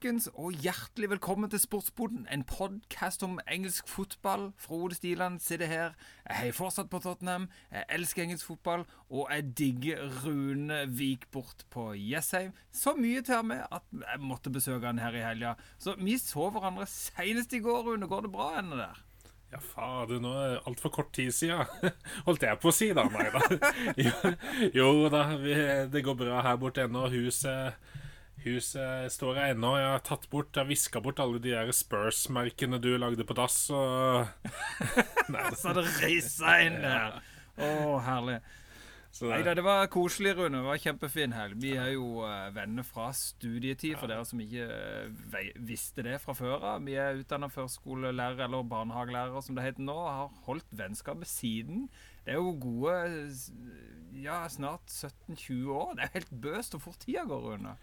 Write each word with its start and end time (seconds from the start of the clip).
folkens, 0.00 0.30
og 0.34 0.54
hjertelig 0.56 1.10
velkommen 1.10 1.50
til 1.52 1.60
Sportsboden. 1.60 2.22
En 2.32 2.40
podkast 2.48 3.20
om 3.22 3.34
engelsk 3.52 3.88
fotball. 3.88 4.46
Frode 4.56 4.94
Stiland 4.94 5.40
sitter 5.44 5.66
her. 5.66 5.90
Jeg 6.24 6.36
heier 6.38 6.56
fortsatt 6.56 6.88
på 6.88 7.02
Tottenham. 7.04 7.50
Jeg 7.68 7.84
elsker 7.92 8.22
engelsk 8.22 8.46
fotball, 8.48 8.86
og 9.10 9.28
jeg 9.28 9.44
digger 9.58 10.00
Rune 10.24 10.86
Vik 10.88 11.28
bort 11.30 11.66
på 11.70 11.92
Jessheim. 11.92 12.54
Så 12.72 12.94
mye 12.96 13.20
til 13.20 13.44
med 13.44 13.60
at 13.68 13.84
jeg 13.92 14.24
måtte 14.24 14.50
besøke 14.50 14.86
han 14.86 14.98
her 14.98 15.12
i 15.12 15.26
helga. 15.26 15.52
Så 15.78 15.98
vi 16.00 16.16
så 16.16 16.48
hverandre 16.48 16.88
senest 16.88 17.52
i 17.52 17.60
går, 17.60 17.82
Rune. 17.90 18.08
Går 18.08 18.24
det 18.24 18.32
bra 18.32 18.54
ennå 18.58 18.80
der? 18.80 19.04
Ja, 19.52 19.60
fader, 19.60 20.16
nå 20.22 20.32
er 20.32 20.54
det 20.54 20.66
altfor 20.70 20.96
kort 20.96 21.12
tid 21.12 21.28
siden. 21.36 21.66
Holdt 22.26 22.48
jeg 22.48 22.56
på 22.62 22.72
å 22.72 22.72
si, 22.72 22.94
da. 22.96 23.04
Nei 23.04 23.28
da. 23.36 23.72
Jo, 24.06 24.32
jo 24.80 25.08
da, 25.12 25.26
vi, 25.36 25.60
det 25.92 26.06
går 26.08 26.22
bra 26.24 26.40
her 26.48 26.56
borte 26.56 26.88
ennå. 26.88 27.10
Huset, 27.12 27.76
huset 28.44 29.12
står 29.12 29.40
her 29.40 29.54
ennå. 29.54 29.74
Jeg 29.78 29.90
har 29.92 30.06
tatt 30.06 30.28
bort, 30.32 30.54
jeg 30.54 30.64
har 30.64 30.70
viska 30.70 31.02
bort 31.04 31.20
alle 31.22 31.40
de 31.42 31.52
der 31.54 31.72
Spurs-merkene 31.74 32.80
du 32.82 32.94
lagde 33.00 33.26
på 33.26 33.36
dass. 33.38 33.58
Og... 33.74 34.26
Så 35.60 35.74
det 35.76 35.86
reisa 36.00 36.56
inn 36.64 36.80
der. 36.82 37.20
Å, 37.60 37.68
herlig. 38.06 38.40
Så 39.10 39.26
Nei 39.26 39.40
det, 39.40 39.48
da, 39.48 39.56
det 39.58 39.64
var 39.66 39.88
koselig, 39.90 40.36
Rune. 40.38 40.60
Det 40.60 40.66
var 40.68 40.78
kjempefin 40.78 41.32
helg. 41.34 41.56
Vi 41.58 41.72
er 41.74 41.88
jo 41.96 42.22
eh, 42.22 42.52
venner 42.54 42.86
fra 42.86 43.08
studietid, 43.16 43.96
for 43.98 44.10
dere 44.10 44.26
som 44.28 44.42
ikke 44.42 44.68
eh, 44.70 45.48
visste 45.66 46.04
det 46.06 46.20
fra 46.22 46.34
før 46.38 46.62
av. 46.76 46.84
Vi 46.86 46.94
er 46.94 47.18
utdanna 47.18 47.48
førskolelærer, 47.50 48.44
eller 48.46 48.68
barnehagelærer 48.70 49.42
som 49.42 49.58
det 49.58 49.66
heter 49.66 49.86
nå, 49.88 49.96
og 49.98 50.12
har 50.14 50.38
holdt 50.46 50.78
vennskapet 50.78 51.30
siden. 51.30 51.88
Det 52.22 52.36
er 52.36 52.38
jo 52.38 52.54
gode 52.62 52.94
ja, 54.22 54.44
snart 54.52 54.86
17-20 54.86 55.74
år. 55.74 55.96
Det 55.98 56.06
er 56.06 56.14
helt 56.20 56.32
bøst 56.46 56.78
hvor 56.78 56.86
fort 56.86 57.02
tida 57.02 57.26
går, 57.26 57.48
Rune. 57.50 57.74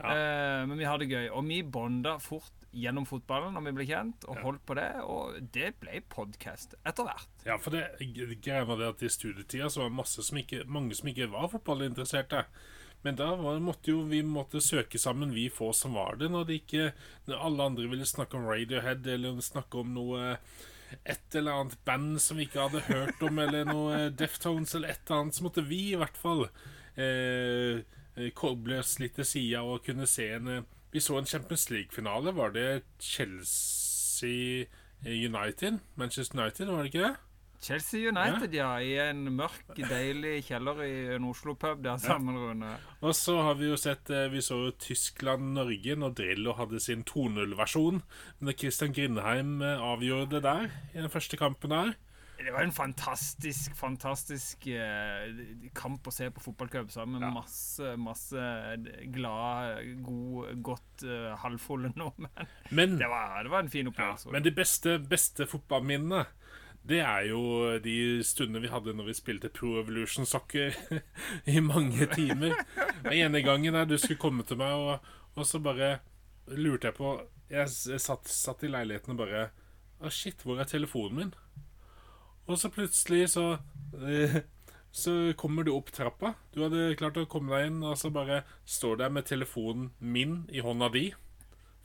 Ja. 0.00 0.14
Eh, 0.14 0.62
men 0.68 0.80
vi 0.80 0.88
har 0.88 1.00
det 1.00 1.10
gøy. 1.10 1.28
Og 1.36 1.46
vi 1.48 1.60
bonda 1.62 2.16
fort 2.22 2.66
gjennom 2.70 3.06
fotballen 3.08 3.56
når 3.56 3.66
vi 3.66 3.76
ble 3.78 3.86
kjent, 3.88 4.26
og 4.30 4.42
holdt 4.44 4.66
på 4.68 4.76
det. 4.78 4.90
Og 5.04 5.38
det 5.54 5.72
ble 5.82 6.02
podkast 6.12 6.76
etter 6.80 7.08
hvert. 7.08 7.30
ja, 7.46 7.58
for 7.60 7.76
det 7.76 7.86
greia 8.42 8.66
var 8.68 8.80
det 8.80 8.92
at 8.94 9.06
i 9.06 9.12
studietida 9.12 9.70
så 9.70 9.86
var 9.86 9.96
det 10.00 10.26
som 10.26 10.42
ikke, 10.42 10.64
mange 10.66 10.96
som 10.98 11.10
ikke 11.10 11.30
var 11.32 11.50
fotballinteresserte. 11.52 12.44
Men 13.02 13.16
da 13.16 13.30
var, 13.36 13.60
måtte 13.64 13.94
jo 13.94 14.02
vi 14.10 14.20
måtte 14.26 14.60
søke 14.60 15.00
sammen, 15.00 15.32
vi 15.32 15.46
få 15.52 15.70
som 15.76 15.94
var 15.96 16.18
det, 16.20 16.28
når, 16.32 16.44
det 16.48 16.58
ikke, 16.60 16.90
når 17.30 17.46
alle 17.46 17.68
andre 17.70 17.86
ville 17.88 18.08
snakke 18.08 18.36
om 18.36 18.44
Radiohead 18.44 19.08
eller 19.08 19.40
snakke 19.44 19.80
om 19.80 19.94
noe 19.96 20.34
et 21.06 21.36
eller 21.38 21.54
annet 21.54 21.78
band 21.86 22.18
som 22.20 22.36
vi 22.36 22.44
ikke 22.48 22.66
hadde 22.66 22.82
hørt 22.90 23.22
om, 23.24 23.38
eller 23.40 23.64
noe 23.68 24.02
Deftones 24.12 24.74
eller 24.76 24.92
et 24.92 25.00
eller 25.06 25.24
annet, 25.24 25.38
så 25.38 25.46
måtte 25.46 25.64
vi 25.64 25.80
i 25.92 25.98
hvert 26.00 26.18
fall 26.18 26.44
eh, 26.98 27.80
eh, 28.20 28.34
koble 28.36 28.80
oss 28.82 28.98
litt 29.02 29.16
til 29.18 29.28
sida 29.28 29.64
og 29.66 29.84
kunne 29.86 30.08
se 30.10 30.30
en 30.36 30.52
eh, 30.58 30.68
Vi 30.90 31.00
så 31.00 31.20
en 31.20 31.26
Champions 31.26 31.68
League-finale. 31.70 32.34
Var 32.34 32.54
det 32.54 32.68
Chelsea 32.98 34.66
eh, 35.04 35.18
United? 35.26 35.78
Manchester 35.94 36.40
United, 36.40 36.66
var 36.66 36.82
det 36.82 36.90
ikke 36.90 37.04
det? 37.04 37.16
Chelsea 37.60 38.08
United, 38.08 38.54
ja. 38.56 38.72
I 38.80 38.96
en 39.10 39.28
mørk, 39.36 39.74
deilig 39.76 40.46
kjeller 40.48 40.80
i 40.82 40.92
en 41.14 41.28
Oslo-pub 41.28 41.82
der 41.84 42.00
sammen, 42.00 42.38
Rune. 42.40 42.72
Og 43.04 43.14
så 43.14 43.36
har 43.44 43.58
vi 43.60 43.68
jo 43.68 43.76
sett 43.76 44.08
Vi 44.32 44.40
så 44.42 44.56
jo 44.64 44.70
Tyskland-Norge 44.80 45.98
når 46.00 46.14
Drillo 46.16 46.56
hadde 46.56 46.80
sin 46.80 47.04
2-0-versjon. 47.04 48.00
Men 48.40 48.56
Christian 48.56 48.96
Grindheim 48.96 49.60
avgjorde 49.60 50.38
det 50.38 50.46
der 50.48 50.70
i 50.94 51.02
den 51.02 51.12
første 51.12 51.36
kampen 51.36 51.76
der. 51.76 51.92
Det 52.40 52.52
var 52.54 52.62
en 52.64 52.72
fantastisk, 52.72 53.74
fantastisk 53.76 54.66
eh, 54.72 55.42
kamp 55.76 56.06
å 56.08 56.12
se 56.14 56.30
på 56.32 56.40
fotballcup 56.40 56.90
sammen 56.92 57.20
med 57.20 57.28
Ja. 57.28 57.34
masse, 57.34 57.90
masse 58.00 58.44
glade, 59.12 59.84
god, 60.06 60.62
godt 60.64 61.04
uh, 61.04 61.34
halvfulle 61.42 61.92
nordmenn. 61.96 62.48
Men, 62.70 62.96
Det 62.98 63.08
var, 63.08 63.42
det 63.44 63.50
var 63.52 63.64
en 63.66 63.68
fin 63.72 63.86
ja, 63.86 63.92
opplevelse. 63.92 64.32
men 64.32 64.42
de 64.46 64.54
beste, 64.56 64.98
beste 64.98 65.46
fotballminnene 65.46 66.24
det 66.88 67.02
er 67.04 67.26
jo 67.28 67.40
de 67.84 67.94
stundene 68.24 68.62
vi 68.64 68.70
hadde 68.72 68.94
når 68.96 69.10
vi 69.10 69.14
spilte 69.18 69.50
Pro 69.52 69.74
Evolution 69.82 70.24
Soccer 70.26 70.72
i 71.44 71.60
mange 71.60 72.06
timer. 72.14 72.54
Den 73.04 73.12
ene 73.12 73.42
gangen 73.44 73.76
der 73.76 73.84
du 73.84 73.98
skulle 74.00 74.20
komme 74.22 74.46
til 74.48 74.56
meg, 74.56 74.72
og, 74.72 75.10
og 75.36 75.44
så 75.46 75.60
bare 75.60 75.98
lurte 76.48 76.88
jeg 76.88 76.96
på 76.96 77.12
Jeg 77.52 77.68
satt, 78.00 78.26
satt 78.32 78.64
i 78.64 78.70
leiligheten 78.72 79.12
og 79.12 79.20
bare 79.20 79.50
Å, 80.00 80.08
shit, 80.08 80.40
hvor 80.42 80.58
er 80.58 80.64
telefonen 80.70 81.18
min? 81.18 81.34
Og 82.50 82.58
så 82.58 82.70
plutselig 82.74 83.28
så 83.30 83.44
eh, 84.02 84.40
Så 84.90 85.12
kommer 85.38 85.62
du 85.66 85.70
opp 85.76 85.92
trappa. 85.94 86.32
Du 86.50 86.64
hadde 86.64 86.96
klart 86.98 87.18
å 87.20 87.26
komme 87.30 87.54
deg 87.54 87.68
inn, 87.70 87.82
og 87.86 87.94
så 88.00 88.10
bare 88.10 88.40
står 88.66 88.96
der 89.04 89.12
med 89.14 89.28
telefonen 89.28 89.92
min 90.02 90.40
i 90.50 90.58
hånda 90.66 90.88
di. 90.90 91.04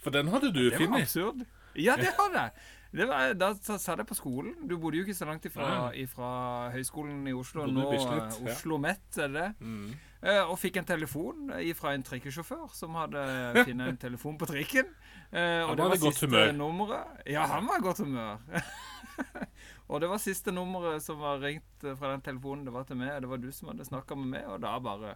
For 0.02 0.10
den 0.16 0.32
hadde 0.34 0.50
du 0.56 0.64
det 0.64 0.72
var 0.80 0.82
funnet. 0.88 1.06
absurd. 1.06 1.46
Ja, 1.78 1.96
det 2.02 2.16
hadde 2.18 2.48
jeg. 2.48 2.66
Det 2.96 3.06
var, 3.10 3.34
da 3.36 3.50
sa- 3.60 3.78
satt 3.78 4.00
jeg 4.00 4.08
på 4.08 4.16
skolen. 4.18 4.54
Du 4.70 4.78
bodde 4.80 4.98
jo 4.98 5.04
ikke 5.04 5.14
så 5.18 5.26
langt 5.28 5.44
ifra, 5.46 5.92
ifra 6.00 6.72
Høgskolen 6.74 7.26
i 7.28 7.34
Oslo. 7.36 7.66
Nå 7.68 7.90
ja. 7.94 8.30
Oslo 8.48 8.78
Met, 8.80 9.04
er 9.20 9.28
det? 9.34 9.48
Mm. 9.60 9.90
Eh, 10.26 10.42
og 10.50 10.56
fikk 10.58 10.78
en 10.82 10.88
telefon 10.88 11.52
fra 11.78 11.92
en 11.94 12.06
trikkesjåfør 12.08 12.72
som 12.74 12.96
hadde 12.98 13.22
funnet 13.68 13.92
en 13.92 14.00
telefon 14.02 14.38
på 14.42 14.48
trikken. 14.50 14.88
Eh, 15.30 15.62
og 15.68 15.76
det 15.78 15.90
var 15.92 16.02
siste 16.08 16.32
nummeret. 16.56 17.22
Ja, 17.30 17.46
han 17.52 17.68
var 17.68 17.84
i 17.84 17.86
godt 17.86 18.02
humør. 18.06 18.40
og 19.88 20.02
det 20.02 20.10
var 20.10 20.22
siste 20.22 20.54
nummeret 20.54 21.04
som 21.06 21.20
var 21.22 21.40
ringt 21.44 21.86
eh, 21.86 21.96
fra 22.00 22.16
den 22.16 22.26
telefonen. 22.26 22.66
Det 22.66 22.74
var 22.74 22.88
til 22.90 22.98
meg. 23.00 23.16
Det 23.22 23.30
var 23.30 23.42
du 23.42 23.52
som 23.54 23.72
hadde 23.72 23.86
snakka 23.86 24.18
med 24.18 24.32
meg, 24.34 24.48
og 24.50 24.62
da 24.64 24.78
bare 24.82 25.16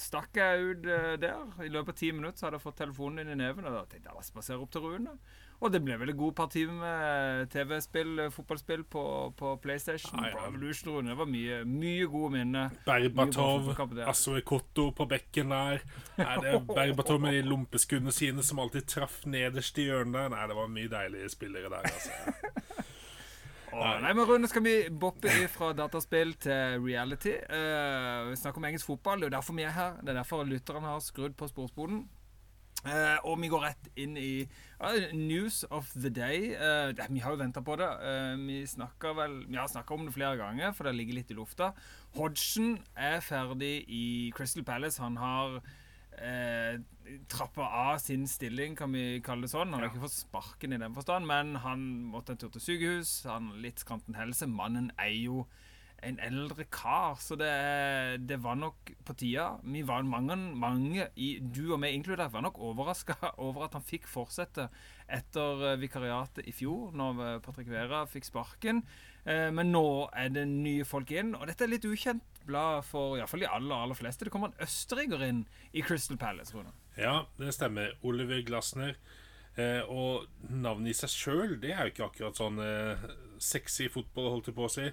stakk 0.00 0.38
jeg 0.38 0.62
ut 0.62 0.86
eh, 0.88 1.16
der. 1.20 1.44
I 1.64 1.68
løpet 1.72 1.92
av 1.92 1.98
ti 1.98 2.12
minutter 2.12 2.38
så 2.38 2.48
hadde 2.48 2.58
jeg 2.58 2.64
fått 2.64 2.80
telefonen 2.80 3.24
inn 3.24 3.34
i 3.34 3.42
neven, 3.42 3.66
og 3.68 3.76
da 3.76 3.84
tenkte 3.84 4.08
jeg 4.08 4.16
la 4.16 4.22
oss 4.22 4.32
spasere 4.32 4.62
opp 4.62 4.72
til 4.72 4.86
Rune. 4.86 5.18
Og 5.58 5.72
det 5.74 5.80
ble 5.82 5.96
vel 5.98 6.12
et 6.12 6.18
god 6.18 6.36
par 6.38 6.46
timer 6.54 6.76
med 6.78 7.48
TV-spill, 7.52 8.12
eh, 8.24 8.32
fotballspill 8.32 8.84
på, 8.88 9.04
på 9.36 9.54
PlayStation. 9.62 10.20
Ah, 10.22 10.30
ja. 10.30 10.48
Pro 10.48 10.94
Rune. 10.94 11.10
Det 11.10 11.18
var 11.18 11.30
mye, 11.30 11.62
mye 11.68 12.08
gode 12.08 12.32
minner. 12.38 12.76
Berbatov, 12.86 13.08
Mye 13.18 13.32
bra 13.34 13.48
fotballkamp 13.58 13.96
der. 13.98 14.12
Asoi 14.14 14.42
Kotto 14.46 14.90
på 14.96 15.08
bekken 15.10 15.52
der. 15.54 15.82
Er 16.16 16.44
det 16.44 16.54
er 16.54 16.60
Berbatov 16.64 17.20
med 17.20 17.36
de 17.36 17.44
lompeskuddene 17.48 18.14
sine 18.14 18.46
som 18.46 18.62
alltid 18.62 18.88
traff 18.88 19.24
nederst 19.26 19.82
i 19.82 19.90
hjørnet. 19.90 20.30
Nei, 20.32 20.46
det 20.48 20.60
var 20.62 20.76
mye 20.78 20.92
deilige 20.94 21.34
spillere 21.34 21.74
der, 21.74 21.90
altså. 21.90 22.86
Åh, 23.72 23.98
nei, 24.00 24.12
men 24.16 24.24
Rune, 24.24 24.48
skal 24.48 24.64
vi 24.64 24.76
boppe 24.88 25.32
fra 25.52 25.72
dataspill 25.76 26.32
til 26.40 26.78
reality? 26.84 27.34
Uh, 27.50 28.30
vi 28.30 28.38
snakker 28.40 28.62
om 28.62 28.68
engelsk 28.68 28.88
fotball. 28.88 29.20
Det 29.20 29.28
er 29.28 29.32
jo 29.32 29.36
derfor 29.36 29.58
vi 29.58 29.66
er 29.68 29.74
her. 29.76 29.98
Det 30.00 30.14
er 30.14 30.22
derfor 30.22 30.46
lytterne 30.48 30.94
har 30.94 31.02
skrudd 31.04 31.36
på 31.36 31.50
sportsboden. 31.50 32.06
Uh, 32.86 33.18
og 33.26 33.40
vi 33.42 33.48
går 33.50 33.64
rett 33.64 33.88
inn 33.98 34.14
i 34.20 34.44
uh, 34.78 35.10
news 35.12 35.64
of 35.74 35.90
the 35.98 36.10
day. 36.14 36.52
Uh, 36.54 36.94
det, 36.94 37.08
vi 37.10 37.22
har 37.24 37.34
jo 37.34 37.40
venta 37.40 37.62
på 37.64 37.74
det. 37.80 37.88
Eh, 38.06 38.38
vi 38.38 38.60
vel 39.18 39.34
Vi 39.48 39.58
har 39.58 39.66
snakka 39.68 39.94
om 39.94 40.06
det 40.06 40.14
flere 40.14 40.36
ganger, 40.38 40.72
for 40.72 40.86
det 40.86 40.94
ligger 40.94 41.18
litt 41.18 41.30
i 41.30 41.34
lufta. 41.34 41.72
Hodgson 42.14 42.78
er 42.96 43.20
ferdig 43.20 43.84
i 43.88 44.32
Crystal 44.36 44.64
Palace. 44.64 45.02
Han 45.02 45.16
har 45.16 45.60
eh, 46.22 46.78
trappa 47.30 47.66
av 47.92 47.98
sin 48.02 48.26
stilling, 48.28 48.76
kan 48.78 48.92
vi 48.92 49.20
kalle 49.24 49.46
det 49.46 49.52
sånn. 49.54 49.72
Han 49.72 49.82
har 49.82 49.90
ikke 49.90 50.04
fått 50.06 50.18
sparken 50.18 50.74
i 50.76 50.80
den 50.82 50.96
forstand, 50.96 51.28
men 51.28 51.56
han 51.64 51.86
måtte 52.12 52.34
en 52.34 52.42
tur 52.42 52.52
til 52.54 52.64
sykehus. 52.64 53.14
Han 53.30 53.52
har 53.52 53.64
litt 53.64 53.82
skranten 53.84 54.18
helse. 54.18 54.48
Mannen 54.50 54.92
er 54.98 55.14
jo 55.14 55.46
en 56.06 56.18
eldre 56.22 56.62
kar, 56.70 57.16
så 57.18 57.34
det, 57.34 57.48
det 58.30 58.36
var 58.44 58.54
nok 58.58 58.92
på 59.06 59.16
tida. 59.18 59.48
Vi 59.66 59.82
var 59.86 60.04
mange, 60.06 60.36
mange 60.54 61.08
i, 61.18 61.32
du 61.42 61.72
og 61.72 61.80
meg 61.82 61.96
inkludert, 61.96 62.30
var 62.34 62.44
nok 62.46 62.60
overraska 62.62 63.16
over 63.46 63.66
at 63.66 63.74
han 63.74 63.86
fikk 63.86 64.06
fortsette 64.06 64.68
etter 65.10 65.64
eh, 65.72 65.78
vikariatet 65.80 66.46
i 66.46 66.54
fjor, 66.54 66.92
når 66.94 67.24
eh, 67.24 67.36
Patrick 67.42 67.70
Vera 67.72 68.04
fikk 68.06 68.28
sparken. 68.30 68.84
Eh, 69.24 69.48
Men 69.50 69.72
nå 69.74 69.86
er 70.14 70.30
det 70.36 70.46
nye 70.52 70.86
folk 70.86 71.10
inn, 71.10 71.34
og 71.34 71.48
dette 71.50 71.66
er 71.66 71.74
litt 71.74 71.88
ukjent 71.88 72.37
blad 72.48 72.84
for 72.88 73.16
i 73.16 73.20
hvert 73.22 73.30
fall 73.30 73.44
de 73.44 73.50
aller, 73.52 73.76
aller 73.76 73.98
fleste. 73.98 74.26
Det 74.26 74.32
kommer 74.34 74.52
en 74.52 74.66
østerriker 74.66 75.22
inn 75.28 75.44
i 75.76 75.84
Crystal 75.84 76.18
Palace, 76.20 76.56
Rune. 76.56 76.72
Ja, 76.98 77.22
det 77.38 77.54
stemmer. 77.54 77.94
Oliver 78.02 78.42
Glasner. 78.46 78.96
Eh, 79.58 79.82
og 79.90 80.28
navnet 80.50 80.92
i 80.92 80.96
seg 80.96 81.10
sjøl, 81.10 81.56
det 81.62 81.72
er 81.74 81.86
jo 81.86 81.92
ikke 81.92 82.06
akkurat 82.06 82.38
sånn 82.38 82.60
eh, 82.62 83.08
sexy 83.42 83.88
fotball, 83.90 84.30
holdt 84.36 84.52
jeg 84.52 84.58
på 84.58 84.68
å 84.68 84.70
si. 84.70 84.86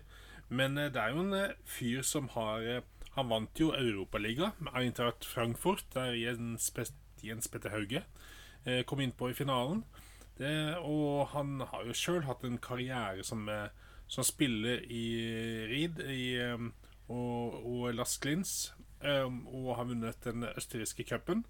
Men 0.50 0.78
eh, 0.81 0.90
det 0.94 1.02
er 1.02 1.13
jo 1.13 1.22
en 1.22 1.38
eh, 1.38 1.54
fyr 1.69 2.06
som 2.06 2.31
har 2.34 2.66
eh, 2.66 2.84
Han 3.16 3.30
vant 3.31 3.62
jo 3.62 3.69
Europaliga 3.72 4.52
med 4.60 4.74
Eintracht 4.75 5.24
Frankfurt, 5.24 5.86
der 5.94 6.18
Jens, 6.19 6.72
Jens 7.24 7.48
Petter 7.48 7.72
Hauge 7.72 8.02
eh, 8.66 8.81
kom 8.84 9.00
innpå 9.00 9.30
i 9.31 9.38
finalen. 9.38 9.86
Det, 10.36 10.75
og 10.84 11.30
han 11.31 11.62
har 11.63 11.86
jo 11.88 11.96
sjøl 11.96 12.25
hatt 12.28 12.44
en 12.44 12.57
karriere 12.60 13.24
som, 13.24 13.46
som 14.12 14.25
spiller 14.28 14.81
i 14.92 15.06
Reed 15.69 16.02
i, 16.04 16.25
eh, 16.44 16.66
og, 17.10 17.60
og 17.66 17.94
Las 17.96 18.18
Glins, 18.22 18.74
eh, 19.04 19.25
og 19.25 19.75
har 19.78 19.90
vunnet 19.90 20.24
den 20.25 20.46
østerrikske 20.56 21.06
cupen. 21.10 21.46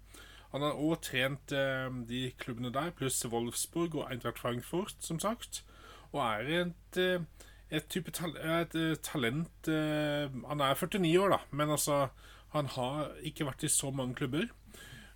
Han 0.52 0.62
har 0.62 0.78
òg 0.78 1.00
trent 1.04 1.52
eh, 1.52 1.88
de 2.08 2.30
klubbene 2.40 2.72
der, 2.74 2.92
pluss 2.96 3.24
Wolfsburg 3.28 3.96
og 3.98 4.10
Eintracht 4.10 4.38
Frankfurt, 4.42 4.94
som 5.00 5.20
sagt. 5.20 5.64
Og 6.12 6.22
er 6.22 6.52
et, 6.62 7.00
eh, 7.02 7.24
et 7.70 7.88
type 7.90 8.12
tal 8.14 8.36
et, 8.38 8.76
talent 9.02 9.66
Han 9.66 10.60
er 10.62 10.74
49 10.78 11.16
år, 11.18 11.32
da, 11.34 11.38
men 11.50 11.70
altså 11.74 12.06
Han 12.54 12.70
har 12.76 13.10
ikke 13.26 13.44
vært 13.48 13.64
i 13.66 13.68
så 13.68 13.90
mange 13.90 14.14
klubber. 14.14 14.46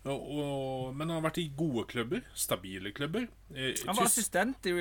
Og, 0.09 0.31
og, 0.33 0.97
men 0.97 1.11
han 1.11 1.19
har 1.19 1.27
vært 1.27 1.43
i 1.43 1.51
gode 1.57 1.85
klubber. 1.91 2.23
Stabile 2.35 2.93
klubber. 2.97 3.27
Eh, 3.53 3.75
Han 3.87 3.97
var 3.97 4.07
tyst. 4.09 4.19
assistent 4.19 4.67
i, 4.67 4.73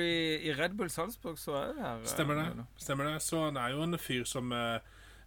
i 0.48 0.54
Red 0.56 0.76
Bull 0.78 0.90
Salzburg, 0.90 1.36
så 1.38 1.58
er 1.58 1.74
det 1.74 1.84
her. 1.84 2.06
Stemmer 2.08 2.40
det. 2.40 2.64
Stemmer 2.80 3.10
det. 3.10 3.18
Så 3.22 3.44
han 3.44 3.58
er 3.60 3.74
jo 3.74 3.82
en 3.84 3.98
fyr 4.00 4.24
som 4.28 4.52
eh, 4.56 4.80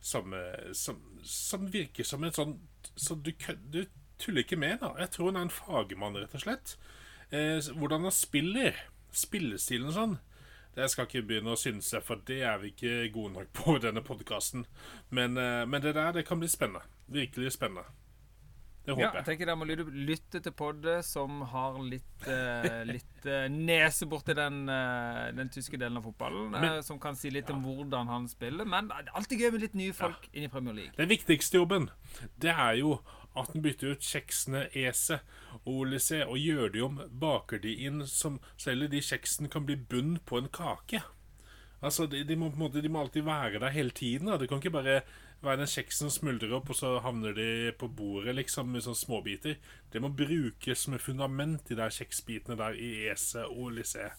som, 0.03 0.33
som, 0.75 0.99
som 1.23 1.67
virker 1.71 2.03
som 2.03 2.25
en 2.27 2.33
sånn 2.35 2.57
Så 2.99 3.15
du, 3.15 3.31
du 3.71 3.85
tuller 4.19 4.43
ikke 4.43 4.59
med, 4.59 4.81
da. 4.81 4.91
Jeg 4.99 5.13
tror 5.15 5.31
han 5.31 5.39
er 5.39 5.47
en 5.47 5.53
fagmann, 5.53 6.17
rett 6.19 6.35
og 6.37 6.43
slett. 6.43 6.75
Eh, 7.33 7.71
hvordan 7.79 8.05
han 8.07 8.13
spiller, 8.15 8.77
spillestilen 9.15 9.89
og 9.89 9.95
sånn, 9.97 10.15
det 10.75 10.89
skal 10.89 11.07
ikke 11.07 11.25
begynne 11.29 11.53
å 11.53 11.59
synse, 11.59 12.01
for 12.01 12.21
det 12.27 12.39
er 12.45 12.61
vi 12.61 12.71
ikke 12.73 13.09
gode 13.13 13.35
nok 13.35 13.51
på 13.57 13.77
i 13.77 13.83
denne 13.83 14.03
podkasten. 14.05 14.65
Men, 15.09 15.37
eh, 15.37 15.65
men 15.65 15.81
det 15.81 15.95
der, 15.97 16.13
det 16.13 16.25
kan 16.27 16.41
bli 16.41 16.49
spennende. 16.49 16.85
Virkelig 17.07 17.55
spennende. 17.57 17.85
Det 18.83 18.91
håper 18.91 19.05
jeg 19.05 19.15
jeg. 19.15 19.25
tenker 19.29 19.47
dere 19.47 19.55
må 19.55 19.67
lytte, 19.67 20.41
til 20.43 20.51
poddet 20.59 21.05
som 21.07 21.41
har 21.53 21.77
litt, 21.79 22.27
uh, 22.27 22.81
litt 22.89 23.27
uh, 23.29 23.45
nese 23.47 24.07
borti 24.11 24.35
den, 24.35 24.65
uh, 24.67 25.31
den 25.37 25.51
tyske 25.53 25.79
delen 25.79 26.01
av 26.01 26.03
fotballen. 26.09 26.51
Men- 26.51 26.83
som 26.83 26.99
kan 26.99 27.15
si 27.15 27.31
litt 27.31 27.49
om 27.53 27.63
hvordan 27.63 28.11
han 28.11 28.27
spiller. 28.27 28.67
Men 28.67 28.89
det 28.91 29.05
er 29.05 29.15
alltid 29.15 29.39
gøy 29.39 29.51
med 29.55 29.61
litt 29.61 29.77
nye 29.79 29.93
folk 29.95 30.27
inn 30.33 30.43
i 30.43 30.51
Premier 30.51 30.75
League. 30.75 30.97
Den 30.97 31.07
viktigste 31.11 31.61
jobben, 31.61 31.89
det 32.43 32.51
er 32.51 32.75
jo 32.81 32.97
at 33.35 33.49
han 33.53 33.63
bytter 33.63 33.95
ut 33.95 34.05
kjeksene 34.05 34.67
Ese 34.77 35.21
og 35.63 35.71
Olise 35.85 36.21
og 36.27 36.37
gjør 36.37 36.73
de 36.73 36.83
om, 36.85 36.99
baker 37.09 37.57
de 37.63 37.73
inn 37.87 38.03
som 38.05 38.39
Selv 38.57 38.91
de 38.91 39.01
kjeksene 39.01 39.49
kan 39.49 39.65
bli 39.65 39.75
bunn 39.75 40.19
på 40.25 40.37
en 40.37 40.51
kake. 40.53 41.01
Altså, 41.83 42.05
de, 42.07 42.23
de, 42.23 42.35
må, 42.39 42.51
de 42.71 42.89
må 42.89 43.01
alltid 43.01 43.25
være 43.27 43.59
der 43.59 43.73
hele 43.75 43.91
tiden. 43.91 44.29
Da. 44.29 44.37
Det 44.37 44.47
kan 44.49 44.61
ikke 44.61 44.71
bare 44.71 45.01
være 45.43 45.59
den 45.63 45.69
kjeksen 45.69 46.07
som 46.07 46.13
smuldrer 46.13 46.53
opp, 46.55 46.69
og 46.71 46.77
så 46.77 46.93
havner 47.03 47.35
de 47.37 47.47
på 47.79 47.89
bordet 47.91 48.35
liksom 48.37 48.69
med 48.71 48.85
sånne 48.85 48.99
småbiter. 48.99 49.57
Det 49.91 50.01
må 50.03 50.11
brukes 50.15 50.85
som 50.85 50.95
et 50.95 51.03
fundament, 51.03 51.65
de 51.67 51.77
der 51.79 51.93
kjeksbitene 51.93 52.57
der 52.59 52.77
i 52.79 52.93
Ese 53.11 53.45
og 53.49 53.73
Lissé. 53.77 54.09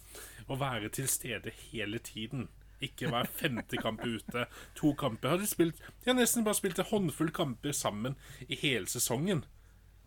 Og 0.46 0.60
være 0.60 0.92
til 0.92 1.08
stede 1.08 1.54
hele 1.70 1.98
tiden. 2.04 2.48
Ikke 2.84 3.08
hver 3.08 3.28
femte 3.40 3.80
kamp 3.80 4.04
ute. 4.04 4.46
To 4.76 4.92
kamper. 5.00 5.34
Har 5.34 5.40
de, 5.40 5.48
spilt, 5.48 5.80
de 5.80 6.10
har 6.10 6.18
nesten 6.18 6.44
bare 6.44 6.58
spilt 6.58 6.82
en 6.82 6.90
håndfull 6.90 7.32
kamper 7.32 7.72
sammen 7.72 8.18
i 8.48 8.58
hele 8.60 8.90
sesongen. 8.90 9.44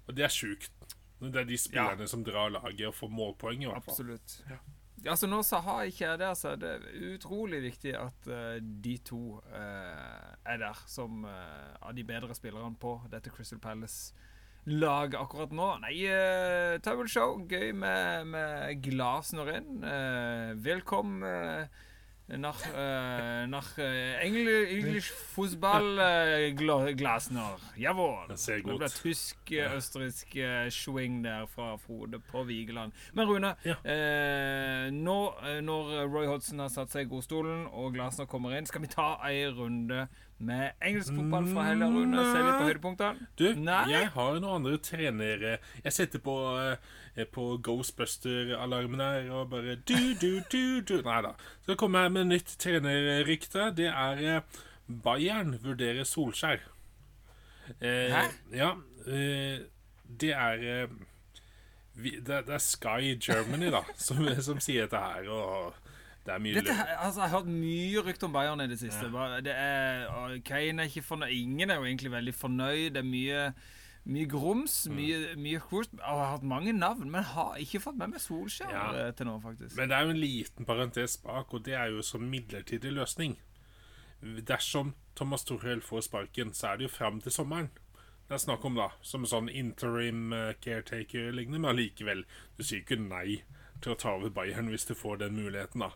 Og 0.07 0.17
det 0.17 0.27
er 0.27 0.33
sjukt. 0.33 0.73
Det 1.19 1.35
er 1.35 1.47
de 1.49 1.57
spillerne 1.57 2.05
som 2.07 2.23
drar 2.23 2.51
laget 2.53 2.91
og 2.91 2.95
får 2.95 3.09
målpoeng. 3.09 3.63
i 3.63 3.71
hvert 3.71 3.85
fall. 3.87 3.95
Absolutt. 3.95 4.41
Ja, 4.49 4.59
så 5.15 5.27
nå 5.29 5.43
så 5.45 5.59
har 5.61 5.83
ikke 5.85 6.05
jeg 6.05 6.19
det. 6.19 6.29
Altså, 6.31 6.55
det 6.57 6.71
utrolig 7.13 7.61
viktig 7.63 7.93
at 7.99 8.29
uh, 8.31 8.57
de 8.57 8.97
to 9.05 9.37
uh, 9.53 10.31
er 10.45 10.57
der 10.61 10.79
som 10.89 11.25
uh, 11.25 11.75
av 11.81 11.93
de 11.95 12.05
bedre 12.07 12.35
spillerne 12.35 12.75
på 12.81 12.95
dette 13.11 13.29
Crystal 13.33 13.61
Palace-laget 13.61 15.19
akkurat 15.19 15.53
nå. 15.53 15.69
Nei, 15.83 15.95
uh, 16.09 16.79
Towel 16.83 17.09
Show, 17.11 17.37
gøy 17.49 17.71
med, 17.77 18.25
med 18.33 18.81
Glasner 18.83 19.53
inn. 19.59 19.85
Velkommen. 20.65 21.67
Uh, 22.29 22.35
nach, 22.37 22.59
äh, 22.75 23.47
nach 23.47 23.77
äh, 23.77 24.17
Engl 24.19 24.47
English 24.69 25.11
Fußball 25.11 25.97
äh, 25.97 26.51
Glasner. 26.51 27.55
Jawohl. 27.77 28.27
Det 28.27 28.63
ble 28.65 28.89
tysk-østerriksk 28.89 30.35
swing 30.71 31.21
der 31.23 31.45
fra 31.47 31.77
Frode 31.77 32.19
på 32.19 32.43
Vigeland. 32.43 32.91
Men 33.13 33.27
Rune, 33.29 33.55
Ja. 33.63 33.75
eh, 33.85 34.89
nå 34.91 35.33
eh, 35.43 35.61
når 35.61 36.05
Roy 36.11 36.25
Hodgson 36.27 36.59
har 36.59 36.67
satt 36.69 36.91
seg 36.91 37.05
i 37.07 37.09
godstolen 37.09 37.65
og 37.71 37.93
Glasner 37.95 38.25
kommer 38.27 38.57
inn, 38.57 38.65
skal 38.67 38.81
vi 38.83 38.87
ta 38.91 39.13
ei 39.23 39.45
runde 39.47 40.07
med 40.39 40.71
engelsk 40.85 41.15
fotball 41.15 41.47
fra 41.49 41.63
helga, 41.65 41.87
Rune? 41.89 42.23
Se 42.29 42.41
litt 42.43 42.59
på 42.59 42.67
høydepunktene? 42.67 43.27
Du, 43.39 43.45
Nei. 43.57 43.79
jeg 43.89 44.11
har 44.13 44.37
noen 44.37 44.59
andre 44.59 44.77
trenere 44.85 45.55
Jeg 45.83 45.93
setter 45.95 46.21
på, 46.21 46.35
eh, 46.61 47.25
på 47.33 47.47
Ghostbuster-alarmen 47.65 49.01
her 49.01 49.31
og 49.33 49.49
bare 49.55 49.77
du, 49.81 49.95
du, 50.21 50.41
du, 50.51 50.81
du. 50.85 50.95
Nei 51.07 51.21
da. 51.25 51.33
Så 51.65 51.75
kommer 51.79 52.05
jeg 52.05 52.15
med 52.19 52.29
nytt 52.35 52.53
trenerrykte. 52.61 53.71
Det 53.77 53.89
er 53.89 54.23
eh, 54.37 54.61
Bayern 54.87 55.57
vurderer 55.63 56.05
Solskjær. 56.07 56.61
Eh, 57.81 58.13
Hæ? 58.13 58.23
Ja. 58.55 58.71
Eh, 59.07 59.65
det 60.21 60.31
er 60.37 60.63
eh, 60.83 60.97
vi, 61.97 62.13
det, 62.21 62.43
det 62.47 62.53
er 62.55 62.61
Sky 62.61 63.17
Germany, 63.17 63.71
da, 63.73 63.81
som, 64.05 64.21
som 64.41 64.61
sier 64.63 64.85
dette 64.85 65.01
her. 65.01 65.27
Og 65.33 65.86
det 66.27 66.33
er 66.35 66.43
mye 66.43 66.53
Dette, 66.59 66.75
altså, 66.99 67.21
jeg 67.23 67.29
har 67.31 67.37
hørt 67.39 67.47
mye 67.47 68.01
rykt 68.03 68.23
om 68.27 68.33
Bayern 68.35 68.61
i 68.61 68.67
det 68.67 68.77
siste. 68.81 69.07
Ja. 69.13 69.39
Det 69.45 69.53
er, 69.55 70.37
Kane 70.45 70.83
er 70.83 70.91
ikke 70.91 71.05
fornøyd. 71.07 71.31
Ingen 71.39 71.71
er 71.71 71.79
jo 71.79 71.85
egentlig 71.87 72.11
veldig 72.11 72.33
fornøyd. 72.35 72.89
Det 72.97 73.01
er 73.01 73.07
mye, 73.07 73.45
mye 74.07 74.27
grums, 74.31 74.75
Mm. 74.89 74.95
mye, 74.99 75.35
mye 75.45 75.59
kurs. 75.69 75.87
Jeg 75.93 76.03
har 76.03 76.31
hatt 76.35 76.43
mange 76.43 76.73
navn, 76.73 77.09
men 77.11 77.23
har 77.23 77.55
ikke 77.63 77.79
fått 77.83 77.97
med 77.97 78.09
meg 78.13 78.19
Solskjær 78.23 78.71
Ja. 78.71 78.85
eh, 79.07 79.11
til 79.11 79.25
nå, 79.27 79.39
faktisk. 79.43 79.75
Men 79.79 79.89
det 79.89 79.97
er 79.97 80.03
jo 80.03 80.09
en 80.15 80.21
liten 80.21 80.65
parentes 80.65 81.17
bak, 81.23 81.53
og 81.53 81.63
det 81.63 81.73
er 81.73 81.85
jo 81.95 82.01
som 82.01 82.21
midlertidig 82.21 82.91
løsning. 82.93 83.37
Dersom 84.21 84.93
Thomas 85.15 85.43
Torhild 85.45 85.83
får 85.83 86.01
sparken, 86.07 86.53
så 86.53 86.73
er 86.73 86.77
det 86.77 86.87
jo 86.89 86.95
fram 86.95 87.21
til 87.21 87.31
sommeren. 87.31 87.69
Det 88.27 88.35
er 88.35 88.41
snakk 88.43 88.65
om, 88.65 88.75
da. 88.75 88.89
Som 89.01 89.23
en 89.23 89.29
sånn 89.31 89.49
interim 89.53 90.33
eh, 90.33 90.53
caretaker 90.61 91.31
lignende, 91.31 91.59
men 91.61 91.71
allikevel. 91.75 92.25
Du 92.57 92.63
sier 92.63 92.81
ikke 92.83 92.99
nei 92.99 93.43
til 93.81 93.93
å 93.93 93.97
ta 93.99 94.15
over 94.17 94.29
Bayern 94.33 94.67
hvis 94.73 94.87
du 94.89 94.95
får 94.97 95.19
den 95.19 95.35
muligheten, 95.37 95.79
da. 95.85 95.91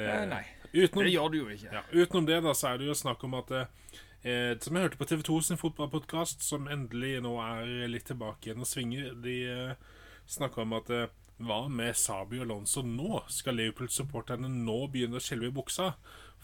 Eh, 0.00 0.24
nei. 0.30 0.42
Utenom, 0.72 1.04
Det 1.04 1.12
gjør 1.12 1.30
du 1.32 1.38
jo 1.40 1.48
ikke. 1.50 1.72
ja, 1.74 1.82
utenom 1.92 2.26
det, 2.28 2.42
da, 2.44 2.52
så 2.54 2.68
er 2.72 2.78
det 2.78 2.86
jo 2.86 2.94
snakk 2.94 3.24
om 3.26 3.34
at 3.40 3.50
eh, 3.56 4.52
Som 4.62 4.76
jeg 4.76 4.84
hørte 4.84 5.00
på 5.00 5.08
TV2 5.10 5.40
sin 5.42 5.58
fotballpodkast, 5.60 6.44
som 6.46 6.68
endelig 6.70 7.16
nå 7.24 7.32
er 7.42 7.88
litt 7.90 8.06
tilbake 8.10 8.50
igjen 8.50 8.62
og 8.62 8.68
svinger, 8.68 9.14
de 9.24 9.36
eh, 9.48 9.74
snakka 10.30 10.62
om 10.62 10.76
at 10.78 10.90
eh, 10.94 11.08
hva 11.40 11.62
med 11.72 11.96
Sabi 11.96 12.38
og 12.38 12.44
Alonso 12.44 12.82
nå? 12.84 13.22
Skal 13.32 13.56
Liverpool-supporterne 13.56 14.48
nå 14.52 14.76
begynne 14.92 15.16
å 15.16 15.24
skjelve 15.24 15.48
i 15.48 15.54
buksa? 15.56 15.94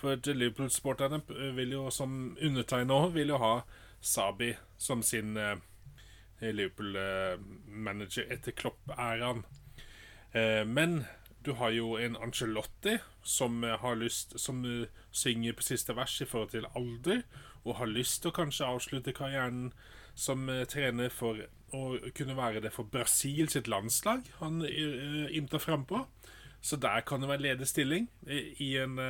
For 0.00 0.17
Liverpool-supporterne 0.17 1.20
eh, 1.37 1.53
vil 1.56 1.76
jo, 1.76 1.87
som 1.93 2.37
undertegna 2.41 2.97
òg, 3.05 3.12
vil 3.14 3.35
jo 3.35 3.41
ha 3.43 3.55
Sabi 4.00 4.55
som 4.81 5.03
sin 5.05 5.37
eh, 5.37 5.56
Liverpool-manager 6.41 8.26
etter 8.32 8.53
Klopp-æraen. 8.56 9.44
Eh, 10.32 10.64
men 10.64 11.05
du 11.46 11.52
har 11.54 11.70
jo 11.70 11.94
en 11.96 12.16
Angelotti 12.19 12.96
som 13.22 13.64
eh, 13.64 13.78
har 13.78 13.98
lyst 13.98 14.34
Som 14.40 14.64
eh, 14.64 14.88
synger 15.10 15.54
på 15.56 15.62
siste 15.62 15.94
vers 15.96 16.20
i 16.20 16.26
forhold 16.26 16.50
til 16.50 16.67
alder, 16.74 17.22
og 17.65 17.79
har 17.81 17.91
lyst 17.91 18.22
til 18.22 18.31
å 18.31 18.36
kanskje 18.36 18.67
avslutte 18.67 19.15
karrieren 19.15 19.70
som 20.15 20.48
eh, 20.50 20.65
trener 20.69 21.12
for 21.12 21.41
å 21.74 21.96
kunne 22.15 22.36
være 22.38 22.62
det 22.62 22.70
for 22.72 22.86
Brasil 22.88 23.48
sitt 23.50 23.67
landslag 23.69 24.29
han 24.38 24.60
ymter 24.62 25.58
frampå. 25.58 26.05
Så 26.62 26.79
der 26.81 27.03
kan 27.06 27.20
det 27.20 27.29
være 27.29 27.43
ledig 27.43 27.67
stilling 27.69 28.06
i, 28.26 28.76
en 28.79 29.00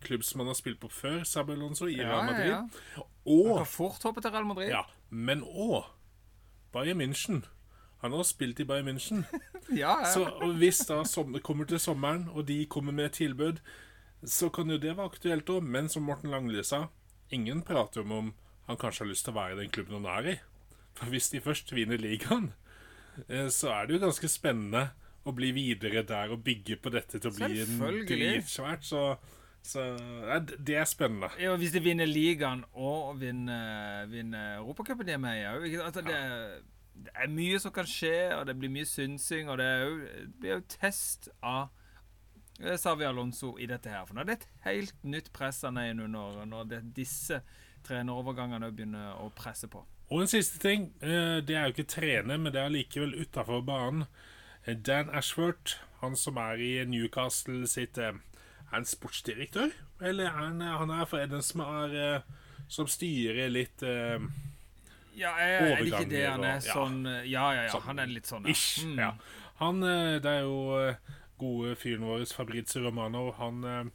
klubb 0.00 0.24
som 0.24 0.40
han 0.40 0.48
har 0.48 0.56
spilt 0.56 0.80
på 0.80 0.88
før, 0.88 1.20
Sabi 1.28 1.52
Alonso, 1.52 1.86
i 1.86 2.00
Real 2.00 2.24
Madrid. 2.24 2.50
ja. 2.50 2.62
ja. 2.96 3.04
Og 3.28 3.60
Kan 3.60 3.68
fort 3.68 4.08
hoppe 4.08 4.24
til 4.24 4.32
Real 4.32 4.48
Madrid. 4.48 4.72
ja, 4.72 4.82
men 5.10 5.44
òg 5.44 5.92
Bayern 6.72 7.02
München. 7.04 7.44
Han 8.00 8.12
har 8.16 8.24
spilt 8.24 8.60
i 8.60 8.64
Bayern 8.64 8.88
München. 8.88 9.24
ja, 9.68 9.96
ja. 10.00 10.10
Så 10.12 10.52
hvis 10.56 10.80
da 10.88 11.02
det 11.04 11.42
kommer 11.44 11.68
til 11.68 11.80
sommeren, 11.80 12.28
og 12.32 12.46
de 12.48 12.64
kommer 12.66 12.92
med 12.96 13.10
et 13.10 13.18
tilbud, 13.20 13.60
så 14.24 14.48
kan 14.48 14.70
jo 14.70 14.78
det 14.80 14.96
være 14.96 15.10
aktuelt 15.12 15.50
òg. 15.52 15.64
Men 15.64 15.88
som 15.88 16.06
Morten 16.08 16.32
Langli 16.32 16.64
sa, 16.64 16.86
ingen 17.30 17.62
prater 17.62 18.00
om 18.00 18.12
om 18.12 18.32
han 18.66 18.78
kanskje 18.80 19.04
har 19.04 19.10
lyst 19.10 19.26
til 19.26 19.34
å 19.34 19.40
være 19.40 19.56
i 19.56 19.60
den 19.64 19.74
klubben 19.74 20.00
han 20.00 20.08
er 20.16 20.32
i. 20.32 20.38
For 20.96 21.12
hvis 21.12 21.30
de 21.32 21.42
først 21.44 21.72
vinner 21.74 22.00
ligaen, 22.00 22.52
eh, 23.28 23.48
så 23.52 23.74
er 23.74 23.86
det 23.86 23.96
jo 23.96 24.04
ganske 24.06 24.30
spennende 24.30 24.88
å 25.28 25.34
bli 25.36 25.50
videre 25.52 26.02
der 26.06 26.32
og 26.32 26.42
bygge 26.44 26.78
på 26.80 26.92
dette 26.94 27.20
til 27.20 27.30
å 27.30 27.36
bli 27.36 27.64
dritsvært. 28.08 28.86
Så, 28.86 29.04
så 29.62 29.84
ja, 30.24 30.40
det 30.40 30.76
er 30.80 30.88
spennende. 30.88 31.30
Ja, 31.40 31.52
hvis 31.60 31.74
de 31.76 31.84
vinner 31.84 32.08
ligaen 32.08 32.64
og 32.72 33.20
vinner, 33.20 34.06
vinner 34.10 34.58
Europacupen, 34.58 35.08
de 35.08 35.16
er 35.16 35.22
med 35.22 35.44
òg. 35.52 35.68
Altså, 35.84 36.04
det, 36.06 36.20
det 37.04 37.12
er 37.14 37.30
mye 37.32 37.58
som 37.62 37.72
kan 37.72 37.86
skje, 37.88 38.14
og 38.36 38.46
det 38.48 38.56
blir 38.60 38.72
mye 38.72 38.88
synsing, 38.88 39.48
og 39.50 39.58
det, 39.60 39.68
jo, 39.82 39.92
det 40.00 40.40
blir 40.42 40.54
jo 40.58 40.64
test 40.74 41.28
av 41.42 41.68
eh, 42.60 42.76
Savi 42.80 43.06
Alonso 43.08 43.54
i 43.58 43.68
dette 43.70 43.88
her. 43.92 44.04
For 44.08 44.14
nå 44.18 44.24
er 44.24 44.30
det 44.32 44.38
et 44.40 44.48
helt 44.66 45.04
nytt 45.04 45.30
press 45.36 45.62
han 45.66 45.78
er 45.80 45.94
under, 45.94 46.42
når 46.50 46.68
det, 46.74 46.82
disse 46.96 47.40
trenerovergangene 47.88 48.68
begynner 48.76 49.16
å 49.22 49.30
presse 49.36 49.68
på. 49.72 49.82
Og 50.10 50.24
en 50.24 50.30
siste 50.30 50.58
ting. 50.62 50.88
eh, 51.00 51.38
Det 51.46 51.54
er 51.56 51.68
jo 51.68 51.74
ikke 51.76 51.88
trener, 51.94 52.36
men 52.36 52.52
det 52.52 52.60
er 52.60 52.72
likevel 52.74 53.14
utafor 53.22 53.62
banen. 53.64 54.06
Eh, 54.66 54.74
Dan 54.76 55.08
Ashford, 55.14 55.76
han 56.02 56.16
som 56.16 56.36
er 56.36 56.60
i 56.60 56.72
Newcastle 56.84 57.66
sitt 57.70 57.98
eh, 57.98 58.12
Er 58.70 58.74
han 58.76 58.84
sportsdirektør? 58.86 59.70
Eller 60.00 60.26
er 60.28 60.36
han, 60.36 60.60
eh, 60.62 60.76
han 60.78 60.90
er 60.90 61.04
for 61.08 61.18
en 61.22 61.42
som, 61.42 61.62
eh, 61.88 62.20
som 62.68 62.86
styrer 62.90 63.48
litt 63.50 63.82
eh, 63.82 64.18
Ja, 65.20 65.34
er, 65.36 65.54
er 65.70 65.80
det 65.82 65.90
ikke 65.90 66.06
det 66.08 66.24
han 66.26 66.44
er 66.48 66.56
og- 66.56 66.64
sånn 66.66 67.00
eh, 67.06 67.24
Ja, 67.28 67.46
ja, 67.54 67.62
ja. 67.66 67.72
Sånn 67.74 67.82
Han 67.90 67.98
er 68.02 68.06
litt 68.12 68.28
sånn, 68.30 68.46
ja. 68.48 68.54
Ish. 68.56 68.84
Mm. 68.88 68.98
Ja. 69.02 69.10
Han, 69.60 69.82
eh, 69.84 70.18
det 70.24 70.30
er 70.38 70.46
jo 70.46 70.60
eh, 70.80 70.94
gode 71.40 71.74
fyren 71.76 72.06
vår, 72.08 72.24
Fabrizio 72.32 72.82
Romano. 72.86 73.26
Han, 73.40 73.90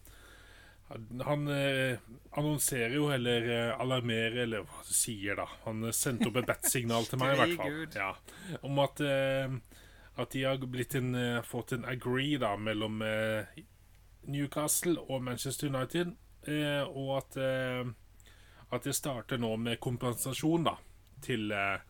Han 1.25 1.47
eh, 1.49 1.97
annonserer 2.37 2.93
jo, 2.93 3.07
eller 3.09 3.47
eh, 3.49 3.71
alarmerer, 3.81 4.43
eller 4.43 4.61
hva 4.69 4.83
du 4.85 4.93
sier, 4.93 5.35
da. 5.41 5.47
Han 5.65 5.81
sendte 5.91 6.29
opp 6.29 6.37
et 6.43 6.45
bat-signal 6.51 7.07
til 7.09 7.17
meg, 7.23 7.33
i 7.33 7.39
hvert 7.41 7.57
fall. 7.57 7.79
Ja, 7.97 8.11
om 8.61 8.77
at, 8.83 9.01
eh, 9.01 9.57
at 10.21 10.29
de 10.37 10.43
har 10.45 10.61
en, 10.61 11.41
fått 11.43 11.73
en 11.73 11.85
agree 11.89 12.37
da 12.37 12.53
mellom 12.55 13.01
Newcastle 14.29 14.99
og 15.09 15.23
Manchester 15.25 15.67
United, 15.73 16.13
eh, 16.47 16.83
og 16.85 17.17
at, 17.17 17.37
at 18.71 18.83
det 18.85 18.93
starter 18.95 19.41
nå 19.41 19.55
med 19.57 19.79
kompensasjon 19.81 20.63
da 20.69 20.77
til, 21.25 21.49
eh, 21.55 21.81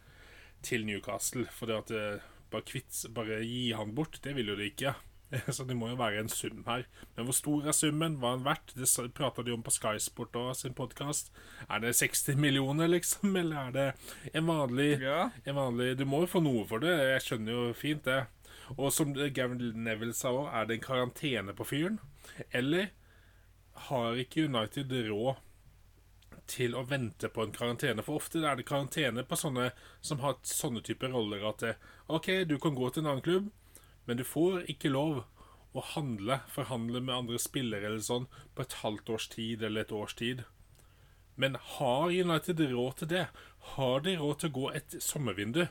til 0.66 0.86
Newcastle. 0.88 1.46
For 1.52 1.70
det 1.70 1.82
at 1.84 1.92
eh, 1.96 2.24
bare, 2.54 2.66
kvitt, 2.68 3.04
bare 3.16 3.42
gi 3.44 3.68
han 3.76 3.94
bort, 3.98 4.22
det 4.24 4.36
vil 4.38 4.54
jo 4.54 4.58
de 4.60 4.72
ikke. 4.72 4.96
Så 5.56 5.66
det 5.68 5.76
må 5.76 5.90
jo 5.90 5.98
være 6.00 6.22
en 6.22 6.30
sum 6.32 6.62
her. 6.68 6.86
Men 7.16 7.28
hvor 7.28 7.36
stor 7.36 7.66
er 7.68 7.76
summen? 7.76 8.18
Hva 8.22 8.34
er 8.34 8.38
den 8.40 8.46
verdt? 8.46 8.74
Det 8.78 9.14
prata 9.18 9.44
de 9.44 9.56
om 9.56 9.64
på 9.66 9.74
Sky 9.74 9.98
Sport 10.00 10.38
og 10.40 10.54
sin 10.56 10.76
podkast. 10.78 11.32
Er 11.70 11.82
det 11.84 11.96
60 11.98 12.38
millioner, 12.40 12.88
liksom? 12.92 13.36
Eller 13.42 13.68
er 13.68 13.76
det 13.76 13.88
en 14.38 14.48
vanlig, 14.48 15.02
Ja. 15.02 15.30
en 15.46 15.58
vanlig 15.58 15.96
Du 16.00 16.06
må 16.06 16.24
jo 16.24 16.32
få 16.36 16.44
noe 16.46 16.66
for 16.70 16.84
det. 16.84 16.94
Jeg 16.94 17.26
skjønner 17.26 17.58
jo 17.58 17.74
fint 17.78 18.06
det. 18.06 18.22
Og 18.78 18.90
som 18.94 19.12
Gavin 19.14 19.60
Neville 19.86 20.16
sa 20.18 20.32
òg, 20.34 20.48
er 20.50 20.66
det 20.70 20.78
en 20.80 20.86
karantene 20.86 21.54
på 21.58 21.68
fyren? 21.70 22.00
Eller 22.54 22.88
har 23.90 24.16
ikke 24.18 24.48
United 24.48 24.94
råd 25.10 25.36
til 26.48 26.76
å 26.78 26.84
vente 26.88 27.30
på 27.34 27.44
en 27.44 27.52
karantene? 27.56 28.04
For 28.06 28.16
ofte 28.20 28.42
er 28.46 28.56
det 28.60 28.66
karantene 28.70 29.24
på 29.28 29.38
sånne 29.40 29.72
som 30.02 30.20
har 30.24 30.36
sånne 30.46 30.84
typer 30.86 31.10
roller 31.16 31.46
at 31.50 31.64
det, 31.64 31.76
OK, 32.10 32.44
du 32.50 32.58
kan 32.62 32.76
gå 32.78 32.90
til 32.94 33.04
en 33.04 33.12
annen 33.14 33.26
klubb, 33.26 33.52
men 34.06 34.18
du 34.18 34.24
får 34.24 34.66
ikke 34.70 34.92
lov 34.94 35.24
å 35.76 35.84
handle, 35.96 36.40
forhandle 36.54 37.02
med 37.04 37.16
andre 37.16 37.40
spillere 37.42 37.90
eller 37.90 38.04
sånn 38.06 38.28
på 38.56 38.64
et 38.64 38.78
halvt 38.84 39.10
års 39.16 39.28
tid 39.34 39.64
eller 39.64 39.82
et 39.84 39.92
års 39.92 40.14
tid. 40.16 40.46
Men 41.36 41.58
har 41.76 42.14
United 42.16 42.62
råd 42.72 43.02
til 43.02 43.08
det? 43.12 43.26
Har 43.76 44.00
de 44.06 44.14
råd 44.22 44.40
til 44.40 44.50
å 44.54 44.56
gå 44.56 44.70
et 44.78 44.96
sommervindu? 45.04 45.66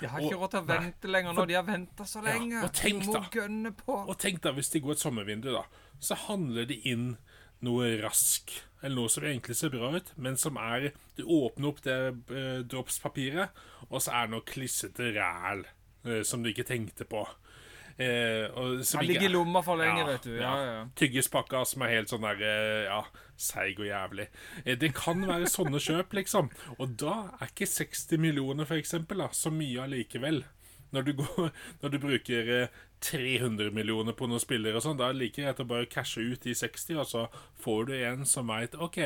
De 0.00 0.08
har 0.10 0.18
ikke 0.20 0.34
Og- 0.34 0.40
råd 0.42 0.50
til 0.50 0.60
å 0.60 0.66
nei, 0.66 0.78
vente 0.80 1.08
lenger 1.08 1.32
når 1.36 1.46
de 1.46 1.54
har 1.54 1.62
venta 1.68 2.04
så 2.04 2.20
lenge. 2.24 2.64
og 2.64 2.72
tenk 2.72 3.00
de 3.00 3.06
må 3.06 3.12
da. 3.12 3.20
gønne 3.30 3.70
på. 3.78 3.94
Og 4.08 4.18
tenk 4.18 4.40
da, 4.42 4.52
hvis 4.52 4.70
de 4.72 4.80
går 4.80 4.92
et 4.92 4.98
sommervindu, 5.04 5.52
da, 5.54 5.62
så 6.00 6.16
handler 6.26 6.66
de 6.66 6.74
inn 6.90 7.16
noe 7.64 7.94
rask, 8.02 8.52
eller 8.82 8.98
noe 9.00 9.12
som 9.12 9.24
egentlig 9.24 9.56
ser 9.58 9.72
bra 9.72 9.90
ut, 9.96 10.10
men 10.20 10.36
som 10.40 10.58
er 10.60 10.90
Du 11.16 11.22
åpner 11.24 11.70
opp 11.70 11.80
det 11.86 11.96
eh, 12.34 12.60
dropspapiret, 12.68 13.48
og 13.88 14.02
så 14.04 14.12
er 14.12 14.26
det 14.28 14.34
noe 14.36 14.44
klissete 14.48 15.12
ræl 15.16 15.64
eh, 16.04 16.22
som 16.26 16.42
du 16.44 16.50
ikke 16.52 16.66
tenkte 16.68 17.06
på. 17.08 17.24
Eh, 17.96 18.50
og 18.58 18.80
som 18.82 18.98
Han 18.98 19.06
ligger 19.06 19.28
i 19.28 19.32
lomma 19.32 19.60
for 19.62 19.78
lenge, 19.78 20.00
Ja, 20.02 20.06
vet 20.08 20.24
du. 20.26 20.32
Ja, 20.34 20.54
ja. 20.66 20.80
Tyggespakka 20.98 21.60
som 21.70 21.84
er 21.86 21.92
helt 21.94 22.10
sånn 22.10 22.26
der 22.26 22.40
eh, 22.42 22.88
Ja, 22.88 23.04
seig 23.38 23.78
og 23.78 23.86
jævlig. 23.86 24.26
Eh, 24.64 24.74
Det 24.80 24.90
kan 24.98 25.22
være 25.28 25.46
sånne 25.52 25.78
kjøp, 25.78 26.16
liksom. 26.18 26.50
Og 26.78 26.96
da 26.98 27.14
er 27.38 27.52
ikke 27.52 27.70
60 27.70 28.18
millioner, 28.18 28.66
for 28.66 28.80
eksempel, 28.82 29.22
da, 29.22 29.30
så 29.30 29.52
mye 29.54 29.86
allikevel. 29.86 30.42
Når 30.94 31.06
du, 31.06 31.12
går, 31.22 31.48
når 31.82 31.94
du 31.94 31.98
bruker 32.02 32.50
eh, 32.58 32.82
300 33.04 33.70
millioner 33.76 34.16
på 34.16 34.28
noen 34.30 34.42
spillere 34.42 34.80
og 34.80 34.84
sånn, 34.86 34.98
da 34.98 35.10
er 35.10 35.16
det 35.16 35.22
like 35.22 35.42
greit 35.42 35.60
å 35.60 35.68
bare 35.68 35.90
cashe 35.90 36.24
ut 36.24 36.44
de 36.46 36.54
60, 36.56 37.00
og 37.02 37.08
så 37.10 37.24
får 37.60 37.88
du 37.90 37.94
en 37.98 38.24
som 38.28 38.48
veit 38.48 38.76
OK, 38.80 39.00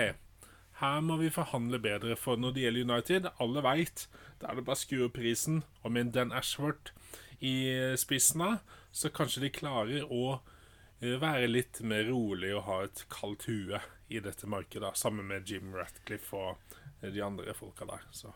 her 0.78 1.00
må 1.02 1.16
vi 1.18 1.30
forhandle 1.34 1.80
bedre, 1.82 2.14
for 2.14 2.38
når 2.38 2.54
det 2.54 2.62
gjelder 2.62 2.86
United, 2.86 3.30
alle 3.42 3.64
veit, 3.66 4.06
da 4.38 4.50
er 4.50 4.58
det 4.60 4.66
bare 4.68 4.78
å 4.78 4.82
skru 4.84 5.02
opp 5.08 5.16
prisen, 5.18 5.64
og 5.82 5.94
med 5.96 6.12
Dan 6.14 6.30
Ashworth 6.30 6.92
i 7.42 7.54
spissen 7.98 8.44
av, 8.46 8.60
så 8.94 9.10
kanskje 9.14 9.42
de 9.46 9.54
klarer 9.54 10.06
å 10.06 10.38
eh, 11.00 11.18
være 11.18 11.50
litt 11.50 11.82
mer 11.82 12.06
rolig 12.10 12.52
og 12.54 12.66
ha 12.68 12.82
et 12.86 13.04
kaldt 13.10 13.48
hue 13.50 13.82
i 14.08 14.22
dette 14.22 14.46
markedet, 14.50 14.94
sammen 14.98 15.26
med 15.26 15.50
Jim 15.50 15.74
Ratcliffe 15.74 16.38
og 16.38 16.78
de 17.02 17.22
andre 17.22 17.54
folka 17.58 17.86
der. 17.88 18.06
Så. 18.14 18.32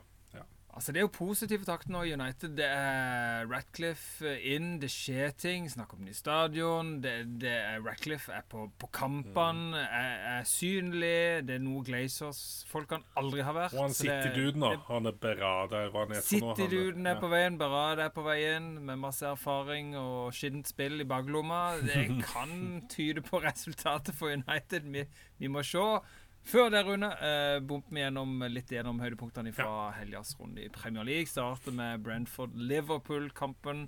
Altså, 0.73 0.93
Det 0.93 1.00
er 1.02 1.05
jo 1.05 1.11
positive 1.12 1.67
takter 1.69 1.93
nå 1.93 2.02
i 2.09 2.12
United. 2.17 2.55
Det 2.57 2.64
er 2.64 3.45
Ratcliffe 3.50 4.31
inn, 4.41 4.79
det 4.81 4.88
skjer 4.93 5.35
ting. 5.37 5.67
Snakk 5.71 5.93
om 5.93 6.05
ny 6.07 6.14
stadion. 6.17 6.95
Det, 7.05 7.12
det 7.43 7.52
er 7.52 7.83
Ratcliffe 7.85 8.33
er 8.33 8.47
på, 8.49 8.64
på 8.81 8.88
kampene, 8.95 9.83
er, 9.85 10.14
er 10.38 10.47
synlig. 10.49 11.43
Det 11.49 11.59
er 11.59 11.62
noe 11.64 11.85
Glazers-folkene 11.85 13.05
aldri 13.21 13.45
har 13.45 13.57
vært. 13.59 13.76
Og 13.76 13.85
han 13.85 13.97
City-duden, 13.99 14.64
da. 14.64 14.73
Han 14.88 15.11
er 15.12 15.19
Berada, 15.26 15.85
City-duden 16.25 17.11
er 17.11 17.21
på 17.21 17.29
veien, 17.33 17.61
Berada 17.61 18.09
er 18.09 18.17
på 18.17 18.25
veien, 18.25 18.73
med 18.81 19.02
masse 19.05 19.29
erfaring 19.29 19.93
og 20.00 20.33
skittent 20.33 20.73
spill 20.73 21.05
i 21.05 21.09
baklomma. 21.09 21.62
Det 21.85 22.07
kan 22.33 22.87
tyde 22.88 23.21
på 23.29 23.45
resultatet 23.45 24.17
for 24.17 24.33
United. 24.33 24.88
Vi, 24.88 25.05
vi 25.37 25.52
må 25.52 25.61
se. 25.67 25.85
Før 26.45 26.71
det, 26.75 26.81
Rune, 26.85 27.09
eh, 27.23 27.61
bomper 27.63 27.95
vi 27.95 28.01
gjennom, 28.03 28.33
litt 28.51 28.71
gjennom 28.75 28.99
høydepunktene 29.01 29.53
fra 29.55 29.93
helgas 29.95 30.35
runde 30.41 30.65
i 30.65 30.71
Premier 30.75 31.05
League. 31.07 31.27
Starter 31.31 31.73
med 31.73 32.03
Brentford-Liverpool-kampen. 32.03 33.85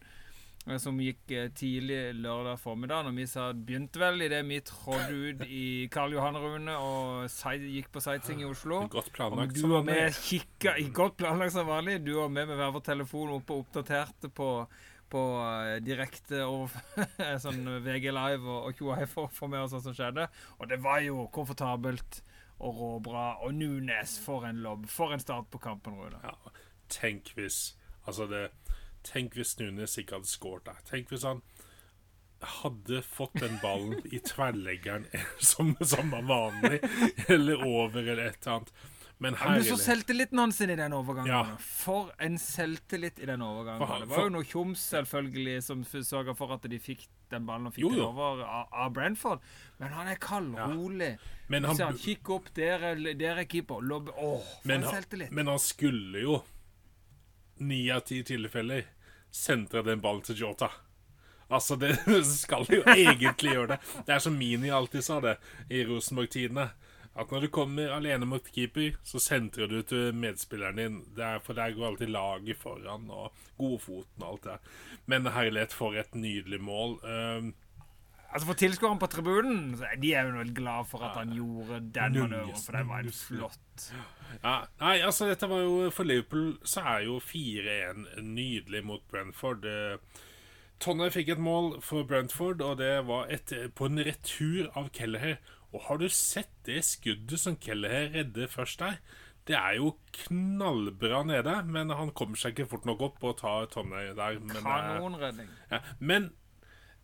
eh, 0.67 0.79
Som 0.79 1.01
gikk 1.03 1.31
eh, 1.35 1.49
tidlig 1.53 2.15
lørdag 2.15 2.57
formiddag. 2.63 3.05
Når 3.05 3.17
vi 3.19 3.27
sa, 3.27 3.49
begynte 3.53 3.99
vel 4.01 4.23
idet 4.23 4.45
vi 4.49 4.61
trådde 4.65 5.11
ut 5.13 5.43
i 5.49 5.89
Karl 5.93 6.15
Johan 6.15 6.39
Rune 6.41 6.77
og 6.79 7.27
side, 7.29 7.69
gikk 7.75 7.91
på 7.93 8.01
sightseeing 8.01 8.41
i 8.41 8.49
Oslo. 8.49 8.85
Godt 8.89 9.11
planlagt. 9.13 9.53
du 9.55 9.61
som 9.61 9.75
vanlig. 9.75 9.95
med 9.99 10.15
kikka 10.15 10.77
godt 10.93 11.17
planlagt 11.21 11.53
som 11.53 11.67
vanlig. 11.69 11.99
Du 12.07 12.15
var 12.15 12.29
med 12.33 12.49
med 12.49 12.57
hver 12.57 12.73
vår 12.73 12.81
telefon 12.87 13.35
oppe 13.35 13.53
og 13.53 13.67
oppdaterte 13.67 14.31
på, 14.31 14.67
på 15.11 15.25
eh, 15.43 15.81
direkte 15.85 16.47
og 16.47 16.71
sånn 17.45 17.67
VG 17.85 18.09
Live 18.15 18.47
og, 18.47 18.73
tjoa 18.79 19.05
for, 19.11 19.29
for 19.29 19.49
med 19.53 19.67
oss 19.67 19.75
hva 19.75 19.83
som 19.85 19.93
skjedde. 19.93 20.31
Og 20.63 20.71
det 20.71 20.81
var 20.81 21.03
jo 21.05 21.27
komfortabelt 21.35 22.23
og 22.59 22.81
råbra. 22.81 23.25
Og 23.45 23.55
Nunes, 23.55 24.19
for 24.25 24.47
en 24.47 24.63
lobb. 24.63 24.87
For 24.91 25.15
en 25.15 25.21
start 25.23 25.51
på 25.51 25.59
kampen, 25.59 25.95
Rune. 25.99 26.21
Ja, 26.23 26.35
tenk 26.89 27.35
hvis 27.39 27.77
Altså 28.05 28.27
det 28.29 28.51
Tenk 29.05 29.35
hvis 29.37 29.59
Nunes 29.61 29.99
ikke 30.01 30.17
hadde 30.17 30.29
skåret 30.29 30.65
der. 30.67 30.81
Tenk 30.89 31.11
hvis 31.13 31.27
han 31.29 31.43
hadde 32.45 33.03
fått 33.05 33.37
den 33.41 33.59
ballen 33.63 34.01
i 34.13 34.21
tverrleggeren 34.25 35.07
som, 35.51 35.75
som 35.81 36.13
var 36.13 36.25
vanlig, 36.29 36.81
eller 37.29 37.65
over, 37.65 38.01
eller 38.01 38.31
et 38.31 38.41
eller 38.41 38.57
annet. 38.57 38.73
Men 39.23 39.35
herlig. 39.39 39.53
men 39.53 39.63
du 39.63 39.69
så 39.71 39.77
selvtilliten 39.79 40.39
hans 40.39 40.61
i 40.61 40.67
den 40.67 40.93
overgangen. 40.93 41.31
Ja. 41.31 41.57
For 41.63 42.11
en 42.19 42.39
selvtillit 42.39 43.19
i 43.23 43.27
den 43.31 43.43
overgangen. 43.47 43.79
For 43.81 43.87
for, 43.93 44.01
det 44.03 44.09
var 44.11 44.25
jo 44.27 44.33
noe 44.35 44.45
tjoms, 44.49 44.83
selvfølgelig, 44.91 45.63
som 45.63 45.85
sørga 45.87 46.35
for 46.37 46.53
at 46.57 46.67
de 46.69 46.79
fikk 46.83 47.07
den 47.31 47.47
ballen 47.47 47.71
og 47.71 47.75
fikk 47.77 47.93
den 47.95 48.03
over 48.05 48.43
av, 48.45 48.91
Brentford. 48.93 49.41
Men 49.79 49.95
han 49.95 50.11
er 50.11 50.19
kald, 50.21 50.55
Ja. 50.59 50.67
rolig. 50.67 51.13
Men 51.49 51.65
han, 51.65 51.79
han 51.79 51.99
kikk 51.99 52.29
opp, 52.31 52.51
der 52.55 52.83
er, 52.91 52.97
der 53.15 53.39
er 53.39 53.45
keeper. 53.45 53.81
Lobb. 53.81 54.11
Åh, 54.17 54.41
for 54.43 54.69
men, 54.69 54.83
en 54.83 54.89
han, 54.89 54.95
selvtillit. 54.99 55.31
men 55.33 55.47
han 55.47 55.59
skulle 55.63 56.21
jo 56.27 56.43
ni 57.59 57.85
av 57.95 58.01
ti 58.01 58.23
tilfeller 58.27 58.85
sentre 59.31 59.83
den 59.87 60.01
ballen 60.03 60.23
til 60.27 60.37
Jota. 60.43 60.71
Altså, 61.55 61.77
det 61.77 61.95
skal 62.25 62.67
jo 62.71 62.83
egentlig 62.89 63.53
gjøre 63.55 63.75
det. 63.77 63.81
Det 64.07 64.15
er 64.17 64.19
som 64.25 64.37
Mini 64.39 64.71
alltid 64.75 65.05
sa 65.05 65.21
det 65.23 65.37
i 65.71 65.85
Rosenborg-tidene. 65.87 66.71
At 67.15 67.31
når 67.31 67.45
du 67.45 67.51
kommer 67.55 67.93
alene 67.95 68.27
mot 68.27 68.47
keeper, 68.55 68.97
så 69.07 69.21
sentrer 69.23 69.71
du 69.71 69.83
til 69.87 70.15
medspilleren 70.19 70.81
din. 70.81 70.97
Det 71.15 71.23
er, 71.23 71.43
for 71.45 71.55
der 71.55 71.77
går 71.77 71.93
alltid 71.93 72.11
laget 72.11 72.59
foran, 72.59 73.07
og 73.11 73.31
godfoten 73.59 74.25
og 74.25 74.33
alt 74.33 74.49
det. 74.49 74.57
Men 75.07 75.31
herlighet, 75.31 75.73
for 75.73 75.95
et 75.95 76.15
nydelig 76.19 76.61
mål. 76.61 76.99
Um, 77.05 77.55
Altså 78.35 78.49
For 78.49 78.59
tilskuerne 78.59 78.99
på 78.99 79.07
tribunen 79.07 79.77
de 80.03 80.09
er 80.19 80.27
vel 80.35 80.49
glad 80.57 80.89
for 80.91 81.05
at 81.07 81.15
han 81.21 81.31
gjorde 81.37 81.77
den 81.95 82.17
manøveren, 82.19 82.59
for 82.59 82.75
den 82.75 82.89
var 82.89 83.05
en 83.05 83.13
flott. 83.15 83.85
Ja, 84.43 84.55
nei, 84.81 84.97
altså 85.07 85.29
dette 85.31 85.47
var 85.47 85.63
jo 85.63 85.91
For 85.95 86.03
Liverpool 86.03 86.57
så 86.67 86.83
er 86.97 87.05
jo 87.07 87.21
4-1 87.23 88.25
nydelig 88.27 88.83
mot 88.83 89.05
Brentford. 89.11 89.63
Eh, 89.71 90.23
Tonne 90.83 91.13
fikk 91.15 91.31
et 91.37 91.39
mål 91.39 91.77
for 91.81 92.03
Brentford, 92.03 92.61
og 92.61 92.81
det 92.83 93.07
var 93.07 93.31
et, 93.31 93.55
på 93.79 93.87
en 93.87 94.03
retur 94.03 94.67
av 94.75 94.91
Kelleher. 94.97 95.39
Og 95.75 95.83
har 95.89 95.99
du 95.99 96.07
sett 96.09 96.53
det 96.69 96.85
skuddet 96.87 97.41
som 97.43 97.57
Kelleher 97.59 98.13
redder 98.15 98.51
først 98.51 98.79
der? 98.83 99.01
Det 99.45 99.57
er 99.59 99.75
jo 99.77 99.91
knallbra 100.17 101.25
nede, 101.27 101.57
men 101.69 101.91
han 101.93 102.15
kommer 102.17 102.39
seg 102.41 102.55
ikke 102.55 102.71
fort 102.71 102.87
nok 102.89 103.03
opp 103.11 103.27
og 103.27 103.37
tar 103.43 103.67
Tonne 103.73 104.07
der. 104.17 104.39
Men, 104.41 104.57
eh, 104.57 104.63
Kanonredning. 104.63 105.51
ja, 105.71 105.81
men 105.99 106.31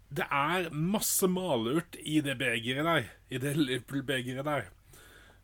det 0.09 0.27
er 0.31 0.71
masse 0.71 1.29
malurt 1.29 1.99
i 2.01 2.21
det 2.25 2.39
begeret 2.39 2.87
der. 2.87 3.11
I 3.31 3.39
det 3.43 3.57
Liverpool-begeret 3.59 4.47
der. 4.47 4.71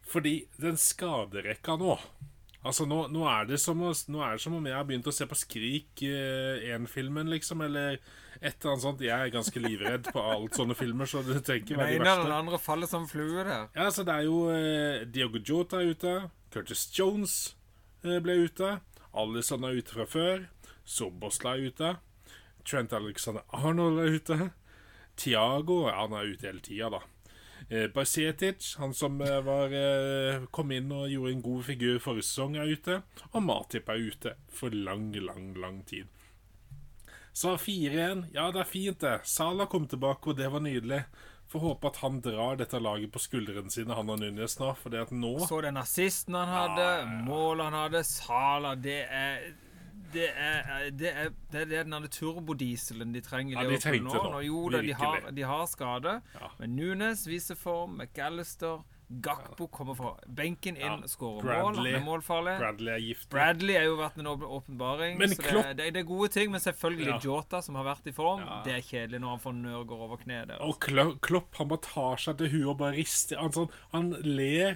Fordi 0.07 0.47
den 0.63 0.79
skaderekka 0.79 1.77
nå 1.77 1.99
Altså 2.67 2.87
nå, 2.89 3.05
nå, 3.15 3.25
er 3.31 3.49
det 3.49 3.61
som 3.63 3.81
å, 3.87 3.93
nå 4.13 4.23
er 4.27 4.37
det 4.37 4.43
som 4.43 4.57
om 4.59 4.67
jeg 4.67 4.75
har 4.77 4.87
begynt 4.89 5.07
å 5.07 5.15
se 5.15 5.27
på 5.31 5.39
Skrik 5.39 6.03
1-filmen, 6.03 7.31
liksom, 7.31 7.63
eller 7.67 8.01
et 8.41 8.57
eller 8.61 8.73
annet 8.73 8.85
sånt. 8.85 9.05
Jeg 9.05 9.15
er 9.17 9.33
ganske 9.33 9.63
livredd 9.63 10.11
på 10.13 10.23
alt 10.23 10.59
sånne 10.59 10.77
filmer, 10.79 11.09
så 11.09 11.23
det 11.27 11.43
tenker 11.47 11.77
Den 11.77 11.83
være 11.83 11.95
de 11.95 12.03
eller 12.03 12.25
den 12.27 12.35
andre 12.37 12.61
faller 12.61 12.91
som 12.91 13.07
flue 13.09 13.45
der. 13.47 13.69
Ja, 13.77 13.89
så 13.95 14.05
det 14.07 14.17
er 14.17 14.27
jo 14.27 14.43
eh, 14.53 15.07
Diogo 15.09 15.41
Jota 15.41 15.81
er 15.81 15.95
ute. 15.95 16.17
Curtis 16.53 16.87
Jones 16.97 17.57
eh, 18.05 18.19
ble 18.25 18.39
ute. 18.47 18.77
Alison 19.17 19.65
er 19.65 19.81
ute 19.81 19.97
fra 19.97 20.09
før. 20.11 20.47
Sobosla 20.85 21.57
er 21.57 21.71
ute. 21.71 21.97
Trent 22.67 22.95
Alexander 22.97 23.47
Arnold 23.55 24.03
er 24.05 24.19
ute. 24.19 24.51
Tiago 25.17 25.87
han 25.89 26.13
er 26.13 26.35
ute 26.35 26.51
hele 26.51 26.65
tida, 26.65 26.91
da. 26.93 27.01
Eh, 27.69 27.91
han 28.79 28.95
som 28.95 29.21
eh, 29.21 29.41
var, 29.41 29.73
eh, 29.75 30.45
kom 30.51 30.71
inn 30.73 30.93
og 30.93 31.09
gjorde 31.11 31.33
en 31.33 31.43
god 31.43 31.65
figur 31.67 31.99
forrige 31.99 32.29
sesong, 32.29 32.57
er 32.57 32.71
ute. 32.71 33.01
Og 33.33 33.43
Matip 33.43 33.89
er 33.89 34.05
ute 34.07 34.37
for 34.49 34.71
lang, 34.71 35.11
lang, 35.15 35.55
lang 35.59 35.83
tid. 35.85 36.07
Så 37.33 37.57
4-1, 37.57 38.29
ja, 38.33 38.51
det 38.53 38.63
er 38.63 38.71
fint, 38.71 39.01
det. 39.01 39.19
Salah 39.29 39.67
kom 39.69 39.89
tilbake, 39.91 40.31
og 40.31 40.39
det 40.39 40.47
var 40.53 40.63
nydelig. 40.63 41.03
Får 41.51 41.63
håpe 41.63 41.91
at 41.91 41.99
han 42.03 42.21
drar 42.23 42.57
dette 42.59 42.79
laget 42.81 43.13
på 43.13 43.21
skuldrene 43.23 43.71
sine, 43.71 43.95
han 43.95 44.09
og 44.11 44.23
Nunes 44.23 44.57
nå. 44.59 44.73
For 44.81 44.95
det 44.95 45.05
at 45.05 45.13
nå 45.15 45.35
Så 45.47 45.61
den 45.63 45.77
assisten 45.79 46.35
han 46.39 46.49
hadde, 46.49 46.89
målet 47.27 47.69
han 47.69 47.79
hadde, 47.83 48.03
Sala 48.07 48.75
Det 48.75 49.03
er 49.05 49.53
det 50.13 50.29
er, 50.37 50.91
det 50.91 51.13
er, 51.13 51.31
det 51.53 51.63
er 51.73 51.85
den 51.85 52.09
turbodieselen 52.13 53.13
de 53.15 53.21
trenger. 53.25 53.61
Ja, 53.63 53.69
de 53.69 53.79
trengte 53.83 54.15
nå. 54.15 54.27
nå. 54.33 54.43
Jo 54.47 54.67
da, 54.73 54.83
de 54.83 54.93
har, 54.97 55.31
de 55.33 55.43
har 55.43 55.67
skade. 55.71 56.21
Ja. 56.35 56.51
Men 56.59 56.77
Nunes 56.77 57.27
viser 57.27 57.57
form. 57.59 57.97
McAllister 57.99 58.85
Gakpo 59.23 59.69
kommer 59.71 59.95
fra 59.95 60.09
benken 60.27 60.75
inn, 60.77 60.83
Ja. 61.05 61.07
skårer 61.07 61.45
mål. 61.63 61.77
Han 61.77 61.87
er 61.87 62.01
målfarlig. 62.03 62.57
Bradley 62.59 62.91
er 62.93 62.99
giftig. 63.05 63.29
Bradley 63.31 63.77
er 63.79 63.85
jo 63.87 63.95
vært 64.01 64.17
en 64.19 64.27
åpenbaring. 64.27 65.15
Men 65.21 65.29
så 65.31 65.37
det, 65.37 65.45
Klopp- 65.47 65.69
det, 65.79 65.85
er- 65.87 65.93
det 65.95 66.01
er 66.01 66.09
gode 66.09 66.29
ting, 66.35 66.51
men 66.51 66.61
selvfølgelig 66.61 67.07
Ja. 67.13 67.19
Jota, 67.23 67.61
som 67.63 67.77
har 67.79 67.85
vært 67.85 68.07
i 68.11 68.13
form, 68.17 68.41
Ja. 68.43 68.63
det 68.65 68.73
er 68.75 68.81
kjedelig 68.83 69.21
når 69.21 69.29
han 69.29 69.39
får 69.39 69.55
nørger 69.63 69.93
over 70.09 70.17
kneet. 70.17 70.51
Og 70.61 70.81
Klopp 71.21 71.55
han 71.55 71.69
bare 71.69 71.79
tar 71.87 72.17
seg 72.17 72.37
til 72.39 72.49
huet 72.51 72.67
og 72.67 72.79
bare 72.79 72.97
rister. 72.97 73.39
Han, 73.39 73.53
sånn, 73.53 73.71
han 73.93 74.11
ler 74.25 74.75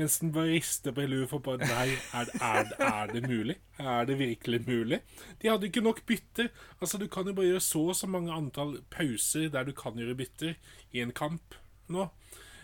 mens 0.00 0.16
den 0.22 0.32
bare 0.32 0.54
rister 0.54 0.94
på 0.96 1.04
hele 1.04 1.20
huet 1.20 1.30
for 1.30 1.44
bare 1.44 1.66
Nei, 1.68 1.96
er, 2.16 2.30
er, 2.40 2.70
er 2.80 3.12
det 3.12 3.22
mulig? 3.28 3.56
Er 3.78 4.06
det 4.08 4.16
virkelig 4.20 4.62
mulig? 4.66 5.00
De 5.42 5.50
hadde 5.50 5.68
ikke 5.68 5.84
nok 5.84 6.00
bytter. 6.08 6.48
Altså, 6.80 6.98
Du 6.98 7.06
kan 7.12 7.28
jo 7.28 7.36
bare 7.36 7.50
gjøre 7.52 7.64
så 7.64 7.82
og 7.92 7.98
så 7.98 8.08
mange 8.10 8.32
antall 8.32 8.78
pauser 8.92 9.50
der 9.52 9.68
du 9.68 9.74
kan 9.76 9.98
gjøre 10.00 10.16
bytter 10.18 10.56
i 10.96 11.04
en 11.04 11.12
kamp 11.12 11.58
nå. 11.92 12.08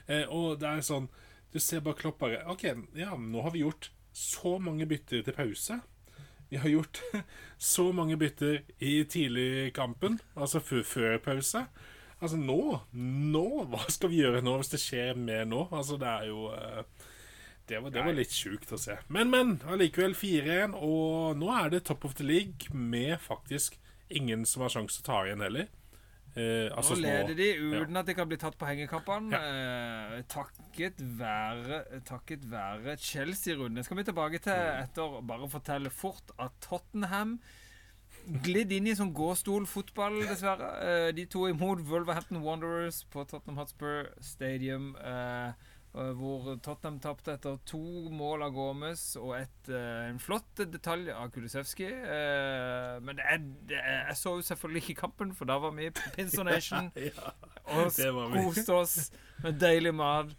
Eh, 0.08 0.24
og 0.32 0.60
det 0.62 0.70
er 0.70 0.86
sånn 0.86 1.10
Du 1.52 1.60
ser 1.62 1.82
bare 1.84 1.98
Klopp 1.98 2.20
bare 2.22 2.42
OK, 2.52 2.64
ja, 2.96 3.12
nå 3.16 3.44
har 3.44 3.52
vi 3.54 3.64
gjort 3.64 3.90
så 4.16 4.56
mange 4.62 4.86
bytter 4.88 5.20
til 5.26 5.36
pause. 5.36 5.76
Vi 6.48 6.56
har 6.62 6.70
gjort 6.70 7.02
så 7.74 7.90
mange 7.92 8.16
bytter 8.16 8.62
i 8.80 9.02
tidlig 9.04 9.74
kampen, 9.76 10.20
altså 10.34 10.62
før, 10.62 11.18
pause. 11.20 11.66
Altså 12.16 12.38
nå 12.40 12.80
Nå! 12.96 13.44
Hva 13.68 13.82
skal 13.92 14.08
vi 14.12 14.22
gjøre 14.22 14.40
nå 14.44 14.56
hvis 14.60 14.72
det 14.72 14.80
skjer 14.80 15.18
mer 15.20 15.44
nå? 15.48 15.66
Altså 15.68 15.98
det 16.00 16.08
er 16.08 16.30
jo 16.30 16.46
eh, 16.54 17.10
det, 17.68 17.80
var, 17.82 17.90
det 17.90 18.04
var 18.06 18.14
litt 18.14 18.30
sjukt 18.34 18.70
å 18.72 18.78
se. 18.78 18.96
Men, 19.08 19.30
men. 19.30 19.56
Allikevel 19.66 20.14
4-1, 20.14 20.74
og 20.78 21.36
nå 21.40 21.48
er 21.64 21.70
det 21.76 21.84
top 21.88 22.04
of 22.04 22.14
the 22.14 22.24
league 22.26 22.70
med 22.72 23.18
faktisk 23.20 23.78
ingen 24.10 24.44
som 24.46 24.62
har 24.62 24.70
sjanse 24.70 25.00
til 25.00 25.04
å 25.04 25.08
ta 25.10 25.24
igjen 25.26 25.42
heller. 25.42 25.66
Eh, 26.36 26.68
altså 26.76 26.94
Nå 26.94 27.00
leder 27.00 27.34
de 27.34 27.46
uten 27.80 27.96
at 27.96 28.06
de 28.06 28.14
kan 28.14 28.28
bli 28.28 28.36
tatt 28.36 28.58
på 28.60 28.66
hengekampene. 28.68 29.38
Eh, 29.40 30.18
takket 30.28 30.98
være 31.16 31.78
Takket 32.04 32.42
være 32.52 32.94
Chelsea-runden. 33.00 33.82
Skal 33.86 33.96
vi 33.96 34.04
tilbake 34.04 34.38
til 34.44 34.52
Mm. 34.52 34.82
etter. 34.84 35.20
Bare 35.26 35.48
fortelle 35.48 35.90
fort 35.90 36.30
at 36.38 36.52
Tottenham 36.60 37.38
glidd 38.44 38.72
inn 38.74 38.86
i 38.90 38.94
sånn 38.98 39.14
gåstolfotball, 39.14 40.20
dessverre. 40.28 40.68
Eh, 40.82 41.12
de 41.16 41.24
to 41.30 41.46
imot 41.48 41.80
Wolverhampton 41.88 42.42
Wanderers 42.42 43.04
på 43.10 43.24
Tottenham 43.24 43.56
Hotspur 43.62 44.08
Stadium. 44.20 44.94
eh, 45.00 45.52
hvor 45.96 46.58
Tottenham 46.60 46.98
tapte 47.00 47.32
etter 47.32 47.56
to 47.68 47.80
mål 48.12 48.44
av 48.44 48.52
Gomez 48.52 49.04
og 49.16 49.32
et, 49.38 49.70
eh, 49.72 50.08
en 50.10 50.18
flott 50.20 50.60
detalj 50.72 51.08
av 51.14 51.30
Kulisevskij. 51.32 51.88
Eh, 51.88 52.96
men 53.00 53.16
det 53.16 53.24
er, 53.24 53.46
er, 53.78 54.02
jeg 54.10 54.16
så 54.20 54.34
jo 54.36 54.44
selvfølgelig 54.44 54.82
ikke 54.84 55.00
kampen, 55.06 55.32
for 55.34 55.48
da 55.48 55.56
var 55.62 55.72
vi 55.76 55.88
på 55.90 56.12
Pinsonation 56.16 56.90
Ja. 57.08 57.32
og 57.64 57.88
det 57.96 58.10
koste 58.44 58.76
oss 58.76 58.96
med 59.42 59.56
deilig 59.60 59.94
mat. 59.96 60.34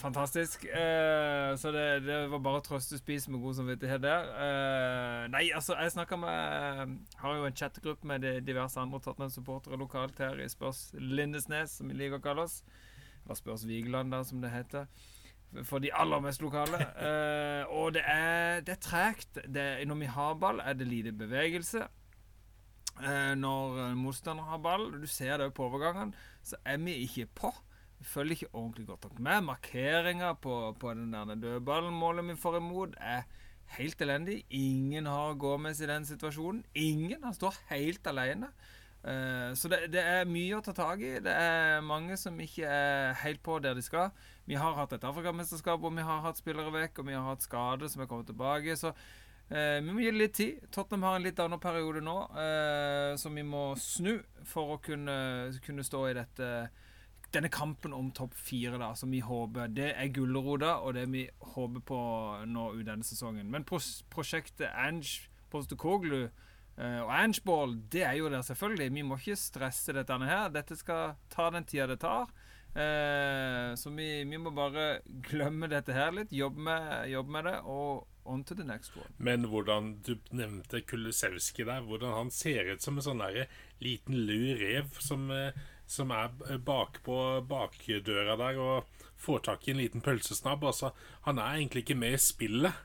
Fantastisk. 0.00 0.66
Eh, 0.66 1.52
så 1.58 1.70
det, 1.74 1.84
det 2.06 2.18
var 2.30 2.42
bare 2.42 2.64
trøstespis 2.66 3.28
med 3.28 3.40
god 3.42 3.54
samvittighet 3.60 4.02
der. 4.02 4.32
Eh, 4.46 5.22
nei, 5.30 5.44
altså, 5.54 5.78
jeg 5.80 5.94
snakka 5.94 6.18
med 6.20 6.98
Har 7.22 7.38
jo 7.38 7.46
en 7.46 7.56
chattegruppe 7.56 8.06
med 8.06 8.26
de 8.26 8.40
diverse 8.40 8.80
andre 8.80 9.00
Tottenham-supportere 9.06 9.78
lokalt 9.78 10.18
her 10.18 10.42
i 10.42 10.50
Spørs 10.50 10.88
Lindesnes, 10.98 11.78
som 11.78 11.90
vi 11.90 11.98
liker 11.98 12.18
å 12.18 12.26
kalle 12.26 12.46
oss. 12.50 12.60
Eller 13.26 13.34
Spørs 13.38 13.66
Vigeland, 13.66 14.12
da, 14.14 14.22
som 14.24 14.40
det 14.40 14.50
heter. 14.54 14.86
For 15.66 15.78
de 15.82 15.90
aller 15.94 16.20
mest 16.24 16.42
lokale. 16.42 16.78
Eh, 17.06 17.62
og 17.72 17.92
det 17.96 18.02
er, 18.06 18.60
det 18.66 18.74
er 18.76 18.82
tregt. 18.82 19.38
Det- 19.46 19.86
Når 19.88 19.94
vi 20.00 20.06
har 20.06 20.34
ball, 20.34 20.60
er 20.60 20.72
det 20.78 20.86
lite 20.86 21.12
bevegelse. 21.12 21.86
Eh, 23.02 23.34
når 23.36 23.78
en 23.90 23.98
motstander 24.00 24.44
har 24.48 24.58
ball, 24.64 24.86
du 25.02 25.06
ser 25.06 25.36
det 25.42 25.50
på 25.54 25.66
overgangene, 25.68 26.12
så 26.42 26.56
er 26.64 26.78
vi 26.78 26.94
ikke 27.04 27.26
på. 27.34 27.50
Vi 27.98 28.04
følger 28.04 28.32
ikke 28.36 28.54
ordentlig 28.54 28.86
godt 28.86 29.04
nok 29.04 29.18
med. 29.18 29.40
Markeringa 29.44 30.32
på, 30.34 30.76
på 30.80 30.94
den 30.94 31.12
der 31.12 31.34
dødballmålet 31.34 32.24
vi 32.28 32.36
får 32.40 32.56
imot, 32.60 32.94
er 33.00 33.22
helt 33.78 34.00
elendig. 34.02 34.44
Ingen 34.50 35.06
har 35.06 35.34
Gomez 35.34 35.80
i 35.80 35.86
den 35.86 36.04
situasjonen. 36.04 36.64
Ingen. 36.74 37.22
Han 37.24 37.34
står 37.34 37.54
helt 37.70 38.06
alene. 38.06 38.48
Eh, 39.06 39.54
så 39.54 39.68
det, 39.70 39.84
det 39.94 40.02
er 40.02 40.30
mye 40.30 40.56
å 40.56 40.62
ta 40.64 40.74
tak 40.74 41.02
i. 41.04 41.12
Det 41.22 41.32
er 41.32 41.84
mange 41.86 42.16
som 42.18 42.38
ikke 42.42 42.66
er 42.66 43.14
helt 43.22 43.42
på 43.46 43.60
der 43.62 43.76
de 43.78 43.84
skal. 43.84 44.10
Vi 44.46 44.58
har 44.58 44.74
hatt 44.78 44.96
et 44.96 45.06
Afrikamesterskap 45.06 45.78
hvor 45.82 45.94
vi 45.94 46.06
har 46.06 46.24
hatt 46.24 46.40
spillere 46.40 46.72
vekk, 46.74 47.02
og 47.02 47.08
vi 47.10 47.14
har 47.14 47.28
hatt 47.28 47.46
skader 47.46 47.90
som 47.92 48.02
er 48.02 48.10
kommet 48.10 48.26
tilbake. 48.32 48.74
Så 48.78 48.90
eh, 48.90 49.78
vi 49.78 49.92
må 49.92 50.02
gi 50.02 50.10
det 50.10 50.18
litt 50.18 50.34
tid. 50.38 50.66
Tottenham 50.74 51.06
har 51.06 51.20
en 51.20 51.28
litt 51.28 51.42
annen 51.44 51.62
periode 51.62 52.02
nå, 52.02 52.16
eh, 52.42 53.12
som 53.20 53.38
vi 53.38 53.46
må 53.46 53.68
snu 53.78 54.16
for 54.48 54.74
å 54.74 54.82
kunne, 54.82 55.16
kunne 55.66 55.86
stå 55.86 56.02
i 56.10 56.18
dette 56.18 56.50
denne 57.34 57.50
kampen 57.50 57.92
om 57.92 58.12
topp 58.14 58.36
fire, 58.38 58.78
da, 58.78 58.92
som 58.94 59.10
vi 59.10 59.18
håper 59.20 59.72
Det 59.74 59.88
er 59.98 60.12
gulrota, 60.14 60.76
og 60.78 60.94
det 60.94 61.08
vi 61.10 61.24
håper 61.54 61.82
på 61.84 61.98
nå 62.48 62.68
ut 62.78 62.86
denne 62.86 63.04
sesongen. 63.04 63.50
Men 63.50 63.66
pros 63.66 64.04
prosjektet 64.14 64.70
Ange 64.70 65.26
Postekoglu 65.50 66.28
og 66.76 67.12
Angeball, 67.16 67.78
det 67.92 68.02
er 68.04 68.18
jo 68.18 68.28
der 68.28 68.42
selvfølgelig. 68.44 68.90
Vi 68.92 69.04
må 69.06 69.16
ikke 69.16 69.38
stresse 69.40 69.94
dette 69.96 70.18
her. 70.28 70.50
Dette 70.52 70.76
skal 70.76 71.16
ta 71.32 71.48
den 71.54 71.64
tida 71.64 71.86
det 71.88 72.00
tar. 72.02 72.28
Eh, 72.76 73.74
så 73.74 73.90
vi, 73.90 74.24
vi 74.24 74.36
må 74.36 74.50
bare 74.52 74.98
glemme 75.24 75.68
dette 75.72 75.94
her 75.96 76.12
litt, 76.12 76.32
jobbe 76.34 76.60
med, 76.66 77.06
jobbe 77.08 77.32
med 77.32 77.48
det, 77.48 77.54
og 77.64 78.04
on 78.28 78.42
to 78.44 78.56
the 78.58 78.66
next 78.68 78.92
one. 78.98 79.08
Men 79.16 79.46
hvordan 79.48 79.94
du 80.04 80.18
nevnte 80.36 80.82
Kulusevski 80.84 81.64
der, 81.64 81.86
hvordan 81.86 82.12
han 82.18 82.32
ser 82.34 82.68
ut 82.74 82.84
som 82.84 82.98
en 82.98 83.06
sånn 83.06 83.22
der 83.24 83.46
liten 83.80 84.18
lur 84.28 84.60
rev 84.60 84.92
som, 85.00 85.30
eh, 85.32 85.56
som 85.88 86.12
er 86.12 86.34
bakpå 86.66 87.40
bakdøra 87.48 88.36
der 88.42 88.60
og 88.60 89.06
får 89.16 89.46
tak 89.48 89.64
i 89.64 89.72
en 89.72 89.80
liten 89.80 90.04
pølsesnabb. 90.04 90.68
Altså, 90.68 90.92
han 91.24 91.40
er 91.40 91.56
egentlig 91.56 91.86
ikke 91.86 92.00
med 92.02 92.18
i 92.18 92.20
spillet 92.20 92.84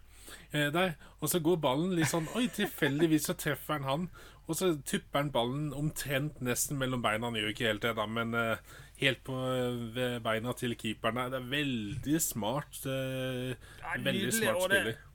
eh, 0.51 0.69
der. 0.73 0.95
Og 1.21 1.29
så 1.29 1.39
går 1.43 1.57
ballen 1.63 1.95
litt 1.97 2.09
sånn 2.11 2.27
Oi, 2.35 2.47
tilfeldigvis 2.47 3.27
så 3.29 3.33
treffer 3.37 3.79
han 3.79 3.83
han. 3.89 4.07
Og 4.49 4.57
så 4.57 4.71
tupper 4.83 5.21
han 5.21 5.31
ballen 5.31 5.67
omtrent 5.77 6.41
nesten 6.43 6.79
mellom 6.81 7.03
beina. 7.03 7.27
Han 7.29 7.37
gjør 7.39 7.53
ikke 7.53 7.67
helt 7.69 7.85
det, 7.85 7.95
da, 7.99 8.05
men 8.09 8.33
eh, 8.35 8.57
helt 9.01 9.21
på 9.23 9.37
ved 9.95 10.17
beina 10.25 10.53
til 10.57 10.75
keeperen. 10.75 11.21
Det 11.31 11.39
er 11.39 11.47
veldig 11.53 12.21
smart. 12.21 12.81
eh, 12.85 13.53
det 13.53 14.03
veldig 14.05 14.25
nydelig, 14.25 14.33
smart 14.41 14.57
og 14.65 14.69
det- 14.69 14.81
spiller. 14.81 15.07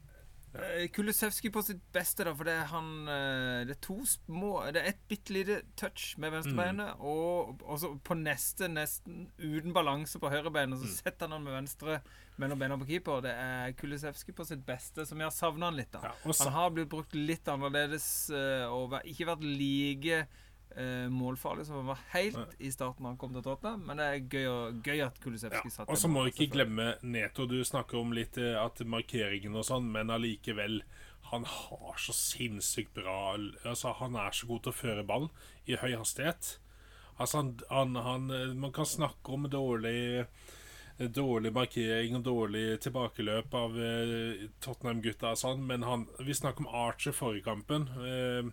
Eh, 0.57 0.87
Kulusevski 0.95 1.51
på 1.53 1.63
sitt 1.65 1.83
beste, 1.95 2.25
da, 2.27 2.33
for 2.37 2.49
det 2.49 2.55
er 2.57 2.69
han 2.71 2.91
eh, 3.11 3.65
Det 3.69 3.77
er 3.77 3.81
to 3.85 3.97
små 4.09 4.53
Det 4.73 4.83
er 4.83 4.91
et 4.93 5.03
bitte 5.11 5.35
lite 5.35 5.59
touch 5.79 6.15
med 6.23 6.33
venstrebeinet, 6.35 7.01
og, 7.01 7.61
og 7.65 7.81
så 7.83 7.93
på 8.07 8.17
neste, 8.19 8.71
nesten 8.73 9.27
uten 9.43 9.75
balanse 9.77 10.21
på 10.23 10.31
høyrebeinet, 10.33 10.81
så 10.81 10.93
setter 11.01 11.27
han 11.27 11.37
han 11.37 11.47
med 11.47 11.59
venstre 11.59 12.01
mellom 12.41 12.61
beina 12.61 12.77
på 12.81 12.89
keeper. 12.89 13.23
Det 13.25 13.33
er 13.33 13.77
Kulusevski 13.79 14.35
på 14.37 14.45
sitt 14.49 14.65
beste, 14.67 15.07
som 15.09 15.21
jeg 15.21 15.29
har 15.29 15.35
savna 15.35 15.71
han 15.71 15.79
litt, 15.79 15.93
da. 15.95 16.03
Ja, 16.11 16.35
han 16.41 16.53
har 16.57 16.75
blitt 16.75 16.91
brukt 16.93 17.17
litt 17.17 17.49
annerledes 17.49 18.09
eh, 18.35 18.67
og 18.69 18.99
ikke 19.05 19.31
vært 19.33 19.47
like 19.47 20.27
eh, 20.77 21.09
målfarlig 21.13 21.67
som 21.67 21.81
han 21.81 21.87
var 21.87 22.03
helt 22.13 22.55
i 22.59 22.71
starten 22.73 23.05
da 23.05 23.13
han 23.13 23.19
kom 23.21 23.33
til 23.35 23.45
Tottenham, 23.45 23.85
men 23.89 24.01
det 24.01 24.07
er 24.07 24.21
gøy, 24.25 24.47
og, 24.51 24.81
gøy 24.87 25.03
at 25.07 25.19
Kulusevski 25.23 25.71
Ja, 25.71 25.75
satt 25.75 25.91
og 25.93 26.01
så 26.01 26.11
må 26.13 26.27
vi 26.27 26.35
ikke 26.35 26.53
glemme 26.59 26.93
Neto. 27.07 27.49
Du 27.49 27.59
snakker 27.65 28.01
om 28.01 28.15
litt 28.17 28.39
eh, 28.41 28.57
at 28.61 28.83
markeringen 28.87 29.57
og 29.57 29.67
sånn, 29.69 29.89
men 29.93 30.13
allikevel 30.13 30.83
Han 31.33 31.47
har 31.51 31.97
så 31.99 32.15
sinnssykt 32.15 32.95
bra 32.95 33.35
Altså, 33.37 33.97
han 33.99 34.15
er 34.21 34.37
så 34.37 34.47
god 34.47 34.67
til 34.67 34.75
å 34.75 34.81
føre 34.81 35.07
ball 35.07 35.31
i 35.67 35.79
høy 35.81 35.97
hastighet. 35.97 36.59
Altså, 37.17 37.41
han, 37.41 37.57
han, 37.71 37.97
han 37.97 38.31
eh, 38.31 38.55
Man 38.55 38.75
kan 38.77 38.87
snakke 38.87 39.35
om 39.35 39.51
dårlig 39.51 40.27
Dårlig 40.97 41.51
markering 41.53 42.15
og 42.17 42.23
dårlig 42.25 42.79
tilbakeløp 42.81 43.53
av 43.59 43.75
eh, 43.77 44.47
Tottenham-gutta 44.65 45.35
og 45.35 45.41
sånn, 45.43 45.67
men 45.69 45.83
han, 45.85 46.07
vi 46.25 46.33
snakker 46.33 46.65
om 46.65 46.71
Archer 46.73 47.13
forrige 47.13 47.45
kampen 47.45 47.85
eh, 48.01 48.49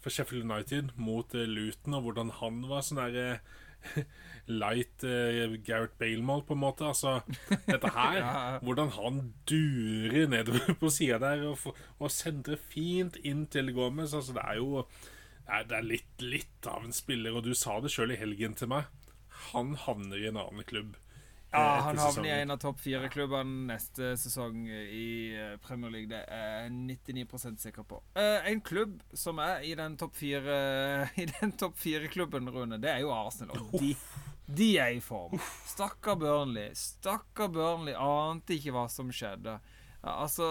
for 0.00 0.10
Sheffield 0.14 0.44
United 0.46 0.92
mot 0.96 1.34
eh, 1.34 1.46
Luton, 1.48 1.96
og 1.98 2.04
hvordan 2.08 2.30
han 2.40 2.60
var 2.70 2.84
sånn 2.86 3.00
der 3.00 3.18
eh, 3.22 4.04
light 4.60 5.04
uh, 5.06 5.54
Gareth 5.66 5.94
Bale-mål, 6.00 6.42
på 6.48 6.56
en 6.56 6.62
måte. 6.64 6.86
Altså, 6.88 7.18
dette 7.68 7.92
her 7.94 8.18
Ja. 8.22 8.32
Hvordan 8.64 8.90
han 8.96 9.20
durer 9.48 10.26
nedover 10.32 10.74
på 10.80 10.90
sida 10.92 11.18
der 11.22 11.44
og, 11.50 11.58
får- 11.62 11.78
og 11.98 12.10
sendrer 12.12 12.58
fint 12.58 13.18
inn 13.22 13.46
til 13.52 13.70
Gomez. 13.76 14.14
Altså, 14.18 14.34
det 14.38 14.44
er 14.46 14.58
jo 14.62 14.84
det 15.48 15.78
er 15.78 15.86
litt, 15.86 16.10
litt 16.20 16.66
av 16.68 16.82
en 16.84 16.92
spiller, 16.92 17.32
og 17.38 17.46
du 17.46 17.54
sa 17.56 17.78
det 17.80 17.88
sjøl 17.94 18.10
i 18.12 18.18
helgen 18.20 18.52
til 18.58 18.68
meg. 18.68 18.90
Han 19.52 19.70
havner 19.80 20.20
i 20.20 20.26
en 20.28 20.36
annen 20.42 20.66
klubb 20.68 20.96
Ja, 21.52 21.80
han 21.86 21.98
havner 21.98 22.28
i 22.28 22.40
en 22.42 22.52
av 22.52 22.58
topp 22.60 22.80
fire-klubbene 22.82 23.70
neste 23.70 24.12
sesong 24.20 24.66
i 24.68 25.32
eh, 25.32 25.54
Premier 25.64 25.92
League. 25.94 26.10
Det 26.10 26.20
er 26.28 26.66
jeg 26.66 26.74
99% 26.76 27.62
sikker 27.62 27.86
på. 27.88 28.02
Eh, 28.20 28.50
en 28.50 28.60
klubb 28.60 28.98
som 29.16 29.40
er 29.40 29.64
i 29.64 29.72
den 29.78 29.96
topp 30.00 30.18
fire 30.18 30.58
I 31.22 31.28
den 31.30 31.56
topp 31.56 31.78
fire-klubben, 31.80 32.50
Rune, 32.52 32.80
det 32.82 32.92
er 32.92 33.00
jo 33.06 33.14
Arsenal. 33.16 33.64
Og 33.64 33.80
de, 33.80 33.94
de 34.44 34.70
er 34.76 34.98
i 34.98 35.02
form. 35.04 35.40
Stakkar 35.72 36.20
Burnley. 36.20 36.68
Stakkar 36.76 37.48
Burnley 37.54 37.96
ante 37.96 38.58
ikke 38.58 38.76
hva 38.76 38.84
som 38.92 39.08
skjedde. 39.08 39.56
Ja, 39.98 40.12
altså 40.22 40.46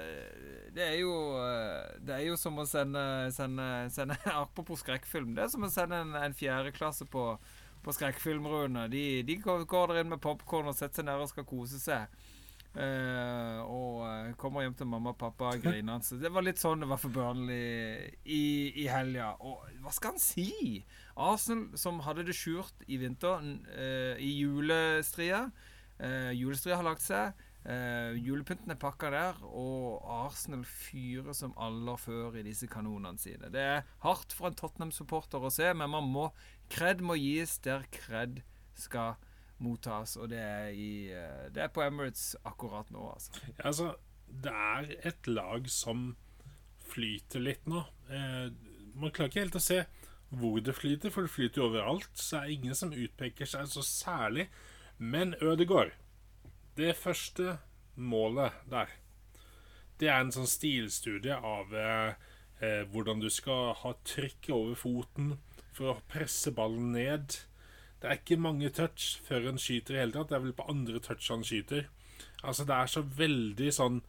eh, 0.00 0.70
Det 0.72 0.80
er 0.86 0.94
jo 1.02 1.12
eh, 1.36 1.98
Det 2.00 2.14
er 2.14 2.22
jo 2.30 2.36
som 2.40 2.56
å 2.56 2.64
sende, 2.64 3.02
sende, 3.34 3.66
sende 3.92 4.16
Apropos 4.32 4.80
skrekkfilm. 4.80 5.34
Det 5.36 5.44
er 5.44 5.52
som 5.52 5.66
å 5.66 5.72
sende 5.72 6.00
en, 6.06 6.14
en 6.16 6.36
fjerdeklasse 6.36 7.04
på 7.12 7.32
på 7.84 7.94
skrekkfilmruene. 7.96 8.86
De, 8.92 9.04
de 9.26 9.36
går 9.42 9.92
der 9.92 10.02
inn 10.02 10.12
med 10.12 10.22
popkorn 10.22 10.70
og 10.70 10.76
setter 10.78 11.02
seg 11.02 11.08
ned 11.08 11.22
og 11.22 11.30
skal 11.32 11.48
kose 11.48 11.80
seg. 11.82 12.10
Uh, 12.76 13.62
og 13.72 14.02
eh, 14.04 14.32
kommer 14.36 14.60
hjem 14.60 14.74
til 14.76 14.88
mamma 14.90 15.14
og 15.14 15.16
pappa 15.16 15.54
grinende. 15.56 15.96
Det 16.20 16.28
var 16.32 16.44
litt 16.44 16.60
sånn 16.60 16.82
det 16.84 16.88
var 16.90 17.00
for 17.00 17.14
Burnley 17.14 18.10
i, 18.28 18.42
i 18.82 18.84
helga. 18.92 19.30
Og 19.40 19.64
hva 19.80 19.94
skal 19.96 20.12
han 20.12 20.20
si? 20.20 20.82
Arsenal, 21.16 21.70
som 21.80 22.02
hadde 22.04 22.26
det 22.28 22.36
skjult 22.36 22.84
i 22.92 22.98
vinter, 23.00 23.40
eh, 23.72 24.20
i 24.20 24.34
julestria. 24.42 25.46
uh, 26.02 26.32
julestria 26.36 26.76
har 26.76 26.84
lagt 26.84 27.06
seg. 27.06 27.32
Eh, 27.66 28.14
julepynten 28.22 28.70
er 28.70 28.78
pakka 28.78 29.08
der, 29.10 29.38
og 29.42 30.04
Arsenal 30.06 30.62
fyrer 30.68 31.34
som 31.34 31.54
aller 31.58 31.98
før 31.98 32.36
i 32.38 32.44
disse 32.46 32.68
kanonene 32.70 33.18
sine. 33.18 33.50
Det 33.50 33.62
er 33.62 33.88
hardt 34.04 34.34
for 34.36 34.46
en 34.46 34.58
Tottenham-supporter 34.58 35.42
å 35.42 35.50
se, 35.50 35.72
men 35.74 35.90
man 35.90 36.06
må 36.06 36.28
Kred 36.70 37.02
må 37.02 37.14
gis 37.18 37.60
der 37.62 37.84
kred 37.94 38.40
skal 38.74 39.14
mottas, 39.62 40.16
og 40.18 40.32
det 40.32 40.40
er, 40.42 40.70
i, 40.74 41.08
eh, 41.14 41.46
det 41.54 41.62
er 41.62 41.70
på 41.74 41.82
Emirates 41.84 42.34
akkurat 42.46 42.90
nå, 42.90 43.04
altså. 43.12 43.38
Ja, 43.52 43.68
altså, 43.70 43.92
det 44.26 44.52
er 44.52 44.90
et 45.10 45.30
lag 45.30 45.68
som 45.70 46.08
flyter 46.90 47.42
litt 47.42 47.66
nå. 47.70 47.84
Eh, 48.10 48.50
man 48.98 49.14
klarer 49.14 49.30
ikke 49.30 49.44
helt 49.46 49.58
å 49.58 49.62
se 49.62 49.84
hvor 50.36 50.58
det 50.60 50.74
flyter, 50.74 51.14
for 51.14 51.26
det 51.26 51.34
flyter 51.34 51.62
jo 51.62 51.68
overalt. 51.70 52.10
Så 52.18 52.40
er 52.40 52.48
det 52.48 52.58
ingen 52.58 52.78
som 52.78 52.94
utpeker 52.94 53.48
seg 53.48 53.70
så 53.70 53.82
særlig. 53.86 54.48
Men 54.98 55.34
Ødegård 55.38 55.94
Det 56.76 56.92
første 56.96 57.58
målet 57.96 58.52
der, 58.68 58.90
det 60.00 60.08
er 60.12 60.20
en 60.20 60.32
sånn 60.34 60.48
stilstudie 60.50 61.36
av 61.36 61.72
eh, 61.72 62.82
hvordan 62.92 63.22
du 63.22 63.30
skal 63.32 63.72
ha 63.80 63.94
trykket 64.04 64.52
over 64.52 64.76
foten 64.76 65.36
for 65.76 65.94
å 65.94 66.00
presse 66.10 66.52
ballen 66.56 66.92
ned. 66.92 67.38
Det 68.00 68.10
er 68.10 68.20
ikke 68.20 68.40
mange 68.40 68.68
touch 68.76 69.16
før 69.24 69.48
han 69.48 69.60
skyter 69.60 69.96
i 69.96 70.02
hele 70.02 70.16
tatt. 70.16 70.28
Det 70.30 70.36
er 70.36 70.44
vel 70.44 70.56
på 70.56 70.68
andre 70.72 71.00
touch 71.04 71.30
han 71.32 71.44
skyter. 71.46 71.88
Altså, 72.42 72.66
det 72.68 72.76
er 72.76 72.92
så 72.92 73.02
veldig 73.02 73.72
sånn 73.74 74.02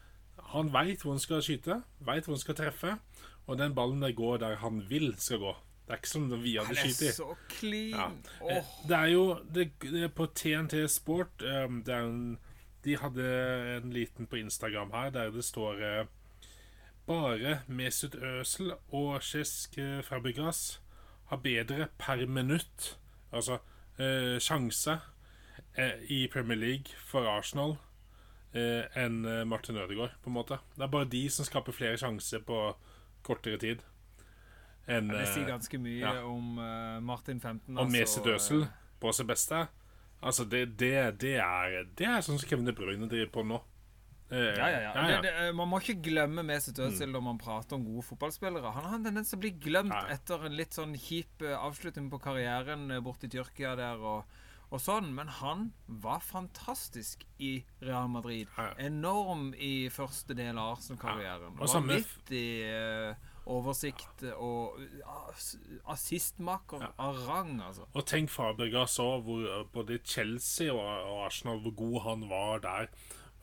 Han 0.53 0.69
veit 0.71 1.01
hvor 1.03 1.11
han 1.11 1.19
skal 1.19 1.41
skyte, 1.43 1.81
veit 2.07 2.27
hvor 2.27 2.37
han 2.37 2.39
skal 2.39 2.55
treffe, 2.55 2.93
og 3.47 3.57
den 3.59 3.73
ballen 3.75 4.03
der 4.03 4.13
går 4.15 4.37
der 4.39 4.59
han 4.61 4.77
vil 4.87 5.09
skal 5.19 5.41
gå. 5.41 5.51
Det 5.87 5.95
er 5.95 5.99
ikke 5.99 6.11
som 6.11 6.27
vi 6.43 6.53
hadde 6.55 7.11
så 7.15 7.33
clean! 7.51 8.21
Ja. 8.39 8.61
Det 8.87 8.95
er 8.97 9.11
jo 9.11 9.25
det, 9.55 9.65
det 9.81 10.05
er 10.07 10.11
På 10.11 10.27
TNT 10.27 10.85
Sport 10.91 11.43
eh, 11.43 11.67
det 11.83 11.95
er 11.95 12.07
en, 12.07 12.37
De 12.85 12.97
hadde 12.97 13.25
en 13.77 13.93
liten 13.93 14.27
på 14.27 14.39
Instagram 14.41 14.91
her 14.93 15.09
der 15.09 15.31
det 15.31 15.45
står 15.45 15.81
eh, 15.83 16.05
Bare 17.07 17.61
Mesut 17.67 18.15
Özil 18.15 18.73
og 18.91 19.23
Cesc 19.23 19.77
eh, 19.77 20.03
Fabregas 20.03 20.81
har 21.27 21.37
bedre 21.43 21.87
per 21.99 22.25
minutt, 22.25 22.97
altså 23.31 23.59
eh, 23.99 24.39
sjanse, 24.39 24.99
eh, 25.77 26.03
i 26.09 26.27
Premier 26.27 26.57
League 26.57 26.95
for 27.03 27.27
Arsenal 27.27 27.77
eh, 28.53 28.87
enn 28.95 29.25
eh, 29.25 29.43
Martin 29.47 29.77
Ødegaard, 29.77 30.15
på 30.23 30.29
en 30.29 30.37
måte. 30.37 30.59
Det 30.75 30.83
er 30.83 30.91
bare 30.91 31.09
de 31.11 31.29
som 31.29 31.47
skaper 31.47 31.75
flere 31.75 31.99
sjanser 31.99 32.43
på 32.47 32.61
kortere 33.23 33.59
tid. 33.59 33.83
Enn 34.87 35.11
det 35.11 35.25
sier 35.33 35.49
ganske 35.49 35.79
mye 35.83 35.99
ja. 35.99 36.13
om 36.23 36.55
Martin 37.03 37.41
15. 37.43 37.75
og 37.75 37.91
Mesut 37.91 38.23
altså, 38.23 38.35
Özil 38.35 38.63
eh, 38.63 38.75
på 39.01 39.11
sitt 39.11 39.27
beste 39.27 39.65
Altså, 40.21 40.45
det, 40.49 40.65
det, 40.79 40.93
det, 41.21 41.35
er, 41.43 41.83
det 41.97 42.07
er 42.09 42.23
sånn 42.25 42.39
som 42.41 42.49
Kevin 42.49 42.65
De 42.65 42.73
Bruyne 42.73 43.09
driver 43.09 43.29
på 43.35 43.43
nå. 43.45 43.59
Eh, 44.31 44.57
Ja, 44.57 44.65
ja, 44.67 44.79
ja. 44.81 44.93
ja, 44.97 45.19
ja. 45.23 45.51
Man 45.55 45.69
må 45.71 45.77
ikke 45.79 46.01
glemme 46.09 46.43
Mesut 46.43 46.79
Özil 46.83 47.13
når 47.13 47.21
man 47.23 47.37
prater 47.39 47.77
om 47.77 47.85
gode 47.85 48.03
fotballspillere. 48.09 48.73
Han 48.75 48.87
har 48.89 48.97
en 48.97 49.05
tendens 49.07 49.29
til 49.31 49.37
å 49.39 49.43
bli 49.45 49.53
glemt 49.63 49.93
etter 50.11 50.43
en 50.49 50.57
litt 50.57 50.75
sånn 50.75 50.97
kjip 50.99 51.45
eh, 51.45 51.53
avslutning 51.55 52.09
på 52.11 52.19
karrieren 52.25 52.89
eh, 52.91 52.99
borte 53.05 53.29
i 53.29 53.31
Tyrkia 53.31 53.75
der 53.79 54.01
og, 54.03 54.25
og 54.67 54.81
sånn, 54.83 55.13
men 55.15 55.29
han 55.37 55.69
var 55.87 56.19
fantastisk 56.25 57.23
i 57.39 57.53
Real 57.79 58.09
Madrid. 58.11 58.49
Enorm 58.83 59.53
i 59.55 59.87
første 59.93 60.35
del 60.35 60.57
av 60.59 60.73
Arsenal-karrieren. 60.75 61.53
Og 61.55 61.71
Vanvittig 61.71 62.47
eh, 62.67 63.15
oversikt 63.47 64.23
og 64.35 64.77
ass- 65.31 65.57
assistmaker 65.87 66.81
Ja. 66.83 66.89
av 66.99 67.19
rang, 67.27 67.59
altså. 67.61 67.85
Og 67.93 68.05
tenk 68.05 68.29
Fabregas 68.29 68.97
òg, 68.99 69.23
hvor 69.27 69.45
eh, 69.47 69.63
både 69.73 69.99
Chelsea 70.03 70.71
og, 70.73 70.81
og 70.83 71.25
Arsenal, 71.25 71.59
hvor 71.63 71.75
god 71.75 72.01
han 72.07 72.27
var 72.29 72.59
der. 72.65 72.87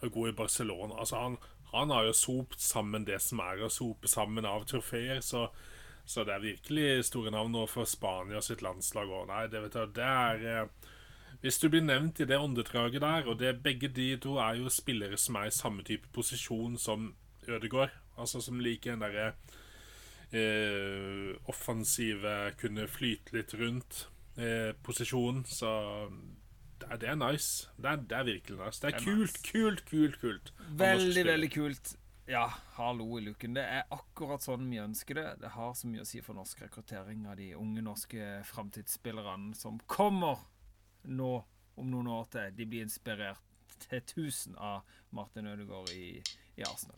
Og 0.02 0.12
god 0.12 0.28
i 0.28 0.36
Barcelona. 0.36 0.98
Altså, 1.00 1.16
han, 1.16 1.38
han 1.72 1.90
har 1.90 2.04
jo 2.04 2.12
sopt 2.12 2.60
sammen 2.60 3.06
det 3.08 3.20
som 3.22 3.40
er 3.40 3.62
å 3.64 3.70
sope 3.72 4.08
sammen 4.10 4.44
av 4.44 4.66
trofeer, 4.68 5.20
så, 5.24 5.46
så 6.04 6.24
det 6.28 6.34
er 6.34 6.42
virkelig 6.44 7.04
store 7.08 7.30
navn 7.32 7.52
nå 7.56 7.64
for 7.70 7.88
Spania 7.88 8.42
sitt 8.44 8.60
landslag 8.62 9.08
òg. 9.08 9.26
Nei, 9.30 9.46
det 9.48 9.62
vet 9.64 9.72
du, 9.78 9.86
det 9.96 10.04
er 10.10 10.44
eh, 10.44 10.90
Hvis 11.44 11.58
du 11.60 11.68
blir 11.68 11.82
nevnt 11.84 12.20
i 12.20 12.24
det 12.28 12.38
åndedraget 12.40 13.00
der, 13.04 13.26
og 13.28 13.38
det, 13.40 13.54
begge 13.64 13.88
de 13.88 14.10
to 14.20 14.36
er 14.40 14.60
jo 14.60 14.68
spillere 14.72 15.16
som 15.20 15.36
er 15.36 15.48
i 15.50 15.52
samme 15.56 15.82
type 15.84 16.08
posisjon 16.12 16.76
som 16.80 17.14
Ødegaard, 17.48 17.90
altså 18.16 18.40
som 18.40 18.60
liker 18.64 18.94
den 18.94 19.02
derre 19.04 19.34
eh, 20.32 21.34
offensive, 21.50 22.54
kunne 22.60 22.86
flyte 22.88 23.36
litt 23.36 23.54
rundt 23.60 24.06
eh, 24.36 24.72
posisjonen, 24.82 25.44
så 25.48 25.74
det 26.84 27.00
det 27.00 27.08
er 27.08 27.18
nice. 27.18 27.68
Det 27.76 27.90
er, 27.90 27.96
det 27.96 28.16
er 28.16 28.24
virkelig 28.24 28.58
nice. 28.58 28.80
Det 28.80 28.88
er, 28.88 28.98
Det 28.98 29.00
er 29.00 29.04
kult, 29.04 29.36
nice. 29.36 29.52
kult, 29.52 29.84
kult, 29.90 30.20
kult. 30.20 30.52
Veldig, 30.78 31.24
veldig 31.26 31.50
kult. 31.52 31.94
Ja, 32.28 32.46
hallo 32.78 33.18
i 33.18 33.20
luken. 33.20 33.54
Det 33.56 33.62
er 33.68 33.82
akkurat 33.92 34.40
sånn 34.40 34.70
vi 34.70 34.80
ønsker 34.80 35.18
det. 35.18 35.26
Det 35.42 35.50
har 35.56 35.74
så 35.76 35.88
mye 35.90 36.04
å 36.04 36.08
si 36.08 36.22
for 36.24 36.36
norsk 36.38 36.62
rekruttering 36.64 37.26
av 37.28 37.36
de 37.36 37.50
unge 37.58 37.84
norske 37.84 38.28
framtidsspillerne 38.48 39.52
som 39.58 39.76
kommer 39.86 40.40
nå 41.04 41.34
om 41.76 41.90
noen 41.90 42.08
år 42.08 42.30
til. 42.32 42.54
De 42.56 42.68
blir 42.70 42.86
inspirert 42.86 43.76
til 43.84 44.00
tusen 44.08 44.56
av 44.56 44.88
Martin 45.12 45.50
Ødegaard 45.52 45.92
i, 45.92 46.22
i 46.56 46.64
Arsenal. 46.64 46.96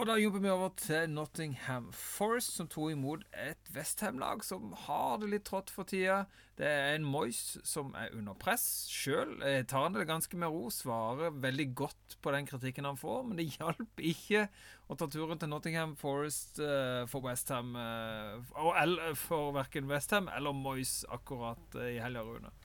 Og 0.00 0.06
da 0.08 0.14
jobber 0.16 0.40
vi 0.40 0.48
over 0.48 0.70
til 0.80 1.10
Nottingham 1.12 1.90
Forest, 1.92 2.54
som 2.56 2.68
tok 2.72 2.94
imot 2.94 3.26
et 3.36 3.66
Westham-lag 3.74 4.40
som 4.46 4.70
har 4.86 5.18
det 5.20 5.28
litt 5.28 5.44
trått 5.44 5.68
for 5.68 5.84
tida. 5.84 6.22
Det 6.56 6.64
er 6.64 6.94
en 6.94 7.04
Moyes 7.04 7.58
som 7.68 7.90
er 7.92 8.14
under 8.16 8.38
press 8.40 8.64
sjøl. 8.88 9.34
Tar 9.68 9.84
han 9.84 9.98
det 9.98 10.06
ganske 10.08 10.40
med 10.40 10.54
ro, 10.54 10.70
svarer 10.72 11.36
veldig 11.44 11.66
godt 11.82 12.16
på 12.24 12.32
den 12.32 12.48
kritikken 12.48 12.88
han 12.88 12.96
får, 12.96 13.28
men 13.28 13.42
det 13.42 13.50
hjalp 13.58 14.00
ikke 14.00 14.46
å 14.88 14.96
ta 14.96 15.10
turen 15.12 15.36
til 15.36 15.52
Nottingham 15.52 15.92
Forest 16.00 16.62
uh, 16.64 17.04
for 17.04 17.28
Westham 17.28 17.76
uh, 17.76 19.12
for 19.20 19.52
verken 19.58 19.92
Westham 19.92 20.32
eller 20.32 20.56
Moyes 20.56 21.02
akkurat 21.12 21.76
uh, 21.76 21.90
i 21.92 22.00
helga, 22.00 22.24
Rune. 22.24 22.56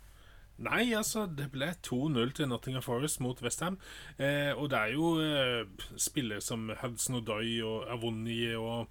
Nei, 0.55 0.93
altså, 0.95 1.25
det 1.27 1.49
ble 1.51 1.67
2-0 1.83 2.31
til 2.37 2.47
Nottingham 2.47 2.83
Forest 2.85 3.19
mot 3.23 3.41
Westham. 3.43 3.75
Eh, 4.15 4.53
og 4.55 4.69
det 4.71 4.79
er 4.79 4.93
jo 4.95 5.09
eh, 5.19 5.87
spillere 5.99 6.39
som 6.43 6.69
Hudson 6.79 7.19
Odoi 7.19 7.57
og 7.65 7.89
Avoni 7.91 8.37
og, 8.55 8.87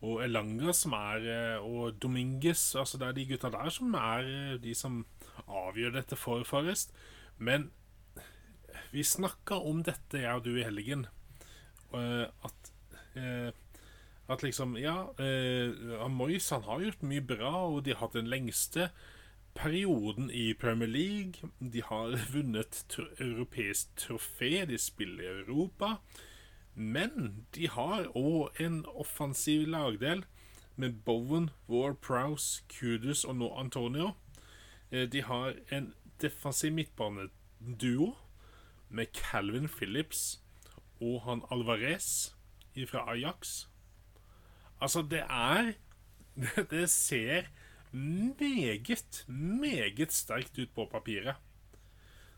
og 0.00 0.22
Elanga 0.24 0.72
som 0.72 0.96
er 0.96 1.28
eh, 1.34 1.58
Og 1.60 1.98
Dominguez. 2.00 2.64
Altså, 2.80 2.96
det 2.98 3.10
er 3.10 3.18
de 3.18 3.26
gutta 3.28 3.52
der 3.52 3.68
som 3.76 3.92
er 4.00 4.30
eh, 4.32 4.56
de 4.64 4.72
som 4.78 5.02
avgjør 5.44 5.98
dette 5.98 6.16
for 6.16 6.48
Forest. 6.48 6.96
Men 7.36 7.68
vi 8.92 9.04
snakka 9.04 9.60
om 9.68 9.84
dette, 9.84 10.22
jeg 10.24 10.32
og 10.32 10.44
du, 10.48 10.54
i 10.56 10.64
helgen. 10.64 11.06
eh, 11.92 12.24
at 12.44 12.72
at 14.32 14.42
liksom 14.42 14.78
Ja, 14.80 15.12
eh, 15.20 15.74
han 16.00 16.62
har 16.64 16.80
gjort 16.80 17.02
mye 17.02 17.20
bra, 17.20 17.52
og 17.68 17.84
de 17.84 17.92
har 17.92 18.00
hatt 18.00 18.14
den 18.16 18.30
lengste 18.32 18.88
perioden 19.54 20.30
i 20.30 20.54
Premier 20.54 20.88
League. 20.88 21.50
De 21.72 21.82
har 21.82 22.16
vunnet 22.32 22.84
tro 22.88 23.04
europeisk 23.20 23.88
trofé, 23.96 24.64
de 24.64 24.78
spiller 24.78 25.22
i 25.22 25.40
Europa. 25.42 25.96
Men 26.74 27.46
de 27.54 27.68
har 27.68 28.08
òg 28.16 28.60
en 28.60 28.84
offensiv 28.86 29.66
lagdel 29.68 30.24
med 30.76 30.92
Bowen, 31.04 31.50
War, 31.68 31.92
Prowse, 31.92 32.64
Kudus 32.68 33.24
og 33.24 33.36
nå 33.36 33.52
Antonio. 33.58 34.12
Eh, 34.90 35.12
De 35.12 35.22
har 35.22 35.54
en 35.72 35.94
defensiv 36.22 36.72
midtbaneduo 36.72 38.14
med 38.88 39.06
Calvin 39.12 39.68
Phillips 39.68 40.40
og 41.00 41.22
han 41.22 41.42
Alvarez 41.50 42.32
fra 42.88 43.04
Ajax. 43.12 43.66
Altså, 44.80 45.02
det 45.02 45.22
er 45.28 45.72
Det 46.70 46.90
ser 46.90 47.42
meget, 47.92 49.24
meget 49.28 50.12
sterkt 50.12 50.58
ut 50.58 50.74
på 50.74 50.86
papiret. 50.90 51.36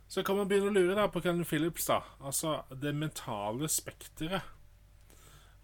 Så 0.09 0.23
kan 0.23 0.37
man 0.37 0.49
begynne 0.49 0.69
å 0.71 0.75
lure 0.75 0.95
da 0.99 1.07
på 1.09 1.23
Calvin 1.25 1.47
Phillips. 1.49 1.87
da 1.87 2.03
Altså, 2.21 2.63
det 2.71 2.95
mentale 2.95 3.69
spekteret. 3.69 4.43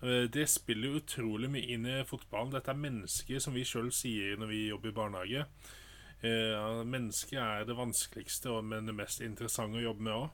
Eh, 0.03 0.25
Det 0.33 0.49
spiller 0.49 0.97
utrolig 0.97 1.51
mye 1.51 1.75
inn 1.75 1.87
i 1.87 2.05
fotballen. 2.05 2.53
Dette 2.53 2.71
er 2.71 2.75
mennesker, 2.81 3.39
som 3.39 3.55
vi 3.55 3.65
sjøl 3.65 3.93
sier 3.93 4.37
når 4.37 4.47
vi 4.47 4.69
jobber 4.69 4.89
i 4.89 4.93
barnehage. 4.93 5.47
Mennesket 6.23 6.87
mennesker 6.87 7.39
er 7.41 7.65
det 7.65 7.77
vanskeligste, 7.77 8.63
men 8.63 8.87
det 8.87 8.95
mest 8.95 9.21
interessante 9.25 9.79
å 9.79 9.87
jobbe 9.87 10.03
med 10.05 10.13
òg. 10.13 10.31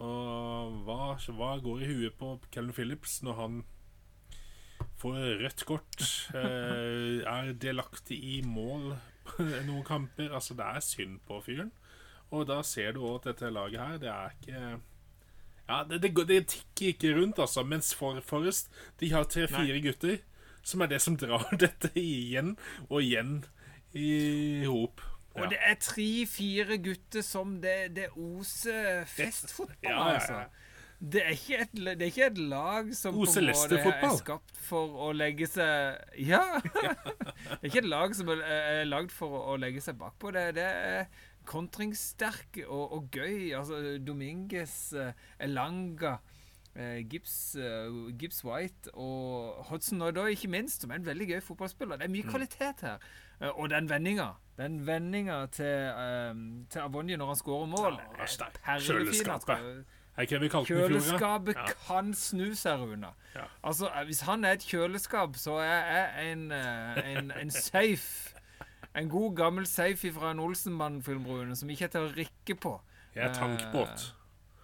Og 0.00 0.74
hva, 0.84 1.16
hva 1.36 1.54
går 1.60 1.82
i 1.82 1.88
huet 1.88 2.18
på 2.18 2.34
Kellen 2.52 2.72
Phillips 2.72 3.22
når 3.22 3.34
han 3.38 3.64
får 5.00 5.18
rødt 5.42 5.64
kort? 5.68 6.06
Eh, 6.36 7.20
er 7.24 7.52
delaktig 7.60 8.18
i 8.36 8.40
mål 8.46 8.92
noen 9.68 9.84
kamper? 9.86 10.32
Altså, 10.34 10.56
det 10.58 10.66
er 10.66 10.84
synd 10.84 11.20
på 11.28 11.40
fyren. 11.44 11.72
Og 12.30 12.46
da 12.46 12.60
ser 12.66 12.94
du 12.94 13.02
òg 13.02 13.20
at 13.20 13.32
dette 13.32 13.50
laget 13.50 13.80
her, 13.82 13.98
det 13.98 14.10
er 14.12 14.36
ikke 14.38 14.62
Ja, 15.70 15.84
det, 15.86 16.00
det, 16.02 16.10
det 16.28 16.40
tikker 16.50 16.92
ikke 16.94 17.14
rundt, 17.14 17.38
altså. 17.38 17.62
Mens 17.62 17.92
for 17.94 18.18
Forrest, 18.26 18.70
de 19.00 19.12
har 19.12 19.24
tre-fire 19.30 19.78
gutter 19.84 20.18
som 20.62 20.82
er 20.84 20.90
det 20.90 21.00
som 21.02 21.16
drar 21.16 21.46
dette 21.64 21.90
igjen 21.98 22.56
og 22.88 23.00
igjen 23.02 23.44
i 23.96 24.64
hop. 24.66 25.00
Og 25.38 25.46
det 25.52 25.60
er 25.62 25.76
tre-fire 25.78 26.78
gutter 26.82 27.22
som 27.24 27.60
det, 27.62 27.94
det 27.96 28.08
oser 28.18 29.04
festfotball, 29.08 29.76
Ja, 29.86 30.08
ja, 30.16 30.20
ja. 30.28 30.42
Det 31.00 31.22
er, 31.24 31.30
ikke 31.32 31.58
et, 31.64 31.70
det 31.80 32.02
er 32.04 32.10
ikke 32.10 32.26
et 32.26 32.38
lag 32.50 32.90
som 32.94 33.14
på 33.14 33.22
en 33.40 33.46
måte 33.56 33.78
er 34.12 34.16
skapt 34.20 34.58
for 34.68 34.98
å 35.06 35.12
legge 35.16 35.46
seg 35.48 36.18
Ja! 36.28 36.42
Det 36.60 37.62
er 37.62 37.68
ikke 37.70 37.80
et 37.80 37.88
lag 37.88 38.12
som 38.14 38.28
er, 38.34 38.42
er 38.44 38.84
lagd 38.84 39.10
for 39.16 39.32
å, 39.32 39.40
å 39.54 39.56
legge 39.56 39.80
seg 39.80 39.96
bakpå. 39.96 40.28
Det, 40.36 40.42
det 40.58 40.66
er 40.68 41.06
kontringssterk 41.48 42.60
og, 42.66 42.84
og 42.98 43.08
gøy. 43.16 43.52
Altså 43.56 43.80
Dominguez, 44.04 44.74
eh, 44.92 45.12
Elanga 45.46 46.18
eh, 46.76 47.00
Gibbs, 47.10 47.36
eh, 47.56 47.88
Gibbs 48.20 48.42
White 48.46 48.92
og 48.94 49.64
Hodgson 49.70 50.02
Odoi, 50.04 50.34
ikke 50.36 50.50
minst, 50.52 50.82
som 50.84 50.92
er 50.92 51.00
en 51.00 51.08
veldig 51.08 51.30
gøy 51.32 51.40
fotballspiller. 51.48 51.96
Det 52.00 52.06
er 52.08 52.12
Mm. 52.12 52.18
mye 52.18 52.28
kvalitet 52.30 52.84
her. 52.86 52.98
Eh, 53.40 53.48
og 53.56 53.70
den 53.72 53.88
vendinga 53.88 54.34
Den 54.60 54.82
vendinga 54.86 55.46
til, 55.56 56.66
til 56.68 56.80
Avonje 56.84 57.16
når 57.16 57.26
han 57.32 57.36
skårer 57.40 57.66
mål, 57.72 57.96
Ja, 57.96 58.04
det 58.12 58.20
er 58.20 58.60
perlefin. 59.48 59.84
Kjøleskapet. 60.26 61.56
Ja. 61.56 61.72
kan 61.86 62.12
snu 62.14 62.50
seg, 62.58 62.82
Runa. 62.82 63.14
Ja. 63.34 63.46
Altså, 63.62 63.88
eh, 63.88 64.04
hvis 64.04 64.20
han 64.26 64.44
er 64.44 64.58
et 64.58 64.66
kjøleskap, 64.66 65.36
så 65.36 65.58
er 65.64 65.80
jeg 65.94 66.32
en, 66.32 66.46
eh, 66.52 67.02
en, 67.16 67.32
en 67.40 67.50
safe. 67.50 68.36
En 68.96 69.08
god, 69.08 69.36
gammel 69.36 69.66
safe 69.66 70.12
fra 70.12 70.30
en 70.30 70.40
Olsenmann-film, 70.42 71.26
Rune, 71.26 71.56
som 71.56 71.70
ikke 71.70 71.86
er 71.86 71.94
til 71.94 72.08
å 72.08 72.14
rikke 72.16 72.56
på. 72.58 72.80
Jeg 73.14 73.28
er 73.28 73.34
tankbåt. 73.34 74.10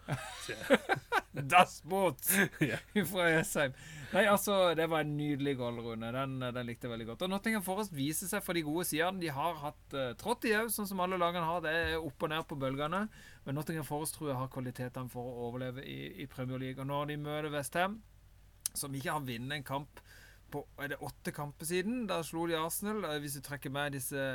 Dassbåt 1.51 2.23
fra 3.11 3.29
Jessheim. 3.31 3.73
Nei, 4.13 4.23
altså, 4.31 4.75
det 4.79 4.87
var 4.91 5.03
en 5.03 5.17
nydelig 5.19 5.57
goal, 5.59 5.81
Rune. 5.83 6.13
Den, 6.15 6.39
den 6.41 6.69
likte 6.69 6.87
jeg 6.87 6.93
veldig 6.95 7.09
godt. 7.11 7.25
Og 7.27 7.33
Nottingham 7.33 7.65
Forest 7.67 7.95
viser 7.97 8.31
seg 8.31 8.45
for 8.45 8.57
de 8.57 8.63
gode 8.67 8.87
sidene. 8.89 9.21
De 9.21 9.33
har 9.35 9.59
hatt 9.61 9.97
uh, 9.97 10.13
trått 10.19 10.47
i 10.49 10.55
òg, 10.57 10.71
sånn 10.73 10.89
som 10.89 11.03
alle 11.03 11.19
lagene 11.21 11.47
har. 11.47 11.65
Det 11.65 11.75
er 11.75 11.97
opp 11.99 12.23
og 12.23 12.33
ned 12.33 12.47
på 12.49 12.59
bølgene. 12.61 13.03
Men 13.47 13.55
Nottingham 13.55 13.87
Forest 13.87 14.17
tror 14.19 14.33
jeg 14.33 14.39
har 14.41 14.51
kvalitetene 14.51 15.11
for 15.13 15.23
å 15.31 15.49
overleve 15.49 15.85
i, 15.87 15.99
i 16.23 16.27
Premier 16.31 16.59
League. 16.59 16.83
Og 16.83 16.89
når 16.91 17.13
de 17.13 17.17
møter 17.23 17.53
Westham, 17.55 18.01
som 18.75 18.95
ikke 18.95 19.15
har 19.15 19.23
vunnet 19.27 19.57
en 19.61 19.67
kamp 19.67 20.01
på 20.51 20.63
er 20.83 20.93
det 20.93 21.01
åtte 21.03 21.33
kamper 21.35 21.67
siden, 21.67 22.05
da 22.11 22.21
slo 22.27 22.47
de 22.51 22.59
Arsenal. 22.59 23.05
Eh, 23.07 23.21
Hvis 23.23 23.39
du 23.39 23.43
trekker 23.47 23.73
med 23.75 23.95
disse, 23.97 24.27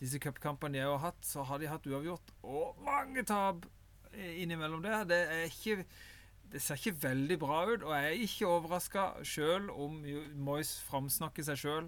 disse 0.00 0.20
cupkampene 0.20 0.78
de 0.78 0.84
har 0.86 1.00
hatt, 1.02 1.20
så 1.24 1.44
har 1.48 1.60
de 1.60 1.70
hatt 1.72 1.88
uavgjort 1.88 2.32
og 2.42 2.80
mange 2.84 3.24
tap 3.28 3.66
innimellom 4.12 4.82
der. 4.84 5.04
Det 5.08 5.20
er 5.32 5.46
ikke 5.48 5.84
det 6.52 6.60
ser 6.60 6.76
ikke 6.76 7.00
veldig 7.06 7.38
bra 7.40 7.62
ut, 7.70 7.82
og 7.82 7.94
jeg 7.96 8.08
er 8.10 8.24
ikke 8.26 8.48
overraska 8.52 9.04
sjøl 9.24 9.70
om 9.72 10.02
Moyes 10.36 10.74
framsnakker 10.84 11.46
seg 11.46 11.60
sjøl. 11.62 11.86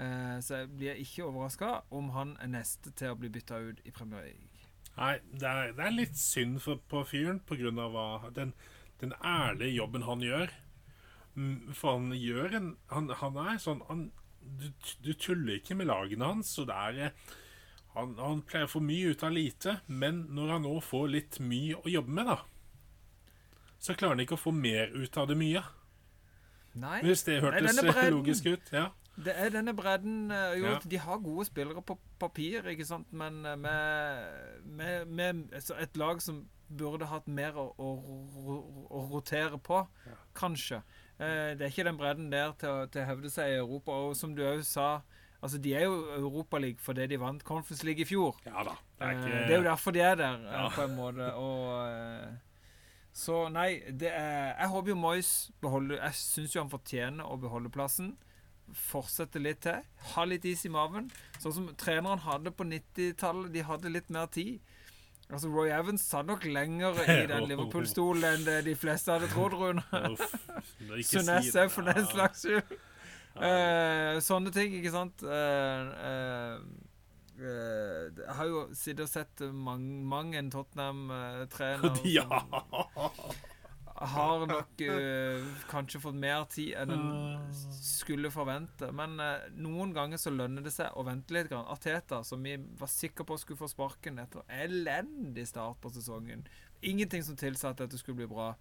Eh, 0.00 0.38
så 0.40 0.62
jeg 0.62 0.70
blir 0.78 1.00
ikke 1.02 1.26
overraska 1.26 1.82
om 1.92 2.08
han 2.14 2.32
er 2.40 2.48
neste 2.54 2.94
til 2.96 3.12
å 3.12 3.18
bli 3.20 3.28
bytta 3.34 3.60
ut 3.68 3.82
i 3.84 3.92
Premier 3.92 4.24
League. 4.30 4.47
Nei, 4.98 5.14
det 5.30 5.48
er, 5.48 5.72
det 5.78 5.84
er 5.86 5.94
litt 5.94 6.18
synd 6.18 6.58
for, 6.64 6.80
på 6.90 7.04
fyren 7.06 7.40
av 7.78 8.28
den, 8.34 8.52
den 9.00 9.14
ærlige 9.22 9.76
jobben 9.78 10.06
han 10.08 10.24
gjør. 10.24 10.54
Mm, 11.38 11.72
For 11.78 11.94
han 11.94 12.10
gjør 12.18 12.56
en 12.58 12.70
Han, 12.90 13.10
han 13.20 13.36
er 13.44 13.60
sånn 13.62 13.84
han, 13.86 14.08
du, 14.42 14.72
du 15.04 15.12
tuller 15.14 15.60
ikke 15.60 15.76
med 15.78 15.86
lagene 15.86 16.24
hans, 16.32 16.50
og 16.58 16.66
det 16.70 16.74
er 16.74 17.00
eh, 17.06 17.32
han, 17.94 18.16
han 18.18 18.42
pleier 18.42 18.66
å 18.66 18.72
få 18.72 18.82
mye 18.82 19.12
ut 19.14 19.22
av 19.26 19.34
lite, 19.36 19.78
men 19.86 20.24
når 20.34 20.54
han 20.56 20.64
nå 20.66 20.74
får 20.82 21.10
litt 21.14 21.38
mye 21.42 21.78
å 21.78 21.90
jobbe 21.92 22.14
med, 22.18 22.32
da 22.32 22.40
så 23.78 23.94
klarer 23.94 24.16
han 24.16 24.24
ikke 24.24 24.34
å 24.34 24.42
få 24.42 24.52
mer 24.54 24.90
ut 24.90 25.16
av 25.20 25.28
det 25.30 25.36
mye. 25.38 25.62
Nei, 26.78 27.00
Hvis 27.06 27.24
det 27.26 27.40
hørtes 27.42 27.78
bredden. 27.80 28.10
logisk 28.16 28.46
ut. 28.50 28.72
Ja. 28.74 28.88
Det 29.24 29.34
er 29.36 29.50
denne 29.50 29.72
bredden 29.74 30.30
eh, 30.30 30.54
Jo, 30.60 30.66
Ja. 30.66 30.78
de 30.84 30.98
har 30.98 31.18
gode 31.18 31.44
spillere 31.48 31.82
på 31.82 31.98
papir, 32.20 32.62
ikke 32.70 32.84
sant, 32.86 33.10
men 33.12 33.44
eh, 33.46 33.56
med, 33.56 34.62
med, 34.64 35.06
med 35.06 35.52
altså 35.52 35.74
et 35.82 35.96
lag 35.96 36.20
som 36.22 36.44
burde 36.68 37.06
hatt 37.08 37.26
mer 37.28 37.56
å, 37.56 37.64
å, 37.80 37.88
å 38.92 39.04
rotere 39.10 39.58
på, 39.58 39.80
kanskje. 40.36 40.82
Eh, 41.18 41.54
det 41.58 41.64
er 41.64 41.72
ikke 41.72 41.86
den 41.88 41.96
bredden 41.98 42.28
der 42.30 42.52
til, 42.60 42.84
til 42.92 43.02
å 43.02 43.08
hevde 43.08 43.30
seg 43.32 43.54
i 43.54 43.58
Europa. 43.62 43.92
Og 44.06 44.16
som 44.20 44.34
du 44.36 44.42
òg 44.44 44.60
sa, 44.68 45.00
altså 45.40 45.58
de 45.64 45.72
er 45.74 45.86
jo 45.88 45.96
Europaliga 46.18 46.78
fordi 46.84 47.06
de 47.08 47.18
vant 47.22 47.42
Conference 47.48 47.86
League 47.88 48.04
i 48.04 48.08
fjor. 48.10 48.36
ja 48.46 48.62
da. 48.68 48.76
Det 48.98 49.06
er 49.08 49.16
ikke 49.16 49.32
Det 49.48 49.54
er 49.54 49.56
jo 49.62 49.68
derfor 49.70 49.96
de 49.96 50.00
er 50.04 50.14
der, 50.20 50.44
Ja. 50.52 50.68
på 50.76 50.82
en 50.84 50.94
måte. 50.98 51.32
Og, 51.34 52.38
så 53.18 53.48
nei, 53.50 53.80
det 53.98 54.12
er 54.14 54.54
Jeg 54.60 54.68
håper 54.70 54.92
jo 54.92 54.94
Moyes 55.00 55.50
beholder 55.62 55.96
Jeg 56.04 56.14
syns 56.14 56.54
jo 56.54 56.60
han 56.62 56.70
fortjener 56.70 57.24
å 57.26 57.38
beholde 57.40 57.70
plassen. 57.74 58.12
Fortsette 58.74 59.40
litt 59.42 59.62
til. 59.64 59.84
Ha 60.14 60.24
litt 60.28 60.44
is 60.48 60.64
i 60.66 60.72
maven. 60.72 61.08
Sånn 61.40 61.54
som 61.54 61.68
treneren 61.80 62.20
hadde 62.24 62.52
på 62.54 62.66
90-tallet. 62.68 63.52
De 63.54 63.64
hadde 63.64 63.92
litt 63.92 64.10
mer 64.14 64.26
tid. 64.34 64.58
Altså 65.28 65.50
Roy 65.52 65.68
Evans 65.68 66.04
satt 66.08 66.24
nok 66.28 66.46
lenger 66.48 66.96
i 67.04 67.26
den 67.30 67.48
Liverpool-stolen 67.50 68.24
enn 68.30 68.46
det 68.46 68.62
de 68.68 68.74
fleste 68.78 69.12
hadde 69.12 69.28
trodd, 69.32 69.56
Rune. 69.60 69.84
Sunes 71.04 71.50
òg, 71.52 71.72
for 71.74 71.88
den 71.88 72.06
slags 72.08 72.46
skyld. 72.46 72.76
Eh, 73.38 74.18
sånne 74.24 74.50
ting, 74.54 74.72
ikke 74.80 74.92
sant. 74.94 75.22
Eh, 75.22 75.90
eh, 76.08 76.54
eh, 77.38 78.06
jeg 78.18 78.36
har 78.40 78.48
jo 78.50 78.64
sittet 78.72 79.04
og 79.04 79.12
sett 79.12 79.44
mang, 79.52 79.84
mang 80.08 80.32
en 80.38 80.48
Tottenham-trener 80.54 82.00
Ja. 82.16 82.40
Har 84.00 84.46
nok 84.46 84.82
uh, 84.86 85.46
kanskje 85.70 86.00
fått 86.02 86.18
mer 86.18 86.44
tid 86.52 86.74
enn 86.78 86.92
en 86.94 87.48
skulle 87.74 88.30
forvente. 88.30 88.90
Men 88.94 89.18
uh, 89.18 89.48
noen 89.58 89.92
ganger 89.96 90.20
så 90.20 90.30
lønner 90.30 90.62
det 90.62 90.72
seg 90.74 90.94
å 90.94 91.04
vente 91.06 91.34
litt. 91.34 91.50
Grann. 91.50 91.66
Arteta, 91.66 92.22
som 92.24 92.42
vi 92.44 92.56
var 92.78 92.90
sikre 92.92 93.26
på 93.26 93.38
skulle 93.40 93.60
få 93.60 93.70
sparken 93.70 94.20
etter 94.22 94.46
elendig 94.62 95.48
start 95.50 95.80
på 95.82 95.92
sesongen. 95.94 96.46
Ingenting 96.82 97.24
som 97.26 97.38
tilsa 97.38 97.72
at 97.72 97.82
dette 97.82 97.98
skulle 97.98 98.20
bli 98.22 98.30
bra. 98.30 98.52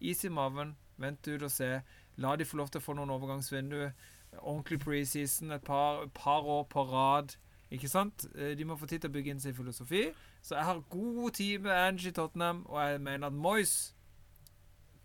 Is 0.00 0.24
i 0.24 0.32
maven, 0.32 0.76
vent 1.00 1.28
ut 1.28 1.42
og 1.42 1.52
se. 1.52 1.80
La 2.20 2.36
de 2.36 2.48
få 2.48 2.60
lov 2.60 2.70
til 2.72 2.80
å 2.80 2.86
få 2.86 2.96
noen 2.96 3.12
overgangsvindu. 3.16 3.90
Ordentlig 4.38 4.80
preseason 4.84 5.52
et 5.56 5.64
par, 5.64 6.06
par 6.14 6.44
år 6.44 6.64
på 6.72 6.84
rad. 6.88 7.36
Ikke 7.70 7.88
sant? 7.90 8.28
Eh, 8.36 8.54
De 8.56 8.64
må 8.64 8.76
få 8.78 8.86
tid 8.86 9.02
til 9.02 9.10
å 9.10 9.16
bygge 9.16 9.34
inn 9.34 9.42
sin 9.42 9.56
filosofi. 9.56 10.06
Så 10.42 10.54
jeg 10.56 10.64
har 10.64 10.84
god 10.90 11.30
tid 11.34 11.58
med 11.64 11.72
Angie 11.74 12.12
Tottenham, 12.12 12.64
og 12.68 12.80
jeg 12.80 13.00
mener 13.00 13.26
at 13.26 13.32
Moyes 13.32 13.95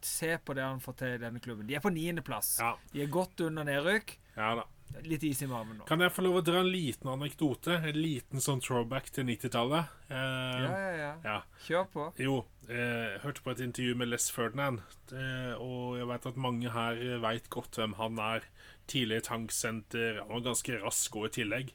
Se 0.06 0.38
på 0.38 0.54
det 0.58 0.64
han 0.66 0.80
får 0.84 0.96
til 1.02 1.16
i 1.16 1.22
denne 1.22 1.40
klubben. 1.44 1.68
De 1.68 1.76
er 1.78 1.84
på 1.84 1.92
niendeplass. 1.94 2.56
Ja. 2.60 2.76
De 2.94 3.02
er 3.04 3.12
godt 3.12 3.42
under 3.48 3.68
nedrykk. 3.68 4.18
ja 4.38 4.54
da. 4.62 4.68
Litt 5.08 5.24
is 5.24 5.40
i 5.42 5.48
maven 5.48 5.78
nå. 5.80 5.86
Kan 5.88 6.02
jeg 6.04 6.12
få 6.12 6.20
lov 6.26 6.42
å 6.42 6.44
dra 6.44 6.60
en 6.60 6.68
liten 6.68 7.08
anekdote? 7.08 7.78
En 7.88 7.96
liten 7.96 8.42
sånn 8.44 8.60
throwback 8.60 9.06
til 9.16 9.24
90-tallet? 9.30 9.88
Eh, 10.12 10.18
Ja, 10.18 10.66
ja, 10.68 10.90
ja. 10.98 11.12
ja. 11.24 11.36
Kjør 11.64 11.86
på. 11.94 12.08
Jo, 12.20 12.34
eh, 12.68 13.16
hørte 13.24 13.40
på 13.46 13.54
et 13.54 13.62
intervju 13.64 13.96
med 13.96 14.12
Les 14.12 14.28
Ferdinand, 14.36 14.82
eh, 15.16 15.54
og 15.56 15.96
jeg 16.02 16.10
vet 16.12 16.28
at 16.34 16.36
mange 16.44 16.74
her 16.76 17.00
veit 17.24 17.48
godt 17.50 17.80
hvem 17.80 17.96
han 18.02 18.20
er. 18.20 18.44
Tidligere 18.92 19.24
tanksenter, 19.30 20.20
han 20.26 20.28
var 20.36 20.44
ganske 20.52 20.82
rask 20.84 21.16
og 21.16 21.30
i 21.30 21.34
tillegg. 21.40 21.72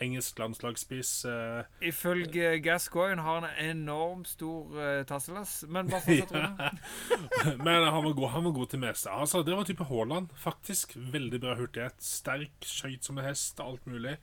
Engelsk 0.00 0.38
landslagsspiss. 0.40 1.12
Uh, 1.28 1.66
Ifølge 1.84 2.54
Gascoigne 2.64 3.22
har 3.22 3.40
han 3.40 3.50
en 3.50 3.70
enormt 3.76 4.28
stor 4.28 4.72
uh, 4.72 5.02
tasselass. 5.08 5.64
Men 5.68 5.90
bare 5.92 6.00
fortsett, 6.06 6.32
Rune. 6.32 6.70
men 7.66 7.84
han 7.84 8.04
var, 8.04 8.12
god, 8.12 8.28
han 8.34 8.48
var 8.48 8.56
god 8.56 8.72
til 8.72 8.82
meste. 8.84 9.12
Altså, 9.12 9.42
det 9.42 9.56
var 9.56 9.68
type 9.68 9.84
Haaland, 9.84 10.32
faktisk. 10.36 10.96
Veldig 10.96 11.40
bra 11.40 11.56
hurtighet. 11.58 12.00
Sterk, 12.04 12.56
skøyt 12.64 13.04
som 13.04 13.20
en 13.20 13.28
hest, 13.28 13.60
alt 13.60 13.86
mulig. 13.86 14.16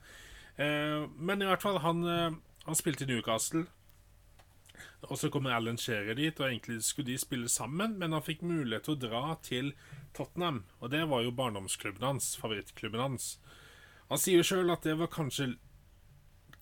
Uh, 0.58 1.06
men 1.14 1.42
i 1.42 1.46
hvert 1.46 1.62
fall, 1.62 1.78
han, 1.84 2.02
eh, 2.10 2.38
han 2.66 2.78
spilte 2.78 3.06
i 3.06 3.12
Newcastle. 3.12 3.68
Og 5.06 5.18
så 5.18 5.30
kommer 5.30 5.54
Alan 5.54 5.78
Shearer 5.78 6.18
dit, 6.18 6.40
og 6.40 6.48
egentlig 6.48 6.82
skulle 6.82 7.12
de 7.12 7.18
spille 7.18 7.48
sammen, 7.48 7.94
men 7.98 8.12
han 8.12 8.24
fikk 8.24 8.42
mulighet 8.42 8.88
til 8.88 8.96
å 8.96 9.02
dra 9.04 9.22
til 9.46 9.72
Tottenham. 10.16 10.64
Og 10.80 10.90
det 10.90 11.04
var 11.10 11.22
jo 11.22 11.34
barndomsklubben 11.34 12.02
hans, 12.02 12.32
favorittklubben 12.40 13.04
hans. 13.04 13.36
Han 14.10 14.20
sier 14.20 14.40
jo 14.40 14.48
sjøl 14.48 14.72
at 14.72 14.86
det 14.86 14.96
var 14.98 15.10
kanskje 15.12 15.52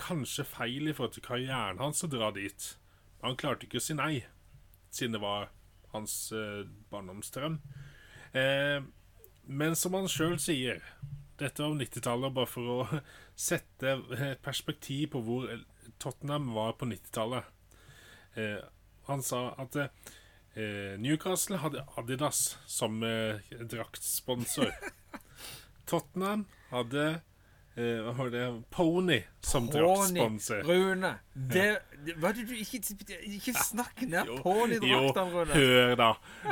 kanskje 0.00 0.46
feil 0.48 0.88
i 0.88 0.94
forhold 0.94 1.16
til 1.16 1.24
karrieren 1.26 1.80
hans 1.82 2.04
å 2.04 2.10
dra 2.10 2.30
dit. 2.34 2.68
Han 3.22 3.38
klarte 3.38 3.66
ikke 3.66 3.80
å 3.80 3.84
si 3.84 3.96
nei, 3.96 4.24
siden 4.92 5.16
det 5.16 5.22
var 5.22 5.50
hans 5.94 6.14
eh, 6.36 6.64
barndomsdrøm. 6.92 7.58
Eh, 8.36 8.80
men 9.46 9.76
som 9.78 9.94
han 9.94 10.08
sjøl 10.10 10.38
sier 10.42 10.82
Dette 11.36 11.60
var 11.62 11.76
90-tallet, 11.76 12.32
bare 12.32 12.48
for 12.48 12.70
å 12.72 13.00
sette 13.48 13.98
perspektiv 14.44 15.10
på 15.12 15.20
hvor 15.26 15.50
Tottenham 16.00 16.48
var 16.56 16.72
på 16.80 16.88
90-tallet. 16.88 17.44
Eh, 18.40 18.62
han 19.06 19.22
sa 19.22 19.50
at 19.60 19.76
eh, 19.76 20.96
Newcastle 20.98 21.60
hadde 21.60 21.84
Adidas 22.00 22.56
som 22.66 23.02
eh, 23.04 23.44
draktsponsor. 23.68 24.72
Tottenham 25.90 26.46
hadde 26.72 27.20
hva 27.76 28.12
var 28.16 28.30
det 28.32 28.44
Pony 28.72 29.18
som 29.44 29.66
draktsponsor. 29.68 30.62
Rune. 30.64 31.10
Det, 31.36 31.64
det, 32.06 32.14
hva 32.16 32.30
er 32.30 32.38
det 32.38 32.44
du 32.48 32.54
ikke 32.56 32.78
Ikke 33.28 33.52
snakk 33.52 34.00
ned 34.08 34.30
Jo, 34.30 34.38
ponydraktene, 34.40 35.26
Jo, 35.28 35.42
Rune. 35.42 35.58
hør 35.60 35.92
da. 36.00 36.06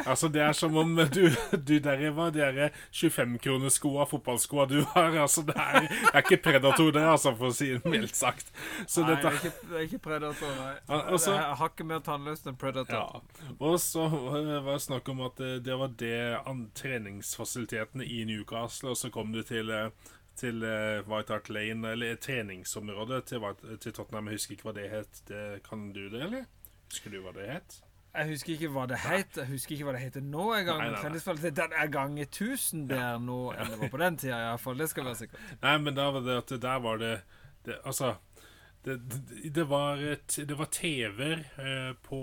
Altså, 0.05 0.29
det 0.29 0.43
er 0.45 0.53
som 0.53 0.77
om 0.77 0.93
du, 1.15 1.23
du 1.57 1.79
der 1.81 2.05
var 2.13 2.31
de 2.35 2.45
der 2.45 2.69
25-kroneskoa, 2.93 4.05
fotballskoa 4.11 4.67
du 4.69 4.83
har. 4.93 5.17
Altså, 5.25 5.43
det 5.49 5.57
er, 5.57 5.81
det 5.89 6.13
er 6.13 6.21
ikke 6.27 6.41
Predator, 6.45 6.91
det, 6.93 7.05
altså, 7.15 7.33
for 7.39 7.49
å 7.49 7.57
si 7.57 7.71
det 7.73 7.89
mildt 7.89 8.15
sagt. 8.19 8.53
Så 8.87 9.07
Nei, 9.07 9.15
det 9.17 9.31
er 9.31 9.39
ikke, 9.41 9.53
det 9.71 9.79
er 9.81 9.87
ikke 9.89 10.03
Predator, 10.05 10.55
nei. 10.61 10.75
Altså- 10.89 11.33
det 11.35 11.41
er 11.41 11.57
hakket 11.63 11.89
mer 11.89 12.03
tannløst 12.05 12.47
enn 12.53 12.59
Predator. 12.61 13.25
Ja. 13.25 13.55
Og 13.59 13.79
så 13.81 14.05
var 14.13 14.71
det 14.75 14.83
snakk 14.85 15.09
om 15.09 15.25
at 15.27 15.41
eh, 15.41 15.57
det 15.65 15.79
var 15.81 15.97
det 16.05 16.21
treningsfasilitetene 16.79 18.05
i 18.05 18.25
Newcastle, 18.29 18.93
og 18.93 18.97
så 19.01 19.11
kom 19.15 19.33
du 19.33 19.43
til, 19.43 19.71
eh, 19.71 19.89
til 20.37 20.65
uh, 20.67 21.01
White 21.09 21.33
Hart 21.33 21.49
Lane, 21.51 21.95
eller 21.95 22.19
treningsområdet 22.21 23.25
til, 23.31 23.45
til 23.81 23.93
Tottenham. 23.93 24.29
Jeg 24.31 24.41
husker 24.41 24.57
ikke 24.57 24.69
hva 24.69 24.77
det 24.77 24.91
het. 24.93 25.25
Det, 25.29 25.43
kan 25.69 25.91
du 25.95 26.07
det, 26.09 26.23
eller? 26.29 26.47
Husker 26.91 27.15
du 27.15 27.21
hva 27.25 27.35
det 27.37 27.49
het? 27.51 27.81
Jeg 28.15 28.29
husker 28.31 28.53
ikke 28.55 28.69
hva 28.71 28.85
det 28.87 28.99
het. 29.03 29.39
Jeg 29.41 29.51
husker 29.51 29.75
ikke 29.75 29.87
hva 29.89 29.95
det 29.97 30.05
heter 30.05 30.23
nå 30.23 30.45
engang. 30.55 30.83
Men 31.03 31.55
den 31.57 31.73
er 31.75 31.89
ganger 31.91 32.29
1000 32.29 32.85
bedre 32.91 33.17
nå 33.19 33.39
enn 33.57 33.73
det 33.73 33.79
var 33.81 33.91
på 33.91 34.01
den 34.05 34.19
tida. 34.23 34.37
iallfall. 34.39 34.79
Det 34.79 34.87
skal 34.93 35.09
være 35.09 35.21
sikkert. 35.25 35.49
Nei, 35.65 35.73
men 35.83 35.97
da 35.99 36.07
var 36.15 36.23
det 36.23 36.37
at 36.45 36.55
der 36.63 36.85
var 36.85 37.03
det, 37.03 37.17
det 37.67 37.81
Altså 37.83 38.15
det, 38.85 38.97
det, 39.11 39.51
det 39.55 39.65
var 39.65 39.99
et, 39.99 40.39
Det 40.49 40.55
var 40.55 40.71
TV-er 40.71 41.43
eh, 41.59 41.93
på, 42.07 42.23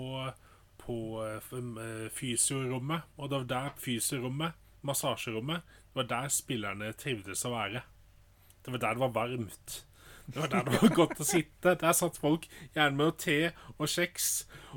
på 0.78 0.98
eh, 1.26 1.58
eh, 1.84 2.08
fysiorommet. 2.08 3.12
Og 3.16 3.30
det 3.30 3.42
var 3.42 3.48
der 3.52 3.70
fysiorommet, 3.76 4.52
massasjerommet, 4.80 5.60
det 5.92 6.00
var 6.00 6.08
der 6.08 6.28
spillerne 6.32 6.92
trivdes 6.92 7.44
å 7.44 7.52
være. 7.52 7.82
Det 8.62 8.72
var 8.74 8.78
der 8.84 8.94
det 8.98 9.02
var 9.02 9.14
varmt. 9.16 9.78
Det 10.32 10.38
var 10.38 10.48
der 10.52 10.62
det 10.68 10.76
var 10.82 10.92
godt 10.94 11.20
å 11.20 11.26
sitte. 11.26 11.72
Der 11.80 11.92
satt 11.98 12.16
folk 12.22 12.44
gjerne 12.76 12.94
med 12.96 13.16
te 13.18 13.38
og 13.76 13.88
kjeks 13.90 14.28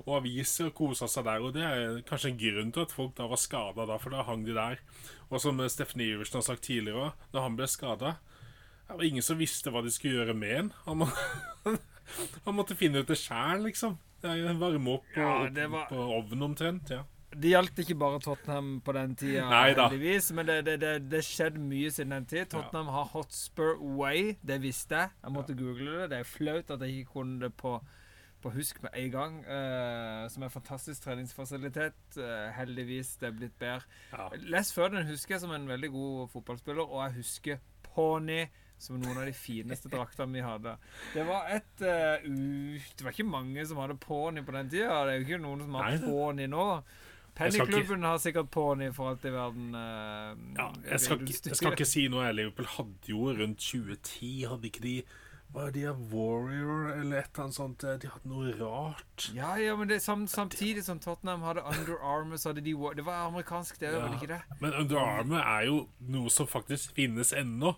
og 0.06 0.16
aviser 0.20 0.72
og 0.72 0.74
kosa 0.80 1.08
seg 1.12 1.28
der. 1.28 1.44
Og 1.46 1.54
det 1.54 1.64
er 1.68 2.00
kanskje 2.10 2.32
en 2.34 2.40
grunn 2.42 2.72
til 2.74 2.82
at 2.88 2.96
folk 2.96 3.14
da 3.20 3.28
var 3.30 3.38
skada, 3.40 3.86
da, 3.86 4.00
for 4.02 4.10
da 4.16 4.24
hang 4.26 4.44
de 4.48 4.56
der. 4.58 4.82
Og 5.30 5.38
som 5.44 5.62
Steffen 5.70 6.02
Iversen 6.02 6.40
har 6.42 6.48
sagt 6.50 6.66
tidligere, 6.66 7.12
når 7.34 7.46
han 7.46 7.56
ble 7.60 7.68
skada 7.70 8.16
Det 8.88 8.98
var 8.98 9.06
ingen 9.08 9.24
som 9.26 9.38
visste 9.42 9.72
hva 9.74 9.82
de 9.86 9.90
skulle 9.94 10.18
gjøre 10.20 10.34
med 10.38 10.58
en. 10.60 10.74
Han, 10.86 10.98
må, 11.04 11.08
han 12.46 12.54
måtte 12.58 12.76
finne 12.78 13.02
ut 13.02 13.10
det 13.10 13.18
sjæl, 13.22 13.64
liksom. 13.70 13.96
Varme 14.26 14.98
opp 14.98 15.16
Ja, 15.18 15.30
opp 15.46 15.58
var- 15.74 15.88
på 15.90 15.98
ovnen 16.20 16.42
omtrent. 16.52 16.90
ja 16.90 17.04
Det 17.36 17.52
gjaldt 17.52 17.80
ikke 17.84 17.98
bare 18.00 18.20
Tottenham 18.24 18.70
på 18.86 18.94
den 18.96 19.16
tida, 19.20 19.44
heldigvis, 19.50 20.32
men 20.38 20.48
det, 20.48 20.56
det, 20.68 20.76
det, 20.82 20.94
det 21.12 21.22
skjedde 21.26 21.60
mye 21.60 21.92
siden 21.92 22.16
den 22.16 22.28
tid. 22.32 22.48
Tottenham 22.52 22.92
har 22.94 23.10
Hotspur 23.12 23.76
Way, 23.98 24.38
det 24.46 24.62
visste 24.64 25.02
jeg. 25.02 25.14
Jeg 25.24 25.36
måtte 25.36 25.56
google 25.60 26.02
det. 26.02 26.10
Det 26.14 26.20
er 26.22 26.30
flaut 26.30 26.72
at 26.72 26.86
jeg 26.86 27.02
ikke 27.02 27.18
kunne 27.18 27.40
det 27.44 27.52
på, 27.60 27.76
på 28.42 28.52
husk 28.56 28.80
med 28.86 28.96
en 29.02 29.12
gang. 29.12 29.40
Uh, 29.44 30.26
som 30.32 30.44
er 30.46 30.50
en 30.50 30.58
fantastisk 30.58 31.04
treningsfasilitet. 31.04 31.98
Uh, 32.18 32.52
heldigvis, 32.56 33.16
det 33.20 33.32
er 33.32 33.40
blitt 33.40 33.58
bedre. 33.60 33.84
Ja. 34.14 34.30
Les 34.56 34.72
før 34.74 34.94
den 34.96 35.10
husker 35.10 35.36
jeg 35.36 35.44
som 35.44 35.56
en 35.56 35.68
veldig 35.68 35.92
god 35.92 36.30
fotballspiller, 36.36 36.86
og 36.88 37.04
jeg 37.04 37.20
husker 37.20 37.66
Pony 37.96 38.46
som 38.80 38.98
noen 39.00 39.18
av 39.18 39.28
de 39.28 39.34
fineste 39.36 39.90
draktene 39.92 40.36
vi 40.36 40.44
hadde. 40.44 40.76
Det 41.14 41.24
var 41.28 41.48
et 41.56 41.84
uh. 41.84 42.86
Det 42.96 43.06
var 43.06 43.14
ikke 43.16 43.28
mange 43.28 43.64
som 43.68 43.80
hadde 43.80 43.96
pony 44.04 44.44
på 44.44 44.56
den 44.56 44.72
tida. 44.72 45.04
Det 45.08 45.14
er 45.14 45.20
jo 45.22 45.28
ikke 45.30 45.44
noen 45.44 45.64
som 45.64 45.78
har 45.80 46.00
pony 46.04 46.48
nå. 46.52 46.66
Pennyklubben 47.36 48.04
har 48.08 48.18
sikkert 48.24 48.50
pony 48.52 48.90
for 48.96 49.12
alt 49.12 49.26
i 49.28 49.32
verden. 49.34 49.76
Uh, 49.76 50.34
Ja, 50.56 50.70
jeg, 50.92 51.00
skal 51.04 51.22
ikke, 51.22 51.40
jeg 51.50 51.60
skal 51.60 51.76
ikke 51.76 51.88
si 51.90 52.08
noe. 52.12 52.32
Liverpool 52.32 52.70
hadde 52.78 53.12
jo 53.12 53.30
rundt 53.36 53.60
2010 53.60 54.46
Hadde 54.50 54.70
ikke 54.70 54.84
de 54.86 54.96
Hva 55.52 55.68
er 55.68 55.76
de 55.76 55.84
Warrior 56.12 56.94
eller 56.96 57.20
et 57.22 57.30
eller 57.30 57.44
annet 57.46 57.58
sånt? 57.58 57.84
De 57.84 58.10
hadde 58.12 58.32
noe 58.32 58.54
rart. 58.60 59.28
Ja, 59.36 59.54
ja, 59.62 59.76
men 59.80 59.92
det, 59.92 60.02
sam, 60.04 60.26
samtidig 60.32 60.84
som 60.88 61.00
Tottenham 61.04 61.44
hadde 61.48 61.64
Under 61.64 62.00
Armour, 62.02 62.40
så 62.42 62.50
hadde 62.54 62.64
de 62.66 62.76
Det 62.96 63.06
var 63.06 63.28
amerikansk, 63.28 63.80
det, 63.80 63.94
var 63.94 64.10
det 64.10 64.22
ikke 64.22 64.34
det? 64.34 64.42
Men 64.64 64.74
Under 64.74 65.00
Armour 65.04 65.44
er 65.44 65.68
jo 65.70 65.78
noe 66.00 66.34
som 66.34 66.48
faktisk 66.48 66.96
finnes 66.96 67.34
ennå. 67.36 67.76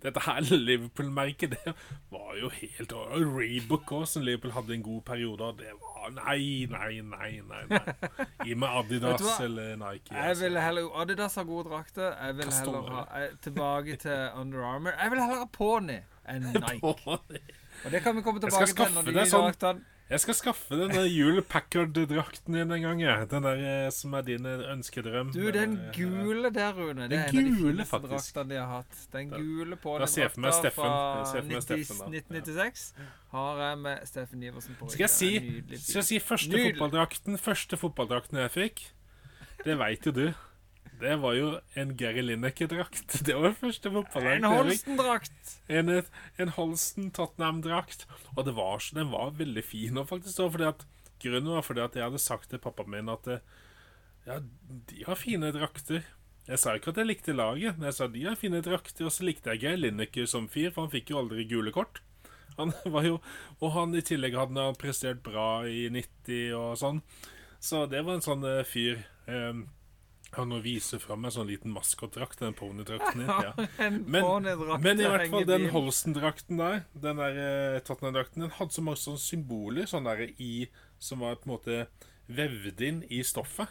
Dette 0.00 0.22
her 0.24 0.40
Liverpool-merket, 0.68 1.58
det 1.58 1.74
var 2.10 2.36
jo 2.40 2.48
helt 2.54 2.92
Reebok 2.94 3.92
òg, 3.98 4.06
som 4.08 4.24
Liverpool 4.24 4.54
hadde 4.56 4.78
en 4.78 4.86
god 4.86 5.02
periode 5.10 5.44
av. 5.44 5.58
Det 5.60 5.74
var 5.76 5.89
Nei, 6.16 6.66
nei, 6.70 7.00
nei. 7.02 7.30
nei, 7.48 7.62
nei. 7.70 8.26
Gi 8.46 8.54
meg 8.58 8.76
Adidas 8.80 9.24
eller 9.44 9.76
Nike. 9.80 10.14
Jeg 10.14 10.38
vil 10.40 10.58
heller 10.60 10.90
Adidas 11.02 11.34
har 11.40 11.44
gode 11.48 11.68
drakter. 11.70 12.12
Jeg 12.26 12.36
vil 12.40 12.52
heller 12.58 12.90
ha 12.96 13.04
eh, 13.22 13.30
Tilbake 13.44 13.96
til 14.02 14.28
Under 14.40 14.64
Armour. 14.72 14.92
Jeg 15.02 15.10
vil 15.14 15.22
heller 15.24 15.44
ha 15.44 15.48
pony 15.52 15.98
enn 16.28 16.50
Nike. 16.66 16.82
Og 16.84 17.90
det 17.94 18.02
kan 18.04 18.16
vi 18.16 18.22
komme 18.26 18.40
tilbake 18.42 18.74
til 18.76 18.94
når 18.98 19.10
de 19.12 19.24
sånn- 19.30 19.48
draktene 19.48 19.80
Jeg 20.10 20.24
skal 20.24 20.34
skaffe 20.34 20.74
denne 20.74 21.04
Jule 21.06 21.42
Packard-drakten 21.46 22.56
din 22.56 22.72
en 22.74 22.82
gang. 22.82 23.00
jeg. 23.00 23.26
Den 23.30 23.44
der 23.46 23.60
eh, 23.62 23.90
som 23.94 24.16
er 24.18 24.24
din 24.26 24.46
eh, 24.46 24.64
ønskedrøm. 24.72 25.30
Du, 25.30 25.44
den 25.54 25.76
eh, 25.78 25.92
gule 25.94 26.50
der, 26.50 26.72
Rune, 26.74 27.06
det 27.06 27.10
Den 27.10 27.18
er 27.20 27.28
en 27.28 27.38
av 27.38 27.44
de 27.44 27.60
gule, 27.60 28.48
de 28.50 28.58
har 28.58 28.66
hatt. 28.72 28.98
Den 29.12 29.30
gule 29.30 29.78
på 29.78 29.94
da 30.02 30.08
meg 30.10 30.50
drakta 30.50 30.72
fra 30.74 30.90
Jeg 31.20 31.30
ser 31.30 31.46
for 31.46 31.54
meg 31.54 31.62
90 31.62 31.68
Steffen, 31.68 32.02
da. 32.02 32.10
1996 32.18 32.84
har 33.30 33.62
jeg 33.62 33.78
med 33.86 34.06
Steffen 34.10 34.42
Iversen 34.42 34.80
på 34.80 34.90
Skal 34.90 35.06
jeg 35.06 35.14
si, 35.14 35.30
skal 35.78 36.00
jeg 36.00 36.08
si 36.08 36.18
første 36.18 36.64
fotballdrakten 36.66 37.38
Første 37.38 37.78
fotballdrakten 37.78 38.42
jeg 38.42 38.54
fikk? 38.56 38.86
Det 39.62 39.78
veit 39.78 40.10
jo 40.10 40.16
du. 40.16 40.24
Det 41.00 41.16
var 41.22 41.34
jo 41.34 41.50
en 41.80 41.94
Gary 41.96 42.22
Lineker-drakt. 42.26 43.14
Det 43.24 43.34
var 43.36 43.54
første 43.56 43.92
første 43.92 44.20
En. 44.34 44.44
Holsten-drakt! 44.44 45.54
En, 45.72 45.92
en 46.36 46.54
Holsten 46.58 47.10
Tottenham-drakt. 47.16 48.04
Og 48.36 48.44
det 48.44 48.54
var, 48.58 48.84
den 48.94 49.12
var 49.12 49.32
veldig 49.38 49.64
fin. 49.64 49.96
Og 49.96 50.10
faktisk 50.10 50.44
fordi 50.52 50.68
at 50.68 50.84
Grunnen 51.20 51.52
var 51.52 51.64
fordi 51.64 51.82
at 51.84 51.96
jeg 51.96 52.06
hadde 52.06 52.22
sagt 52.22 52.48
til 52.52 52.60
pappaen 52.62 52.92
min 52.92 53.12
at 53.12 53.26
eh, 53.28 53.42
Ja, 54.26 54.38
de 54.90 55.04
har 55.06 55.18
fine 55.20 55.50
drakter. 55.56 56.04
Jeg 56.48 56.60
sa 56.60 56.74
ikke 56.76 56.92
at 56.92 57.00
jeg 57.00 57.08
likte 57.08 57.34
laget, 57.36 57.76
men 57.78 57.88
jeg 57.88 57.96
sa 57.96 58.08
de 58.10 58.24
har 58.26 58.38
fine 58.40 58.60
drakter. 58.64 59.06
Og 59.08 59.12
så 59.14 59.24
likte 59.24 59.52
jeg 59.52 59.64
Geir 59.64 59.80
Lineker 59.80 60.28
som 60.28 60.48
fyr, 60.52 60.70
for 60.72 60.86
han 60.86 60.92
fikk 60.92 61.12
jo 61.12 61.20
aldri 61.20 61.48
gule 61.48 61.72
kort. 61.72 62.02
Han 62.58 62.72
var 62.94 63.08
jo 63.08 63.18
Og 63.60 63.72
han 63.76 63.96
i 63.96 64.04
tillegg 64.04 64.36
hadde 64.36 64.68
han 64.70 64.80
prestert 64.80 65.22
bra 65.24 65.64
i 65.68 65.88
90 65.92 66.56
og 66.58 66.72
sånn. 66.80 67.04
Så 67.60 67.84
det 67.88 68.04
var 68.04 68.16
en 68.16 68.24
sånn 68.24 68.44
eh, 68.48 68.64
fyr. 68.68 69.04
Um, 69.28 69.68
han 70.36 70.52
viser 70.62 70.62
vise 70.70 71.00
fram 71.02 71.24
en 71.26 71.34
sånn 71.34 71.48
liten 71.50 71.72
maskotdrakt, 71.74 72.38
den 72.42 72.54
ponydrakten 72.58 73.24
din. 73.24 73.30
Ja. 73.46 73.54
En 73.82 74.02
Men, 74.06 74.46
men 74.82 75.00
i 75.00 75.08
hvert 75.08 75.30
fall 75.32 75.48
den. 75.48 75.68
Holsten-drakten 75.74 76.60
der, 76.60 76.84
den 76.92 77.18
der 77.20 77.40
eh, 77.40 77.80
Tottenham-drakten, 77.86 78.46
den 78.46 78.54
hadde 78.58 78.76
så 78.76 78.84
mange 78.84 79.00
sånne 79.02 79.22
symboler 79.22 79.90
sånn 79.90 80.06
der 80.06 80.28
i, 80.30 80.68
som 81.02 81.24
var 81.24 81.40
på 81.40 81.48
en 81.48 81.54
måte 81.56 81.82
vevd 82.30 82.82
inn 82.86 83.02
i 83.10 83.22
stoffet. 83.26 83.70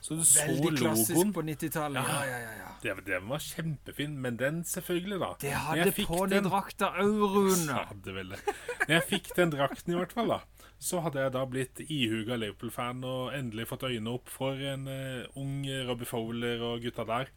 Så 0.00 0.14
du 0.14 0.22
så 0.22 0.44
Veldig 0.46 0.76
klassisk 0.78 1.32
på 1.34 1.42
90-tallet. 1.42 2.06
Ja, 2.06 2.18
ja, 2.28 2.38
ja, 2.38 2.52
ja. 2.60 2.68
Det, 2.82 2.92
det, 3.08 3.18
var 3.26 3.42
kjempefin, 3.42 4.12
men 4.22 4.36
den 4.38 4.60
selvfølgelig, 4.68 5.18
da. 5.18 5.30
Det 5.42 5.54
hadde 5.64 5.94
ponydrakta 6.06 6.92
Aurun. 7.02 7.64
Hadde 7.72 8.14
vel 8.14 8.30
det. 8.36 8.56
Jeg 8.86 9.02
fikk 9.10 9.32
den 9.38 9.50
drakten, 9.56 9.96
i 9.96 9.98
hvert 9.98 10.14
fall, 10.14 10.30
da, 10.36 10.38
så 10.78 11.00
hadde 11.04 11.22
jeg 11.22 11.32
da 11.32 11.44
blitt 11.48 11.80
ihuga 11.86 12.36
Liverpool-fan 12.36 13.04
og 13.08 13.34
endelig 13.36 13.68
fått 13.70 13.86
øynene 13.88 14.12
opp 14.18 14.28
for 14.32 14.60
en 14.60 14.84
uh, 14.90 15.38
ung 15.40 15.64
Robbie 15.88 16.08
Fowler 16.08 16.64
og 16.66 16.84
gutta 16.84 17.06
der. 17.08 17.32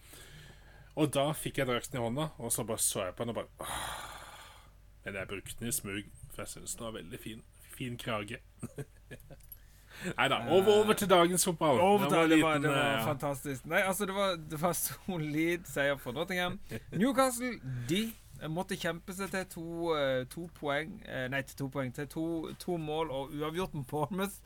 Og 1.00 1.12
da 1.16 1.30
fikk 1.38 1.62
jeg 1.62 1.70
drakten 1.70 2.00
i 2.00 2.04
hånda, 2.04 2.32
og 2.38 2.52
så 2.52 2.66
bare 2.68 2.84
så 2.84 3.06
jeg 3.08 3.16
på 3.16 3.24
den 3.24 3.32
og 3.34 3.40
bare 3.40 3.64
åh. 3.64 4.10
Men 5.06 5.16
jeg 5.16 5.28
brukte 5.28 5.60
den 5.60 5.72
i 5.72 5.72
smug, 5.72 6.10
for 6.34 6.44
jeg 6.44 6.52
syns 6.54 6.76
den 6.76 6.86
var 6.86 6.98
veldig 6.98 7.20
fin. 7.24 7.44
Fin 7.78 7.96
krage. 7.98 8.42
Nei 10.18 10.28
da. 10.32 10.44
Over, 10.48 10.72
over 10.84 10.94
til 10.94 11.10
dagens 11.10 11.46
fotball. 11.46 11.80
Over 11.80 12.06
Det 12.10 12.18
var 12.18 12.28
det 12.28 12.42
var, 12.42 12.54
liten, 12.54 12.64
det 12.64 12.70
var 12.70 12.92
ja. 12.92 13.06
fantastisk. 13.06 13.66
Nei, 13.66 13.80
altså, 13.80 14.06
det 14.06 14.16
var, 14.16 14.36
det 14.52 14.62
var 14.62 14.74
solid 14.74 15.66
seier 15.68 15.98
for 15.98 16.12
Nottingham. 16.16 16.60
Newcastle, 16.92 17.56
de 17.90 18.12
måtte 18.48 18.78
kjempe 18.80 19.14
seg 19.14 19.32
til 19.34 19.46
to, 19.52 19.66
eh, 19.98 20.24
to 20.32 20.48
poeng 20.60 21.02
eh, 21.06 21.28
Nei, 21.28 21.42
til 21.42 21.58
to 21.58 21.68
poeng. 21.74 21.92
Til 21.94 22.08
to, 22.08 22.26
to 22.60 22.78
mål 22.78 23.12
og 23.12 23.34
uavgjort 23.36 23.74
med 23.76 23.86
Bournemouth. 23.90 24.40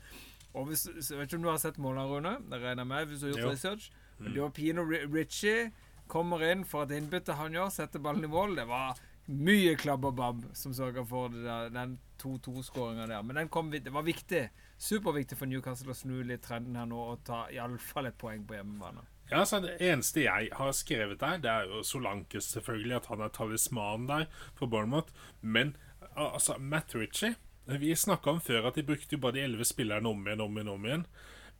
Og 0.53 0.65
hvis, 0.69 0.87
jeg 0.87 1.17
vet 1.17 1.27
ikke 1.27 1.37
om 1.37 1.45
du 1.45 1.49
har 1.49 1.61
sett 1.61 1.77
målene, 1.81 2.07
Rune? 2.09 2.33
Det 2.49 2.61
regner 2.61 2.83
jeg 2.83 2.87
med 2.87 3.05
hvis 3.07 3.19
du 3.21 3.27
har 3.27 3.33
gjort 3.33 3.45
Jo. 3.45 3.51
research. 3.51 3.91
Men 4.19 4.33
det 4.33 4.41
var 4.41 4.49
Pino 4.49 4.83
Ritchie 4.85 5.71
kommer 6.07 6.43
inn 6.51 6.63
for 6.65 6.83
et 6.83 6.91
innbytte 6.97 7.33
han 7.39 7.53
gjør, 7.55 7.71
setter 7.73 7.99
ballen 7.99 8.23
i 8.23 8.29
mål. 8.29 8.55
Det 8.55 8.67
var 8.69 8.99
Mye 9.23 9.77
klabb 9.79 10.03
og 10.03 10.17
babb 10.17 10.41
som 10.53 10.73
sørga 10.75 11.05
for 11.07 11.31
det 11.31 11.45
der, 11.45 11.69
den 11.71 11.93
2-2-skåringa 12.19 13.05
der. 13.07 13.21
Men 13.23 13.37
den 13.39 13.49
kom, 13.49 13.69
det 13.71 13.93
var 13.93 14.03
viktig. 14.03 14.49
Superviktig 14.77 15.37
for 15.39 15.47
Newcastle 15.47 15.93
å 15.93 15.95
snu 15.95 16.17
litt 16.27 16.43
trenden 16.43 16.75
her 16.75 16.89
nå 16.91 16.99
og 17.13 17.21
ta 17.23 17.45
iallfall 17.55 18.09
et 18.09 18.17
poeng 18.19 18.43
på 18.43 18.57
hjemmebane. 18.57 19.05
Ja, 19.33 19.45
så 19.49 19.59
Det 19.63 19.79
eneste 19.81 20.27
jeg 20.27 20.49
har 20.53 20.71
skrevet 20.77 21.19
der, 21.19 21.37
det 21.41 21.49
er 21.49 21.63
jo 21.65 21.83
Solankes, 21.83 22.51
selvfølgelig. 22.53 22.95
At 22.95 23.09
han 23.09 23.21
er 23.21 23.33
talismanen 23.33 24.07
der 24.07 24.25
for 24.55 24.69
Bournemouth. 24.69 25.09
Men 25.41 25.75
altså, 26.15 26.57
Matt 26.59 26.95
Ritchie 26.95 27.35
Vi 27.65 27.95
snakka 27.95 28.29
om 28.29 28.41
før 28.41 28.67
at 28.67 28.75
de 28.75 28.83
brukte 28.83 29.15
jo 29.15 29.21
bare 29.23 29.37
de 29.37 29.45
elleve 29.47 29.65
spillerne 29.65 30.09
om 30.09 30.27
igjen, 30.27 30.41
om 30.41 30.57
igjen, 30.57 30.69
om 30.69 30.85
igjen. 30.85 31.05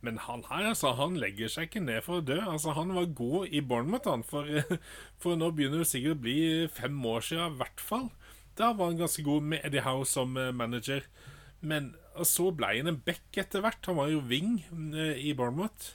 Men 0.04 0.18
han 0.18 0.44
her, 0.50 0.68
altså, 0.68 0.92
han 0.92 1.16
legger 1.16 1.48
seg 1.48 1.70
ikke 1.70 1.80
ned 1.80 2.02
for 2.04 2.20
å 2.20 2.24
dø. 2.24 2.36
Altså, 2.44 2.74
Han 2.76 2.92
var 2.94 3.06
god 3.16 3.48
i 3.48 3.62
Bournemouth, 3.64 4.08
han. 4.10 4.22
For, 4.22 4.44
for 5.22 5.40
nå 5.40 5.50
begynner 5.50 5.80
det 5.80 5.88
sikkert 5.88 6.18
å 6.18 6.24
bli 6.26 6.38
fem 6.68 6.98
år 7.08 7.24
siden, 7.24 7.56
i 7.56 7.62
hvert 7.62 7.80
fall. 7.80 8.10
Da 8.58 8.74
var 8.76 8.92
han 8.92 9.00
ganske 9.00 9.24
god 9.26 9.48
med 9.54 9.64
Eddie 9.64 9.82
Howe 9.82 10.04
som 10.06 10.36
eh, 10.36 10.52
manager. 10.52 11.08
Men 11.64 11.94
så 12.22 12.50
ble 12.54 12.74
han 12.76 12.92
en 12.92 13.00
back 13.06 13.40
etter 13.40 13.64
hvert. 13.64 13.80
Han 13.88 13.98
var 13.98 14.12
jo 14.12 14.20
wing 14.28 14.60
eh, 14.92 15.24
i 15.24 15.32
Bournemouth. 15.34 15.94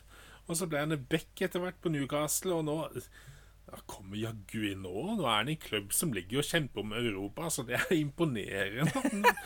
Og 0.50 0.58
så 0.58 0.68
ble 0.70 0.82
han 0.82 0.96
en 0.96 1.10
back 1.10 1.44
etter 1.46 1.62
hvert 1.62 1.78
på 1.82 1.92
Newcastle, 1.94 2.58
og 2.58 2.66
nå 2.66 2.78
ja, 2.90 3.82
kommer 3.90 4.18
jaggu 4.18 4.72
inn 4.72 4.82
nå. 4.86 4.96
Nå 5.20 5.28
er 5.28 5.44
han 5.44 5.52
i 5.52 5.56
en 5.56 5.62
klubb 5.62 5.94
som 5.94 6.14
ligger 6.16 6.42
og 6.42 6.50
kjemper 6.50 6.82
om 6.82 6.96
Europa, 6.98 7.52
så 7.54 7.66
det 7.68 7.78
er 7.80 8.00
imponerende. 8.00 9.36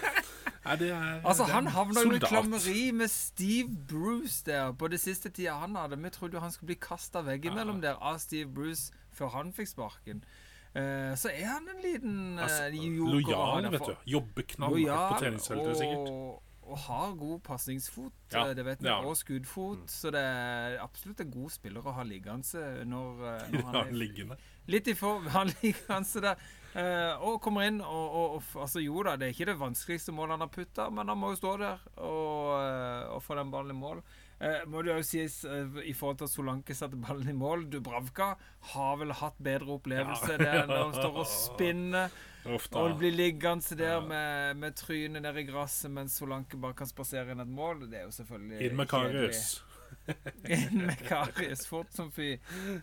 Ja, 0.64 0.78
det 0.80 0.90
er, 0.96 1.26
altså, 1.28 1.44
Han 1.44 1.68
havna 1.68 2.02
jo 2.06 2.14
i 2.16 2.20
klammeri 2.24 2.92
med 2.96 3.10
Steve 3.12 3.68
Bruce 3.90 4.46
der 4.46 4.72
på 4.72 4.88
det 4.88 5.02
siste 5.04 5.28
tida 5.30 5.58
han 5.60 5.76
hadde. 5.76 5.98
Vi 6.00 6.10
trodde 6.10 6.38
jo 6.38 6.40
han 6.40 6.52
skulle 6.52 6.72
bli 6.72 6.78
kasta 6.80 7.20
veggimellom 7.20 7.82
ja. 7.82 7.90
der 7.90 8.00
av 8.00 8.22
Steve 8.24 8.48
Bruce 8.48 8.94
før 9.12 9.34
han 9.36 9.52
fikk 9.54 9.74
sparken. 9.74 10.24
Uh, 10.72 11.12
så 11.20 11.34
er 11.36 11.52
han 11.52 11.68
en 11.68 11.84
liten 11.84 12.40
uh, 12.40 12.44
altså, 12.44 12.72
Lojal, 12.72 13.68
vet 13.76 13.84
du. 13.92 13.96
Jobber 14.16 14.48
knallhardt 14.56 15.12
på 15.12 15.20
treningsfeltet, 15.26 15.78
sikkert. 15.78 16.08
Og 16.16 16.53
har 16.86 17.14
god 17.20 17.44
pasningsfot, 17.44 18.16
ja. 18.32 18.48
Eh, 18.48 18.56
det 18.58 18.66
vet 18.66 18.82
vi, 18.82 18.90
ja. 18.90 18.98
og 19.04 19.18
skuddfot. 19.20 19.84
Mm. 19.84 19.92
Så 19.92 20.12
det 20.16 20.24
er 20.24 20.80
absolutt 20.84 21.22
en 21.24 21.32
god 21.34 21.54
spiller 21.54 21.86
å 21.86 21.96
ha 21.98 22.06
liggende 22.08 22.66
når, 22.88 23.24
når 23.54 23.66
han 23.70 23.80
er 23.84 23.96
liggende. 23.96 24.40
Litt 24.72 24.88
i 24.88 24.96
form, 24.96 25.28
han 25.36 25.52
liggende 25.62 26.28
der. 26.30 26.52
Uh, 26.74 27.22
og 27.22 27.36
kommer 27.46 27.68
inn 27.70 27.84
og, 27.86 28.06
og, 28.18 28.32
og, 28.40 28.46
altså 28.64 28.82
Jo 28.82 29.04
da, 29.06 29.12
det 29.14 29.28
er 29.28 29.36
ikke 29.36 29.46
det 29.52 29.60
vanskeligste 29.60 30.14
målet 30.16 30.34
han 30.34 30.46
har 30.48 30.50
putta, 30.56 30.88
men 30.90 31.12
han 31.12 31.20
må 31.22 31.30
jo 31.30 31.38
stå 31.38 31.52
der 31.62 31.84
og, 32.02 32.48
uh, 32.58 33.14
og 33.14 33.20
få 33.22 33.38
den 33.38 33.52
ballen 33.54 33.76
i 33.76 33.78
mål. 33.78 34.02
Uh, 34.42 34.64
må 34.66 34.82
det 34.82 34.96
jo 34.96 35.06
sies 35.06 35.36
i 35.46 35.94
forhold 35.94 36.18
til 36.24 36.26
at 36.26 36.34
Solanke 36.34 36.74
satte 36.74 36.98
ballen 36.98 37.30
i 37.30 37.38
mål 37.38 37.68
Dubravka 37.70 38.32
har 38.74 38.98
vel 39.04 39.14
hatt 39.20 39.38
bedre 39.38 39.78
opplevelse 39.78 40.34
ja. 40.34 40.40
der 40.42 40.66
når 40.66 40.82
han 40.82 40.96
står 40.98 41.20
og 41.22 41.30
spinner. 41.44 42.22
Ofte. 42.46 42.80
Og 42.80 42.98
blir 43.00 43.14
liggende 43.16 43.78
der 43.80 43.94
ja. 43.94 44.00
med, 44.06 44.58
med 44.60 44.76
trynet 44.76 45.22
ned 45.24 45.38
i 45.40 45.46
gresset 45.48 45.92
mens 45.92 46.18
Solanke 46.20 46.58
bare 46.60 46.76
kan 46.78 46.90
spasere 46.90 47.32
inn 47.32 47.44
et 47.44 47.52
mål. 47.52 47.86
Det 47.88 48.02
er 48.02 48.10
jo 48.10 48.16
selvfølgelig 48.18 48.66
Inn 48.68 48.76
med 48.80 48.90
Karius. 48.92 49.46
Inn 50.56 50.84
med 50.88 51.00
Karius, 51.08 51.64
fort 51.70 51.94
som 51.96 52.10
fy. 52.12 52.34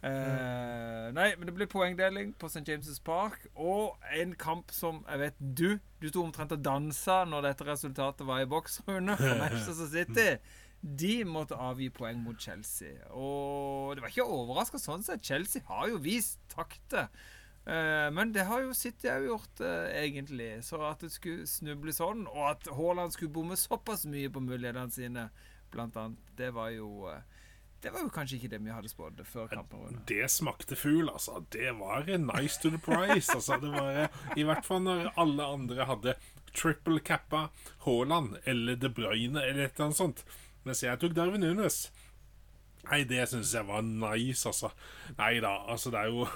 Uh, 0.00 1.10
nei, 1.16 1.32
men 1.36 1.48
det 1.48 1.54
blir 1.56 1.68
poengdeling 1.70 2.32
på 2.40 2.48
St. 2.48 2.64
James' 2.68 3.02
Park. 3.04 3.44
Og 3.54 3.98
en 4.16 4.34
kamp 4.40 4.72
som 4.74 5.04
jeg 5.08 5.24
vet 5.26 5.40
du 5.40 5.78
Du 6.00 6.08
sto 6.08 6.24
omtrent 6.24 6.54
og 6.56 6.64
dansa 6.64 7.22
når 7.28 7.50
dette 7.50 7.66
resultatet 7.68 8.24
var 8.26 8.40
i 8.40 8.48
boks, 8.48 8.80
Rune. 8.88 9.16
For 9.20 9.36
Manchester 9.42 9.90
City. 9.92 10.30
De 10.80 11.18
måtte 11.28 11.58
avgi 11.60 11.90
poeng 11.92 12.22
mot 12.24 12.40
Chelsea. 12.40 12.94
Og 13.12 13.96
det 13.96 14.04
var 14.04 14.14
ikke 14.14 14.24
overraska 14.24 14.80
sånn 14.80 15.04
sett. 15.04 15.20
Chelsea 15.26 15.60
har 15.68 15.90
jo 15.90 16.00
vist 16.00 16.40
takter. 16.48 17.10
Uh, 17.70 18.08
men 18.10 18.32
det 18.34 18.48
har 18.48 18.64
jo 18.64 18.74
City 18.74 19.06
òg 19.12 19.28
gjort, 19.28 19.62
uh, 19.62 19.86
egentlig. 19.94 20.50
Så 20.66 20.80
at 20.82 21.04
det 21.04 21.12
skulle 21.14 21.46
snuble 21.46 21.94
sånn, 21.94 22.26
og 22.26 22.48
at 22.48 22.70
Haaland 22.74 23.14
skulle 23.14 23.34
bomme 23.34 23.58
såpass 23.58 24.08
mye 24.10 24.32
på 24.32 24.42
mulighetene 24.42 24.90
sine 24.90 25.28
blant 25.70 25.96
annet. 25.96 26.32
Det 26.36 26.50
var 26.50 26.72
jo 26.74 27.06
eh, 27.10 27.22
det 27.82 27.92
var 27.94 28.02
jo 28.04 28.10
kanskje 28.12 28.36
ikke 28.36 28.50
det 28.52 28.58
vi 28.64 28.72
hadde 28.74 28.90
spådd 28.92 29.22
før 29.24 29.46
kampen. 29.48 30.00
Det 30.08 30.26
smakte 30.28 30.76
fugl, 30.76 31.08
altså. 31.08 31.44
Det 31.52 31.70
var 31.78 32.04
nice 32.18 32.60
to 32.60 32.68
the 32.74 32.78
price. 32.78 33.32
Altså, 33.32 33.56
det 33.62 33.70
var, 33.72 34.10
I 34.36 34.44
hvert 34.44 34.66
fall 34.66 34.82
når 34.84 35.12
alle 35.16 35.46
andre 35.46 35.86
hadde 35.88 36.14
triple 36.52 37.00
cappa 37.00 37.46
Haaland 37.86 38.36
eller 38.44 38.76
De 38.76 38.90
Bruyne 38.90 39.40
eller 39.40 39.64
et 39.64 39.78
eller 39.78 39.86
annet 39.86 39.96
sånt. 39.96 40.24
Mens 40.64 40.82
jeg 40.84 41.00
tok 41.00 41.16
Darwin 41.16 41.40
Nunes. 41.40 41.86
Nei, 42.90 43.04
det 43.08 43.28
syns 43.30 43.54
jeg 43.54 43.68
var 43.68 43.80
nice, 43.86 44.44
altså. 44.48 44.72
Nei 45.16 45.38
da, 45.40 45.54
altså 45.70 45.92
det 45.94 46.02
er 46.02 46.12
jo 46.12 46.26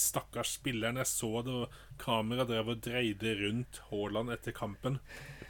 Stakkars 0.00 0.56
spilleren. 0.58 1.00
Jeg 1.00 1.10
så 1.10 1.30
det, 1.46 1.54
og 1.54 2.00
kameraet 2.02 2.50
drev 2.50 2.72
og 2.74 2.82
dreide 2.84 3.34
rundt 3.40 3.80
Haaland 3.90 4.32
etter 4.34 4.56
kampen. 4.56 4.98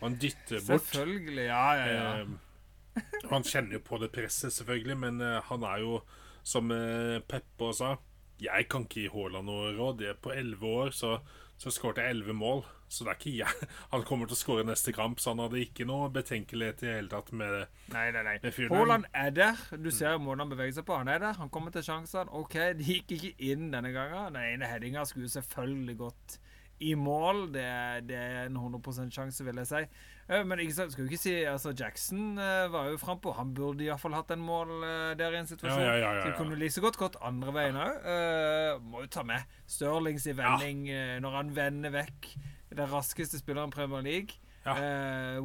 Han 0.01 0.19
dytter 0.23 0.61
bort. 0.67 0.87
Selvfølgelig, 0.91 1.47
ja, 1.49 1.65
ja, 1.81 1.87
ja. 1.93 2.11
Eh, 2.21 3.07
han 3.31 3.45
kjenner 3.45 3.79
jo 3.79 3.83
på 3.85 4.01
det 4.01 4.13
presset, 4.15 4.55
selvfølgelig, 4.57 4.97
men 5.03 5.21
eh, 5.25 5.41
han 5.51 5.67
er 5.69 5.83
jo, 5.85 6.01
som 6.47 6.71
eh, 6.73 7.19
Peppe 7.27 7.73
sa 7.75 7.97
Jeg 8.41 8.69
kan 8.71 8.85
ikke 8.85 9.07
gi 9.07 9.13
Haaland 9.13 9.49
noe 9.49 9.73
råd. 9.77 10.05
Jeg 10.05 10.15
er 10.15 10.23
på 10.23 10.35
elleve 10.35 10.73
år, 10.85 10.95
så, 10.97 11.19
så 11.57 11.73
skåret 11.73 12.03
jeg 12.03 12.17
elleve 12.17 12.37
mål. 12.37 12.65
Så 12.89 13.05
det 13.05 13.13
er 13.13 13.19
ikke 13.19 13.35
jeg. 13.41 13.69
Han 13.93 14.05
kommer 14.07 14.31
til 14.31 14.37
å 14.37 14.41
skåre 14.41 14.67
neste 14.67 14.95
kamp, 14.95 15.21
så 15.23 15.35
han 15.35 15.43
hadde 15.43 15.61
ikke 15.65 15.87
noe 15.89 16.09
betenkelighet 16.15 16.85
i 16.87 16.93
hele 16.93 17.11
tatt 17.11 17.33
med, 17.37 17.67
nei, 17.93 18.07
nei, 18.15 18.23
nei. 18.27 18.37
Haaland 18.71 19.09
er 19.11 19.33
der. 19.35 19.63
Du 19.83 19.91
ser 19.95 20.21
måten 20.23 20.45
han 20.45 20.53
beveger 20.53 20.79
seg 20.79 20.87
på. 20.89 20.99
Han 21.01 21.11
er 21.11 21.23
der. 21.23 21.39
Han 21.41 21.51
kommer 21.53 21.75
til 21.75 21.85
sjansene. 21.87 22.31
OK, 22.37 22.59
de 22.79 22.87
gikk 22.87 23.17
ikke 23.17 23.33
inn 23.51 23.71
denne 23.75 23.93
gangen. 23.95 24.35
Den 24.37 24.55
ene 24.55 24.71
headinga 24.71 25.07
skulle 25.09 25.31
selvfølgelig 25.33 25.99
gått 26.05 26.39
i 26.79 26.95
mål. 26.99 27.47
Det, 27.55 27.67
det 28.09 28.19
er 28.21 28.47
en 28.47 28.59
100 28.61 29.11
sjanse, 29.15 29.45
vil 29.45 29.63
jeg 29.63 29.71
si. 29.71 29.83
Eh, 30.27 30.43
men 30.47 30.61
ikke, 30.63 30.89
skal 30.91 31.05
jo 31.05 31.07
ikke 31.07 31.21
si 31.21 31.35
altså 31.47 31.73
Jackson 31.79 32.35
uh, 32.39 32.67
var 32.73 32.91
jo 32.91 32.99
frampå. 33.01 33.33
Han 33.39 33.55
burde 33.55 33.87
iallfall 33.87 34.17
hatt 34.17 34.33
en 34.35 34.43
mål 34.43 34.73
uh, 34.83 35.13
der 35.19 35.35
i 35.35 35.41
en 35.41 35.49
situasjon. 35.49 35.83
Ja, 35.83 35.95
ja, 35.95 36.11
ja, 36.19 36.25
så 36.25 36.33
det 36.33 36.41
kunne 36.41 36.59
like 36.59 36.83
godt 36.85 37.01
gått 37.01 37.21
andre 37.25 37.55
veien 37.55 37.79
òg. 37.81 38.03
Uh, 38.03 38.83
må 38.83 39.07
jo 39.07 39.13
ta 39.13 39.25
med 39.27 39.47
Stirlings 39.71 40.27
i 40.27 40.37
vending 40.37 40.87
når 41.23 41.41
han 41.41 41.57
vender 41.57 41.95
vekk 41.95 42.31
den 42.71 42.91
raskeste 42.91 43.39
spilleren 43.39 43.71
i 43.71 43.77
Premier 43.77 44.03
League. 44.03 44.41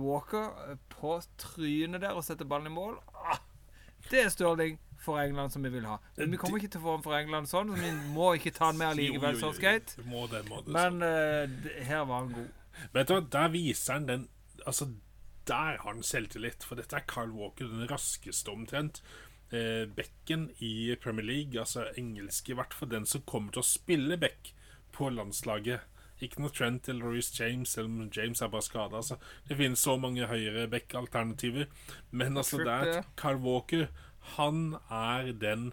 Walker 0.02 0.78
på 0.90 1.20
trynet 1.38 2.02
der 2.02 2.16
og 2.18 2.24
setter 2.26 2.46
ballen 2.50 2.72
i 2.72 2.74
mål. 2.74 2.96
Ah, 3.14 3.38
det 4.10 4.24
er 4.24 4.30
Stirling 4.34 4.80
for 5.02 5.20
England 5.22 5.54
som 5.54 5.64
vi 5.64 5.70
vil 5.70 5.86
ha. 5.86 6.00
Men 6.18 6.32
vi 6.34 6.38
kommer 6.42 6.58
ikke 6.58 6.72
til 6.74 6.82
å 6.82 6.88
få 6.88 6.96
den 6.98 7.06
for 7.06 7.18
England 7.18 7.50
sånn, 7.50 7.70
så 7.70 7.78
vi 7.82 7.92
må 8.16 8.32
ikke 8.38 8.54
ta 8.54 8.72
den 8.72 8.82
med 8.82 8.88
allikevel. 8.96 9.38
Men 10.74 11.02
her 11.86 12.04
var 12.10 12.16
han 12.24 12.34
god. 12.34 12.50
Vet 12.96 13.08
du 13.10 13.14
hva, 13.14 13.22
Der 13.30 13.50
viser 13.54 13.94
han 14.00 14.06
den 14.08 14.30
Altså, 14.66 14.86
der 15.50 15.78
har 15.82 15.88
han 15.88 16.04
selvtillit. 16.06 16.64
For 16.64 16.78
dette 16.78 16.96
er 17.00 17.06
Carl 17.10 17.32
Walker, 17.34 17.66
den 17.66 17.90
raskeste 17.90 18.52
omtrent. 18.54 19.02
Eh, 19.52 19.88
bekken 19.90 20.52
i 20.64 20.96
Premier 21.02 21.26
League, 21.26 21.60
altså 21.60 21.88
engelsk 21.98 22.50
i 22.50 22.56
hvert 22.56 22.74
fall, 22.78 22.92
den 22.94 23.08
som 23.10 23.24
kommer 23.28 23.52
til 23.52 23.64
å 23.64 23.68
spille 23.68 24.18
back 24.22 24.54
på 24.96 25.10
landslaget. 25.12 25.82
Ikke 26.22 26.44
noe 26.44 26.54
Trent 26.54 26.90
eller 26.92 27.10
Louis 27.10 27.32
James, 27.40 27.70
selv 27.74 27.90
om 27.90 28.10
James 28.14 28.42
er 28.42 28.52
bare 28.54 28.66
skada. 28.66 29.00
Altså. 29.02 29.18
Det 29.48 29.58
finnes 29.58 29.82
så 29.82 29.98
mange 29.98 30.28
høyere 30.30 30.68
back-alternativer. 30.70 31.70
Men 32.12 32.38
altså, 32.38 32.62
det 32.62 32.76
er 32.76 33.08
Carl 33.18 33.42
Walker. 33.42 33.88
Han 34.38 34.76
er 34.90 35.32
den 35.34 35.72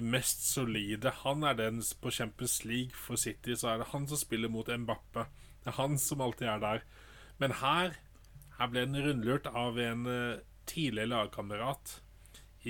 mest 0.00 0.46
solide. 0.48 1.12
Han 1.22 1.44
er 1.44 1.58
den 1.58 1.82
på 2.00 2.10
Champions 2.10 2.64
League 2.64 2.96
for 2.96 3.20
City. 3.20 3.54
Så 3.54 3.68
er 3.68 3.82
det 3.82 3.92
han 3.92 4.08
som 4.08 4.20
spiller 4.20 4.48
mot 4.48 4.68
Mbappe. 4.68 5.28
Det 5.64 5.72
er 5.72 5.78
han 5.82 5.98
som 6.00 6.24
alltid 6.24 6.48
er 6.48 6.64
der. 6.64 6.88
Men 7.38 7.52
her 7.60 8.00
her 8.58 8.70
ble 8.70 8.84
den 8.86 9.02
rundlurt 9.02 9.48
av 9.50 9.78
en 9.82 10.06
uh, 10.06 10.42
tidligere 10.70 11.10
lagkamerat 11.10 11.98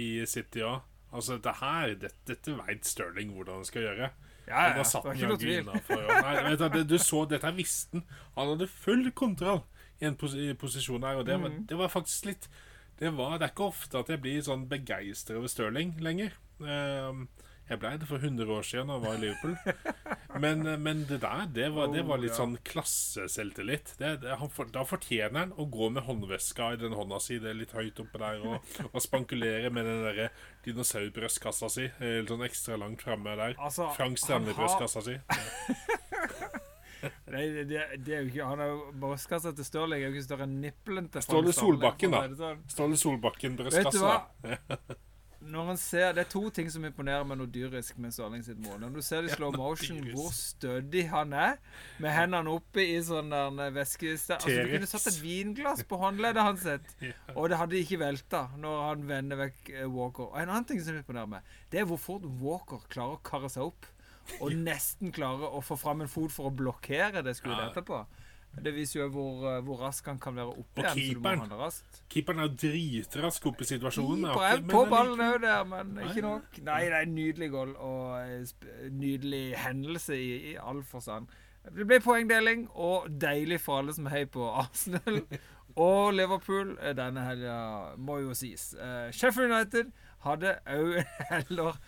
i 0.00 0.24
City 0.28 0.64
òg. 0.64 0.82
Altså, 1.14 1.36
dette 1.38 1.58
her 1.60 1.94
Dette, 1.94 2.22
dette 2.26 2.54
veit 2.58 2.88
Stirling 2.88 3.34
hvordan 3.34 3.60
han 3.60 3.68
skal 3.68 3.86
gjøre. 3.86 4.08
Ja, 4.48 4.66
ja, 4.68 4.72
det 4.76 4.84
var 4.84 5.14
ikke 5.14 5.30
noe 5.30 5.40
tvil. 5.40 5.70
Nei, 5.70 6.56
du, 6.60 6.82
du, 6.84 6.98
så, 7.00 7.22
dette 7.28 7.52
visste 7.56 7.96
han. 7.96 8.04
Han 8.36 8.52
hadde 8.52 8.68
full 8.68 9.08
kontroll 9.16 9.62
i 10.02 10.08
en 10.08 10.18
pos 10.20 10.34
posisjon 10.60 11.06
her, 11.06 11.20
og 11.20 11.28
det 11.28 11.38
var, 11.40 11.52
mm. 11.52 11.66
det 11.70 11.78
var 11.78 11.92
faktisk 11.92 12.28
litt 12.28 12.48
det, 12.98 13.10
var, 13.16 13.38
det, 13.38 13.48
er 13.48 13.54
ikke 13.54 13.70
ofte 13.72 13.98
at 13.98 14.10
jeg 14.12 14.20
blir 14.22 14.42
sånn 14.46 14.68
begeistra 14.70 15.40
over 15.40 15.50
Stirling 15.50 15.96
lenger. 16.04 16.36
Uh, 16.62 17.24
jeg 17.66 17.80
ble 17.80 17.94
det 17.98 18.06
for 18.06 18.22
100 18.22 18.52
år 18.54 18.66
siden 18.68 18.92
da 18.92 18.98
jeg 18.98 19.04
var 19.04 19.16
i 19.16 19.22
Liverpool. 19.24 19.56
Men, 20.40 20.64
men 20.82 21.04
det 21.06 21.20
der, 21.22 21.44
det 21.54 21.68
var, 21.76 21.92
det 21.94 22.02
var 22.08 22.18
litt 22.18 22.34
sånn 22.34 22.56
klasseselvtillit. 22.66 23.94
Da 24.00 24.84
fortjener 24.88 25.44
han 25.44 25.54
å 25.54 25.68
gå 25.70 25.90
med 25.94 26.06
håndveska 26.08 26.72
i 26.74 26.80
den 26.80 26.96
hånda 26.98 27.20
si, 27.22 27.38
det 27.42 27.52
er 27.52 27.60
litt 27.60 27.74
høyt 27.76 28.02
oppe 28.02 28.18
der, 28.22 28.42
og, 28.42 28.74
og 28.90 28.98
spankulere 29.04 29.70
med 29.74 29.86
den 29.86 30.02
derre 30.08 30.28
dinosaurbrøstkassa 30.66 31.70
si, 31.70 31.86
litt 32.02 32.32
sånn 32.32 32.46
ekstra 32.48 32.80
langt 32.80 33.06
framme 33.06 33.36
der. 33.38 33.54
Altså, 33.62 33.90
Frank 33.94 34.18
Stanley-brøstkassa 34.22 35.04
si. 35.06 35.18
Nei, 37.28 37.44
det, 37.68 37.80
det, 38.04 38.14
er 38.14 38.22
jo 38.22 38.30
ikke 38.30 38.44
Han 38.48 38.60
har 38.62 38.70
jo 38.70 38.78
brystkassa 39.00 39.52
til 39.56 39.66
Stirling 39.66 40.00
er 40.00 40.08
jo 40.08 40.14
ikke 40.14 40.24
større 40.24 40.46
enn 40.48 40.54
nippelen 40.62 41.10
til 41.12 41.24
Ståle 41.24 41.52
Solbakken, 41.56 42.14
da. 42.14 42.22
Sånn. 42.38 42.62
Ståle 42.70 43.00
Solbakken 43.00 43.58
når 45.50 45.66
han 45.70 45.78
ser, 45.80 46.12
Det 46.16 46.24
er 46.24 46.30
to 46.30 46.42
ting 46.54 46.70
som 46.72 46.84
imponerer 46.86 47.24
meg 47.28 47.38
noe 47.40 47.50
dyrisk 47.50 47.98
med 48.02 48.14
Sørling 48.14 48.44
sitt 48.46 48.58
mål. 48.62 48.78
Når 48.82 48.94
du 48.96 49.00
ser 49.04 49.24
det 49.24 49.32
i 49.32 49.36
slow 49.36 49.54
motion, 49.56 50.00
hvor 50.14 50.30
stødig 50.34 51.06
han 51.12 51.32
er, 51.36 51.56
med 52.02 52.14
hendene 52.14 52.54
oppe 52.54 52.84
i 52.84 52.98
sånn 53.04 53.32
der 53.32 53.74
væskested 53.74 54.36
Altså, 54.38 54.54
du 54.54 54.74
kunne 54.74 54.90
satt 54.90 55.08
et 55.12 55.20
vinglass 55.22 55.84
på 55.88 55.98
håndleddet 56.00 56.46
hans, 56.46 56.68
og 57.38 57.48
det 57.50 57.60
hadde 57.60 57.80
ikke 57.80 58.00
velta 58.02 58.46
når 58.60 58.84
han 58.88 59.08
vender 59.08 59.42
vekk 59.44 59.72
eh, 59.74 59.88
Walker. 59.90 60.30
Og 60.30 60.38
en 60.40 60.48
annen 60.54 60.68
ting 60.68 60.82
som 60.84 60.96
imponerer 60.98 61.30
meg, 61.36 61.56
det 61.72 61.82
er 61.82 61.88
hvor 61.90 62.00
fort 62.00 62.24
Walker 62.42 62.86
klarer 62.92 63.18
å 63.18 63.24
karre 63.26 63.52
seg 63.52 63.68
opp. 63.68 63.90
Og 64.40 64.54
nesten 64.56 65.12
klarer 65.12 65.52
å 65.52 65.60
få 65.60 65.76
fram 65.76 66.00
en 66.00 66.08
fot 66.08 66.32
for 66.32 66.48
å 66.48 66.54
blokkere 66.56 67.20
det 67.24 67.36
skuddet 67.36 67.66
etterpå. 67.70 68.04
Det 68.62 68.74
viser 68.74 69.00
jo 69.00 69.08
hvor, 69.14 69.40
eh, 69.50 69.60
hvor 69.66 69.80
rask 69.82 70.06
han 70.06 70.18
kan 70.22 70.36
være 70.36 70.52
oppe 70.54 70.82
igjen. 70.82 70.90
så 70.90 70.98
keeperen. 71.00 71.40
handle. 71.44 71.70
Keeperen 72.08 72.44
er 72.44 72.52
dritrask 72.64 73.46
oppe 73.50 73.66
i 73.66 73.70
situasjonen. 73.72 74.26
Keeper 74.28 74.50
er 74.50 74.62
på 74.70 74.84
ballen 74.90 75.24
òg 75.24 75.40
der, 75.42 75.64
men 75.70 75.94
Nei, 75.96 76.10
ikke 76.10 76.26
nok. 76.26 76.60
Nei, 76.68 76.80
det 76.84 77.00
er 77.00 77.08
en 77.08 77.14
nydelig 77.14 77.50
goal 77.50 77.74
og 77.76 78.20
en 78.20 78.46
nydelig 79.00 79.44
hendelse 79.64 80.18
i, 80.18 80.30
i 80.52 80.54
all 80.60 80.84
forstand. 80.86 81.26
Det 81.64 81.86
ble 81.88 81.98
poengdeling, 82.04 82.66
og 82.76 83.08
deilig 83.08 83.60
for 83.64 83.80
alle 83.80 83.94
som 83.96 84.06
heier 84.12 84.28
på 84.30 84.46
Arsenal. 84.52 85.22
Og 85.80 86.12
Liverpool 86.14 86.76
eh, 86.78 86.92
denne 86.94 87.24
helga, 87.26 87.54
må 87.98 88.20
jo 88.22 88.34
sies. 88.38 88.74
Eh, 88.78 89.08
Sheffield 89.10 89.50
United 89.50 89.88
hadde 90.22 90.52
òg 90.70 91.00
heller 91.32 91.80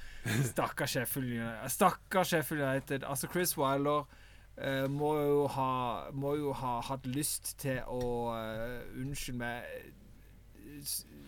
Stakkars 0.49 0.97
Sheffield 0.97 1.29
United. 1.37 1.71
Stakkar 1.71 2.27
Sheffield 2.27 2.65
United. 2.65 3.05
Altså, 3.07 3.31
Chris 3.31 3.55
Wyler 3.59 4.09
eh, 4.57 4.87
må, 4.91 5.13
jo 5.21 5.47
ha, 5.57 5.71
må 6.13 6.35
jo 6.41 6.53
ha 6.57 6.79
hatt 6.89 7.07
lyst 7.09 7.57
til 7.63 7.83
å 7.89 8.03
uh, 8.35 9.01
Unnskyld 9.01 9.41
meg 9.41 9.67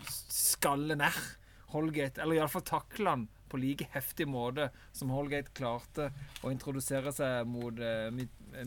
skalle 0.09 0.97
ned 0.99 1.19
Holgate, 1.73 2.23
eller 2.23 2.39
iallfall 2.39 2.65
takle 2.65 3.13
han 3.13 3.27
på 3.49 3.59
like 3.61 3.87
heftig 3.93 4.27
måte 4.29 4.69
som 4.97 5.13
Holgate 5.13 5.53
klarte 5.57 6.11
å 6.45 6.53
introdusere 6.53 7.13
seg 7.17 7.49
mot 7.49 7.77
uh, 7.81 8.09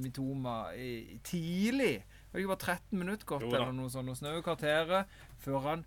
Mitoma 0.02 0.58
i, 0.78 1.18
tidlig. 1.26 1.96
Det 2.02 2.36
var 2.36 2.44
ikke 2.44 2.54
bare 2.54 2.68
13 2.78 3.02
minutter 3.02 3.30
gått, 3.34 3.48
eller 3.50 3.74
noe 3.78 3.90
sånt, 3.94 4.12
og 4.14 4.20
snaue 4.20 4.46
kvarteret, 4.46 5.10
før 5.42 5.66
han 5.66 5.86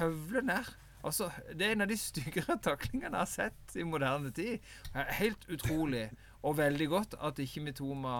høvler 0.00 0.46
ned. 0.50 0.74
Altså, 1.06 1.30
Det 1.54 1.66
er 1.66 1.76
en 1.76 1.86
av 1.86 1.90
de 1.90 1.98
styggere 2.00 2.58
taklingene 2.66 3.12
jeg 3.12 3.22
har 3.22 3.30
sett 3.30 3.76
i 3.78 3.86
moderne 3.86 4.32
tid. 4.34 4.64
Helt 5.20 5.46
utrolig. 5.52 6.08
Og 6.42 6.58
veldig 6.58 6.88
godt 6.92 7.16
at 7.24 7.40
ikke 7.42 7.64
Mitoma 7.64 8.16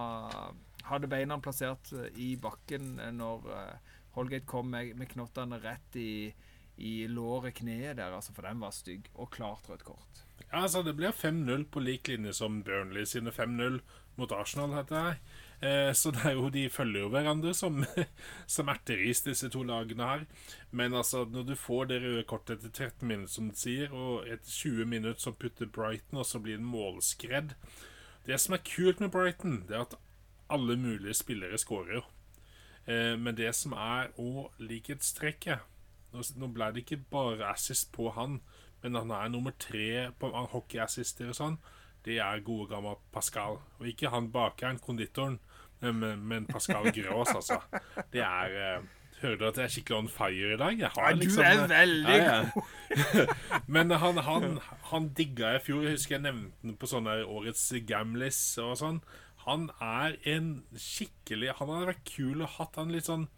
hadde 0.86 1.10
beina 1.10 1.38
plassert 1.42 1.92
eh, 1.92 2.10
i 2.22 2.34
bakken 2.40 2.96
eh, 3.02 3.12
når 3.14 3.48
eh, 3.54 3.94
Holgate 4.16 4.48
kom 4.48 4.70
med, 4.72 4.94
med 4.96 5.10
knottene 5.12 5.58
rett 5.60 5.98
i, 6.00 6.32
i 6.76 6.94
låret, 7.08 7.58
kneet 7.58 7.98
der, 7.98 8.14
altså, 8.16 8.32
for 8.36 8.48
den 8.48 8.62
var 8.62 8.72
stygg. 8.72 9.10
Og 9.14 9.30
klart 9.34 9.68
rødt 9.68 9.84
kort. 9.84 10.22
Ja, 10.46 10.62
altså 10.62 10.82
Det 10.82 10.94
blir 10.96 11.12
5-0 11.12 11.66
på 11.72 11.82
lik 11.82 12.08
linje 12.08 12.32
som 12.36 12.62
Burnley 12.64 13.04
sine 13.06 13.30
5-0 13.30 13.80
mot 14.16 14.32
Arsenal. 14.32 14.72
heter 14.72 14.96
jeg. 14.96 15.18
Eh, 15.60 15.92
så 15.92 16.10
det 16.12 16.24
er 16.24 16.36
jo, 16.36 16.48
de 16.52 16.68
følger 16.72 17.02
jo 17.02 17.10
hverandre 17.12 17.52
som, 17.54 17.82
som 18.56 18.68
erteris, 18.72 19.22
disse 19.26 19.50
to 19.52 19.62
lagene 19.62 20.08
her. 20.08 20.24
Men 20.70 20.94
altså, 20.94 21.24
når 21.24 21.50
du 21.50 21.54
får 21.60 21.90
det 21.92 22.00
røde 22.02 22.24
kortet 22.28 22.64
etter 22.64 22.88
13 22.88 23.08
minutter, 23.08 23.32
som 23.32 23.50
du 23.50 23.56
sier, 23.56 23.92
og 23.92 24.24
etter 24.28 24.48
20 24.48 24.88
minutter 24.88 25.20
så 25.20 25.32
putter 25.36 25.68
Brighton, 25.68 26.22
og 26.22 26.26
så 26.26 26.40
blir 26.40 26.60
det 26.60 26.72
målskredd 26.72 27.56
Det 28.26 28.40
som 28.42 28.56
er 28.56 28.64
kult 28.66 29.00
med 29.00 29.12
Brighton, 29.14 29.60
det 29.68 29.76
er 29.76 29.86
at 29.86 29.96
alle 30.50 30.76
mulige 30.76 31.14
spillere 31.14 31.58
skårer. 31.58 32.02
Eh, 32.86 33.14
men 33.18 33.36
det 33.36 33.52
som 33.54 33.72
er 33.72 34.12
òg 34.18 34.54
likhetstrekket 34.62 35.64
nå, 36.14 36.22
nå 36.38 36.50
ble 36.54 36.70
det 36.72 36.84
ikke 36.84 37.02
bare 37.10 37.50
assist 37.50 37.90
på 37.94 38.10
han, 38.16 38.40
men 38.82 38.98
han 38.98 39.10
er 39.10 39.32
nummer 39.32 39.54
tre 39.58 40.10
på 40.18 40.30
hockeyassister 40.52 41.32
og 41.32 41.38
sånn. 41.38 41.58
Det 42.06 42.20
er 42.22 42.44
gode 42.46 42.70
gamle 42.70 42.94
Pascal. 43.12 43.58
Og 43.80 43.88
ikke 43.90 44.12
han 44.14 44.30
bakeren, 44.34 44.78
konditoren, 44.78 45.40
men, 45.80 46.22
men 46.22 46.46
Pascal 46.46 46.92
Grås, 46.94 47.34
altså. 47.34 47.58
Det 48.12 48.22
er 48.22 48.54
eh, 48.62 48.86
Hører 49.22 49.36
du 49.40 49.44
at 49.48 49.58
jeg 49.58 49.64
er 49.64 49.72
skikkelig 49.72 49.96
on 49.96 50.08
fire 50.12 50.48
i 50.52 50.58
dag? 50.60 50.78
Jeg 50.78 50.90
har 50.92 51.06
Ja, 51.08 51.14
du 51.16 51.22
liksom, 51.22 51.44
er 51.44 51.60
veldig 51.70 51.76
veldig 51.76 52.16
ja, 52.20 52.34
ja. 52.36 53.26
Men 53.74 53.90
han, 54.02 54.18
han, 54.26 54.58
han 54.90 55.06
digga 55.16 55.54
jeg 55.54 55.62
i 55.62 55.64
fjor. 55.70 55.86
Jeg 55.86 55.96
husker 55.96 56.16
jeg 56.18 56.24
nevnte 56.26 56.66
den 56.66 56.76
på 56.76 56.90
sånne 56.90 57.14
årets 57.24 57.64
Gamlis 57.88 58.40
og 58.60 58.74
sånn. 58.82 59.00
Han 59.46 59.68
er 59.80 60.16
en 60.26 60.50
skikkelig 60.74 61.54
Han 61.60 61.70
hadde 61.70 61.92
vært 61.92 62.08
kul 62.08 62.42
og 62.42 62.56
hatt 62.58 62.76
han 62.80 62.90
litt 62.90 63.06
sånn 63.06 63.28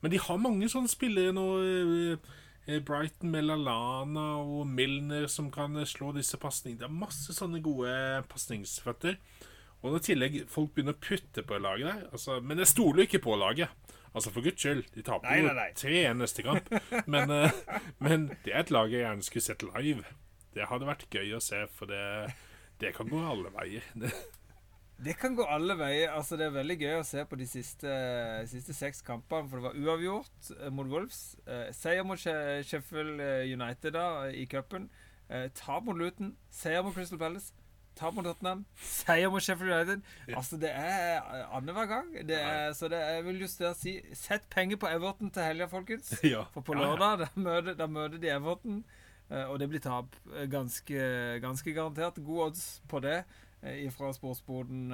Men 0.00 0.14
de 0.14 0.20
har 0.24 0.40
mange 0.40 0.70
sånne 0.72 0.90
spillere 0.90 1.34
nå. 1.36 1.46
eh, 1.60 2.30
eh, 2.66 2.80
Brighton 2.82 3.30
med 3.30 3.46
Lallana 3.46 4.26
og 4.40 4.66
Milner 4.66 5.28
som 5.30 5.52
kan 5.54 5.76
eh, 5.76 5.86
slå 5.86 6.10
disse 6.16 6.40
pasningene. 6.40 6.82
Det 6.82 6.88
er 6.88 7.00
masse 7.04 7.36
sånne 7.36 7.62
gode 7.62 7.92
pasningsføtter. 8.32 9.20
Og 9.82 9.90
når 9.92 10.00
i 10.00 10.06
tillegg 10.08 10.38
folk 10.50 10.72
begynner 10.74 10.96
å 10.96 11.02
putte 11.02 11.42
på 11.46 11.58
laget 11.58 11.88
der 11.90 12.04
altså, 12.14 12.40
Men 12.40 12.62
jeg 12.62 12.70
stoler 12.70 13.06
ikke 13.06 13.22
på 13.22 13.38
laget. 13.38 13.70
Altså 14.14 14.30
For 14.32 14.44
guds 14.44 14.60
skyld. 14.60 14.84
De 14.94 15.02
taper 15.02 15.28
Nei, 15.30 15.38
jo 15.40 15.54
nei. 15.56 15.70
3-1 15.78 16.18
neste 16.20 16.44
kamp. 16.44 16.68
Men, 17.12 17.30
eh, 17.32 17.54
men 18.02 18.28
det 18.44 18.52
er 18.52 18.64
et 18.66 18.72
lag 18.74 18.92
jeg 18.92 19.04
gjerne 19.06 19.24
skulle 19.24 19.44
sett 19.46 19.64
live. 19.64 20.04
Det 20.52 20.68
hadde 20.68 20.88
vært 20.88 21.06
gøy 21.12 21.32
å 21.36 21.40
se, 21.40 21.62
for 21.72 21.88
det, 21.88 22.02
det 22.82 22.92
kan 22.96 23.08
gå 23.08 23.20
alle 23.24 23.52
veier. 23.54 23.86
Det, 25.02 25.16
kan 25.18 25.34
gå 25.34 25.42
alle 25.50 25.74
veier. 25.74 26.12
Altså, 26.14 26.36
det 26.38 26.44
er 26.46 26.52
veldig 26.54 26.76
gøy 26.78 26.92
å 27.00 27.06
se 27.06 27.24
på 27.26 27.34
de 27.34 27.46
siste, 27.50 27.94
siste 28.46 28.70
seks 28.76 29.00
kampene. 29.02 29.48
For 29.50 29.58
det 29.58 29.64
var 29.64 29.80
uavgjort 29.80 30.50
eh, 30.60 30.68
mot 30.70 30.86
Wolves. 30.92 31.22
Eh, 31.42 31.72
seier 31.74 32.06
mot 32.06 32.20
Sheffield 32.20 33.18
United 33.50 33.96
da, 33.96 34.04
i 34.30 34.44
cupen. 34.46 34.86
Tap 35.58 35.88
mot 35.88 35.98
Luton. 35.98 36.36
Seier 36.54 36.86
mot 36.86 36.94
Crystal 36.94 37.18
Palace. 37.18 37.50
Tap 37.98 38.14
mot 38.16 38.24
Tottenham. 38.24 38.64
Seier 38.80 39.30
mot 39.30 39.42
Sheffield 39.44 39.72
United. 39.72 40.02
Altså, 40.32 40.56
det 40.60 40.70
er 40.72 41.18
eh, 41.20 41.44
annenhver 41.56 41.86
gang. 41.90 42.08
Det 42.28 42.38
er, 42.40 42.72
så 42.76 42.88
det 42.88 42.98
er, 42.98 43.18
jeg 43.18 43.26
vil 43.28 43.40
just 43.44 43.62
si 43.80 43.94
Sett 44.16 44.48
penger 44.50 44.80
på 44.80 44.88
Everton 44.88 45.30
til 45.34 45.44
helga, 45.44 45.68
folkens. 45.70 46.12
ja. 46.34 46.46
For 46.54 46.64
på 46.66 46.76
lørdag 46.78 47.24
da 47.24 47.28
møter, 47.36 47.76
da 47.78 47.86
møter 47.90 48.18
de 48.22 48.32
Everton, 48.32 48.82
eh, 49.30 49.44
og 49.44 49.58
det 49.60 49.68
blir 49.72 49.84
tap. 49.84 50.16
Eh, 50.32 50.48
Ganske, 50.52 51.06
ganske 51.44 51.74
garantert. 51.76 52.20
God 52.24 52.48
odds 52.48 52.66
på 52.88 53.00
det 53.04 53.22
ifra 53.62 54.08
fra 54.08 54.16
sportsboden. 54.16 54.88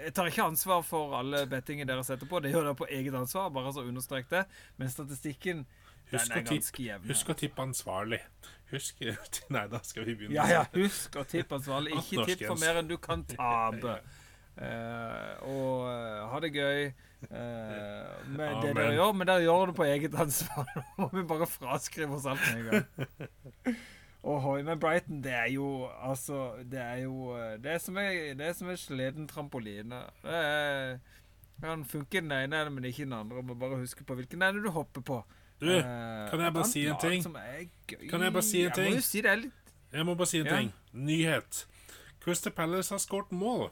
Jeg 0.00 0.14
tar 0.16 0.30
ikke 0.30 0.46
ansvar 0.48 0.80
for 0.80 1.12
alle 1.18 1.42
bettingene 1.44 1.90
dere 1.90 2.00
setter 2.08 2.24
på. 2.24 2.38
Det 2.40 2.54
gjør 2.54 2.70
dere 2.70 2.78
på 2.78 2.86
eget 2.88 3.12
ansvar, 3.18 3.50
bare 3.52 3.74
så 3.76 3.84
understrek 3.84 4.30
det. 4.30 4.46
Men 4.80 4.88
statistikken 4.88 5.66
Husk 6.12 6.32
å, 6.36 6.40
ganske 6.44 6.84
jevn. 6.84 7.08
husk 7.08 7.30
å 7.32 7.36
tippe 7.36 7.64
ansvarlig. 7.64 8.20
Husk 8.72 9.00
Nei, 9.54 9.64
da 9.70 9.80
skal 9.84 10.06
vi 10.08 10.16
begynne. 10.18 10.36
Ja, 10.36 10.46
ja, 10.60 10.66
husk 10.76 11.16
å 11.20 11.24
tippe 11.28 11.58
ansvarlig. 11.58 11.96
Ikke 12.00 12.28
tipp 12.30 12.46
for 12.46 12.60
mer 12.60 12.80
enn 12.80 12.90
du 12.90 12.96
kan 13.02 13.24
tape. 13.30 13.98
Uh, 14.54 15.32
og 15.50 15.88
uh, 15.88 16.20
ha 16.30 16.38
det 16.44 16.52
gøy 16.54 16.84
uh, 16.86 17.32
med 18.30 18.38
det 18.38 18.52
Amen. 18.52 18.76
dere 18.78 18.92
gjør, 18.94 19.16
men 19.18 19.26
dere 19.26 19.42
gjør 19.42 19.72
det 19.72 19.76
på 19.80 19.88
eget 19.88 20.14
ansvar. 20.24 20.70
Nå 20.76 21.08
må 21.08 21.10
vi 21.16 21.26
bare 21.34 21.50
fraskrive 21.50 22.20
oss 22.20 22.28
alt 22.30 22.44
med 22.52 22.62
en 22.62 22.70
gang. 22.70 23.76
Ohoi, 24.24 24.62
men 24.64 24.78
Brighton, 24.80 25.18
det 25.20 25.34
er 25.36 25.50
jo 25.52 25.84
altså 26.00 26.54
Det 26.64 26.78
er 26.80 27.02
jo 27.02 27.34
Det 27.60 27.74
er 27.74 27.82
som 27.82 27.98
en, 28.00 28.38
det 28.38 28.54
som 28.56 28.70
en 28.72 28.78
sleden 28.80 29.26
trampoline. 29.28 29.98
Det 30.22 30.38
er, 30.38 30.94
kan 31.60 31.84
funke 31.84 32.22
den 32.22 32.32
ene, 32.32 32.62
men 32.70 32.86
ikke 32.88 33.04
den 33.04 33.18
andre. 33.18 33.42
Må 33.42 33.58
bare 33.58 33.82
huske 33.82 34.04
på 34.06 34.16
hvilken 34.16 34.42
ende 34.42 34.62
du 34.64 34.70
hopper 34.72 35.04
på. 35.04 35.18
Du, 35.64 35.70
Eh, 35.74 36.30
kan 36.30 36.40
jeg 36.40 36.52
bare 36.54 36.68
si 36.68 36.86
en 36.86 36.98
ting? 37.00 37.22
Kan 38.10 38.22
jeg 38.22 38.32
bare 38.32 38.42
si 38.42 38.58
en 38.60 38.64
Jeg 38.68 38.74
ting? 38.74 38.90
må 38.90 39.00
jo 39.00 39.06
si 39.06 39.20
det 39.24 39.38
litt 39.38 39.72
Jeg 39.92 40.06
må 40.06 40.14
bare 40.18 40.26
si 40.30 40.40
en 40.42 40.46
ting. 40.50 40.72
Nyhet. 40.92 41.64
Crystal 42.24 42.52
Palace 42.52 42.94
har 42.94 42.98
skåret 43.02 43.32
mål. 43.32 43.70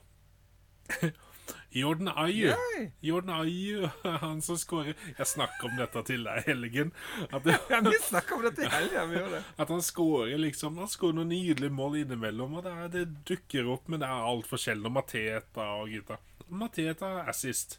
Jordan 1.73 2.09
Ayu. 2.09 2.53
Jordan 3.01 3.31
Ayu 3.41 3.89
han 4.05 4.43
som 4.45 4.59
skårer 4.61 4.93
Jeg 5.19 5.27
snakker 5.27 5.71
om 5.71 5.79
dette 5.81 6.03
til 6.05 6.25
deg, 6.27 6.43
Helgen. 6.47 6.93
At, 7.33 7.47
det, 7.47 7.57
vi 7.71 8.35
om 8.37 8.45
dette 8.45 8.67
i 8.67 8.69
helgen. 8.69 9.15
Det. 9.33 9.43
at 9.65 9.73
han 9.73 9.83
skårer 9.85 10.37
liksom 10.41 10.77
Han 10.83 10.91
skårer 10.93 11.17
noen 11.21 11.33
nydelige 11.33 11.73
mål 11.73 12.03
innimellom, 12.03 12.59
og 12.61 12.67
det, 12.67 12.75
er, 12.77 12.93
det 12.93 13.07
dukker 13.29 13.71
opp, 13.73 13.89
men 13.89 14.03
det 14.05 14.09
er 14.11 14.29
altfor 14.29 14.61
sjelden. 14.61 14.93
Mateta 14.93 15.69
og 15.81 15.89
gutta. 15.95 16.21
Mateta 16.53 17.15
er 17.23 17.33
assist. 17.33 17.79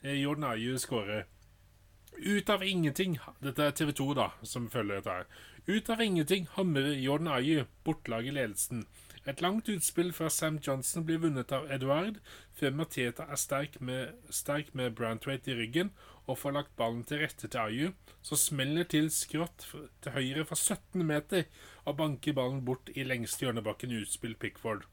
Eh, 0.00 0.16
Jordan 0.22 0.50
Ayu 0.54 0.78
skårer. 0.80 1.26
Ut 2.16 2.48
av 2.48 2.64
ingenting 2.64 3.18
Dette 3.44 3.64
er 3.66 3.74
TV 3.76 3.90
2, 3.92 4.06
da, 4.16 4.30
som 4.42 4.70
følger 4.72 5.00
dette 5.00 5.16
her. 5.18 5.26
Ut 5.66 5.90
av 5.92 6.00
ingenting 6.00 6.46
hamrer 6.54 6.94
Jordan 6.96 7.28
Ayu 7.34 7.66
bortlaget 7.84 8.32
i 8.32 8.36
ledelsen. 8.38 8.86
Et 9.26 9.40
langt 9.42 9.68
utspill 9.68 10.12
fra 10.14 10.30
Sam 10.30 10.56
Johnson 10.62 11.04
blir 11.04 11.18
vunnet 11.20 11.52
av 11.52 11.66
Eduard, 11.74 12.20
før 12.56 12.76
Mateta 12.78 13.26
er 13.26 13.40
sterk 13.42 13.80
med, 13.84 14.14
sterk 14.30 14.70
med 14.78 14.94
Brantwaite 14.96 15.50
i 15.52 15.56
ryggen 15.58 15.90
og 16.26 16.38
får 16.38 16.54
lagt 16.56 16.76
ballen 16.78 17.02
til 17.04 17.20
rette 17.20 17.50
til 17.50 17.60
Ayu, 17.60 17.90
så 18.22 18.38
smeller 18.38 18.86
til 18.88 19.10
skrått 19.12 19.66
til 20.02 20.14
høyre 20.14 20.46
fra 20.46 20.56
17 20.56 21.02
meter 21.06 21.44
og 21.84 21.98
banker 21.98 22.38
ballen 22.38 22.62
bort 22.64 22.92
i 22.94 23.04
lengste 23.04 23.44
hjørnebakken 23.44 23.92
utspill 23.98 24.38
Pickford. 24.38 24.86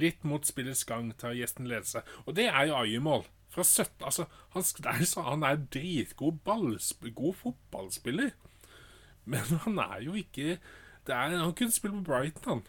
Litt 0.00 0.24
mot 0.24 0.46
spillets 0.46 0.86
gang 0.88 1.10
tar 1.18 1.36
gjesten 1.36 1.68
ledelse. 1.68 2.00
Og 2.24 2.38
det 2.38 2.48
er 2.48 2.70
jo 2.70 2.78
Ayu-mål. 2.78 3.26
Fra 3.50 3.64
17 3.66 4.04
Altså, 4.06 4.26
han, 4.54 4.62
er 4.62 5.22
han 5.30 5.42
er 5.48 5.62
dritgod 5.74 6.38
ballsp- 6.46 7.08
god 7.14 7.34
fotballspiller. 7.40 8.30
Men 9.24 9.40
han 9.64 9.78
er 9.82 10.00
jo 10.06 10.14
ikke 10.18 10.58
Det 11.06 11.14
er, 11.16 11.34
han 11.38 11.54
kunne 11.58 11.74
spille 11.74 11.96
på 11.98 12.04
Brighton, 12.12 12.44
han. 12.46 12.62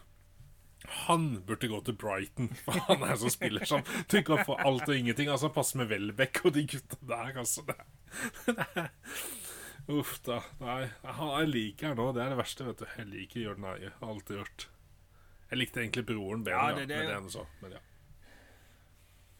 Han 1.06 1.26
burde 1.46 1.68
gå 1.70 1.78
til 1.86 1.94
Brighton, 1.94 2.48
for 2.64 2.80
han 2.88 3.04
er 3.06 3.14
sånn 3.20 3.30
spiller 3.30 3.64
som 3.68 3.84
du 4.10 4.16
kan 4.26 4.40
få 4.44 4.56
alt 4.58 4.88
og 4.88 4.96
ingenting. 4.98 5.28
Altså, 5.30 5.52
passer 5.54 5.78
med 5.78 5.92
Welbeck 5.92 6.40
og 6.48 6.56
de 6.56 6.64
gutta 6.66 6.98
der, 7.06 7.36
altså. 7.38 7.62
Det, 7.68 7.76
det 8.48 8.88
uff 9.92 10.16
da. 10.26 10.40
Nei, 10.62 10.80
jeg 11.06 11.48
liker 11.52 11.88
her 11.92 11.96
nå. 11.98 12.08
Det 12.16 12.22
er 12.24 12.32
det 12.34 12.38
verste, 12.40 12.66
vet 12.66 12.82
du. 12.82 12.86
Jeg 12.98 13.08
liker 13.12 13.44
Jordan 13.44 13.68
Eie. 13.76 13.92
Har 14.00 14.12
alltid 14.16 14.36
gjort. 14.40 14.66
Jeg 15.52 15.58
likte 15.60 15.82
egentlig 15.84 16.04
broren 16.08 16.44
bedre, 16.46 16.66
Ja, 16.72 16.76
det, 16.80 16.88
det- 16.90 16.96
Ja, 16.96 17.02
med 17.02 17.08
det 17.12 17.16
han 17.20 17.30
så. 17.30 17.46
Men 17.62 17.74
ja. 17.78 17.80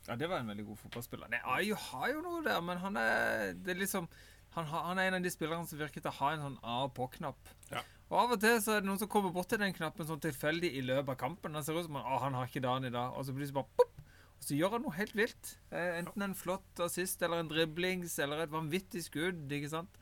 Ja, 0.09 0.17
det 0.19 0.29
var 0.29 0.41
en 0.43 0.49
veldig 0.51 0.65
god 0.67 0.79
fotballspiller. 0.83 1.29
Nei, 1.31 1.41
Ayo 1.57 1.77
har 1.79 2.09
jo 2.13 2.23
noe 2.25 2.43
der, 2.43 2.61
men 2.65 2.79
han 2.83 2.97
er 2.99 3.53
det 3.55 3.77
er 3.77 3.81
liksom 3.85 4.09
han, 4.53 4.67
har, 4.69 4.83
han 4.91 4.99
er 5.01 5.07
en 5.09 5.15
av 5.17 5.23
de 5.25 5.31
spillerne 5.33 5.65
som 5.69 5.79
virker 5.81 6.03
til 6.05 6.11
å 6.11 6.17
ha 6.19 6.33
en 6.35 6.43
sånn 6.45 6.57
av 6.61 6.89
og 6.91 6.95
på-knapp. 6.99 7.53
Ja. 7.71 7.81
Og 8.11 8.19
Av 8.21 8.33
og 8.35 8.41
til 8.43 8.59
så 8.61 8.75
er 8.75 8.83
det 8.83 8.89
noen 8.91 8.99
som 9.01 9.09
kommer 9.09 9.33
bort 9.33 9.49
til 9.49 9.63
den 9.63 9.73
knappen 9.73 10.05
sånn 10.05 10.21
tilfeldig 10.21 10.69
i 10.77 10.83
løpet 10.85 11.15
av 11.15 11.17
kampen. 11.23 11.55
Han 11.57 11.65
ser 11.65 11.79
ut 11.79 11.87
som 11.87 11.97
han, 11.97 12.19
han 12.27 12.35
har 12.37 12.51
ikke 12.51 12.61
dagen 12.61 12.85
i 12.85 12.91
dag, 12.93 13.15
og 13.17 13.25
så 13.25 13.33
plutselig 13.33 13.57
bare 13.57 13.73
pop, 13.79 14.03
og 14.37 14.45
så 14.45 14.59
gjør 14.59 14.75
han 14.77 14.85
noe 14.85 14.93
helt 14.99 15.15
vilt. 15.17 15.55
Eh, 15.73 15.95
enten 16.03 16.27
en 16.27 16.35
flott 16.37 16.83
assist 16.85 17.23
eller 17.25 17.41
en 17.41 17.49
driblings 17.49 18.19
eller 18.21 18.45
et 18.45 18.53
vanvittig 18.53 19.07
skudd. 19.07 19.47
ikke 19.57 19.71
sant? 19.73 19.97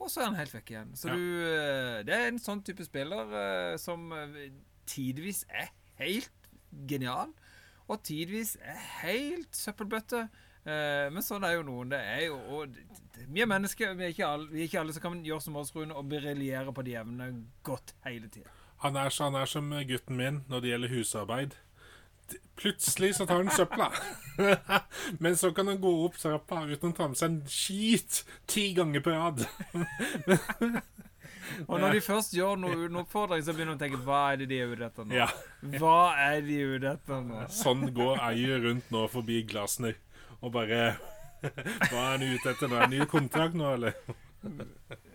Og 0.00 0.08
så 0.08 0.22
er 0.22 0.30
han 0.30 0.38
helt 0.40 0.54
vekk 0.56 0.72
igjen. 0.72 0.94
Så 0.96 1.10
Ja. 1.10 1.18
du 1.20 1.44
eh, 1.50 2.02
Det 2.08 2.16
er 2.16 2.28
en 2.30 2.40
sånn 2.40 2.62
type 2.64 2.86
spiller 2.88 3.36
eh, 3.42 3.76
som 3.76 4.08
eh, 4.16 4.48
tidvis 4.88 5.44
er 5.52 5.68
helt 6.00 6.48
genial, 6.88 7.34
og 7.90 8.02
tidvis 8.06 8.54
helt 9.00 9.56
søppelbøtte. 9.56 10.28
Eh, 10.60 11.08
men 11.12 11.24
sånn 11.24 11.44
er 11.48 11.56
jo 11.56 11.64
noen. 11.66 11.92
Det 11.92 12.00
er 12.00 12.26
jo 12.28 12.66
Vi 13.30 13.42
er 13.42 13.48
mennesker. 13.48 13.94
Vi 13.96 14.06
er 14.06 14.14
ikke 14.14 14.28
alle, 14.28 14.50
er 14.54 14.68
ikke 14.68 14.80
alle 14.82 14.94
som 14.96 15.04
kan 15.06 15.24
gjøre 15.24 15.44
som 15.44 15.56
oss, 15.60 15.74
Rune, 15.76 15.96
og 15.96 16.08
briljere 16.08 16.72
på 16.72 16.84
de 16.86 16.96
evnene 17.00 17.30
godt 17.66 17.94
hele 18.06 18.28
tida. 18.28 18.52
Han 18.84 18.96
han 18.96 19.34
er 19.36 19.46
som 19.46 19.74
gutten 19.88 20.16
min 20.16 20.44
når 20.48 20.60
det 20.60 20.70
gjelder 20.70 20.94
husarbeid. 20.94 21.56
Plutselig 22.56 23.14
så 23.16 23.26
tar 23.26 23.42
han 23.42 23.50
søpla. 23.50 23.90
Men 25.22 25.36
så 25.36 25.50
kan 25.52 25.66
han 25.66 25.80
gå 25.80 25.90
opp 26.04 26.16
trappa 26.20 26.62
uten 26.68 26.92
å 26.92 26.96
ta 26.96 27.08
med 27.08 27.18
seg 27.18 27.30
en 27.30 27.40
skit 27.50 28.22
ti 28.46 28.70
ganger 28.76 29.04
på 29.04 29.10
rad. 29.16 29.44
Og 31.66 31.80
når 31.80 31.96
de 31.96 32.00
først 32.04 32.34
gjør 32.36 32.58
noe 32.60 32.76
uten 32.76 33.00
oppfordring, 33.02 33.44
så 33.44 33.54
begynner 33.54 33.76
de 33.76 33.80
å 33.80 33.82
tenke 33.84 34.02
Hva 34.06 34.20
er 34.32 34.40
det 34.42 34.48
de 34.52 34.60
er 34.62 34.72
ute 34.74 34.86
etter 34.86 35.06
nå? 35.08 35.16
Ja, 35.16 35.28
Hva 35.80 35.98
er 36.26 36.40
de 36.46 36.58
ute 36.74 36.94
etter 36.94 37.22
nå? 37.26 37.44
Sånn 37.54 37.86
går 37.96 38.22
eier 38.30 38.62
rundt 38.66 38.90
nå 38.94 39.04
forbi 39.12 39.42
Glasner 39.50 39.98
og 40.40 40.54
bare 40.56 40.82
Hva 41.90 42.00
er 42.00 42.10
han 42.14 42.26
ute 42.26 42.52
etter 42.52 42.68
nå? 42.68 42.76
Er 42.76 42.90
det 42.90 42.98
ny 42.98 43.08
kontrakt 43.10 43.56
nå, 43.58 43.74
eller? 43.78 43.96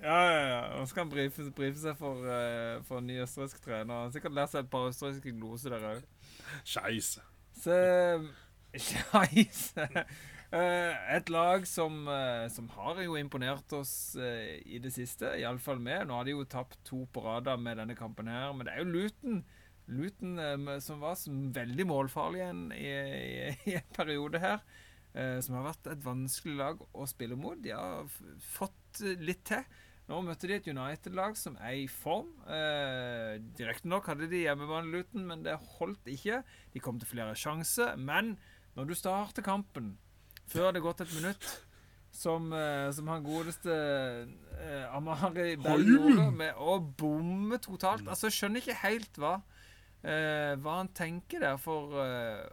Ja, 0.05 0.17
ja, 0.29 0.41
ja. 0.49 0.61
Nå 0.77 0.85
skal 0.89 1.05
han 1.05 1.11
brife, 1.13 1.45
brife 1.57 1.81
seg 1.81 1.97
for, 1.97 2.25
uh, 2.29 2.81
for 2.85 3.01
en 3.01 3.07
ny 3.09 3.17
østerriksk 3.23 3.63
trener. 3.65 3.89
Han 3.89 4.07
har 4.07 4.11
sikkert 4.13 4.35
lært 4.37 4.53
seg 4.53 4.65
et 4.65 4.71
par 4.73 4.89
østerrikske 4.89 5.33
gloser 5.37 5.73
der 5.73 5.87
òg. 5.95 6.03
Skeis. 6.61 7.15
Så 7.57 7.77
Scheisse. 8.79 9.87
Eh, 10.55 10.93
et 11.15 11.29
lag 11.33 11.65
som, 11.67 12.05
eh, 12.07 12.45
som 12.53 12.67
har 12.75 13.01
jo 13.03 13.17
imponert 13.19 13.73
oss 13.75 14.15
eh, 14.15 14.61
i 14.63 14.79
det 14.79 14.93
siste, 14.93 15.33
iallfall 15.41 15.81
med. 15.83 16.05
Nå 16.07 16.15
har 16.19 16.27
de 16.27 16.35
jo 16.35 16.45
tapt 16.47 16.77
to 16.87 17.01
på 17.11 17.23
rad 17.25 17.49
med 17.59 17.81
denne 17.81 17.97
kampen 17.97 18.29
her, 18.31 18.53
men 18.53 18.67
det 18.67 18.75
er 18.75 18.83
jo 18.83 18.93
Luton. 18.93 19.41
Luton 19.85 20.39
som 20.81 21.01
var 21.03 21.19
veldig 21.53 21.85
målfarlig 21.85 22.39
igjen 22.39 22.61
i, 22.73 22.85
i, 22.89 23.49
i 23.69 23.75
en 23.77 23.91
periode 23.93 24.39
her. 24.41 24.63
som 25.45 25.59
har 25.59 25.67
vært 25.67 25.91
et 25.91 26.01
vanskelig 26.01 26.55
lag 26.57 26.81
å 26.89 27.05
spille 27.05 27.37
mot. 27.37 27.59
De 27.61 27.69
har 27.69 28.09
fått 28.55 29.03
litt 29.21 29.43
til. 29.45 29.61
Nå 30.05 30.19
møtte 30.21 30.45
de 30.45 30.53
et 30.59 30.67
United-lag 30.69 31.37
som 31.37 31.55
er 31.57 31.79
i 31.81 31.85
form. 31.89 32.27
Eh, 32.45 33.39
Direkte 33.57 34.01
hadde 34.05 34.27
de 34.29 34.43
hjemmebane 34.43 34.91
Luton, 34.93 35.25
men 35.25 35.41
det 35.45 35.55
holdt 35.79 36.05
ikke. 36.11 36.43
De 36.73 36.81
kom 36.83 36.99
til 37.01 37.09
flere 37.09 37.33
sjanser. 37.37 37.95
Men 37.97 38.35
når 38.75 38.89
du 38.89 38.95
starter 38.97 39.45
kampen 39.45 39.95
før 40.51 40.71
det 40.71 40.81
er 40.81 40.85
gått 40.85 41.01
et 41.01 41.15
minutt, 41.15 41.45
som, 42.15 42.51
eh, 42.53 42.91
som 42.95 43.07
han 43.11 43.23
godeste 43.25 43.73
eh, 43.73 44.85
Amari 44.95 45.55
Bell 45.59 45.83
gjorde, 45.83 46.29
med 46.31 46.61
å 46.61 46.77
bomme 46.79 47.57
totalt 47.59 48.07
Altså, 48.07 48.29
jeg 48.29 48.37
skjønner 48.37 48.61
ikke 48.61 48.77
helt 48.85 49.19
hva, 49.19 49.33
eh, 50.03 50.53
hva 50.61 50.77
han 50.83 50.93
tenker 50.95 51.43
der, 51.43 51.57
for 51.59 51.97
eh, 51.99 52.45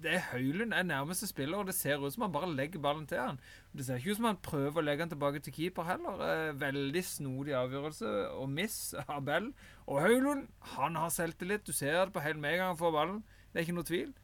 det 0.00 0.14
er 0.16 0.26
Høylund 0.30 0.72
er 0.72 0.84
nærmeste 0.88 1.28
spiller, 1.28 1.60
og 1.60 1.68
det 1.68 1.74
ser 1.76 2.00
ut 2.00 2.12
som 2.12 2.24
han 2.24 2.32
bare 2.32 2.48
legger 2.52 2.80
ballen 2.80 3.06
til 3.08 3.20
han. 3.20 3.40
Det 3.76 3.84
ser 3.84 4.00
ikke 4.00 4.14
ut 4.14 4.20
som 4.20 4.28
han 4.30 4.40
prøver 4.42 4.80
å 4.80 4.84
legge 4.84 5.04
han 5.04 5.12
tilbake 5.12 5.42
til 5.44 5.54
keeper 5.56 5.88
heller. 5.88 6.22
Eh, 6.24 6.52
veldig 6.60 7.02
snodig 7.04 7.56
avgjørelse 7.58 8.14
og 8.36 8.48
miss 8.52 8.78
av 9.02 9.20
Bell. 9.28 9.50
Og 9.86 10.00
Høylund, 10.04 10.48
han 10.76 10.96
har 10.96 11.12
selvtillit. 11.14 11.66
Du 11.68 11.72
ser 11.76 12.06
det 12.06 12.14
på 12.16 12.24
hele 12.24 12.40
med 12.40 12.54
en 12.56 12.62
gang 12.62 12.72
han 12.74 12.80
får 12.80 12.96
ballen. 12.96 13.20
Det 13.52 13.60
er 13.60 13.68
ikke 13.68 13.76
noe 13.76 13.90
tvil. 13.90 14.14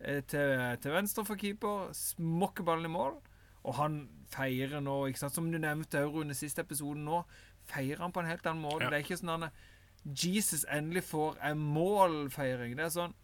Eh, 0.00 0.22
til, 0.26 0.58
til 0.82 0.92
venstre 0.92 1.24
for 1.24 1.40
keeper, 1.40 1.92
smokker 1.92 2.66
ballen 2.66 2.88
i 2.88 2.92
mål. 2.92 3.16
Og 3.64 3.74
han 3.78 4.02
feirer 4.32 4.80
nå, 4.84 5.06
ikke 5.06 5.22
sant? 5.24 5.34
som 5.34 5.52
du 5.52 5.58
nevnte 5.58 6.04
under 6.06 6.36
siste 6.36 6.64
episoden 6.64 7.06
nå, 7.06 7.22
feirer 7.64 8.02
han 8.02 8.12
på 8.12 8.20
en 8.20 8.28
helt 8.28 8.46
annen 8.46 8.64
måte. 8.64 8.84
Ja. 8.84 8.90
Det 8.90 8.98
er 8.98 9.06
ikke 9.06 9.20
sånn 9.22 9.48
at 9.48 9.64
Jesus 10.04 10.66
endelig 10.68 11.06
får 11.08 11.38
en 11.48 11.62
målfeiring. 11.74 12.76
Det 12.76 12.88
er 12.88 12.92
sånn 12.92 13.14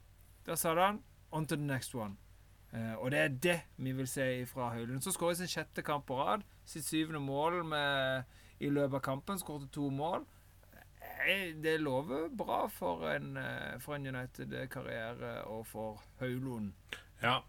Der 0.47 0.57
sa 0.57 0.73
han. 0.75 1.03
On 1.31 1.47
to 1.47 1.55
the 1.55 1.63
next 1.63 1.95
one. 1.95 2.17
Uh, 2.73 2.95
og 3.03 3.11
det 3.11 3.19
er 3.19 3.29
det 3.29 3.59
vi 3.77 3.93
vil 3.93 4.09
se 4.09 4.47
fra 4.47 4.71
Høylund. 4.73 5.03
Så 5.03 5.13
skårer 5.13 5.37
sin 5.39 5.51
sjette 5.51 5.83
kamp 5.83 6.07
på 6.09 6.17
rad. 6.17 6.43
Sitt 6.65 6.87
syvende 6.87 7.21
mål 7.21 7.61
med, 7.67 8.25
i 8.59 8.71
løpet 8.71 8.97
av 8.99 9.05
kampen. 9.05 9.39
Skåret 9.39 9.69
to 9.75 9.91
mål. 9.91 10.25
Eh, 11.27 11.55
det 11.63 11.79
lover 11.81 12.29
bra 12.37 12.67
for 12.73 13.05
en, 13.11 13.37
eh, 13.37 13.79
for 13.83 13.95
en 13.97 14.07
United-karriere 14.07 15.45
og 15.51 15.67
for 15.67 16.03
Høylund. 16.21 16.73
Ja. 17.23 17.41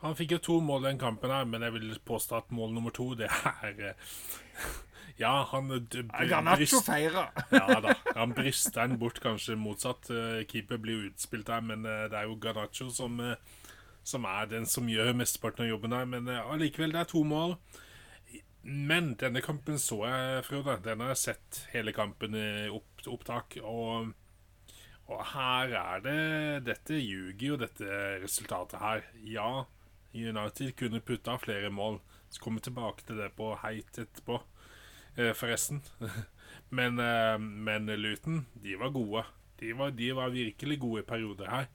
Han 0.00 0.14
fikk 0.14 0.36
jo 0.36 0.38
to 0.38 0.60
mål 0.62 0.84
i 0.84 0.88
den 0.92 0.98
kampen, 1.00 1.30
her 1.34 1.44
men 1.44 1.62
jeg 1.66 1.72
vil 1.74 1.96
påstå 2.06 2.36
at 2.38 2.52
mål 2.54 2.70
nummer 2.76 2.90
to, 2.94 3.14
det 3.18 3.26
er 3.28 3.80
eh, 3.90 3.94
Ja, 5.18 5.42
han 5.50 5.70
eh, 5.74 6.28
Garnaccio 6.30 6.78
bryst- 6.78 6.86
Ja 7.58 7.80
da. 7.82 7.94
Han 8.14 8.32
brister 8.36 8.86
den 8.86 8.98
bort, 9.00 9.18
kanskje 9.20 9.56
motsatt. 9.58 10.06
Keeper 10.48 10.78
blir 10.78 11.08
utspilt 11.10 11.46
der, 11.50 11.60
men 11.60 11.82
det 11.82 12.14
er 12.14 12.28
jo 12.30 12.36
Garnaccio 12.38 12.88
som, 12.94 13.18
som 14.06 14.24
er 14.30 14.46
den 14.46 14.66
som 14.70 14.86
gjør 14.86 15.10
mesteparten 15.18 15.66
av 15.66 15.72
jobben 15.72 15.90
der. 15.90 16.04
Men 16.06 16.28
allikevel, 16.28 16.94
det 16.94 17.00
er 17.02 17.10
to 17.10 17.24
mål. 17.26 17.56
Men 18.62 19.14
denne 19.18 19.40
kampen 19.42 19.78
så 19.82 20.04
jeg, 20.06 20.44
Frode. 20.46 20.78
Den 20.84 21.00
har 21.02 21.08
jeg 21.14 21.22
sett 21.24 21.60
hele 21.72 21.92
kampen 21.96 22.34
i 22.38 22.46
opp, 23.08 23.24
opptak. 23.24 23.58
Og, 23.62 24.12
og 25.08 25.24
her 25.32 25.74
er 25.80 26.04
det 26.04 26.20
Dette 26.68 27.00
ljuger 27.00 27.46
jo, 27.52 27.58
dette 27.60 27.98
resultatet 28.22 28.80
her. 28.82 29.04
Ja, 29.24 29.64
United 30.14 30.76
kunne 30.78 31.00
putta 31.00 31.38
flere 31.38 31.70
mål. 31.70 32.00
Så 32.30 32.42
kommer 32.42 32.60
vi 32.60 32.68
tilbake 32.68 33.06
til 33.06 33.20
det 33.20 33.32
på 33.36 33.54
heit 33.62 33.98
etterpå, 33.98 34.42
eh, 35.16 35.32
forresten. 35.32 35.82
Men, 36.70 36.98
eh, 37.00 37.38
men 37.38 37.86
Luton, 37.86 38.46
de 38.52 38.74
var 38.76 38.90
gode. 38.92 39.22
De 39.60 39.72
var, 39.72 39.90
de 39.90 40.10
var 40.12 40.28
virkelig 40.28 40.80
gode 40.80 41.00
i 41.00 41.06
perioder 41.08 41.48
her. 41.50 41.66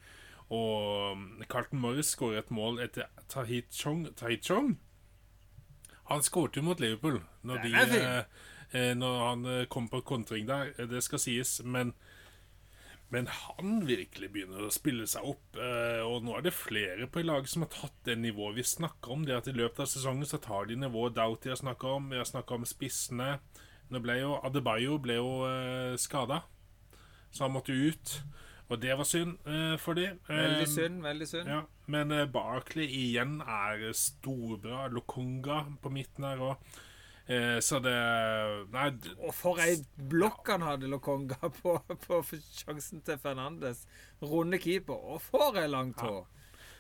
Og 0.54 1.18
Carlton 1.50 1.82
Morris 1.82 2.12
skårer 2.14 2.44
et 2.44 2.52
mål 2.52 2.78
etter 2.84 3.10
Tahit 3.30 3.74
Chong. 3.74 4.06
Tahit 4.16 4.46
Chong? 4.46 4.76
Han 6.12 6.22
skåret 6.22 6.58
jo 6.58 6.66
mot 6.66 6.80
Liverpool 6.80 7.22
når, 7.42 7.64
de, 7.64 7.72
Eh, 8.74 8.94
når 8.98 9.18
han 9.28 9.46
eh, 9.46 9.66
kom 9.70 9.88
på 9.90 10.02
kontring 10.02 10.48
der. 10.50 10.74
Eh, 10.78 10.88
Det 10.90 11.04
skal 11.06 11.22
sies. 11.22 11.60
Men, 11.64 11.94
men 13.14 13.28
han 13.30 13.84
virkelig 13.86 14.32
begynner 14.34 14.66
å 14.66 14.72
spille 14.74 15.06
seg 15.08 15.26
opp. 15.30 15.60
Og 16.10 16.24
nå 16.26 16.34
er 16.38 16.48
det 16.48 16.56
flere 16.58 17.06
på 17.08 17.22
laget 17.22 17.52
som 17.52 17.66
har 17.66 17.70
tatt 17.74 18.00
det 18.08 18.16
nivået 18.18 18.58
vi 18.58 18.64
snakker 18.66 19.14
om. 19.14 19.26
Det 19.28 19.36
at 19.38 19.50
I 19.52 19.54
løpet 19.54 19.84
av 19.86 19.92
sesongen 19.92 20.26
så 20.26 20.40
tar 20.42 20.66
de 20.72 20.80
nivået 20.82 21.14
Doughty 21.20 21.52
har 21.54 21.60
snakka 21.62 21.92
om. 22.00 22.10
Vi 22.10 22.18
har 22.18 22.26
snakka 22.26 22.58
om 22.58 22.66
spissene. 22.66 23.36
Nå 23.94 24.02
ble 24.02 24.16
jo 24.24 24.40
Adebayo 24.42 24.96
ble 25.04 25.20
jo 25.20 25.30
skada, 26.02 26.40
så 27.30 27.44
han 27.46 27.54
måtte 27.54 27.76
ut. 27.76 28.16
Og 28.72 28.80
det 28.82 28.96
var 28.98 29.06
synd 29.06 29.36
eh, 29.46 29.76
for 29.78 29.94
de. 30.00 30.08
Veldig 30.26 30.66
synd, 30.72 31.04
veldig 31.06 31.28
synd. 31.30 31.52
Ja, 31.52 31.60
men 31.94 32.16
Barkley 32.34 32.88
igjen 32.88 33.36
er 33.44 33.84
storbra. 33.94 34.88
Lokonga 34.90 35.60
på 35.84 35.92
midten 35.94 36.26
her 36.26 36.42
òg. 36.42 36.74
Så 37.64 37.80
det 37.80 37.96
Nei, 38.74 38.90
Og 39.24 39.32
for 39.32 39.62
ei 39.64 39.78
blokk 40.12 40.50
han 40.52 40.66
hadde, 40.68 40.90
Lokonga, 40.92 41.40
på, 41.62 41.78
på 42.04 42.22
sjansen 42.28 43.04
til 43.06 43.20
Fernandes. 43.22 43.86
Runde 44.22 44.60
keeper. 44.60 44.98
Og 45.16 45.22
for 45.24 45.60
ei 45.62 45.70
langt 45.72 46.04
hår! 46.04 46.26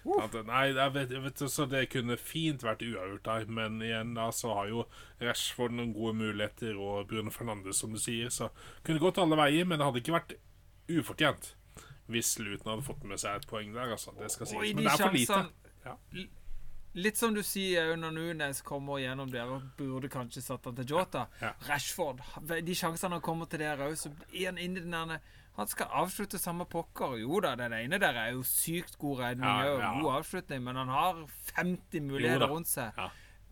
at, 0.04 0.34
nei 0.48 0.64
jeg 0.74 0.91
vet, 0.98 1.12
jeg 1.16 1.24
vet, 1.24 1.41
så 1.48 1.66
det 1.70 1.86
kunne 1.94 2.18
fint 2.20 2.64
vært 2.66 2.84
uavgjort 2.84 3.28
der. 3.28 3.50
Men 3.60 3.80
igjen 3.84 4.14
da 4.18 4.28
så 4.36 4.52
har 4.58 4.70
jo 4.72 4.86
Rashford 5.24 5.76
noen 5.78 5.94
gode 5.96 6.18
muligheter, 6.20 6.76
og 6.76 7.08
Bruno 7.12 7.32
Fernandes, 7.32 7.80
som 7.80 7.96
du 7.96 8.02
sier. 8.02 8.32
Så 8.34 8.52
kunne 8.84 9.04
gått 9.04 9.22
alle 9.24 9.39
veier, 9.39 9.68
men 9.68 9.80
det 9.80 9.88
hadde 9.88 10.04
ikke 10.04 10.18
vært 10.18 10.38
ufortjent 10.91 11.54
hvis 12.12 12.34
Luton 12.44 12.74
hadde 12.74 12.84
fått 12.86 13.06
med 13.08 13.22
seg 13.22 13.39
et 13.39 13.46
poeng 13.48 13.72
der. 13.76 13.94
Altså. 13.96 14.12
Det 14.20 14.32
skal 14.34 14.50
sies. 14.50 14.74
Men 14.76 14.84
det 14.84 14.91
er 14.91 15.00
for 15.00 15.16
lite. 15.16 15.44
Ja. 15.86 15.96
Litt 16.94 17.18
som 17.18 17.34
du 17.34 17.41
sier 17.41 17.96
når 17.98 18.12
Nunes 18.14 18.60
kommer 18.62 19.00
gjennom 19.02 19.32
der 19.34 19.50
og 19.50 19.64
burde 19.80 20.10
kanskje 20.14 20.44
satt 20.46 20.68
han 20.70 20.76
til 20.78 20.91
Jota. 20.94 21.24
Ja. 21.41 21.54
Rashford, 21.66 22.22
de 22.46 22.76
sjansene 22.78 23.18
han 23.18 23.24
kommer 23.26 23.50
til 23.50 23.64
der 23.64 23.82
òg, 23.82 23.96
så 23.98 24.12
er 24.30 24.52
han 24.52 24.62
inni 24.62 24.84
den 24.84 24.94
der 24.94 25.18
Han 25.54 25.68
skal 25.70 25.86
avslutte 25.94 26.39
samme 26.41 26.66
pokker. 26.66 27.12
Jo 27.22 27.39
da, 27.46 27.52
den 27.56 27.74
ene 27.78 28.00
der 28.02 28.16
er 28.18 28.32
jo 28.34 28.41
sykt 28.41 28.96
god 28.98 29.20
redning 29.20 29.46
Ja, 29.46 29.74
og 29.74 29.80
ja. 29.84 29.91
god 30.02 30.14
avslutning, 30.20 30.64
men 30.66 30.76
han 30.76 30.89
har 30.89 31.20
50 31.56 32.02
muligheter 32.02 32.48
rundt 32.50 32.68
seg 32.72 32.98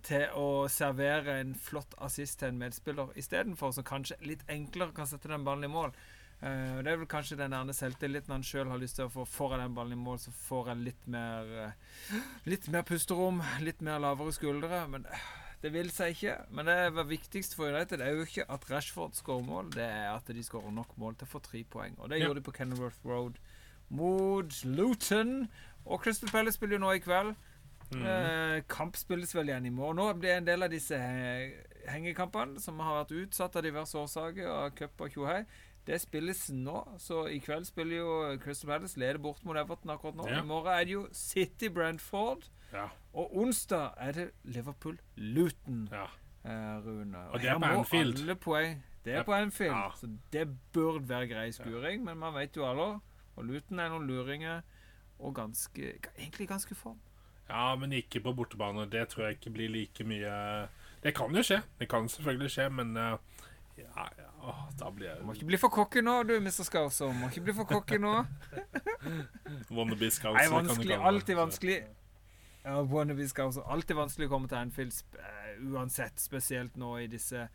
til 0.02 0.24
å 0.34 0.66
servere 0.74 1.36
en 1.44 1.52
flott 1.54 1.94
assist 2.02 2.40
til 2.42 2.50
en 2.50 2.58
medspiller 2.58 3.12
istedenfor, 3.22 3.70
som 3.78 3.86
kanskje 3.86 4.18
litt 4.26 4.42
enklere 4.50 4.96
kan 4.98 5.06
sette 5.06 5.30
den 5.30 5.46
ballen 5.46 5.68
i 5.68 5.70
mål. 5.70 5.94
Og 6.42 6.80
det 6.84 6.90
er 6.90 6.98
vel 6.98 7.08
kanskje 7.10 7.38
den 7.38 7.54
der 7.54 7.76
selvtilliten 7.78 8.34
han 8.34 8.44
sjøl 8.46 8.72
har 8.72 8.80
lyst 8.82 8.96
til 8.98 9.06
å 9.06 9.12
få. 9.14 9.28
Jeg 9.52 9.60
den 9.62 9.76
ballen 9.78 9.94
i 9.94 10.02
mål, 10.02 10.18
så 10.24 10.32
får 10.34 10.72
jeg 10.72 10.86
litt 10.88 11.08
mer 11.14 11.52
uh, 11.68 12.16
Litt 12.50 12.66
mer 12.74 12.82
pusterom, 12.88 13.44
litt 13.62 13.82
mer 13.86 14.02
lavere 14.02 14.34
skuldre. 14.34 14.80
Men 14.90 15.06
uh, 15.06 15.28
det 15.62 15.70
vil 15.76 15.92
seg 15.94 16.16
ikke. 16.16 16.38
Men 16.50 16.66
det 16.66 16.78
er 16.88 17.06
viktigst 17.06 17.54
for 17.56 17.70
United 17.70 18.02
er 18.02 18.16
jo 18.18 18.26
ikke 18.26 18.48
at 18.50 18.66
Rashford 18.72 19.14
skårer 19.14 19.46
mål, 19.46 19.70
det 19.76 19.86
er 19.86 20.10
at 20.16 20.34
de 20.34 20.44
skårer 20.44 20.74
nok 20.74 20.98
mål 20.98 21.20
til 21.20 21.30
å 21.30 21.34
få 21.36 21.44
tre 21.46 21.62
poeng. 21.64 21.94
Og 22.00 22.10
det 22.10 22.20
Ja. 22.20 22.26
gjorde 22.26 22.42
de 22.42 22.48
på 22.50 22.56
Kenilworth 22.58 23.06
Road 23.06 23.38
mot 23.90 24.64
Luton. 24.66 25.48
Og 25.86 26.02
Crystal 26.02 26.30
Palace 26.30 26.58
spiller 26.58 26.80
jo 26.80 26.86
nå 26.88 26.96
i 26.96 27.04
kveld. 27.06 27.36
Mm. 27.92 28.06
Eh, 28.08 28.62
kamp 28.72 28.96
spilles 28.96 29.34
vel 29.36 29.50
igjen 29.50 29.66
i 29.68 29.70
morgen. 29.70 29.98
Nå 30.00 30.14
blir 30.18 30.38
en 30.38 30.46
del 30.48 30.64
av 30.64 30.70
disse 30.72 30.96
hengekampene 31.92 32.62
som 32.62 32.80
har 32.80 33.02
vært 33.02 33.14
utsatt 33.26 33.58
av 33.60 33.66
diverse 33.66 33.98
årsaker, 33.98 34.48
av 34.48 34.70
cup 34.78 35.02
og 35.02 35.12
tjohei, 35.12 35.42
det 35.88 36.02
spilles 36.02 36.50
nå. 36.54 36.82
Så 37.02 37.26
i 37.28 37.40
kveld 37.42 37.66
spiller 37.66 37.98
jo 37.98 38.38
Crystal 38.44 38.70
Palace 38.70 39.00
leder 39.00 39.18
bort 39.18 39.44
mot 39.46 39.58
Everton 39.58 39.90
akkurat 39.90 40.16
nå. 40.16 40.28
Ja. 40.30 40.42
I 40.42 40.46
morgen 40.46 40.74
er 40.74 40.84
det 40.86 40.94
jo 40.94 41.08
City 41.12 41.70
Brentford. 41.74 42.48
Ja. 42.74 42.88
Og 43.14 43.38
onsdag 43.38 43.94
er 43.98 44.12
det 44.12 44.28
Liverpool 44.44 45.00
Luton, 45.18 45.90
ja. 45.92 46.06
eh, 46.46 46.78
Rune. 46.86 47.18
Og 47.30 47.40
det 47.40 47.50
er 47.50 47.52
her 47.52 47.60
på 47.60 47.66
må 47.66 47.80
Anfield. 47.82 48.22
Alle 48.22 48.36
poeng. 48.36 48.84
Det 49.06 49.14
er 49.18 49.24
på 49.26 49.34
Anfield, 49.34 49.76
så 49.98 50.08
det 50.34 50.46
burde 50.74 51.10
være 51.10 51.28
grei 51.28 51.52
skuring, 51.52 52.04
men 52.06 52.18
man 52.22 52.36
vet 52.36 52.58
jo 52.58 52.68
alle. 52.70 53.00
Og 53.36 53.46
Luton 53.46 53.80
er 53.80 53.90
noen 53.90 54.06
luringer, 54.08 54.62
og 55.20 55.36
ganske, 55.36 55.94
egentlig 56.20 56.48
ganske 56.48 56.76
form. 56.76 57.00
ja, 57.50 57.76
men 57.76 57.92
ikke 57.92 58.20
på 58.22 58.34
bortebane. 58.34 58.86
Det 58.92 59.08
tror 59.08 59.24
jeg 59.24 59.32
ikke 59.32 59.50
blir 59.50 59.70
like 59.70 60.04
mye 60.04 60.68
Det 61.04 61.16
kan 61.16 61.36
jo 61.36 61.44
skje. 61.44 61.62
Det 61.80 61.90
kan 61.90 62.10
selvfølgelig 62.10 62.52
skje, 62.52 62.70
men 62.70 62.98
uh, 62.98 63.18
ja, 63.78 64.06
åh, 64.44 64.62
da 64.80 64.92
blir 64.94 65.24
Må 65.26 65.36
ikke 65.38 65.48
bli 65.52 65.60
for 65.62 65.74
cocky 65.74 66.04
nå, 66.06 66.16
du, 66.30 66.36
Mr. 66.44 66.66
Skauser. 66.68 67.12
Må 67.18 67.30
ikke 67.32 67.44
bli 67.48 67.56
for 67.58 67.70
cocky 67.70 68.00
nå. 68.02 68.14
wannabe 69.78 70.12
scouts. 70.14 70.38
Nei, 70.38 70.48
vanskelig. 70.54 71.00
Alltid 71.12 71.40
vanskelig. 71.40 71.82
Ja, 72.64 72.78
wannabe 72.86 73.28
Skauser. 73.30 73.66
Alltid 73.74 73.98
vanskelig 73.98 74.30
å 74.30 74.34
komme 74.36 74.52
til 74.52 74.60
Anfield 74.60 74.98
eh, 75.18 75.54
uansett. 75.74 76.22
Spesielt 76.22 76.78
nå 76.78 76.94
i 77.02 77.08
disse, 77.10 77.48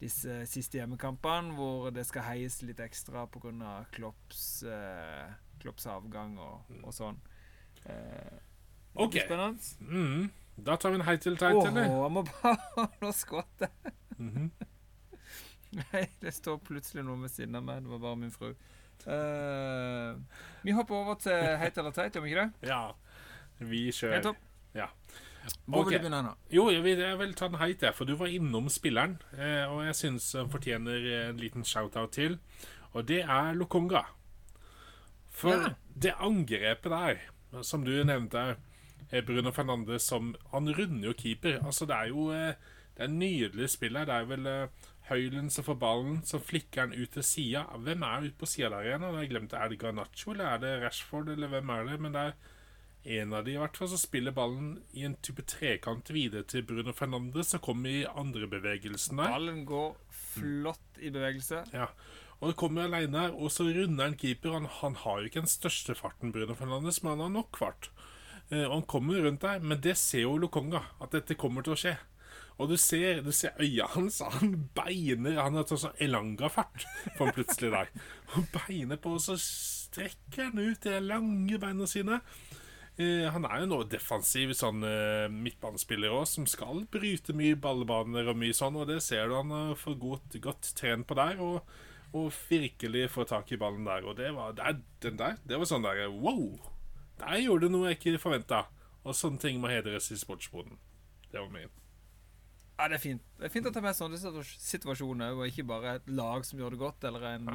disse 0.00 0.42
siste 0.50 0.80
hjemmekampene, 0.80 1.56
hvor 1.56 1.90
det 1.94 2.04
skal 2.08 2.28
heies 2.28 2.60
litt 2.66 2.80
ekstra 2.84 3.24
pga. 3.32 3.78
Klopps, 3.96 4.46
uh, 4.68 5.32
Klopps 5.62 5.88
avgang 5.88 6.36
og, 6.40 6.72
og 6.82 6.96
sånn. 6.96 7.20
Uh, 7.86 8.40
Ok. 8.94 9.16
Spennende. 9.24 9.58
Mm. 9.80 10.30
Da 10.56 10.76
tar 10.76 10.92
vi 10.92 11.00
en 11.00 11.06
hei 11.06 11.16
til 11.16 11.36
teit, 11.40 11.56
Åh, 11.56 11.64
han 11.66 11.78
jeg 11.80 12.12
må 12.12 12.22
bare 12.28 12.86
Nå 13.00 13.12
skvatt 13.16 13.64
jeg. 13.64 13.94
Nei, 15.80 16.04
det 16.20 16.34
står 16.36 16.58
plutselig 16.66 17.04
noe 17.06 17.22
ved 17.22 17.32
siden 17.32 17.56
av 17.56 17.64
meg. 17.64 17.82
Det 17.84 17.92
var 17.94 18.02
bare 18.02 18.20
min 18.20 18.32
fru. 18.34 18.52
Uh, 19.02 20.14
vi 20.62 20.74
hopper 20.76 20.94
over 20.94 21.16
til 21.18 21.56
heit 21.58 21.78
eller 21.80 21.94
teit, 21.96 22.14
gjør 22.14 22.22
vi 22.22 22.32
ikke 22.34 22.44
det? 22.44 22.68
Ja. 22.70 22.82
Vi 23.58 23.84
Helt 23.88 23.96
kjører. 23.98 24.22
topp. 24.22 24.42
Ja. 24.76 24.86
Hvor 25.66 25.80
okay. 25.82 25.96
vil 25.96 25.98
du 25.98 26.04
begynne 26.04 26.20
nå? 26.28 26.32
Jo, 26.54 26.68
jeg 26.70 26.84
vil, 26.84 27.00
jeg 27.02 27.18
vil 27.18 27.32
ta 27.34 27.48
den 27.50 27.58
heit, 27.58 27.82
jeg, 27.82 27.94
for 27.98 28.06
du 28.06 28.14
var 28.20 28.30
innom 28.30 28.68
spilleren. 28.70 29.16
Eh, 29.34 29.64
og 29.66 29.80
jeg 29.88 29.96
syns 29.98 30.28
han 30.38 30.50
fortjener 30.52 31.08
en 31.16 31.40
liten 31.42 31.64
shout-out 31.66 32.12
til. 32.14 32.38
Og 32.92 33.08
det 33.08 33.22
er 33.24 33.56
Lokonga. 33.58 34.04
For 35.32 35.56
Ja. 35.56 35.72
det 35.98 36.14
angrepet 36.20 36.92
der, 36.92 37.24
som 37.64 37.82
du 37.84 37.90
nevnte, 38.04 38.56
eh, 39.10 39.24
Bruno 39.24 39.50
Fernandes 39.50 40.02
som 40.06 40.34
Han 40.52 40.68
runder 40.68 41.08
jo 41.08 41.12
keeper. 41.12 41.58
Altså, 41.64 41.86
det 41.86 41.96
er 41.96 42.06
jo 42.12 42.28
Det 42.30 43.00
er 43.00 43.04
en 43.08 43.18
nydelig 43.18 43.70
spill 43.70 43.96
her. 43.96 44.04
Det 44.04 44.14
er 44.14 44.24
vel 44.24 44.46
Høylen 45.12 45.50
som 45.52 45.66
får 45.66 45.78
ballen, 45.80 46.18
så 46.26 46.40
flikker 46.42 46.86
han 46.86 46.96
ut 46.96 47.12
til 47.14 47.26
sida. 47.26 47.66
Hvem 47.84 48.02
er 48.08 48.26
ute 48.26 48.40
på 48.40 48.48
sida 48.48 48.72
der 48.72 48.88
igjen? 48.88 49.06
Har 49.06 49.20
jeg 49.20 49.30
glemt 49.34 49.52
det. 49.52 49.60
Er 49.60 49.70
det 49.72 49.78
Garnaccio, 49.82 50.34
eller 50.34 50.50
er 50.50 50.64
det 50.64 50.72
Rashford, 50.82 51.30
eller 51.34 51.52
hvem 51.52 51.72
er 51.76 51.86
det? 51.90 52.00
Men 52.02 52.16
det 52.16 52.24
er 52.24 52.34
en 53.18 53.32
av 53.34 53.46
de 53.46 53.56
i 53.56 53.58
hvert 53.58 53.76
fall 53.78 53.90
som 53.90 53.98
spiller 53.98 54.34
ballen 54.34 54.76
i 54.94 55.06
en 55.06 55.16
type 55.26 55.42
trekant 55.50 56.12
videre 56.14 56.46
til 56.46 56.62
Bruno 56.66 56.94
Fernandes, 56.94 57.50
som 57.50 57.62
kommer 57.64 57.90
i 57.90 58.04
andre 58.06 58.46
bevegelsen 58.50 59.18
der. 59.18 59.32
Ballen 59.34 59.64
går 59.66 59.96
flott 60.32 61.02
i 61.02 61.10
bevegelse. 61.14 61.64
Ja. 61.74 61.90
Og 62.42 62.50
det 62.50 62.58
kommer 62.58 62.86
alene 62.88 63.26
her, 63.26 63.34
og 63.34 63.52
så 63.54 63.66
runder 63.70 64.08
han 64.08 64.18
keeper. 64.18 64.54
Han, 64.54 64.70
han 64.80 64.98
har 65.02 65.20
jo 65.20 65.30
ikke 65.30 65.42
den 65.44 65.50
største 65.50 65.94
farten, 65.98 66.34
Bruno 66.34 66.54
Fernandes, 66.58 67.02
men 67.02 67.16
han 67.16 67.26
har 67.26 67.36
nok 67.40 67.58
fart. 67.58 67.90
Eh, 68.50 68.64
og 68.64 68.80
han 68.80 68.88
kommer 68.90 69.22
rundt 69.22 69.44
der, 69.44 69.62
men 69.62 69.82
det 69.82 69.94
ser 69.98 70.26
jo 70.26 70.38
Lokonga, 70.38 70.82
at 71.02 71.14
dette 71.14 71.38
kommer 71.38 71.66
til 71.66 71.74
å 71.74 71.78
skje. 71.78 71.96
Og 72.60 72.68
du 72.70 72.76
ser, 72.76 73.22
du 73.24 73.30
ser 73.32 73.56
øya 73.60 73.86
hans, 73.94 74.20
han 74.20 74.68
beiner 74.76 75.38
Han 75.40 75.56
har 75.58 75.64
tatt 75.66 75.80
sånn 75.82 75.96
Elanga-fart 76.04 76.84
for 77.16 77.26
han 77.26 77.34
plutselig 77.36 77.70
der. 77.72 77.92
Han 78.34 78.44
beiner 78.54 79.00
på, 79.00 79.14
og 79.16 79.22
så 79.24 79.38
strekker 79.40 80.50
han 80.50 80.58
ut 80.60 80.84
de 80.84 80.98
lange 81.00 81.58
beina 81.62 81.86
sine. 81.90 82.20
Eh, 83.00 83.24
han 83.32 83.46
er 83.48 83.62
jo 83.62 83.70
nå 83.70 83.78
defensiv 83.88 84.52
sånn 84.56 84.84
eh, 84.84 85.24
midtbanespiller 85.32 86.12
òg, 86.12 86.26
som 86.28 86.44
skal 86.50 86.84
bryte 86.92 87.32
mye 87.36 87.56
ballbaner 87.56 88.28
og 88.28 88.36
mye 88.36 88.52
sånn, 88.56 88.76
og 88.76 88.86
det 88.92 88.98
ser 89.02 89.30
du 89.32 89.38
han 89.38 89.50
har 89.54 89.72
fått 89.80 89.98
godt, 90.02 90.36
godt 90.44 90.74
trent 90.78 91.08
på 91.08 91.16
der. 91.16 91.40
Og, 91.40 91.64
og 92.12 92.28
virkelig 92.50 93.06
få 93.14 93.24
tak 93.24 93.48
i 93.56 93.58
ballen 93.60 93.88
der. 93.88 94.04
Og 94.04 94.18
det 94.20 94.28
var 94.36 94.52
det, 94.58 94.68
er- 94.68 94.82
den 95.08 95.16
der, 95.20 95.38
det 95.48 95.56
var 95.58 95.70
sånn 95.72 95.88
der 95.88 96.04
Wow! 96.12 96.60
Der 97.22 97.38
gjorde 97.40 97.68
du 97.68 97.72
noe 97.78 97.88
jeg 97.94 97.98
ikke 98.02 98.20
forventa. 98.20 98.66
Og 99.08 99.16
sånne 99.16 99.40
ting 99.40 99.56
må 99.62 99.70
hedres 99.72 100.10
i 100.12 100.18
sportsboden. 100.20 100.76
Det 101.32 101.40
var 101.40 101.48
min. 101.54 101.72
Ja, 102.82 102.88
det 102.90 102.96
er 102.96 103.02
fint. 103.04 103.26
Det 103.38 103.46
er 103.46 103.52
fint 103.54 103.66
å 103.68 103.70
ta 103.70 103.78
med 103.78 103.94
sånne 103.94 104.18
situasjoner 104.42 105.36
og 105.36 105.44
ikke 105.46 105.62
bare 105.68 106.00
et 106.00 106.08
lag 106.10 106.42
som 106.42 106.58
gjør 106.58 106.74
det 106.74 106.80
godt, 106.80 107.04
eller 107.06 107.28
en 107.28 107.52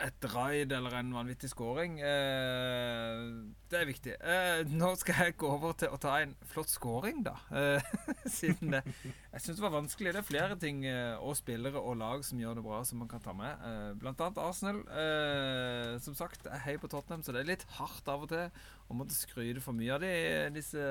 et 0.00 0.26
raid 0.32 0.72
eller 0.72 0.94
en 0.96 1.12
vanvittig 1.12 1.50
scoring. 1.50 1.98
Eh, 2.04 3.22
det 3.70 3.78
er 3.80 3.88
viktig. 3.88 4.14
Eh, 4.20 4.60
nå 4.72 4.92
skal 5.00 5.24
jeg 5.24 5.36
gå 5.40 5.48
over 5.50 5.74
til 5.80 5.92
å 5.92 5.98
ta 6.00 6.14
en 6.22 6.32
flott 6.52 6.72
scoring, 6.72 7.22
da. 7.26 7.34
Eh, 7.52 7.90
siden 8.38 8.76
det 8.76 8.82
Jeg 8.94 9.42
syns 9.44 9.58
det 9.58 9.64
var 9.64 9.74
vanskelig. 9.74 10.14
Det 10.16 10.22
er 10.22 10.28
flere 10.28 10.56
ting 10.60 10.84
eh, 10.88 11.16
og 11.20 11.36
spillere 11.38 11.80
og 11.80 11.98
lag 12.00 12.24
som 12.26 12.40
gjør 12.40 12.60
det 12.60 12.66
bra, 12.66 12.80
som 12.86 13.02
man 13.02 13.10
kan 13.12 13.24
ta 13.24 13.34
med. 13.36 13.66
Eh, 13.66 13.92
blant 14.00 14.24
annet 14.24 14.40
Arsenal. 14.44 14.80
Eh, 14.88 15.94
som 16.04 16.16
sagt, 16.18 16.48
jeg 16.48 16.64
heier 16.66 16.82
på 16.82 16.90
Tottenham, 16.92 17.24
så 17.24 17.36
det 17.36 17.44
er 17.44 17.52
litt 17.54 17.68
hardt 17.76 18.08
av 18.08 18.24
og 18.24 18.32
til 18.32 18.48
å 18.88 18.96
måtte 18.96 19.16
skryte 19.16 19.64
for 19.64 19.76
mye 19.76 19.96
av 19.96 20.04
de, 20.04 20.14
disse 20.56 20.88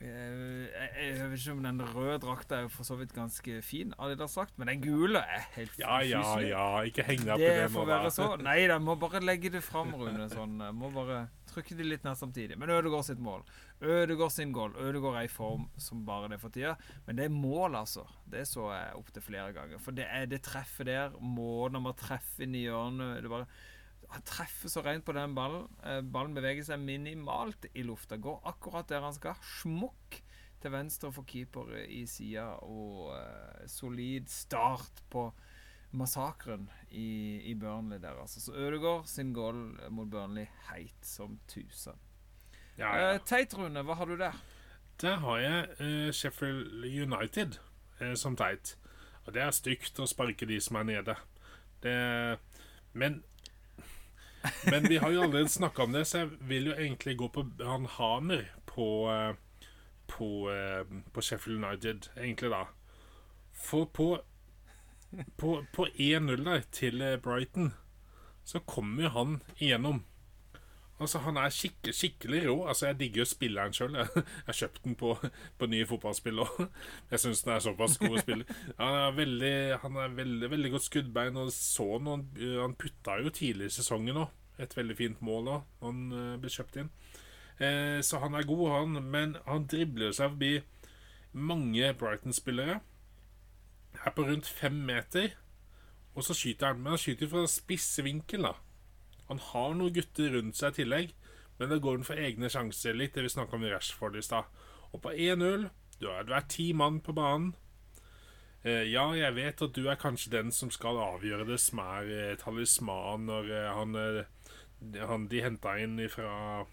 jeg, 0.00 0.88
jeg 1.18 1.28
vet 1.30 1.38
ikke 1.38 1.52
om 1.54 1.62
den 1.64 1.82
røde 1.94 2.16
drakta 2.22 2.56
er 2.56 2.66
jo 2.66 2.72
for 2.72 2.88
så 2.88 2.96
vidt 2.98 3.14
ganske 3.14 3.60
fin, 3.66 3.94
Adidas-drakt, 4.02 4.56
men 4.58 4.70
den 4.72 4.82
gule 4.84 5.20
er 5.22 5.46
helt 5.54 5.78
Ja, 5.80 6.00
ja, 6.06 6.22
ja. 6.44 6.66
Ikke 6.88 7.06
heng 7.06 7.22
deg 7.22 7.34
opp 7.36 7.42
i 7.42 7.46
Det 7.46 7.54
det 7.62 7.70
får 7.74 7.88
være 7.90 8.12
så. 8.14 8.28
Nei, 8.42 8.58
da, 8.70 8.80
må 8.82 8.96
bare 9.00 9.22
legge 9.24 9.52
det 9.54 9.62
fram, 9.64 9.94
Rune. 9.98 10.28
Sånn. 10.32 10.58
Jeg 10.64 10.76
må 10.78 10.90
bare 10.94 11.26
trykke 11.50 11.76
det 11.78 11.86
litt 11.86 12.06
ned 12.06 12.18
samtidig. 12.18 12.58
Men 12.60 12.72
Ødegaard 12.74 13.06
sitt 13.06 13.22
mål. 13.22 13.44
Ødegaard 13.84 14.34
sin 14.34 14.54
goal. 14.54 14.74
Ødegaard 14.80 15.20
er 15.20 15.28
i 15.28 15.32
form 15.32 15.68
som 15.80 16.02
bare 16.06 16.32
det 16.32 16.40
for 16.42 16.54
tida. 16.54 16.74
Men 17.06 17.20
det 17.20 17.28
er 17.28 17.36
mål, 17.36 17.78
altså. 17.84 18.06
Det 18.30 18.46
så 18.50 18.70
jeg 18.74 18.98
opptil 18.98 19.26
flere 19.28 19.52
ganger. 19.56 19.82
For 19.82 19.96
det 19.96 20.08
er 20.10 20.26
det 20.30 20.42
treffet 20.46 20.90
der. 20.90 21.14
Måten 21.20 21.78
om 21.80 21.90
å 21.90 21.96
treffe 21.98 22.46
inn 22.46 22.56
i 22.58 22.66
hjørnet 22.66 23.22
det 23.22 23.32
bare 23.32 23.48
Han 24.14 24.22
treffer 24.26 24.70
så 24.70 24.82
rent 24.86 25.04
på 25.06 25.14
den 25.16 25.34
ballen. 25.34 25.66
Eh, 25.82 26.00
Ballen 26.06 26.36
beveger 26.36 26.62
seg 26.68 26.82
minimalt 26.82 27.66
i 27.74 27.82
lufta. 27.86 28.18
Går 28.22 28.44
akkurat 28.46 28.88
der 28.90 29.02
han 29.02 29.16
skal. 29.16 29.34
Smukk 29.58 30.20
til 30.62 30.72
venstre 30.72 31.10
for 31.12 31.26
keeper 31.28 31.74
i 31.82 32.04
sida. 32.08 32.46
Og 32.62 33.10
uh, 33.10 33.64
solid 33.68 34.30
start 34.30 35.02
på 35.10 35.26
massakren 35.94 36.68
i, 36.90 37.40
i 37.50 37.54
Burnley 37.58 37.98
der, 38.02 38.20
altså. 38.22 38.40
Så 38.40 38.54
Ødegaard 38.54 39.06
sin 39.10 39.34
goal 39.34 39.74
mot 39.90 40.10
Burnley 40.10 40.46
heit 40.70 41.06
som 41.06 41.38
tusen. 41.50 41.98
Ja, 42.78 42.94
ja. 42.96 43.12
Uh, 43.14 43.20
teit, 43.26 43.54
Rune, 43.58 43.82
hva 43.82 43.98
har 43.98 44.10
du 44.10 44.16
der? 44.18 44.38
Der 45.02 45.20
har 45.26 45.42
jeg 45.42 45.68
uh, 45.80 46.14
Sheffield 46.14 46.86
United 46.86 47.58
uh, 48.00 48.14
som 48.14 48.38
teit. 48.38 48.76
Og 49.26 49.34
det 49.34 49.42
er 49.42 49.54
stygt 49.54 49.98
å 49.98 50.06
sparke 50.06 50.46
de 50.46 50.58
som 50.62 50.78
er 50.80 50.90
nede. 50.90 51.14
Det, 51.82 51.94
men 52.94 53.22
Men 54.70 54.88
vi 54.88 54.98
har 55.00 55.10
jo 55.10 55.22
allerede 55.22 55.48
snakka 55.48 55.86
om 55.86 55.92
det, 55.92 56.06
så 56.06 56.18
jeg 56.24 56.30
vil 56.48 56.66
jo 56.70 56.76
egentlig 56.76 57.16
gå 57.18 57.28
på 57.32 57.46
han 57.64 57.86
Hamer 57.96 58.46
på 58.68 58.88
eh, 59.12 59.34
på, 60.06 60.50
eh, 60.52 60.86
på 61.12 61.22
Sheffield 61.22 61.64
United, 61.64 62.08
egentlig, 62.16 62.50
da. 62.50 62.64
For 63.52 63.84
på 63.84 64.20
På, 65.38 65.64
på 65.72 65.86
1-0 65.86 66.44
der 66.44 66.62
til 66.72 67.02
eh, 67.02 67.16
Brighton, 67.22 67.72
så 68.44 68.58
kommer 68.58 69.02
jo 69.02 69.08
han 69.08 69.42
igjennom. 69.56 70.04
Altså, 71.02 71.18
Han 71.18 71.36
er 71.36 71.50
skikke, 71.50 71.92
skikkelig 71.92 72.44
rå. 72.48 72.66
Altså, 72.68 72.86
Jeg 72.86 73.00
digger 73.00 73.22
jo 73.22 73.24
spilleren 73.24 73.74
sjøl. 73.74 73.96
Jeg 73.98 74.24
har 74.46 74.58
kjøpt 74.60 74.84
den 74.84 74.94
på, 74.98 75.16
på 75.58 75.66
nye 75.66 75.86
fotballspill 75.90 76.44
òg. 76.44 76.60
Jeg 77.10 77.22
syns 77.24 77.42
den 77.42 77.54
er 77.56 77.64
såpass 77.64 77.98
god 77.98 78.18
å 78.18 78.22
spille. 78.22 78.58
Han 78.78 78.98
er 79.00 79.18
veldig, 79.18 79.56
han 79.82 79.98
er 80.04 80.16
veldig, 80.20 80.50
veldig 80.54 80.72
godt 80.76 80.88
skuddbein. 80.88 81.40
Og 81.42 81.52
så 81.54 81.88
noen, 81.98 82.28
Han 82.60 82.78
putta 82.78 83.18
jo 83.22 83.34
tidlig 83.34 83.72
i 83.72 83.76
sesongen 83.80 84.22
òg. 84.24 84.40
Et 84.62 84.76
veldig 84.76 84.94
fint 84.94 85.22
mål 85.26 85.48
da 85.48 85.54
han 85.82 86.02
uh, 86.14 86.34
ble 86.38 86.50
kjøpt 86.52 86.76
inn. 86.78 86.90
Eh, 87.58 87.98
så 88.06 88.20
han 88.22 88.36
er 88.38 88.46
god, 88.46 88.68
han. 88.70 89.00
Men 89.10 89.36
han 89.48 89.66
dribler 89.70 90.14
seg 90.14 90.34
forbi 90.34 90.52
mange 91.34 91.90
Brighton-spillere. 91.98 92.78
Er 94.04 94.14
på 94.14 94.26
rundt 94.26 94.46
fem 94.46 94.78
meter. 94.86 95.34
Og 96.14 96.22
så 96.22 96.36
skyter 96.38 96.70
han. 96.70 96.82
Men 96.82 96.94
han 96.94 97.02
skyter 97.02 97.30
fra 97.30 97.42
spisse 97.50 98.06
vinkel, 98.06 98.46
da. 98.46 98.54
Han 99.34 99.42
har 99.50 99.72
noen 99.74 99.94
gutter 99.96 100.30
rundt 100.36 100.54
seg 100.54 100.74
i 100.76 100.82
tillegg, 100.82 101.14
men 101.58 101.70
da 101.72 101.80
går 101.82 101.96
han 101.98 102.06
for 102.06 102.20
egne 102.22 102.50
sjanser. 102.52 102.94
Litt 102.94 103.16
det 103.18 103.24
vi 103.26 103.32
snakka 103.32 103.56
om 103.58 103.64
i 103.66 103.72
Rashford 103.72 104.18
i 104.18 104.22
stad. 104.22 104.46
Og 104.94 105.02
på 105.02 105.10
1-0 105.10 105.70
Du 105.98 106.08
har 106.10 106.30
er 106.30 106.46
ti 106.50 106.72
mann 106.74 107.00
på 107.00 107.14
banen. 107.14 107.54
Eh, 108.62 108.86
ja, 108.90 109.08
jeg 109.14 109.34
vet 109.34 109.62
at 109.62 109.74
du 109.74 109.88
er 109.90 109.98
kanskje 109.98 110.32
den 110.32 110.52
som 110.54 110.70
skal 110.70 110.98
avgjøre 110.98 111.46
det, 111.48 111.58
som 111.62 111.82
er 111.82 112.10
eh, 112.10 112.36
talisman 112.38 113.26
når 113.28 113.50
eh, 113.50 113.72
han, 113.76 113.98
han, 115.10 115.26
De 115.28 115.42
henta 115.42 115.74
inn 115.82 115.98
fra 116.10 116.64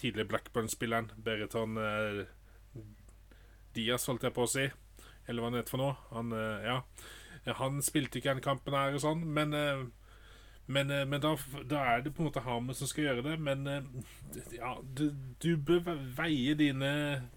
tidligere 0.00 0.28
Blackburn-spilleren 0.30 1.10
Bereton 1.16 1.80
eh, 1.80 2.20
Diaz, 3.76 4.06
holdt 4.08 4.28
jeg 4.28 4.36
på 4.36 4.44
å 4.44 4.52
si. 4.52 4.68
Eller 5.28 5.40
hva 5.40 5.50
han 5.50 5.60
heter 5.60 5.76
for 5.76 5.82
noe. 5.82 5.96
Han, 6.12 6.32
ja. 6.64 6.80
han 7.60 7.82
spilte 7.84 8.18
ikke 8.18 8.34
den 8.34 8.44
kampen 8.44 8.74
her 8.74 8.96
og 8.96 9.04
sånn, 9.04 9.22
men 9.30 9.54
men, 10.70 10.90
eh, 10.90 11.04
men 11.04 11.20
da, 11.20 11.34
da, 11.66 11.82
er 11.94 12.02
det 12.04 12.12
på 12.14 12.22
en 12.22 12.28
måte 12.28 12.42
Hamer 12.44 12.76
som 12.78 12.86
skal 12.86 13.08
gjøre 13.08 13.24
det. 13.26 13.36
Men 13.42 13.66
eh, 13.66 13.86
ja, 14.54 14.76
du, 14.82 15.08
du 15.42 15.54
bør 15.56 15.96
veie 16.16 16.54
dine 16.58 16.90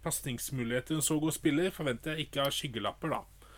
pasningsmuligheter. 0.05 0.99
En 0.99 1.05
så 1.05 1.17
god 1.21 1.33
spiller 1.33 1.73
forventer 1.73 2.13
jeg 2.13 2.27
ikke 2.27 2.45
har 2.45 2.53
skyggelapper, 2.53 3.15
da. 3.15 3.49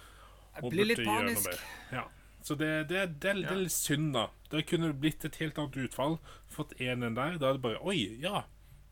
Jeg 0.56 0.72
blir 0.72 0.88
litt 0.94 1.04
panisk. 1.04 1.52
Ja. 1.92 2.06
Så 2.46 2.56
det, 2.56 2.70
det, 2.88 3.02
det, 3.18 3.34
det, 3.42 3.50
er 3.52 3.64
litt 3.66 3.76
synd, 3.76 4.14
da. 4.16 4.30
Det 4.52 4.64
kunne 4.70 4.94
blitt 4.96 5.26
et 5.28 5.42
helt 5.42 5.60
annet 5.60 5.80
utfall. 5.90 6.20
Fått 6.48 6.76
1-1 6.80 7.18
der. 7.18 7.40
Da 7.42 7.50
er 7.50 7.58
det 7.58 7.64
bare 7.66 7.82
Oi, 7.84 8.00
ja. 8.24 8.46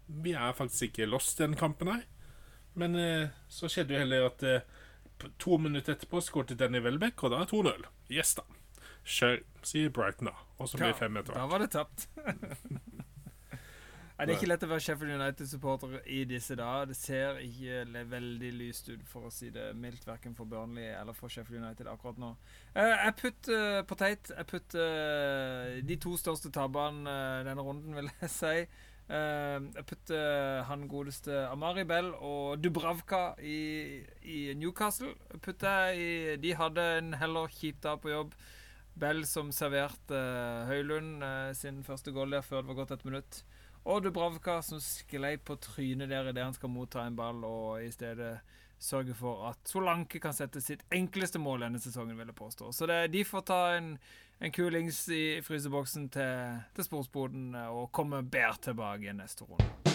Vi 0.04 0.34
er 0.36 0.58
faktisk 0.58 0.90
ikke 0.90 1.08
lost 1.08 1.40
den 1.40 1.56
kampen 1.56 1.94
her. 1.94 2.04
Men 2.76 2.98
eh, 3.00 3.32
så 3.48 3.72
skjedde 3.72 3.96
jo 3.96 4.04
heller 4.04 4.28
at 4.34 4.44
to 5.40 5.56
minutter 5.62 5.94
etterpå 5.94 6.20
skåret 6.26 6.58
Danny 6.60 6.82
Welbeck, 6.84 7.22
og 7.24 7.32
da 7.32 7.46
er 7.46 7.52
2-0. 7.54 7.86
Yes, 8.12 8.34
da. 8.36 8.44
Kjør, 9.08 9.40
sier 9.64 9.92
Brighton, 9.94 10.34
da. 10.34 10.36
Og 10.64 10.72
så 10.72 10.80
blir 10.80 10.93
det 10.93 10.99
fem 10.99 11.20
etter 11.20 11.36
hvert. 11.36 11.43
Da 11.43 11.51
var 11.51 11.64
det 11.66 11.72
tapt. 11.76 12.07
Nei, 14.14 14.28
det 14.30 14.34
er 14.36 14.38
ikke 14.38 14.47
lett 14.51 14.64
å 14.64 14.68
være 14.70 14.84
Sheffield 14.86 15.14
United-supporter 15.18 15.93
i 16.14 16.20
disse 16.30 16.55
dager. 16.55 16.86
Det 16.91 16.95
ser 16.95 17.39
ikke 17.41 18.03
veldig 18.11 18.51
lyst 18.59 18.91
ut, 18.91 19.01
for 19.09 19.28
å 19.28 19.32
si 19.34 19.49
det 19.51 19.72
mildt, 19.76 20.05
verken 20.05 20.36
for 20.38 20.45
Burnley 20.47 20.91
eller 20.93 21.18
for 21.18 21.34
Sheffield 21.34 21.64
United 21.64 21.89
akkurat 21.89 22.22
nå. 22.22 22.30
Uh, 22.78 22.93
jeg 22.93 23.16
putter 23.20 23.66
uh, 23.80 23.82
på 23.89 23.97
teit. 23.97 24.32
Jeg 24.32 24.49
putter 24.51 24.95
uh, 25.01 25.82
de 25.84 25.99
to 26.05 26.14
største 26.22 26.53
tabbene 26.53 27.18
denne 27.49 27.66
runden, 27.66 27.97
vil 27.97 28.11
jeg 28.22 28.34
si. 28.38 28.55
jeg 29.09 29.84
putter 29.89 30.61
han 30.70 30.88
godeste 30.88 31.41
Amari 31.49 31.84
Bell 31.84 32.14
og 32.14 32.61
Dubravka 32.64 33.34
i, 33.43 33.99
i 34.24 34.53
Newcastle. 34.55 35.11
Putter 35.41 35.89
jeg 35.89 35.97
i, 35.97 36.36
de 36.38 36.53
hadde 36.55 36.86
en 37.01 37.14
heller 37.20 37.49
kjip 37.51 37.82
dag 37.84 37.99
på 37.99 38.14
jobb. 38.14 38.38
Bell 39.00 39.24
som 39.26 39.52
serverte 39.56 40.18
uh, 40.18 40.68
Høylund 40.70 41.24
uh, 41.24 41.52
sin 41.58 41.82
første 41.84 42.14
goal 42.14 42.36
der 42.36 42.46
før 42.46 42.62
det 42.62 42.72
var 42.72 42.82
gått 42.84 42.96
et 42.98 43.06
minutt. 43.08 43.44
Og 43.84 44.04
Dubravka 44.06 44.62
som 44.64 44.80
sklei 44.80 45.36
på 45.38 45.58
trynet 45.60 46.12
der 46.12 46.30
idet 46.32 46.46
han 46.46 46.56
skal 46.56 46.72
motta 46.72 47.04
en 47.04 47.18
ball, 47.18 47.41
og 47.44 47.84
i 47.84 47.91
stedet 47.91 48.38
sørge 48.84 49.16
for 49.16 49.48
at 49.50 49.60
Solanke 49.68 50.20
kan 50.20 50.36
sette 50.36 50.62
sitt 50.62 50.84
enkleste 50.91 51.39
mål 51.39 51.66
denne 51.66 51.80
sesongen, 51.80 52.18
vil 52.20 52.32
jeg 52.32 52.36
påstå. 52.36 52.72
Så 52.72 52.88
det, 52.89 53.00
de 53.14 53.24
får 53.28 53.46
ta 53.48 53.62
en, 53.78 53.94
en 54.39 54.52
kulings 54.52 55.06
i 55.10 55.24
fryseboksen 55.44 56.10
til, 56.16 56.62
til 56.76 56.88
sportsboden 56.89 57.56
eh, 57.56 57.72
og 57.72 57.91
komme 57.96 58.24
bedre 58.24 58.60
tilbake 58.72 59.12
i 59.12 59.18
neste 59.18 59.48
runde. 59.48 59.93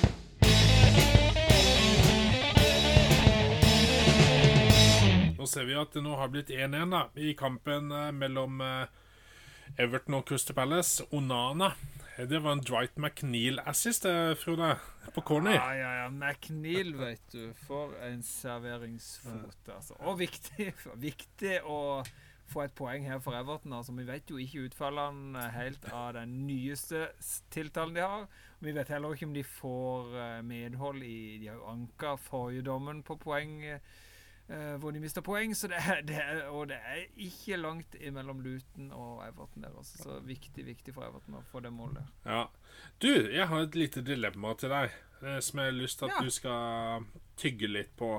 Nå 5.38 5.46
ser 5.46 5.68
vi 5.68 5.76
at 5.78 5.92
det 5.94 6.00
nå 6.02 6.16
har 6.18 6.32
blitt 6.34 6.48
1-1 6.50 7.14
i 7.22 7.30
kampen 7.38 7.92
eh, 7.94 8.08
mellom 8.10 8.58
eh, 8.58 8.88
Everton 9.78 10.16
og 10.18 10.24
Crystal 10.26 10.56
Palace. 10.58 11.04
Onana. 11.14 11.68
Det 12.18 12.40
var 12.42 12.56
en 12.56 12.62
Dwight 12.66 12.96
McNeil-assist, 12.98 14.08
eh, 14.10 14.32
Frode, 14.34 14.72
på 15.14 15.22
corner. 15.28 15.54
Ja, 15.54 15.68
ja, 15.78 15.92
ja. 16.00 16.08
McNeil, 16.10 16.90
vet 16.98 17.22
du. 17.30 17.52
For 17.68 17.94
en 18.02 18.24
serveringsfot, 18.26 19.70
altså. 19.76 20.00
Og 20.10 20.18
viktig, 20.24 20.72
viktig 21.06 21.60
å 21.62 21.78
få 22.50 22.64
et 22.64 22.74
poeng 22.74 23.06
her 23.06 23.22
for 23.22 23.38
Everton. 23.38 23.76
Altså, 23.78 23.94
vi 23.94 24.08
vet 24.10 24.34
jo 24.34 24.42
ikke 24.42 24.66
utfallene 24.66 25.46
helt 25.54 25.86
av 25.94 26.16
den 26.18 26.34
nyeste 26.48 27.12
tiltalen 27.54 27.94
de 27.94 28.02
har. 28.02 28.26
Vi 28.58 28.74
vet 28.74 28.90
heller 28.90 29.14
ikke 29.14 29.30
om 29.30 29.38
de 29.38 29.46
får 29.46 30.42
medhold 30.42 31.06
i 31.06 31.38
De 31.38 31.52
har 31.52 31.62
jo 31.62 31.70
anka 31.76 32.16
forrige 32.26 32.66
dommen 32.66 33.06
på 33.06 33.20
poeng 33.22 33.60
Uh, 33.68 33.78
hvor 34.48 34.90
de 34.90 35.00
mister 35.00 35.20
poeng. 35.24 35.52
Så 35.56 35.68
det 35.68 35.76
er, 35.76 36.00
det 36.08 36.16
er, 36.16 36.42
og 36.48 36.68
det 36.70 36.78
er 36.80 37.02
ikke 37.16 37.58
langt 37.60 37.96
mellom 38.12 38.40
Luton 38.40 38.90
og 38.96 39.22
Everton 39.26 39.62
der. 39.62 39.76
Altså. 39.76 40.02
Så 40.02 40.18
viktig 40.24 40.66
viktig 40.66 40.94
for 40.96 41.04
Everton 41.08 41.36
å 41.40 41.44
få 41.50 41.60
det 41.64 41.72
målet 41.72 42.00
der. 42.00 42.32
Ja. 42.32 42.44
Du, 43.02 43.10
jeg 43.10 43.48
har 43.48 43.66
et 43.66 43.76
lite 43.76 44.02
dilemma 44.06 44.54
til 44.58 44.72
deg 44.72 44.94
uh, 45.22 45.38
som 45.44 45.60
jeg 45.60 45.72
har 45.72 45.76
lyst 45.76 46.00
til 46.00 46.08
at 46.08 46.16
ja. 46.16 46.24
du 46.24 46.30
skal 46.32 47.08
tygge 47.36 47.70
litt 47.70 47.92
på. 47.98 48.14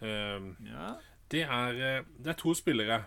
Um, 0.00 0.54
ja. 0.64 0.94
det, 1.32 1.42
er, 1.44 1.80
eh, 1.84 2.04
det 2.16 2.32
er 2.32 2.38
to 2.40 2.54
spillere. 2.56 3.02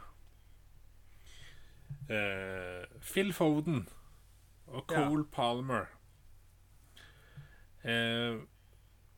Phil 2.03 3.31
Foden 3.33 3.85
og 4.67 4.83
Cole 4.91 5.23
ja. 5.23 5.29
Palmer. 5.31 5.85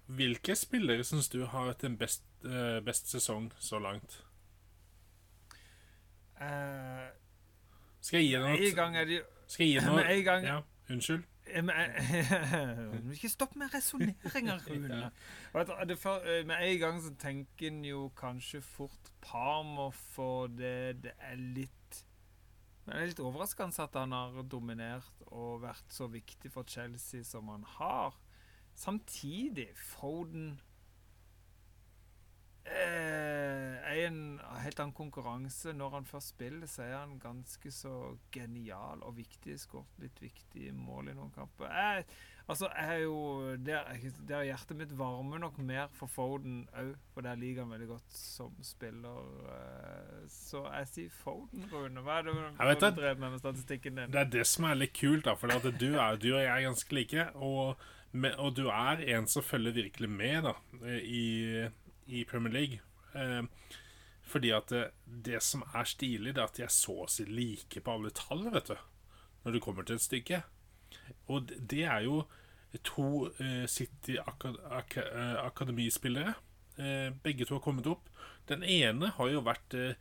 Hvilke 0.08 0.56
spillere 0.56 1.04
syns 1.04 1.30
du 1.34 1.44
har 1.46 1.72
hatt 1.72 1.82
den 1.82 1.98
best 1.98 2.26
uh, 2.46 2.80
best 2.86 3.10
sesong 3.10 3.52
så 3.60 3.80
langt? 3.80 4.20
Uh, 6.36 7.10
skal 8.02 8.22
jeg 8.22 8.28
gi 8.28 8.36
deg 8.36 8.44
noe? 8.44 8.74
gang 8.76 8.98
er 9.00 9.08
de, 9.10 9.22
skal 9.48 9.66
jeg 9.66 9.74
gi 9.74 9.80
deg 9.80 9.94
noe? 9.96 10.20
Gang, 10.28 10.46
ja, 10.46 10.60
unnskyld. 10.94 11.26
Ikke 13.14 13.30
stopp 13.30 13.54
med 13.56 13.74
resonneringer, 13.74 14.64
Rune. 14.68 15.12
Med 15.54 16.56
en 16.58 16.80
gang 16.82 17.02
så 17.04 17.14
tenker 17.22 17.70
en 17.70 17.84
jo 17.86 18.08
kanskje 18.18 18.62
fort 18.66 19.12
Parmer, 19.22 19.94
for 19.94 20.50
det, 20.50 21.04
det 21.06 21.14
er 21.22 21.38
litt 21.38 22.02
Men 22.86 22.98
det 22.98 23.02
er 23.02 23.12
litt 23.14 23.22
overraskende 23.22 23.86
at 23.86 23.98
han 23.98 24.14
har 24.14 24.42
dominert 24.50 25.26
og 25.32 25.62
vært 25.64 25.94
så 25.94 26.10
viktig 26.10 26.52
for 26.54 26.68
Chelsea 26.70 27.24
som 27.26 27.50
han 27.54 27.66
har. 27.78 28.14
Samtidig, 28.76 29.70
Foden 29.80 30.60
eh, 32.66 33.76
er 33.80 34.08
en 34.08 34.40
helt 34.66 34.80
annen 34.80 34.94
konkurranse. 34.96 35.74
Når 35.74 35.90
han 35.90 36.06
først 36.10 36.34
spiller, 36.36 36.68
så 36.68 36.84
er 36.84 36.98
han 36.98 37.20
ganske 37.24 37.72
så 37.72 38.18
genial 38.36 39.04
og 39.06 39.16
viktig. 39.18 39.56
Skåret 39.62 40.04
litt 40.04 40.20
viktige 40.22 40.74
mål 40.76 41.14
i 41.14 41.16
noen 41.16 41.32
kamper. 41.36 41.72
Jeg, 41.72 42.06
altså, 42.52 42.68
jeg 42.76 42.98
er 42.98 43.02
jo 43.06 43.56
der, 43.64 43.96
der 44.28 44.46
hjertet 44.50 44.82
mitt 44.82 44.94
varmer 45.00 45.40
nok 45.46 45.58
mer 45.64 45.88
for 45.96 46.12
Foden 46.12 46.66
òg, 46.76 46.94
for 47.14 47.24
der 47.24 47.40
liker 47.40 47.64
han 47.64 47.74
veldig 47.78 47.92
godt 47.96 48.20
som 48.20 48.60
spiller. 48.60 49.24
Eh, 49.56 50.24
så 50.36 50.66
jeg 50.68 50.92
sier 50.92 51.20
Foden, 51.24 51.68
Rune. 51.72 52.04
Hva 52.04 52.20
er 52.20 52.28
det 52.28 52.36
du 52.82 53.00
drev 53.00 53.24
med 53.24 53.38
med 53.38 53.44
statistikken 53.44 54.02
din? 54.02 54.12
Det 54.12 54.26
er 54.26 54.34
det 54.40 54.48
som 54.52 54.68
er 54.68 54.84
litt 54.84 54.98
kult, 55.00 55.30
da, 55.30 55.40
for 55.40 55.48
du, 55.48 55.72
du, 55.72 55.94
og 55.96 56.20
jeg 56.44 56.52
er 56.52 56.68
ganske 56.68 57.00
like. 57.00 57.30
Og, 57.36 57.86
og 58.38 58.54
du 58.56 58.68
er 58.72 59.02
en 59.16 59.28
som 59.28 59.44
følger 59.44 59.76
virkelig 59.76 60.10
med 60.10 60.46
da, 60.48 60.54
i 61.02 61.68
i 62.06 62.24
Premier 62.24 62.54
League. 62.54 62.80
Eh, 63.14 63.44
fordi 64.22 64.50
at 64.50 64.70
det, 64.70 64.90
det, 65.06 65.44
som 65.44 65.64
er 65.74 65.84
stilig, 65.84 66.36
det 66.36 66.42
er 66.42 66.50
at 66.50 66.58
de 66.58 66.66
er 66.66 66.74
så 66.74 67.04
å 67.04 67.12
si 67.12 67.26
like 67.30 67.82
på 67.82 67.94
alle 67.94 68.14
tall, 68.16 68.48
vet 68.54 68.74
du. 68.74 68.76
Når 69.46 69.56
det 69.56 69.62
kommer 69.62 69.86
til 69.86 70.00
et 70.00 70.06
stykke. 70.06 70.42
Og 71.30 71.52
det 71.60 71.84
er 71.86 72.06
jo 72.08 72.24
to 72.84 73.30
eh, 73.40 73.66
City 73.70 74.18
akad 74.20 74.58
ak 74.74 74.98
eh, 75.04 75.38
akademispillere. 75.46 76.34
Eh, 76.78 77.12
begge 77.24 77.46
to 77.46 77.60
har 77.60 77.64
kommet 77.64 77.88
opp. 77.88 78.10
Den 78.50 78.66
ene 78.66 79.14
har 79.18 79.30
jo 79.32 79.46
vært 79.46 79.78
eh, 79.78 79.94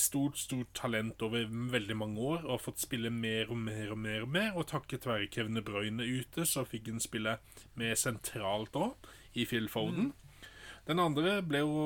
stort, 0.00 0.38
stort 0.40 0.72
talent 0.74 1.22
over 1.22 1.44
veldig 1.46 1.96
mange 1.96 2.18
år 2.18 2.40
og 2.40 2.50
har 2.56 2.62
fått 2.64 2.82
spille 2.82 3.12
mer 3.14 3.52
og 3.52 3.60
mer 3.62 3.92
og 3.94 4.00
mer, 4.02 4.24
og 4.24 4.32
mer 4.34 4.56
og 4.58 4.66
takket 4.72 5.06
være 5.06 5.28
Kevin 5.30 5.54
De 5.54 5.62
Bruyne 5.62 6.02
ute, 6.02 6.46
så 6.46 6.64
fikk 6.66 6.90
han 6.90 7.02
spille 7.02 7.36
mer 7.78 7.94
sentralt 7.94 8.74
òg, 8.74 9.10
i 9.38 9.44
Phil 9.46 9.68
Foden. 9.70 10.10
Mm. 10.10 10.48
Den 10.88 11.02
andre 11.04 11.36
ble 11.46 11.62
jo 11.62 11.82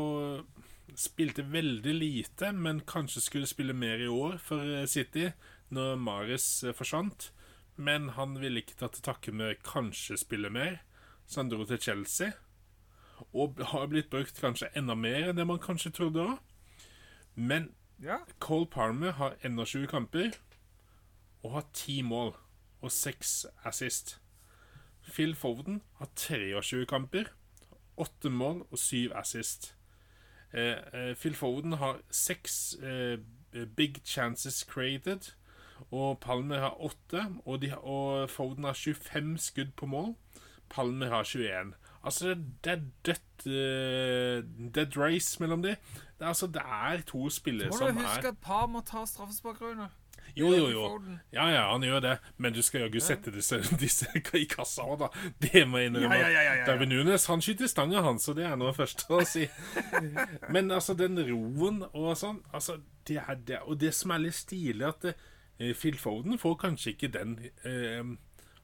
Spilte 0.99 1.43
veldig 1.49 1.93
lite, 1.95 2.53
men 2.53 2.83
kanskje 2.85 3.23
skulle 3.25 3.49
spille 3.49 3.73
mer 3.73 4.03
i 4.03 4.09
år 4.13 4.37
for 4.43 4.61
eh, 4.61 4.87
City 4.87 5.31
når 5.73 5.97
Mares 5.97 6.65
eh, 6.65 6.75
forsvant. 6.77 7.33
men 7.77 8.11
han 8.13 8.37
ville 8.37 8.61
ikke 8.61 8.77
ta 8.77 8.89
til 8.93 9.03
takke 9.03 9.33
med 9.33 9.63
kanskje 9.65 10.19
spille 10.21 10.51
mer, 10.53 10.83
så 11.27 11.41
han 11.41 11.49
dro 11.49 11.65
til 11.65 11.81
Chelsea. 11.81 12.33
Og 13.33 13.57
har 13.73 13.87
blitt 13.89 14.11
brukt 14.11 14.41
kanskje 14.41 14.69
enda 14.77 14.95
mer 14.95 15.31
enn 15.31 15.37
det 15.37 15.47
man 15.49 15.59
kanskje 15.59 15.91
trodde 15.91 16.21
òg. 16.21 16.39
Men 17.35 17.71
Ja. 18.03 18.17
Cole 18.41 18.67
Palmer 18.67 19.11
har 19.11 19.37
21 19.45 19.87
kamper 19.87 20.31
og 21.43 21.53
har 21.53 21.65
10 21.73 22.03
mål 22.03 22.35
og 22.81 22.93
6 22.93 23.47
assist. 23.65 24.21
Phil 25.03 25.35
Foden 25.35 25.83
har 25.99 26.09
23 26.17 26.87
kamper, 26.87 27.25
8 27.97 28.31
mål 28.31 28.67
og 28.71 28.79
7 28.79 29.13
assist. 29.15 29.77
Eh, 30.53 30.77
eh, 30.93 31.15
Phil 31.15 31.35
Foden 31.35 31.73
har 31.73 32.01
6 32.11 32.77
eh, 32.83 33.19
big 33.77 34.03
chances 34.05 34.67
created, 34.71 35.33
og 35.91 36.21
Palmer 36.21 36.59
har 36.59 36.83
8. 36.83 37.27
Og, 37.45 37.63
de, 37.63 37.79
og 37.79 38.31
Foden 38.31 38.65
har 38.65 38.73
25 38.73 39.39
skudd 39.39 39.73
på 39.77 39.87
mål. 39.87 40.15
Palmer 40.71 41.09
har 41.09 41.23
21. 41.23 41.75
Altså, 42.05 42.35
det 42.65 42.73
er 42.73 42.81
dødt 43.07 43.47
uh, 43.47 44.71
Dead 44.75 44.97
race 44.97 45.43
mellom 45.43 45.63
de. 45.63 45.77
Det 46.23 46.27
er, 46.27 46.29
altså, 46.29 46.47
det 46.47 46.63
er 46.63 47.01
to 47.03 47.31
spillere 47.35 47.73
som 47.73 47.89
er 47.89 47.93
Må 47.93 48.01
du 48.01 48.07
huske 48.07 48.29
at 48.29 48.37
par 48.39 48.67
må 48.71 48.81
ta 48.87 49.01
straffespark, 49.11 49.57
Rune. 49.61 49.89
Jo, 50.37 50.53
jo, 50.55 50.69
jo. 50.71 50.83
Ja, 51.33 51.49
ja, 51.51 51.65
han 51.73 51.83
gjør 51.83 51.99
det. 52.01 52.13
Men 52.37 52.55
du 52.55 52.61
skal 52.63 52.85
jaggu 52.85 53.01
sette 53.03 53.33
disse, 53.35 53.59
disse 53.83 54.07
i 54.39 54.45
kassa 54.47 54.87
òg, 54.87 55.03
da. 55.03 55.09
Det 55.43 55.65
må 55.67 55.81
jeg 55.83 55.91
innrømme. 55.91 56.15
Ja, 56.15 56.29
ja, 56.29 56.31
ja, 56.31 56.45
ja, 56.47 56.55
ja. 56.61 56.69
Darwin 56.69 56.95
Nunes 56.95 57.27
han 57.27 57.43
skyter 57.43 57.67
stanga, 57.67 58.05
han, 58.07 58.23
så 58.23 58.37
det 58.39 58.47
er 58.47 58.55
noe 58.61 58.71
først 58.77 59.03
å 59.11 59.19
si. 59.27 59.49
Men 60.55 60.71
altså, 60.71 60.95
den 60.95 61.19
roen 61.27 61.83
og 61.91 62.15
sånn 62.23 62.39
altså, 62.55 62.79
det 63.11 63.19
er 63.19 63.43
det. 63.51 63.59
Og 63.67 63.83
det 63.83 63.91
som 63.99 64.15
er 64.15 64.23
litt 64.29 64.39
stilig, 64.39 64.93
at 64.93 65.11
uh, 65.11 65.73
Phil 65.75 65.99
Foden 65.99 66.39
får 66.39 66.55
kanskje 66.69 66.95
ikke 66.95 67.11
den 67.19 67.35
eh, 67.67 68.15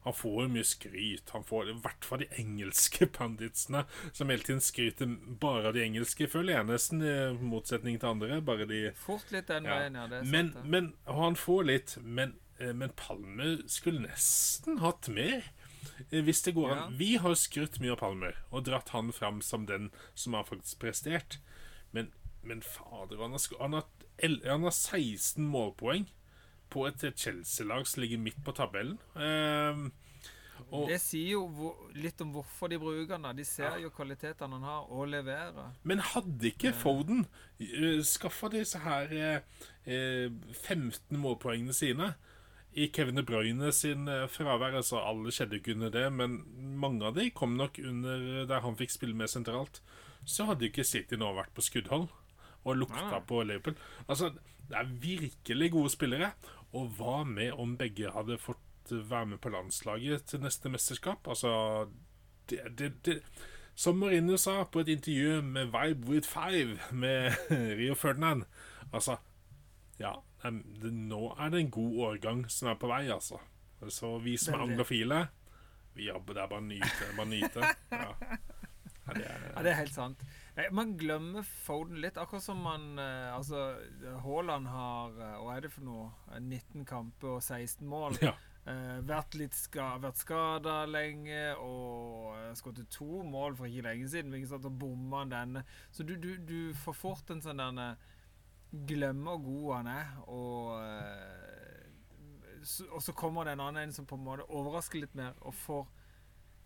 Han 0.08 0.16
får 0.16 0.36
jo 0.40 0.48
mye 0.54 0.64
skryt. 0.64 1.30
Han 1.34 1.44
får 1.44 1.68
i 1.68 1.76
hvert 1.84 2.06
fall 2.08 2.22
de 2.22 2.28
engelske 2.40 3.06
panditsene, 3.18 3.82
som 4.16 4.30
hele 4.32 4.46
tiden 4.46 4.62
skryter 4.64 5.10
bare 5.42 5.68
av 5.68 5.76
de 5.76 5.82
engelske, 5.84 6.30
føler 6.32 6.54
jeg 6.54 6.68
nesten, 6.70 7.02
i 7.04 7.16
motsetning 7.50 7.98
til 8.00 8.08
andre. 8.14 8.38
Bare 8.44 8.64
de 8.70 8.86
Fort 8.96 9.28
litt 9.34 9.50
den 9.52 9.68
ja. 9.68 9.76
veien, 9.76 9.98
ja. 10.00 10.06
Det 10.08 10.22
er 10.22 10.30
men, 10.32 10.52
sant, 10.54 10.70
men 10.72 10.90
han 11.20 11.36
får 11.36 11.68
litt, 11.68 11.96
men, 12.00 12.32
eh, 12.56 12.72
men 12.72 12.94
Palmer 12.96 13.58
skulle 13.68 14.06
nesten 14.06 14.80
hatt 14.80 15.10
mer. 15.12 15.50
eh, 16.08 16.24
Hvis 16.24 16.40
det 16.48 16.56
går 16.56 16.72
an. 16.72 16.84
Ja. 16.86 16.98
Vi 17.04 17.10
har 17.20 17.36
skrytt 17.36 17.76
mye 17.84 17.92
av 17.92 18.00
Palmer 18.06 18.40
og 18.48 18.64
dratt 18.64 18.96
han 18.96 19.12
fram 19.12 19.42
som 19.44 19.68
den 19.68 19.90
som 20.14 20.38
har 20.38 20.48
faktisk 20.48 20.80
prestert. 20.86 21.36
Men, 21.92 22.14
men 22.40 22.64
fader, 22.64 23.20
han 23.20 23.36
har, 23.36 23.44
han, 23.60 23.76
har, 23.76 23.90
han 24.24 24.64
har 24.64 24.72
16 24.72 25.44
målpoeng 25.44 26.08
på 26.70 26.86
et 26.88 27.06
Chelsea-lag 27.16 27.86
som 27.88 28.02
ligger 28.02 28.20
midt 28.22 28.38
på 28.44 28.54
tabellen. 28.56 28.98
Ehm, 29.16 29.88
og, 30.68 30.88
Det 30.90 30.98
sier 31.00 31.36
jo 31.36 31.44
hvor, 31.54 31.76
litt 31.96 32.20
om 32.20 32.32
hvorfor 32.34 32.68
de 32.68 32.78
bruker 32.80 33.14
den. 33.14 33.28
De 33.38 33.44
ser 33.46 33.78
jo 33.80 33.92
kvalitetene 33.94 34.58
han 34.58 34.66
har, 34.66 34.88
og 34.92 35.08
leverer. 35.08 35.70
Men 35.88 36.02
hadde 36.04 36.50
ikke 36.50 36.74
Foden 36.76 37.24
uh, 37.62 38.00
skaffa 38.04 38.50
disse 38.52 38.80
her 38.82 39.14
eh, 39.14 39.62
eh, 39.86 40.26
15 40.66 41.16
målpoengene 41.16 41.76
sine 41.76 42.12
i 42.78 42.88
Kevin 42.92 43.18
De 43.18 43.24
Bruyne 43.26 43.72
sin 43.72 44.08
eh, 44.10 44.26
fravær 44.30 44.76
altså 44.78 45.00
Alle 45.00 45.32
skjedde 45.34 45.58
ikke 45.58 45.74
under 45.78 45.94
det, 45.94 46.04
men 46.14 46.38
mange 46.78 47.06
av 47.08 47.16
de 47.16 47.30
kom 47.34 47.56
nok 47.58 47.80
under 47.82 48.44
der 48.50 48.64
han 48.64 48.76
fikk 48.78 48.94
spille 48.94 49.16
mer 49.16 49.30
sentralt. 49.30 49.80
Så 50.28 50.46
hadde 50.48 50.68
ikke 50.68 50.86
City 50.86 51.16
nå 51.18 51.30
vært 51.36 51.54
på 51.56 51.64
skuddhold 51.64 52.08
og 52.68 52.76
lukta 52.76 53.08
Nei. 53.08 53.24
på 53.24 53.40
Liverpool. 53.46 53.78
Altså, 54.06 54.32
det 54.68 54.76
er 54.76 54.94
virkelig 55.00 55.70
gode 55.72 55.92
spillere. 55.94 56.32
Og 56.76 56.90
hva 56.98 57.22
med 57.24 57.52
om 57.56 57.76
begge 57.80 58.10
hadde 58.12 58.38
fått 58.40 58.92
være 58.92 59.34
med 59.34 59.40
på 59.44 59.52
landslaget 59.52 60.26
til 60.28 60.42
neste 60.44 60.68
mesterskap? 60.72 61.28
Altså 61.28 61.88
det, 62.48 62.60
det, 62.78 62.92
det 63.04 63.22
som 63.78 63.98
Marino 64.00 64.36
sa 64.36 64.64
på 64.64 64.80
et 64.82 64.88
intervju 64.96 65.42
med 65.42 65.72
Vibe 65.72 66.08
with 66.08 66.28
Five 66.28 66.78
med 66.92 67.32
Rio 67.78 67.94
Ferdinand 67.94 68.44
Altså, 68.92 69.16
ja 70.00 70.14
det, 70.42 70.92
Nå 70.92 71.34
er 71.38 71.52
det 71.52 71.60
en 71.60 71.70
god 71.70 71.98
årgang 72.08 72.44
som 72.50 72.68
er 72.72 72.78
på 72.80 72.88
vei, 72.90 73.04
altså. 73.12 73.38
Så 73.92 74.16
vi 74.24 74.36
som 74.40 74.54
er 74.56 74.64
anglofile 74.66 75.26
vi 75.98 76.06
jobber, 76.06 76.34
Det 76.34 76.42
er 76.42 76.46
bare 76.46 76.62
nyte. 76.62 77.06
Bare 77.16 77.26
nyte. 77.26 77.60
Ja. 77.90 78.12
Ja, 79.08 79.14
det 79.14 79.24
er, 79.26 79.46
Ja, 79.56 79.62
det 79.62 79.70
er 79.70 79.74
helt 79.74 79.94
sant. 79.94 80.20
Nei, 80.58 80.66
man 80.74 80.96
glemmer 80.98 81.46
Foden 81.46 82.00
litt, 82.02 82.18
akkurat 82.18 82.42
som 82.42 82.58
man 82.66 82.98
eh, 82.98 83.30
Altså, 83.30 83.76
Haaland 84.24 84.66
har 84.72 85.14
eh, 85.22 85.36
Hva 85.44 85.54
er 85.54 85.66
det 85.66 85.70
for 85.70 85.86
noe? 85.86 86.08
Eh, 86.32 86.40
19 86.42 86.86
kamper 86.88 87.36
og 87.36 87.42
16 87.44 87.86
mål. 87.86 88.18
ja. 88.26 88.34
Eh, 88.68 88.98
vært 89.06 89.36
litt 89.38 89.54
ska, 89.56 89.94
vært 90.02 90.18
skada 90.20 90.82
lenge 90.84 91.54
og 91.62 92.34
uh, 92.36 92.50
skåret 92.58 92.90
to 92.92 93.22
mål 93.24 93.54
for 93.56 93.70
ikke 93.70 93.86
lenge 93.86 94.10
siden. 94.12 94.34
Ikke 94.36 94.50
sant, 94.50 94.66
og 94.68 94.74
bomma 94.82 95.22
han 95.22 95.32
denne. 95.32 95.62
Så 95.94 96.04
du, 96.04 96.16
du, 96.20 96.34
du 96.36 96.74
får 96.82 96.98
fort 96.98 97.32
en 97.32 97.44
sånn 97.44 97.62
derne 97.62 97.94
Glemmer 98.68 99.38
hvor 99.40 99.46
god 99.46 99.70
han 99.78 99.86
er, 99.88 100.08
og 100.28 100.74
eh, 100.82 102.58
så, 102.60 102.84
Og 102.92 103.00
så 103.00 103.14
kommer 103.16 103.48
det 103.48 103.54
en 103.54 103.62
annen 103.64 103.86
en 103.86 103.94
som 103.96 104.04
på 104.04 104.18
en 104.18 104.26
måte 104.26 104.44
overrasker 104.44 105.00
litt 105.00 105.14
mer, 105.16 105.38
og 105.40 105.56
får 105.56 105.86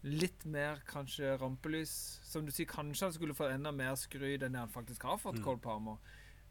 litt 0.03 0.45
mer 0.45 0.81
kanskje 0.89 1.37
rampelys. 1.39 1.93
Som 2.27 2.47
du 2.47 2.53
sier, 2.55 2.67
kanskje 2.71 3.07
han 3.09 3.15
skulle 3.15 3.37
fått 3.39 3.55
enda 3.55 3.73
mer 3.75 3.95
skryt 4.01 4.43
enn 4.43 4.57
det 4.57 4.63
han 4.65 4.73
faktisk 4.73 5.03
har 5.09 5.19
fått, 5.23 5.39
Mm. 5.39 5.45
Cole 5.47 5.63
Palmer. 5.63 5.99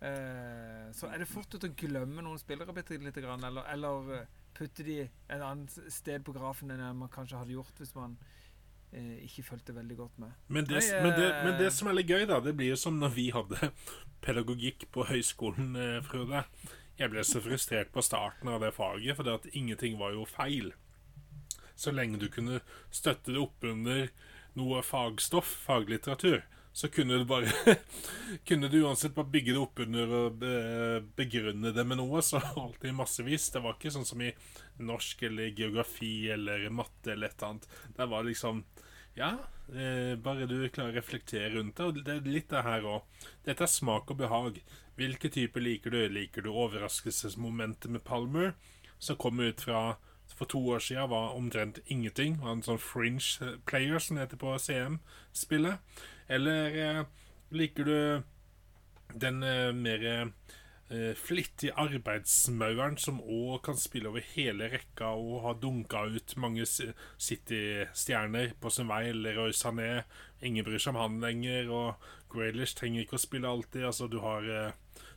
Eh, 0.02 0.92
så 0.98 1.12
er 1.12 1.20
det 1.22 1.28
fort 1.30 1.52
gjort 1.54 1.68
å 1.68 1.76
glemme 1.78 2.24
noen 2.26 2.40
spillere 2.42 2.74
bitte 2.74 2.98
lite 2.98 3.22
grann, 3.22 3.44
eller, 3.44 3.68
eller 3.70 4.14
eh, 4.16 4.30
putte 4.58 4.84
de 4.84 5.02
et 5.04 5.42
annet 5.42 5.76
sted 5.94 6.24
på 6.26 6.34
grafen 6.34 6.72
enn 6.74 6.98
man 6.98 7.12
kanskje 7.12 7.38
hadde 7.38 7.54
gjort 7.54 7.78
hvis 7.78 7.94
man 7.96 8.16
eh, 8.92 9.20
ikke 9.28 9.46
fulgte 9.52 9.76
veldig 9.78 9.98
godt 10.00 10.18
med. 10.24 10.34
Men 10.48 10.66
det, 10.66 10.82
Nei, 10.82 11.02
men, 11.06 11.14
det, 11.20 11.28
eh, 11.30 11.44
men 11.46 11.60
det 11.62 11.70
som 11.76 11.88
er 11.92 12.00
litt 12.00 12.10
gøy, 12.10 12.26
da, 12.26 12.40
det 12.42 12.56
blir 12.58 12.74
jo 12.74 12.80
som 12.82 12.98
når 12.98 13.14
vi 13.14 13.30
hadde 13.36 13.72
pedagogikk 14.26 14.88
på 14.92 15.06
høyskolen, 15.12 15.76
eh, 15.76 16.00
Frode. 16.08 16.46
Jeg 16.98 17.10
ble 17.14 17.24
så 17.26 17.42
frustrert 17.42 17.94
på 17.94 18.02
starten 18.06 18.50
av 18.52 18.62
det 18.62 18.74
faget, 18.76 19.22
at 19.22 19.48
ingenting 19.54 19.98
var 20.02 20.14
jo 20.14 20.26
feil. 20.30 20.74
Så 21.82 21.94
lenge 21.96 22.20
du 22.22 22.28
kunne 22.30 22.62
støtte 22.94 23.34
det 23.34 23.42
opp 23.42 23.66
under 23.66 24.10
noe 24.60 24.82
fagstoff, 24.86 25.50
faglitteratur, 25.66 26.44
så 26.74 26.88
kunne 26.88 27.18
du 27.20 27.26
bare 27.26 27.52
Kunne 28.48 28.70
du 28.72 28.78
uansett 28.84 29.16
bare 29.16 29.32
bygge 29.32 29.56
det 29.56 29.60
opp 29.60 29.80
under 29.84 30.14
og 30.18 30.44
begrunne 31.18 31.74
det 31.76 31.86
med 31.88 32.00
noe, 32.00 32.22
så 32.24 32.40
alltid 32.40 32.96
massevis. 32.96 33.50
Det 33.52 33.64
var 33.64 33.76
ikke 33.76 33.92
sånn 33.96 34.08
som 34.08 34.22
i 34.24 34.30
norsk 34.80 35.26
eller 35.28 35.52
geografi 35.58 36.30
eller 36.32 36.70
matte 36.70 37.16
eller 37.16 37.32
et 37.32 37.36
eller 37.42 37.50
annet. 37.50 37.68
Det 37.98 38.08
var 38.14 38.30
liksom 38.30 38.64
ja, 39.18 39.32
eh, 39.74 40.14
bare 40.16 40.48
du 40.48 40.56
klarer 40.70 40.94
å 40.94 41.00
reflektere 41.00 41.50
rundt 41.58 41.76
det. 41.78 41.90
Og 41.90 42.00
det 42.06 42.14
er 42.14 42.30
litt 42.30 42.50
det 42.54 42.64
her 42.64 42.88
òg. 42.88 43.26
Dette 43.44 43.66
er 43.66 43.74
smak 43.74 44.14
og 44.14 44.22
behag. 44.22 44.62
Hvilke 45.00 45.32
typer 45.34 45.66
liker 45.66 45.92
du? 45.92 46.00
Liker 46.14 46.46
du 46.46 46.54
overraskelsesmomentet 46.54 47.92
med 47.92 48.06
Palmer, 48.08 48.54
som 49.00 49.20
kommer 49.20 49.52
ut 49.52 49.66
fra 49.66 49.98
for 50.42 50.50
to 50.50 50.60
år 50.74 50.80
siden 50.82 51.10
var 51.10 51.36
omtrent 51.38 51.80
ingenting. 51.86 52.40
Var 52.42 52.56
en 52.56 52.64
sånn 52.66 52.82
fringe 52.82 53.46
eh, 53.46 53.60
player, 53.70 54.00
som 54.02 54.18
heter 54.18 54.40
på 54.42 54.56
CM-spillet. 54.58 55.78
Eller 56.32 56.78
eh, 56.82 57.02
liker 57.54 57.86
du 57.86 58.24
den 59.22 59.44
eh, 59.46 59.70
mer 59.76 60.08
eh, 60.10 61.14
flittige 61.16 61.78
arbeidsmauren 61.78 62.98
som 62.98 63.22
òg 63.22 63.62
kan 63.68 63.78
spille 63.78 64.10
over 64.10 64.26
hele 64.34 64.72
rekka 64.74 65.14
og 65.14 65.44
har 65.46 65.62
dunka 65.62 66.08
ut 66.10 66.34
mange 66.42 66.66
City-stjerner 66.66 68.58
på 68.58 68.74
sin 68.74 68.90
vei. 68.90 69.14
Leroy 69.14 69.54
Sané, 69.54 70.04
ingen 70.42 70.66
bryr 70.66 70.82
seg 70.82 70.96
om 70.96 71.04
han 71.04 71.22
lenger. 71.22 71.70
Og 71.70 72.34
Graylish 72.34 72.74
trenger 72.80 73.06
ikke 73.06 73.20
å 73.20 73.26
spille 73.28 73.46
alltid. 73.54 73.86
Altså, 73.92 74.10
du 74.10 74.18
har 74.26 74.42
eh, 74.50 74.74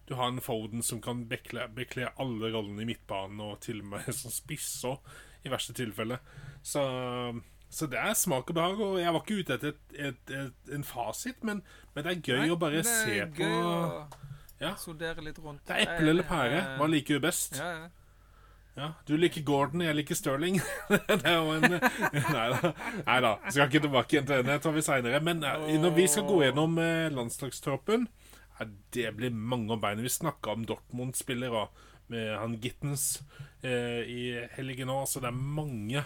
du 0.09 0.15
har 0.19 0.29
en 0.29 0.41
Foden 0.45 0.83
som 0.85 1.01
kan 1.05 1.23
bekle, 1.31 1.67
bekle 1.75 2.11
alle 2.21 2.51
rollene 2.53 2.83
i 2.85 2.89
midtbanen, 2.93 3.41
og 3.41 3.61
til 3.65 3.81
og 3.81 3.91
med 3.95 4.11
som 4.21 4.33
spiss 4.35 4.69
òg, 4.89 5.01
i 5.45 5.53
verste 5.53 5.75
tilfelle. 5.77 6.19
Så, 6.65 6.83
så 7.69 7.89
det 7.93 7.99
er 8.01 8.15
smak 8.17 8.49
og 8.53 8.57
behag. 8.57 8.81
Og 8.81 9.01
jeg 9.01 9.13
var 9.13 9.25
ikke 9.25 9.41
ute 9.41 9.57
etter 9.59 9.75
et, 9.75 9.99
et, 10.11 10.31
et, 10.39 10.71
en 10.77 10.85
fasit, 10.89 11.43
men, 11.45 11.61
men 11.95 12.07
det 12.07 12.15
er 12.15 12.23
gøy 12.25 12.41
Nei, 12.47 12.53
å 12.55 12.61
bare 12.61 12.85
se 12.89 13.19
på 13.37 13.51
Ja. 14.63 14.73
sondere 14.81 15.25
litt 15.27 15.41
rundt. 15.45 15.65
Det 15.69 15.77
er 15.77 15.85
eple 15.97 16.15
eller 16.15 16.25
pære. 16.29 16.63
Hva 16.79 16.89
liker 16.89 17.19
du 17.21 17.27
best? 17.27 17.61
Ja, 17.61 17.75
ja. 17.83 17.93
Ja, 18.75 18.89
Du 19.07 19.13
liker 19.15 19.45
Gordon, 19.47 19.85
jeg 19.87 19.95
liker 19.95 20.17
Sterling. 20.19 20.57
det 20.91 21.21
er 21.31 21.37
jo 21.37 21.53
en 21.55 21.77
Nei 22.35 22.47
da. 22.51 22.73
Nei 23.07 23.19
da. 23.23 23.31
Skal 23.47 23.69
ikke 23.69 23.85
tilbake 23.85 24.17
igjen 24.17 24.27
til 24.27 24.41
den. 24.41 24.49
Det 24.51 24.57
tar 24.65 24.75
vi 24.75 24.83
seinere. 24.83 25.21
Men 25.23 25.45
eh, 25.47 25.69
når 25.79 25.93
vi 25.95 26.07
skal 26.11 26.27
gå 26.27 26.41
gjennom 26.43 26.75
eh, 26.83 27.05
landslagstroppen 27.15 28.09
Det 28.95 29.09
blir 29.17 29.35
mange 29.35 29.73
om 29.75 29.81
beinet. 29.83 30.05
Vi 30.07 30.13
snakka 30.15 30.53
om 30.55 30.67
Dortmund-spillere 30.69 31.69
med 32.13 32.37
han 32.39 32.59
Gittens 32.61 33.23
eh, 33.65 34.05
i 34.05 34.21
helgen 34.55 34.93
òg, 34.93 35.07
så 35.09 35.23
det 35.25 35.31
er 35.31 35.41
mange 35.41 36.05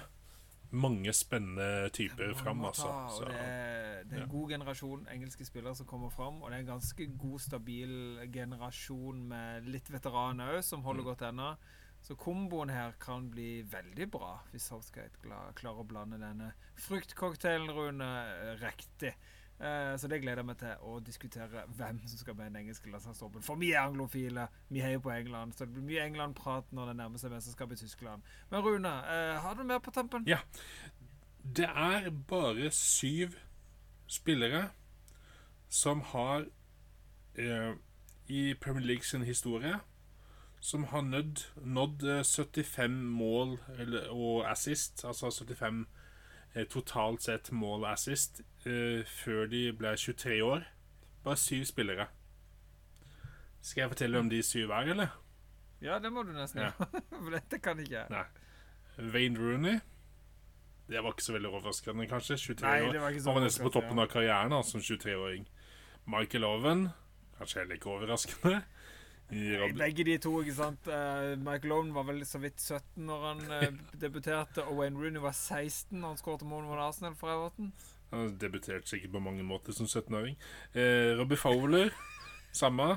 mange 0.71 1.13
spennende 1.17 1.89
typer 1.97 2.35
fram, 2.37 2.65
altså. 2.69 2.91
Så, 3.09 3.25
det, 3.25 3.37
er, 3.41 4.03
det 4.05 4.13
er 4.13 4.21
ja. 4.21 4.25
en 4.27 4.33
god 4.33 4.51
generasjon 4.53 5.07
engelske 5.13 5.47
spillere 5.49 5.75
som 5.79 5.89
kommer 5.89 6.11
fram. 6.13 6.43
Og 6.43 6.51
det 6.51 6.59
er 6.59 6.65
en 6.67 6.73
ganske 6.75 7.07
god, 7.19 7.39
stabil 7.41 7.93
generasjon 8.33 9.23
med 9.31 9.69
litt 9.73 9.89
veteraner 9.93 10.59
òg, 10.59 10.63
som 10.65 10.85
holder 10.85 11.07
Mm. 11.07 11.09
godt 11.09 11.23
ennå. 11.31 11.57
Så 12.03 12.15
komboen 12.15 12.71
her 12.71 12.93
kan 13.01 13.31
bli 13.31 13.63
veldig 13.63 14.11
bra 14.11 14.39
hvis 14.53 14.69
Southgate 14.71 15.19
klarer 15.19 15.81
å 15.81 15.87
blande 15.89 16.21
denne 16.21 16.53
fruktcocktailen, 16.77 17.73
Rune, 17.75 18.05
eh, 18.05 18.55
riktig. 18.61 19.15
Eh, 19.61 19.97
Så 19.99 20.09
det 20.09 20.21
gleder 20.23 20.43
jeg 20.43 20.47
meg 20.47 20.59
til 20.59 20.85
å 20.87 21.01
diskutere 21.01 21.65
hvem 21.77 21.99
som 22.07 22.19
skal 22.19 22.35
i 22.35 22.45
den 22.45 22.57
engelske 22.57 22.91
landslagstroppen. 22.91 23.43
For 23.43 23.59
vi 23.59 23.73
er 23.73 23.81
anglofile, 23.81 24.49
vi 24.71 24.81
heier 24.81 24.99
på 25.03 25.11
England, 25.11 25.53
så 25.53 25.67
det 25.67 25.75
blir 25.75 25.89
mye 25.89 26.07
England-prat 26.07 26.73
når 26.73 26.87
det 26.93 26.97
nærmer 27.01 27.19
seg 27.19 27.35
mesterskap 27.35 27.73
i 27.73 27.81
Tyskland. 27.81 28.23
Men 28.51 28.63
Rune, 28.63 28.89
eh, 28.89 29.41
har 29.43 29.55
du 29.55 29.65
mer 29.65 29.79
på 29.79 29.91
tampen? 29.91 30.25
Ja. 30.29 30.39
Det 31.43 31.65
er 31.69 32.11
bare 32.11 32.71
syv 32.71 33.35
spillere 34.07 34.69
som 35.69 36.01
har 36.01 36.47
eh, 37.35 37.75
i 38.29 38.55
Premier 38.55 38.85
League 38.85 39.05
sin 39.05 39.23
historie 39.23 39.79
som 40.61 40.85
har 40.85 41.03
nådd, 41.03 41.45
nådd 41.57 42.03
eh, 42.03 42.23
75 42.23 42.91
mål 42.91 43.59
eller, 43.79 44.09
og 44.11 44.51
assist, 44.51 45.05
altså 45.05 45.31
75 45.31 45.81
eh, 45.81 45.98
totalt 46.67 47.23
sett 47.23 47.51
mål 47.53 47.85
assist 47.87 48.41
eh, 48.67 49.05
før 49.07 49.47
de 49.47 49.73
ble 49.73 49.95
23 49.97 50.41
år. 50.43 50.65
Bare 51.25 51.37
syv 51.37 51.65
spillere. 51.65 52.07
Skal 53.63 53.83
jeg 53.83 53.91
fortelle 53.91 54.19
om 54.19 54.29
de 54.31 54.43
syv 54.43 54.71
er, 54.71 54.91
eller? 54.95 55.09
Ja, 55.83 55.99
det 56.03 56.11
må 56.13 56.23
du 56.27 56.33
nesten 56.33 56.63
Ja. 56.63 56.71
gjøre. 56.79 57.03
For 57.23 57.31
dette 57.37 57.59
kan 57.63 57.79
ikke 57.79 58.05
jeg. 58.07 58.27
Wayne 59.13 59.39
Rooney. 59.39 59.79
Det 60.89 61.03
var 61.05 61.13
ikke 61.13 61.23
så 61.27 61.33
veldig 61.37 61.51
overraskende, 61.53 62.07
kanskje. 62.09 62.37
23 62.39 62.65
Nei, 62.65 62.81
år. 62.89 62.99
var 62.99 63.13
Han 63.13 63.35
var 63.35 63.45
nesten 63.45 63.67
på 63.67 63.73
toppen 63.75 63.99
av 63.99 64.09
karrieren 64.09 64.51
da, 64.55 64.63
som 64.65 64.81
23-åring. 64.81 65.45
Michael 66.09 66.45
Owen. 66.49 66.87
Kanskje 67.39 67.61
heller 67.61 67.77
ikke 67.77 67.91
overraskende. 67.93 68.63
Begge 69.29 70.07
de 70.09 70.17
to, 70.23 70.33
ikke 70.41 70.57
sant. 70.57 70.89
Uh, 70.89 71.35
Michael 71.37 71.75
Owen 71.77 71.93
var 71.95 72.07
vel 72.09 72.23
så 72.27 72.41
vidt 72.41 72.61
17 72.61 73.05
når 73.09 73.27
han 73.27 73.43
uh, 73.53 73.81
debuterte, 74.03 74.65
og 74.65 74.81
Wayne 74.81 74.97
Rooney 74.97 75.21
var 75.21 75.37
16 75.37 75.99
når 75.99 76.15
han 76.15 76.21
skåret 76.21 76.47
mål 76.49 76.65
mot 76.71 76.81
Arsenal 76.81 77.17
for 77.19 77.33
Everton. 77.35 77.73
Han 78.13 78.39
debuterte 78.41 78.89
sikkert 78.89 79.13
på 79.13 79.21
mange 79.21 79.45
måter 79.45 79.77
som 79.77 79.87
17-åring. 79.87 80.39
Uh, 80.77 81.19
Robbie 81.21 81.41
Fowler. 81.41 81.93
Samme. 82.63 82.97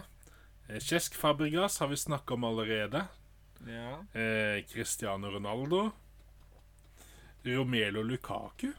Kjesk 0.72 1.18
Fabregas 1.20 1.82
har 1.84 1.92
vi 1.92 1.98
snakka 2.00 2.34
om 2.34 2.48
allerede. 2.48 3.04
Ja. 3.68 4.20
Eh, 4.22 4.64
Cristiano 4.66 5.28
Ronaldo. 5.28 5.92
Romelo 7.44 8.04
Lukaku. 8.04 8.72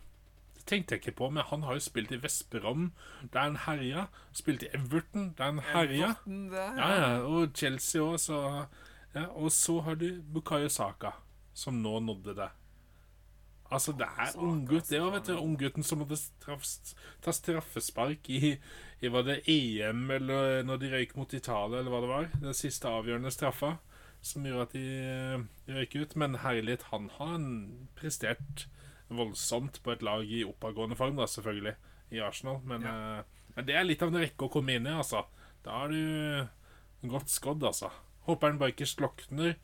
Det 0.63 0.69
tenkte 0.71 0.95
jeg 0.95 1.01
ikke 1.03 1.17
på, 1.19 1.29
men 1.35 1.43
han 1.43 1.65
har 1.67 1.75
jo 1.75 1.83
spilt 1.83 2.13
i 2.15 2.21
Vesperom, 2.23 2.93
der 3.35 3.49
han 3.49 3.57
herja. 3.65 4.05
Spilt 4.33 4.63
i 4.63 4.69
Everton, 4.77 5.33
der 5.39 5.49
han 5.51 5.59
herja. 5.59 6.13
Ja, 6.55 6.67
ja, 6.95 7.09
og 7.27 7.51
Chelsea 7.59 8.03
òg, 8.03 8.21
så 8.23 8.39
ja, 9.15 9.25
Og 9.35 9.51
så 9.53 9.81
har 9.83 9.99
du 9.99 10.23
Bukayo 10.23 10.69
Saka, 10.71 11.11
som 11.53 11.83
nå 11.83 11.99
nådde 12.01 12.37
det. 12.39 12.49
Altså, 13.73 13.93
det 13.93 14.07
er 14.07 14.39
unggutt, 14.39 14.89
det 14.91 15.01
òg, 15.03 15.11
vet 15.17 15.27
du. 15.33 15.35
Unggutten 15.41 15.83
som 15.83 15.99
måtte 15.99 16.21
ta 17.25 17.33
straffespark 17.35 18.31
i, 18.31 18.55
i 19.03 19.11
Var 19.11 19.27
det 19.27 19.41
EM, 19.49 20.11
eller 20.15 20.63
når 20.63 20.79
de 20.79 20.93
røyk 20.95 21.17
mot 21.17 21.35
Italia, 21.35 21.81
eller 21.81 21.91
hva 21.91 22.05
det 22.05 22.13
var? 22.13 22.31
Den 22.39 22.55
siste 22.55 22.89
avgjørende 22.89 23.35
straffa 23.35 23.81
som 24.23 24.47
gjorde 24.47 24.69
at 24.69 24.77
de 24.77 24.87
røyker 25.75 25.81
røyk 25.81 25.97
ut. 26.07 26.17
Men 26.23 26.39
herlighet, 26.45 26.87
han 26.93 27.11
har 27.19 27.43
prestert 27.99 28.69
voldsomt 29.17 29.81
på 29.85 29.95
et 29.95 30.03
lag 30.07 30.25
i 30.25 30.45
oppadgående 30.47 30.99
form, 30.99 31.19
da, 31.21 31.29
selvfølgelig, 31.31 31.75
i 32.13 32.21
Arsenal. 32.25 32.61
Men, 32.69 32.87
eh, 32.87 33.47
men 33.57 33.69
det 33.69 33.77
er 33.77 33.87
litt 33.87 34.03
av 34.03 34.13
en 34.13 34.23
rekke 34.23 34.49
å 34.49 34.53
komme 34.53 34.77
inn 34.77 34.89
i, 34.89 34.97
altså. 34.97 35.25
Da 35.63 35.85
er 35.85 35.95
du 35.95 37.09
godt 37.15 37.33
skodd, 37.33 37.65
altså. 37.65 37.93
Håper 38.29 38.53
han 38.53 38.61
bare 38.61 38.75
ikke 38.75 38.89
slokner 38.89 39.57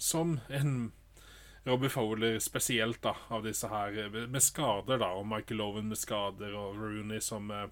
som 0.00 0.38
en 0.52 0.92
Robbie 1.64 1.92
Fowler 1.92 2.40
spesielt, 2.42 3.02
da, 3.04 3.14
av 3.30 3.44
disse 3.46 3.68
her 3.70 3.94
eh, 4.06 4.24
med 4.26 4.42
skader, 4.42 4.98
da. 5.02 5.12
Og 5.18 5.28
Michael 5.30 5.62
Owen 5.62 5.92
med 5.92 6.00
skader, 6.00 6.56
og 6.58 6.80
Rooney 6.80 7.22
som 7.22 7.50
eh, 7.54 7.68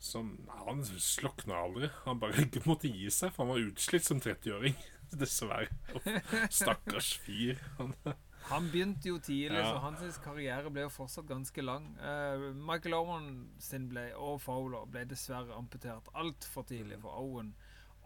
som 0.00 0.48
Han 0.48 0.84
slokna 0.84 1.54
aldri. 1.60 1.90
Han 2.04 2.18
bare 2.18 2.46
måtte 2.64 2.88
gi 2.88 3.10
seg, 3.12 3.34
for 3.34 3.44
han 3.44 3.52
var 3.52 3.68
utslitt 3.68 4.06
som 4.06 4.20
30-åring. 4.20 4.78
Dessverre. 5.20 5.68
Stakkars 6.48 7.12
fyr. 7.20 7.60
Han, 7.78 7.92
Han 8.48 8.70
begynte 8.72 9.08
jo 9.08 9.18
tidlig, 9.18 9.58
Ja. 9.58 9.72
så 9.74 9.78
hans 9.78 10.18
karriere 10.24 10.70
ble 10.70 10.82
jo 10.82 10.88
fortsatt 10.88 11.26
ganske 11.28 11.62
lang. 11.62 11.96
Uh, 12.00 12.54
Michael 12.56 12.94
Owen 12.94 13.50
sin 13.58 13.88
ble, 13.88 14.08
og 14.16 14.40
Fowler 14.40 14.86
ble 14.90 15.04
dessverre 15.04 15.54
amputert 15.54 16.08
altfor 16.14 16.62
tidlig 16.62 17.00
for 17.02 17.10
Owen. 17.20 17.54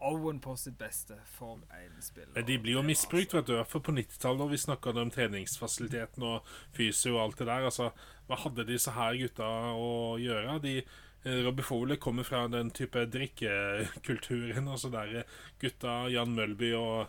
Owen 0.01 0.41
på 0.43 0.57
sitt 0.59 0.77
beste 0.77 1.15
for 1.37 1.55
en 1.71 2.01
spiller. 2.03 2.41
De 2.43 2.57
blir 2.59 2.73
jo 2.73 2.81
misbrukt, 2.83 3.33
vet 3.33 3.47
du. 3.47 3.55
For 3.63 3.79
på 3.79 3.91
90-tallet, 3.95 4.37
når 4.41 4.49
vi 4.51 4.57
snakka 4.57 4.91
om 5.01 5.11
treningsfasiliteten 5.11 6.23
og 6.23 6.43
fysio 6.75 7.15
og 7.15 7.21
alt 7.23 7.39
det 7.39 7.47
der. 7.47 7.63
Altså, 7.69 7.89
hva 8.27 8.35
hadde 8.35 8.65
disse 8.67 8.91
her 8.91 9.15
gutta 9.15 9.47
å 9.71 10.17
gjøre? 10.19 10.59
De 10.61 10.75
eh, 10.81 11.39
Robbie 11.45 11.63
Fowler 11.63 11.95
kommer 11.95 12.27
fra 12.27 12.43
den 12.51 12.71
type 12.75 13.05
drikkekulturen. 13.07 14.67
Altså 14.67 14.91
der 14.93 15.15
eh, 15.21 15.23
gutta 15.63 16.09
Jan 16.11 16.35
Mølby 16.35 16.73
og 16.77 17.07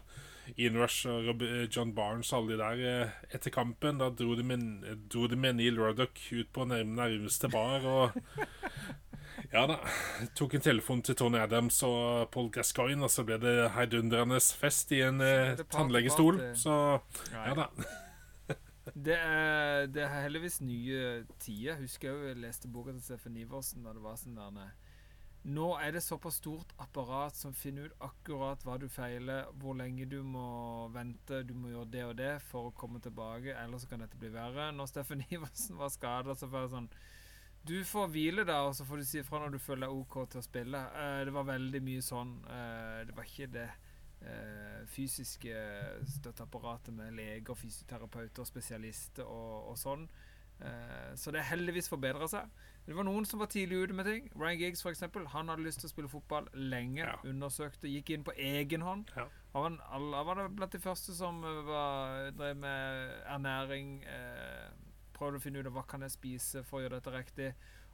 Ian 0.55 0.79
Rush 0.79 1.09
og 1.11 1.43
eh, 1.43 1.67
John 1.67 1.95
Barnes, 1.95 2.33
alle 2.37 2.55
de 2.55 2.61
der 2.61 2.85
eh, 2.91 3.17
etter 3.35 3.51
kampen. 3.55 3.99
Da 4.03 4.11
dro 4.15 4.37
de 4.39 4.45
med, 4.47 4.87
dro 5.13 5.27
de 5.27 5.39
med 5.39 5.59
Neil 5.59 5.81
Ruddock 5.81 6.21
ut 6.33 6.53
på 6.55 6.69
nærmeste 6.71 7.51
bar 7.53 7.87
og 7.87 8.17
Ja 9.53 9.67
da. 9.69 9.77
Tok 10.37 10.57
en 10.57 10.65
telefon 10.65 11.03
til 11.05 11.17
Tony 11.19 11.39
Adams 11.39 11.79
og 11.87 12.31
Paul 12.33 12.49
Gascoigne, 12.53 13.05
og 13.05 13.13
så 13.13 13.23
ble 13.27 13.37
det 13.41 13.55
heidundrende 13.77 14.41
fest 14.41 14.93
i 14.97 15.03
en 15.07 15.21
eh, 15.25 15.61
tannlegestol. 15.71 16.41
Så 16.59 16.75
ja 17.35 17.55
da. 17.57 17.71
Det 18.95 19.17
er, 19.19 19.87
det 19.91 20.03
er 20.07 20.23
heldigvis 20.23 20.61
nye 20.63 21.25
tider. 21.43 21.77
Husker 21.83 22.09
jeg 22.09 22.17
jo 22.17 22.29
jeg 22.31 22.41
leste 22.45 22.71
boka 22.73 22.95
til 22.95 23.03
Steffen 23.03 23.37
Iversen 23.37 23.85
da 23.85 23.93
det 23.95 24.03
var 24.05 24.19
sånn 24.21 24.39
der 24.39 24.71
Nå 25.47 25.67
er 25.79 25.93
det 25.95 26.01
såpass 26.03 26.41
stort 26.41 26.73
apparat 26.83 27.37
som 27.39 27.53
finner 27.55 27.87
ut 27.87 28.01
akkurat 28.03 28.65
hva 28.67 28.75
du 28.83 28.89
feiler, 28.91 29.47
hvor 29.61 29.77
lenge 29.79 30.09
du 30.11 30.19
må 30.27 30.89
vente, 30.91 31.45
du 31.47 31.53
må 31.55 31.71
gjøre 31.71 31.91
det 31.93 32.03
og 32.03 32.15
det 32.19 32.33
for 32.49 32.67
å 32.67 32.75
komme 32.75 32.99
tilbake, 33.05 33.55
ellers 33.55 33.87
kan 33.87 34.03
dette 34.03 34.19
bli 34.19 34.33
verre. 34.35 34.73
Når 34.75 34.91
Steffen 34.91 35.23
Iversen 35.31 35.79
var 35.79 35.93
skada, 35.95 36.35
så 36.35 36.51
var 36.51 36.67
det 36.67 36.75
sånn 36.75 36.91
Du 37.63 37.77
får 37.87 38.11
hvile, 38.11 38.43
da, 38.49 38.59
og 38.67 38.75
så 38.75 38.87
får 38.89 38.99
du 38.99 39.07
si 39.07 39.21
ifra 39.23 39.45
når 39.45 39.55
du 39.55 39.63
føler 39.63 39.87
deg 39.87 39.95
OK 40.01 40.19
til 40.33 40.43
å 40.43 40.47
spille. 40.49 40.83
Eh, 41.05 41.23
det 41.29 41.35
var 41.39 41.51
veldig 41.53 41.83
mye 41.93 42.03
sånn. 42.03 42.37
Eh, 42.51 43.01
det 43.07 43.15
var 43.15 43.31
ikke 43.31 43.51
det 43.55 43.67
eh, 43.71 44.83
fysiske 44.91 45.67
støtteapparatet 46.17 46.95
med 46.95 47.15
leger, 47.21 47.55
fysioterapeuter, 47.55 48.51
spesialister 48.51 49.31
og, 49.31 49.71
og 49.71 49.79
sånn. 49.79 50.09
Så 51.21 51.29
det 51.35 51.43
har 51.43 51.51
heldigvis 51.51 51.91
forbedra 51.93 52.25
seg. 52.33 52.49
Det 52.87 52.95
var 52.95 53.07
noen 53.09 53.25
som 53.27 53.41
var 53.43 53.49
tidlig 53.51 53.81
ute 53.83 53.95
med 53.99 54.07
ting. 54.07 54.29
Ryan 54.39 54.61
Giggs 54.61 54.83
for 54.85 54.95
eksempel, 54.95 55.27
han 55.33 55.49
hadde 55.51 55.65
lyst 55.67 55.81
til 55.83 55.89
å 55.89 55.91
spille 55.91 56.11
fotball 56.11 56.47
lenge. 56.55 57.03
Ja. 57.03 57.17
Undersøkte, 57.27 57.91
gikk 57.91 58.13
inn 58.15 58.27
på 58.27 58.35
egen 58.39 58.85
hånd. 58.87 59.11
Ja. 59.17 59.27
Han 59.57 59.81
var, 60.29 60.45
blant 60.55 60.75
de 60.77 60.81
første 60.83 61.15
som 61.17 61.43
eh, 61.45 61.63
var, 61.67 62.31
drev 62.39 62.61
med 62.63 63.17
ernæring. 63.27 63.97
Eh, 64.07 64.69
prøvde 65.17 65.41
å 65.41 65.43
finne 65.43 65.63
ut 65.63 65.71
av 65.71 65.75
hva 65.75 65.87
kan 65.89 66.07
jeg 66.07 66.15
spise 66.15 66.63
for 66.69 66.79
å 66.79 66.85
gjøre 66.85 67.01
dette 67.01 67.15
riktig. 67.17 67.49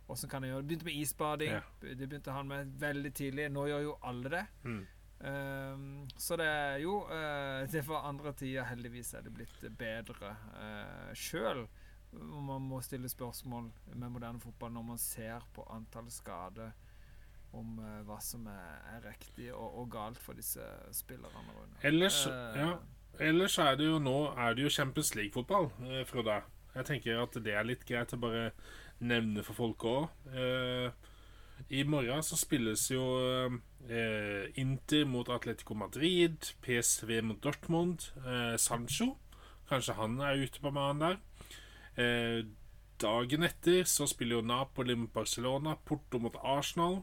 Hvordan 0.07 0.33
kan 0.33 0.45
jeg 0.45 0.53
gjøre 0.53 0.65
det? 0.65 0.69
Begynte 0.73 0.89
med 0.91 0.99
isbading. 1.01 1.55
Ja. 1.55 1.63
Det 1.81 2.09
begynte 2.09 2.37
han 2.37 2.51
med 2.51 2.75
veldig 2.83 3.15
tidlig. 3.17 3.47
Nå 3.55 3.69
gjør 3.71 3.87
jo 3.87 3.95
alle 4.11 4.35
det. 4.35 4.43
Mm. 4.67 4.83
Um, 5.23 6.09
så 6.19 6.35
det 6.35 6.49
er 6.51 6.81
jo 6.83 6.97
uh, 7.07 7.63
Det 7.71 7.85
var 7.87 8.09
andre 8.09 8.33
tider. 8.35 8.67
Heldigvis 8.67 9.15
er 9.15 9.25
det 9.25 9.33
blitt 9.39 9.65
bedre. 9.79 10.35
Uh, 10.59 11.15
Sjøl 11.15 11.65
om 11.65 11.71
man 12.13 12.63
må 12.63 12.81
stille 12.85 13.09
spørsmål 13.09 13.71
med 13.95 14.09
moderne 14.13 14.41
fotball 14.41 14.73
når 14.75 14.83
man 14.83 14.99
ser 15.01 15.45
på 15.55 15.65
antall 15.73 16.11
skader, 16.13 16.73
om 17.53 17.79
eh, 17.85 18.01
hva 18.09 18.17
som 18.25 18.47
er, 18.49 18.79
er 18.95 19.03
riktig 19.11 19.51
og, 19.53 19.79
og 19.83 19.91
galt 19.93 20.19
for 20.21 20.33
disse 20.39 20.65
spillerne. 20.97 21.57
Ellers, 21.85 22.23
Eh, 22.27 22.59
ja, 22.63 22.71
ellers 23.21 23.59
er 23.61 23.77
det 23.77 23.87
jo 23.91 23.99
nå 24.01 24.33
er 24.41 24.55
det 24.57 24.65
jo 24.65 24.71
Champions 24.73 25.15
League-fotball, 25.15 25.69
eh, 25.85 26.05
Frode. 26.09 26.39
Jeg 26.75 26.89
tenker 26.89 27.21
at 27.21 27.37
det 27.45 27.53
er 27.53 27.67
litt 27.69 27.85
greit 27.85 28.15
å 28.17 28.21
bare 28.23 28.53
nevne 29.05 29.43
for 29.45 29.53
folk 29.59 29.85
òg. 29.85 30.07
Eh, 30.33 30.89
I 31.69 31.83
morgen 31.85 32.25
så 32.25 32.39
spilles 32.41 32.87
jo 32.91 33.03
eh, 33.89 34.49
Inter 34.59 35.05
mot 35.07 35.29
Atletico 35.29 35.75
Madrid, 35.79 36.55
PSV 36.65 37.21
mot 37.23 37.43
Dortmund. 37.45 38.09
Eh, 38.25 38.57
Sancho, 38.57 39.13
kanskje 39.69 39.99
han 40.01 40.17
er 40.25 40.41
ute 40.41 40.61
på 40.65 40.73
banen 40.73 41.05
der. 41.05 41.21
Eh, 41.99 42.45
dagen 43.03 43.43
etter 43.45 43.85
så 43.89 44.07
spiller 44.09 44.39
jo 44.39 44.47
Napoli 44.47 44.95
mot 44.97 45.13
Barcelona, 45.13 45.77
Porto 45.77 46.21
mot 46.23 46.37
Arsenal. 46.43 47.03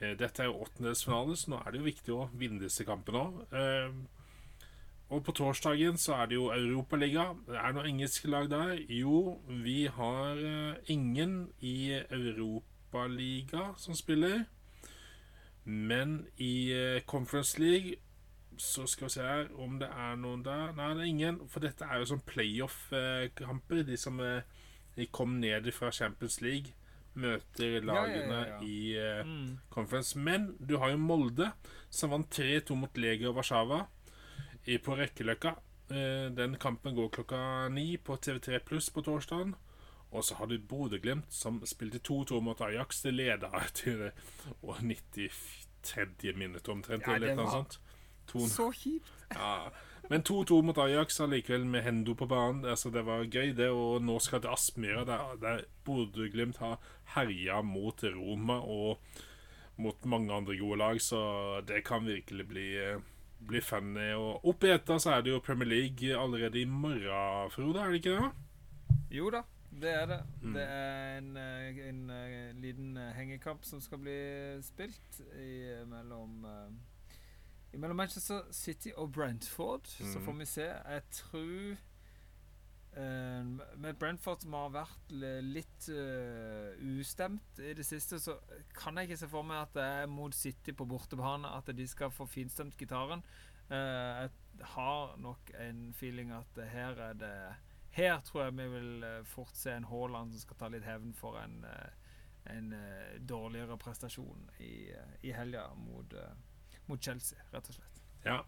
Eh, 0.00 0.16
dette 0.18 0.42
er 0.42 0.50
jo 0.50 0.60
åttendelsfinale, 0.64 1.36
så 1.36 1.52
nå 1.54 1.60
er 1.62 1.72
det 1.72 1.80
jo 1.80 1.88
viktig 1.88 2.14
å 2.14 2.28
vinne 2.34 2.62
disse 2.62 2.86
kampene 2.86 3.22
òg. 3.24 3.40
Eh, 3.54 3.94
og 5.14 5.22
på 5.24 5.34
torsdagen 5.36 5.98
så 6.00 6.16
er 6.18 6.30
det 6.30 6.38
jo 6.38 6.50
Europaliga. 6.52 7.28
Det 7.46 7.58
er 7.60 7.74
noen 7.76 7.90
engelske 7.92 8.30
lag 8.30 8.48
der. 8.50 8.78
Jo, 8.88 9.38
vi 9.46 9.84
har 9.86 10.40
eh, 10.40 10.80
ingen 10.90 11.52
i 11.60 11.92
Europaliga 12.10 13.72
som 13.78 13.94
spiller. 13.94 14.46
Men 15.64 16.26
i 16.36 16.72
eh, 16.72 17.02
Conference 17.06 17.60
League 17.60 17.96
så 18.58 18.86
skal 18.86 19.06
vi 19.08 19.12
se 19.16 19.22
her 19.22 19.48
om 19.60 19.78
det 19.78 19.88
er 19.88 20.16
noen 20.16 20.42
der. 20.44 20.72
Nei, 20.76 20.88
det 20.94 21.00
er 21.04 21.10
ingen. 21.10 21.40
For 21.48 21.60
dette 21.60 21.84
er 21.84 21.98
jo 22.02 22.04
sånn 22.12 22.22
playoff-kamper. 22.26 23.82
De 23.86 23.96
som 24.00 24.20
eh, 24.20 24.42
de 24.96 25.06
kom 25.10 25.38
ned 25.40 25.66
fra 25.74 25.90
Champions 25.90 26.40
League, 26.40 26.72
møter 27.14 27.80
lagene 27.86 28.38
ja, 28.40 28.46
ja. 28.54 28.60
i 28.62 28.96
eh, 28.98 29.24
Mm. 29.24 29.58
Conference. 29.70 30.16
Men 30.18 30.56
du 30.58 30.76
har 30.78 30.90
jo 30.90 30.98
Molde, 30.98 31.52
som 31.90 32.10
vant 32.10 32.30
3-2 32.30 32.74
mot 32.76 32.96
Legia 32.98 33.30
Warszawa 33.32 33.84
i- 34.66 34.78
på 34.78 34.96
Rekkeløkka. 34.98 35.54
Eh, 35.90 36.30
Den 36.34 36.56
kampen 36.56 36.94
går 36.96 37.10
klokka 37.10 37.68
ni 37.70 37.96
på 37.96 38.16
TV3 38.16 38.58
Pluss 38.64 38.90
på 38.90 39.02
torsdagen. 39.02 39.54
Og 40.14 40.22
så 40.22 40.34
har 40.38 40.46
du 40.46 40.58
Bodø-Glimt, 40.58 41.26
som 41.32 41.60
spilte 41.66 41.98
2-2 41.98 42.40
mot 42.40 42.60
Ajax. 42.60 43.02
Det 43.02 43.14
leda 43.14 43.48
til 43.74 43.98
det 43.98 44.12
og 44.62 44.76
93. 44.82 46.32
minutt 46.36 46.68
omtrent. 46.68 47.02
Ja, 47.06 47.14
eller 47.16 47.34
noe 47.34 47.50
sånt. 47.50 47.78
Så 48.32 48.70
kjipt. 48.72 49.12
ja. 49.34 49.70
Men 50.08 50.22
2-2 50.22 50.62
mot 50.62 50.78
Ajax 50.78 51.20
allikevel 51.20 51.64
med 51.64 51.84
Hendo 51.86 52.14
på 52.14 52.26
banen. 52.28 52.64
Altså, 52.68 52.90
det 52.90 53.04
var 53.06 53.24
gøy, 53.24 53.54
det. 53.56 53.70
Og 53.72 54.02
nå 54.04 54.18
skal 54.20 54.42
til 54.44 54.52
Aspmyra, 54.52 55.04
der, 55.08 55.38
der 55.40 55.62
Bodø-Glimt 55.84 56.60
har 56.60 56.76
herja 57.14 57.62
mot 57.64 58.04
Roma 58.04 58.58
og 58.60 59.00
mot 59.76 60.04
mange 60.06 60.34
andre 60.34 60.58
gode 60.58 60.78
lag, 60.78 61.00
så 61.02 61.60
det 61.66 61.82
kan 61.84 62.06
virkelig 62.06 62.46
bli, 62.48 62.68
eh, 62.78 63.00
bli 63.46 63.60
funny. 63.60 64.12
Og 64.14 64.46
opp 64.46 64.64
i 64.64 64.70
etter 64.74 65.00
så 65.02 65.16
er 65.16 65.24
det 65.24 65.34
jo 65.34 65.42
Premier 65.42 65.68
League 65.68 66.14
allerede 66.14 66.60
i 66.60 66.64
morgen, 66.64 67.50
Frode, 67.50 67.80
er 67.80 67.90
det 67.90 68.02
ikke 68.04 68.18
det? 68.20 68.30
Jo 69.10 69.30
da, 69.30 69.42
det 69.70 69.90
er 69.90 70.06
det. 70.06 70.20
Mm. 70.42 70.54
Det 70.54 70.62
er 70.62 71.18
en, 71.18 71.36
en, 71.36 71.80
en, 71.88 72.10
eh, 72.10 72.54
liten 72.62 72.96
eh, 72.96 73.12
hengekamp 73.18 73.64
som 73.64 73.80
skal 73.82 73.98
bli 73.98 74.18
spilt 74.62 75.20
i, 75.34 75.82
mellom 75.90 76.44
eh, 76.44 76.70
mellom 77.78 77.96
Manchester 77.96 78.42
City 78.52 78.90
og 78.96 79.12
Brentford. 79.12 79.86
Så 79.86 80.18
Mm. 80.18 80.24
får 80.24 80.32
vi 80.38 80.44
se. 80.44 80.62
Jeg 80.62 81.02
tror 81.10 81.76
eh, 82.96 83.44
Med 83.76 83.94
Brentford 83.98 84.40
som 84.42 84.52
har 84.52 84.70
vært 84.70 85.10
litt 85.42 85.88
uh, 85.90 86.74
ustemt 87.00 87.58
i 87.58 87.72
det 87.74 87.84
siste, 87.86 88.20
så 88.22 88.36
kan 88.74 88.96
jeg 88.96 89.08
ikke 89.08 89.16
se 89.24 89.28
for 89.32 89.42
meg 89.42 89.62
at 89.64 89.74
det 89.74 89.82
er 89.82 90.06
mot 90.06 90.34
City 90.34 90.72
på 90.72 90.86
bortebane 90.86 91.50
at 91.56 91.66
de 91.76 91.86
skal 91.90 92.10
få 92.14 92.26
finstemt 92.30 92.76
gitaren. 92.78 93.24
Uh, 93.70 94.22
jeg 94.22 94.30
har 94.76 95.16
nok 95.18 95.50
en 95.58 95.88
feeling 95.96 96.30
at 96.36 96.58
her 96.70 97.00
er 97.10 97.12
det 97.14 97.54
Her 97.94 98.20
tror 98.20 98.42
jeg 98.44 98.56
vi 98.56 98.68
vil 98.68 99.04
fort 99.24 99.54
se 99.56 99.70
en 99.72 99.84
Haaland 99.84 100.32
som 100.32 100.40
skal 100.40 100.56
ta 100.58 100.68
litt 100.68 100.82
hevn 100.84 101.12
for 101.14 101.36
en, 101.38 101.64
en 102.50 102.72
dårligere 103.26 103.76
prestasjon 103.78 104.48
i, 104.58 104.90
i 105.22 105.30
helga 105.30 105.68
mot, 105.78 106.12
eh, 106.12 106.32
mot 106.90 107.02
Chelsea, 107.02 107.38
rett 107.52 107.68
og 107.70 107.78
slett. 107.78 108.04
Ja. 108.24 108.42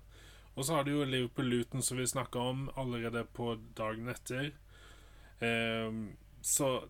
Og 0.56 0.64
så 0.64 0.76
har 0.76 0.86
du 0.86 0.94
jo 0.94 1.04
Liverpool-Luton, 1.04 1.82
som 1.82 1.98
vi 2.00 2.06
snakka 2.08 2.38
om 2.38 2.68
allerede 2.80 3.24
på 3.36 3.58
dagen 3.76 4.08
etter. 4.08 4.54
Um, 5.40 6.16
så, 6.40 6.88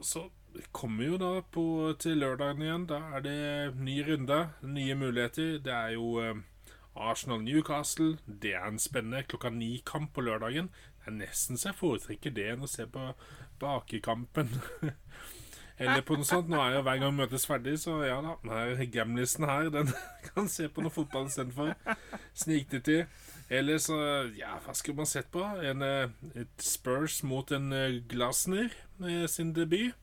så 0.00 0.26
kommer 0.72 1.04
jo 1.04 1.16
da 1.20 1.30
på, 1.40 1.94
til 2.00 2.20
lørdagen 2.20 2.60
igjen. 2.62 2.84
Da 2.90 3.00
er 3.16 3.24
det 3.24 3.38
ny 3.80 4.02
runde, 4.04 4.42
nye 4.62 4.98
muligheter. 5.00 5.56
Det 5.64 5.72
er 5.72 5.94
jo 5.96 6.20
um, 6.20 6.44
Arsenal-Newcastle. 6.96 8.18
Det 8.26 8.52
er 8.54 8.68
en 8.68 8.78
spennende 8.78 9.24
klokka 9.24 9.50
ni-kamp 9.50 10.12
på 10.14 10.26
lørdagen. 10.28 10.68
Det 11.00 11.12
er 11.12 11.18
nesten 11.22 11.56
så 11.56 11.70
jeg 11.70 11.80
foretrekker 11.80 12.36
det 12.36 12.50
enn 12.52 12.68
å 12.68 12.70
se 12.70 12.84
på 12.84 13.10
bakekampen. 13.62 14.52
Eller 15.78 16.00
på 16.06 16.16
noe 16.16 16.24
sånt. 16.24 16.48
Nå 16.48 16.58
er 16.62 16.78
jo 16.78 16.82
hver 16.86 17.00
gang 17.02 17.12
vi 17.12 17.20
møtes 17.20 17.44
ferdig, 17.48 17.76
så 17.82 17.98
ja 18.06 18.16
da. 18.24 18.36
Her, 18.48 18.80
Gamlisen 18.92 19.44
her, 19.48 19.68
den 19.72 19.90
kan 20.30 20.48
se 20.48 20.68
på 20.72 20.84
noe 20.84 20.94
fotball 20.94 21.28
istedenfor. 21.28 21.74
Sniktitti. 22.36 23.02
Eller 23.52 23.78
så 23.78 23.96
Ja, 24.34 24.56
hva 24.64 24.74
skulle 24.74 25.02
man 25.02 25.06
sett 25.10 25.28
på? 25.34 25.44
En, 25.62 25.82
eh, 25.84 26.08
et 26.34 26.64
Spurs 26.64 27.20
mot 27.22 27.50
en 27.52 27.72
eh, 27.72 28.00
Glasner 28.08 28.72
med 28.98 29.28
sin 29.30 29.52
debut. 29.54 29.94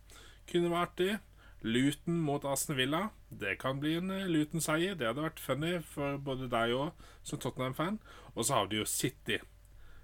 Kunne 0.50 0.72
vært 0.72 0.98
det. 1.02 1.18
Luton 1.64 2.22
mot 2.22 2.44
Aston 2.46 2.78
Villa. 2.78 3.10
Det 3.32 3.58
kan 3.60 3.80
bli 3.82 3.98
en 3.98 4.12
eh, 4.12 4.30
Luton-seier. 4.30 4.96
Det 4.96 5.10
hadde 5.10 5.26
vært 5.26 5.42
funny 5.44 5.80
for 5.82 6.22
både 6.22 6.52
deg 6.52 6.76
og 6.78 7.10
som 7.24 7.42
Tottenham-fan. 7.42 8.00
Og 8.36 8.46
så 8.46 8.60
har 8.62 8.70
du 8.70 8.78
jo 8.78 8.86
City. 8.88 9.42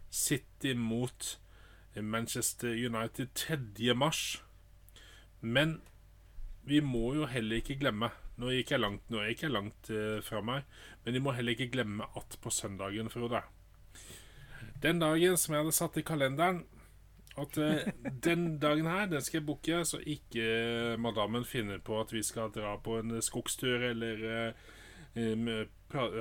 City 0.10 0.74
mot 0.74 1.38
Manchester 1.96 2.74
United 2.74 3.32
3. 3.36 3.94
mars. 3.94 4.40
Men 5.42 5.80
vi 6.68 6.82
må 6.86 7.14
jo 7.18 7.28
heller 7.30 7.62
ikke 7.62 7.80
glemme 7.80 8.12
Nå 8.40 8.54
gikk 8.54 8.74
jeg 8.76 8.80
langt, 8.80 9.06
nå 9.12 9.24
gikk 9.28 9.46
jeg 9.46 9.52
langt 9.52 9.90
uh, 9.92 10.20
fra 10.24 10.40
meg, 10.46 10.68
men 11.04 11.18
vi 11.18 11.22
må 11.24 11.34
heller 11.36 11.56
ikke 11.56 11.72
glemme 11.74 12.08
at 12.16 12.38
på 12.40 12.52
søndagen, 12.54 13.12
Frode 13.12 13.42
Den 14.84 15.02
dagen 15.02 15.36
som 15.38 15.56
jeg 15.56 15.66
hadde 15.66 15.76
satt 15.76 16.00
i 16.00 16.06
kalenderen 16.08 16.62
At 17.40 17.58
eh, 17.60 17.90
den 18.24 18.60
dagen 18.60 18.88
her, 18.88 19.10
den 19.12 19.24
skal 19.24 19.40
jeg 19.40 19.48
booke, 19.48 19.82
så 19.88 20.00
ikke 20.00 20.44
eh, 20.44 21.00
madammen 21.00 21.46
finner 21.48 21.80
på 21.84 22.00
at 22.00 22.12
vi 22.12 22.24
skal 22.24 22.52
dra 22.52 22.74
på 22.84 22.98
en 23.00 23.22
skogstur 23.24 23.86
eller 23.92 24.54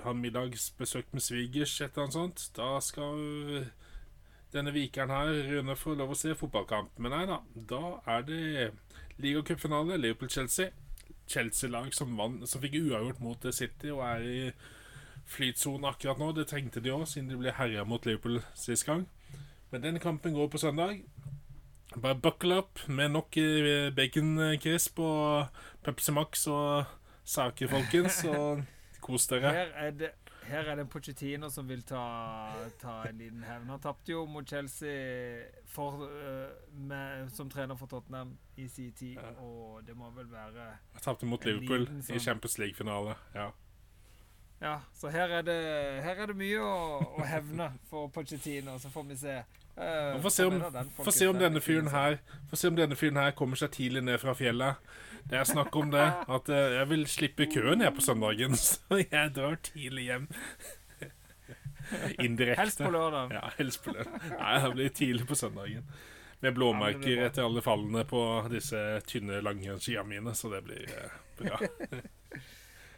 ha 0.04 0.12
middagsbesøk 0.14 1.10
med 1.12 1.22
svigers, 1.22 1.74
et 1.80 1.90
eller 1.90 2.04
annet 2.06 2.14
sånt. 2.14 2.44
Da 2.56 2.68
skal 2.82 3.66
denne 4.54 4.72
vikeren 4.72 5.10
her, 5.12 5.32
Rune, 5.50 5.76
få 5.76 5.96
lov 5.98 6.14
å 6.14 6.18
se 6.18 6.36
fotballkamp. 6.38 6.94
Men 7.02 7.14
nei 7.16 7.24
da, 7.28 7.40
da 7.74 7.82
er 8.14 8.24
det 8.28 8.70
ligacupfinale, 9.18 9.98
Liverpool-Chelsea. 10.00 10.70
Chelsea-lag 11.28 11.92
som, 11.94 12.14
som 12.48 12.62
fikk 12.62 12.78
uavgjort 12.80 13.20
mot 13.20 13.42
City 13.52 13.90
og 13.92 14.00
er 14.06 14.24
i 14.24 14.38
flytsonen 15.28 15.88
akkurat 15.90 16.20
nå. 16.20 16.30
Det 16.36 16.46
trengte 16.48 16.82
de 16.84 16.92
òg, 16.94 17.04
siden 17.08 17.28
de 17.32 17.38
ble 17.40 17.52
herja 17.58 17.84
mot 17.84 18.06
Liverpool 18.08 18.40
sist 18.56 18.86
gang. 18.88 19.04
Men 19.72 19.84
den 19.84 20.00
kampen 20.00 20.36
går 20.36 20.48
på 20.48 20.60
søndag. 20.62 21.02
Bare 21.96 22.16
buckle 22.20 22.58
up 22.62 22.80
med 22.88 23.12
nok 23.12 23.36
eh, 23.40 23.90
baconcrisp 23.96 24.98
og 25.00 25.60
Pepsi 25.84 26.12
Max 26.12 26.46
og 26.46 26.84
saker, 27.24 27.68
folkens. 27.68 28.24
Og 28.28 28.64
kos 29.00 29.28
dere. 29.30 29.52
Her 29.54 29.70
er 29.86 29.94
det 29.96 30.10
her 30.48 30.64
er 30.70 30.74
det 30.78 30.84
en 30.86 30.88
Pochettino 30.92 31.48
som 31.52 31.68
vil 31.68 31.82
ta, 31.86 32.00
ta 32.80 33.02
en 33.08 33.18
liten 33.20 33.42
hevn. 33.44 33.68
Han 33.70 33.80
tapte 33.84 34.12
jo 34.12 34.24
mot 34.26 34.48
Chelsea 34.48 35.44
for, 35.68 36.04
øh, 36.08 36.48
med, 36.72 37.28
som 37.34 37.50
trener 37.50 37.76
for 37.76 37.86
Tottenham 37.86 38.36
i 38.56 38.66
sin 38.68 38.92
tid, 38.92 39.16
Ja. 39.20 39.30
og 39.42 39.86
det 39.86 39.96
må 39.96 40.10
vel 40.16 40.30
være 40.32 40.68
Han 40.94 41.00
tapte 41.04 41.26
mot 41.26 41.44
Liverpool 41.44 41.80
liten 41.86 41.98
i 41.98 42.02
sånn- 42.02 42.24
Champions 42.24 42.58
League-finale. 42.58 43.14
Ja. 43.34 43.50
Ja, 44.60 44.80
så 44.94 45.08
her 45.08 45.28
er 45.38 45.42
det, 45.42 46.02
her 46.02 46.14
er 46.22 46.26
det 46.26 46.36
mye 46.36 46.58
å, 46.58 47.18
å 47.20 47.24
hevne 47.26 47.68
for 47.90 48.08
Pochettino, 48.08 48.78
så 48.78 48.90
får 48.90 49.04
vi 49.08 49.16
se. 49.16 49.36
Uh, 49.78 50.18
Få 50.22 50.30
se, 50.30 50.44
om, 50.44 50.56
den 50.58 51.12
se 51.14 51.26
om 51.30 51.36
denne 51.38 51.60
fyren 51.62 51.86
her 51.92 52.16
Få 52.50 52.56
se 52.58 52.66
om 52.66 52.74
denne 52.74 52.96
fyren 52.98 53.14
her 53.16 53.30
kommer 53.38 53.54
seg 53.60 53.70
tidlig 53.70 54.02
ned 54.02 54.18
fra 54.18 54.32
fjellet. 54.34 54.74
Det 55.28 55.38
er 55.40 55.48
snakk 55.48 55.74
om 55.76 55.90
det. 55.92 56.06
At 56.28 56.50
eh, 56.52 56.74
jeg 56.78 56.90
vil 56.92 57.06
slippe 57.10 57.48
køen 57.50 57.84
her 57.84 57.94
på 57.94 58.04
søndagen, 58.04 58.56
så 58.68 59.00
jeg 59.02 59.32
drar 59.36 59.58
tidlig 59.66 60.08
hjem. 60.10 60.28
Indirekte. 62.20 62.60
Helst 62.60 62.82
på 62.84 62.92
lørdag. 62.92 63.32
Ja, 63.32 63.48
helst 63.58 63.82
på 63.84 63.94
lørdag. 63.96 64.30
Nei, 64.34 64.54
jeg 64.60 64.72
blir 64.76 64.94
tidlig 65.00 65.28
på 65.28 65.38
søndagen. 65.38 65.88
Med 66.44 66.54
blåmerker 66.54 67.08
det 67.08 67.24
etter 67.32 67.48
alle 67.48 67.62
fallene 67.64 68.04
på 68.06 68.22
disse 68.52 68.82
tynne, 69.08 69.40
lange 69.42 69.78
skia 69.82 70.04
mine, 70.06 70.36
så 70.38 70.52
det 70.52 70.62
blir 70.68 70.84
eh, 70.94 71.16
bra. 71.40 71.58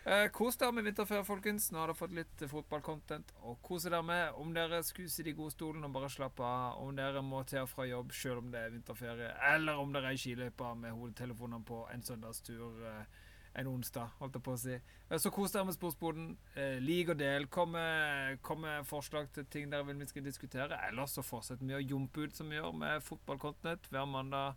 Eh, 0.05 0.31
kos 0.33 0.57
dere 0.57 0.73
med 0.73 0.87
vinterferie, 0.89 1.25
folkens. 1.29 1.67
Nå 1.73 1.83
har 1.83 1.91
dere 1.91 1.99
fått 1.99 2.15
litt 2.17 2.43
eh, 2.43 2.49
fotballcontent 2.49 3.35
å 3.45 3.59
kose 3.61 3.91
dere 3.93 4.01
med. 4.07 4.37
Om 4.41 4.55
dere 4.57 4.79
skulle 4.87 5.13
sitte 5.13 5.35
i 5.35 5.37
godstolen 5.37 5.85
og 5.85 5.93
bare 5.93 6.09
slappe 6.09 6.41
av, 6.41 6.79
om 6.81 6.95
dere 6.97 7.21
må 7.21 7.43
til 7.45 7.67
og 7.67 7.69
fra 7.69 7.85
jobb 7.85 8.15
selv 8.17 8.41
om 8.41 8.49
det 8.55 8.63
er 8.65 8.73
vinterferie, 8.73 9.35
eller 9.51 9.83
om 9.83 9.93
dere 9.93 10.09
er 10.09 10.17
i 10.17 10.23
skiløypa 10.23 10.73
med 10.81 10.97
hodetelefonene 10.97 11.69
på 11.69 11.83
en 11.93 12.07
søndagstur 12.07 12.87
eh, 12.89 13.19
en 13.61 13.67
onsdag, 13.67 14.15
holdt 14.21 14.39
jeg 14.39 14.45
på 14.47 14.55
å 14.55 14.61
si. 14.63 14.79
Eh, 14.79 15.21
så 15.21 15.33
kos 15.35 15.53
dere 15.53 15.67
med 15.69 15.77
Sportsboden. 15.77 16.33
Eh, 16.55 16.79
lik 16.81 17.13
og 17.13 17.21
del. 17.21 17.51
Kom 17.53 17.75
med, 17.77 18.41
kom 18.47 18.65
med 18.65 18.89
forslag 18.89 19.29
til 19.35 19.49
ting 19.53 19.69
dere 19.69 19.85
vil 19.91 20.01
vi 20.01 20.09
skal 20.09 20.25
diskutere. 20.25 20.81
Ellers 20.89 21.19
så 21.19 21.27
fortsetter 21.27 21.67
vi 21.67 21.77
å 21.77 21.83
jumpe 21.83 22.25
ut 22.25 22.41
som 22.41 22.49
vi 22.49 22.57
gjør 22.57 22.73
med 22.87 23.05
fotballcontent 23.05 23.91
hver 23.93 24.09
mandag 24.09 24.57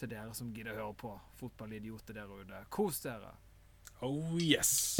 til 0.00 0.10
dere 0.10 0.34
som 0.34 0.50
gidder 0.50 0.74
å 0.74 0.88
høre 0.88 1.00
på. 1.04 1.14
Fotballidioter 1.38 2.18
der 2.18 2.34
ute. 2.34 2.66
Kos 2.72 3.02
dere. 3.06 3.36
Oh, 4.04 4.24
yes. 4.36 4.98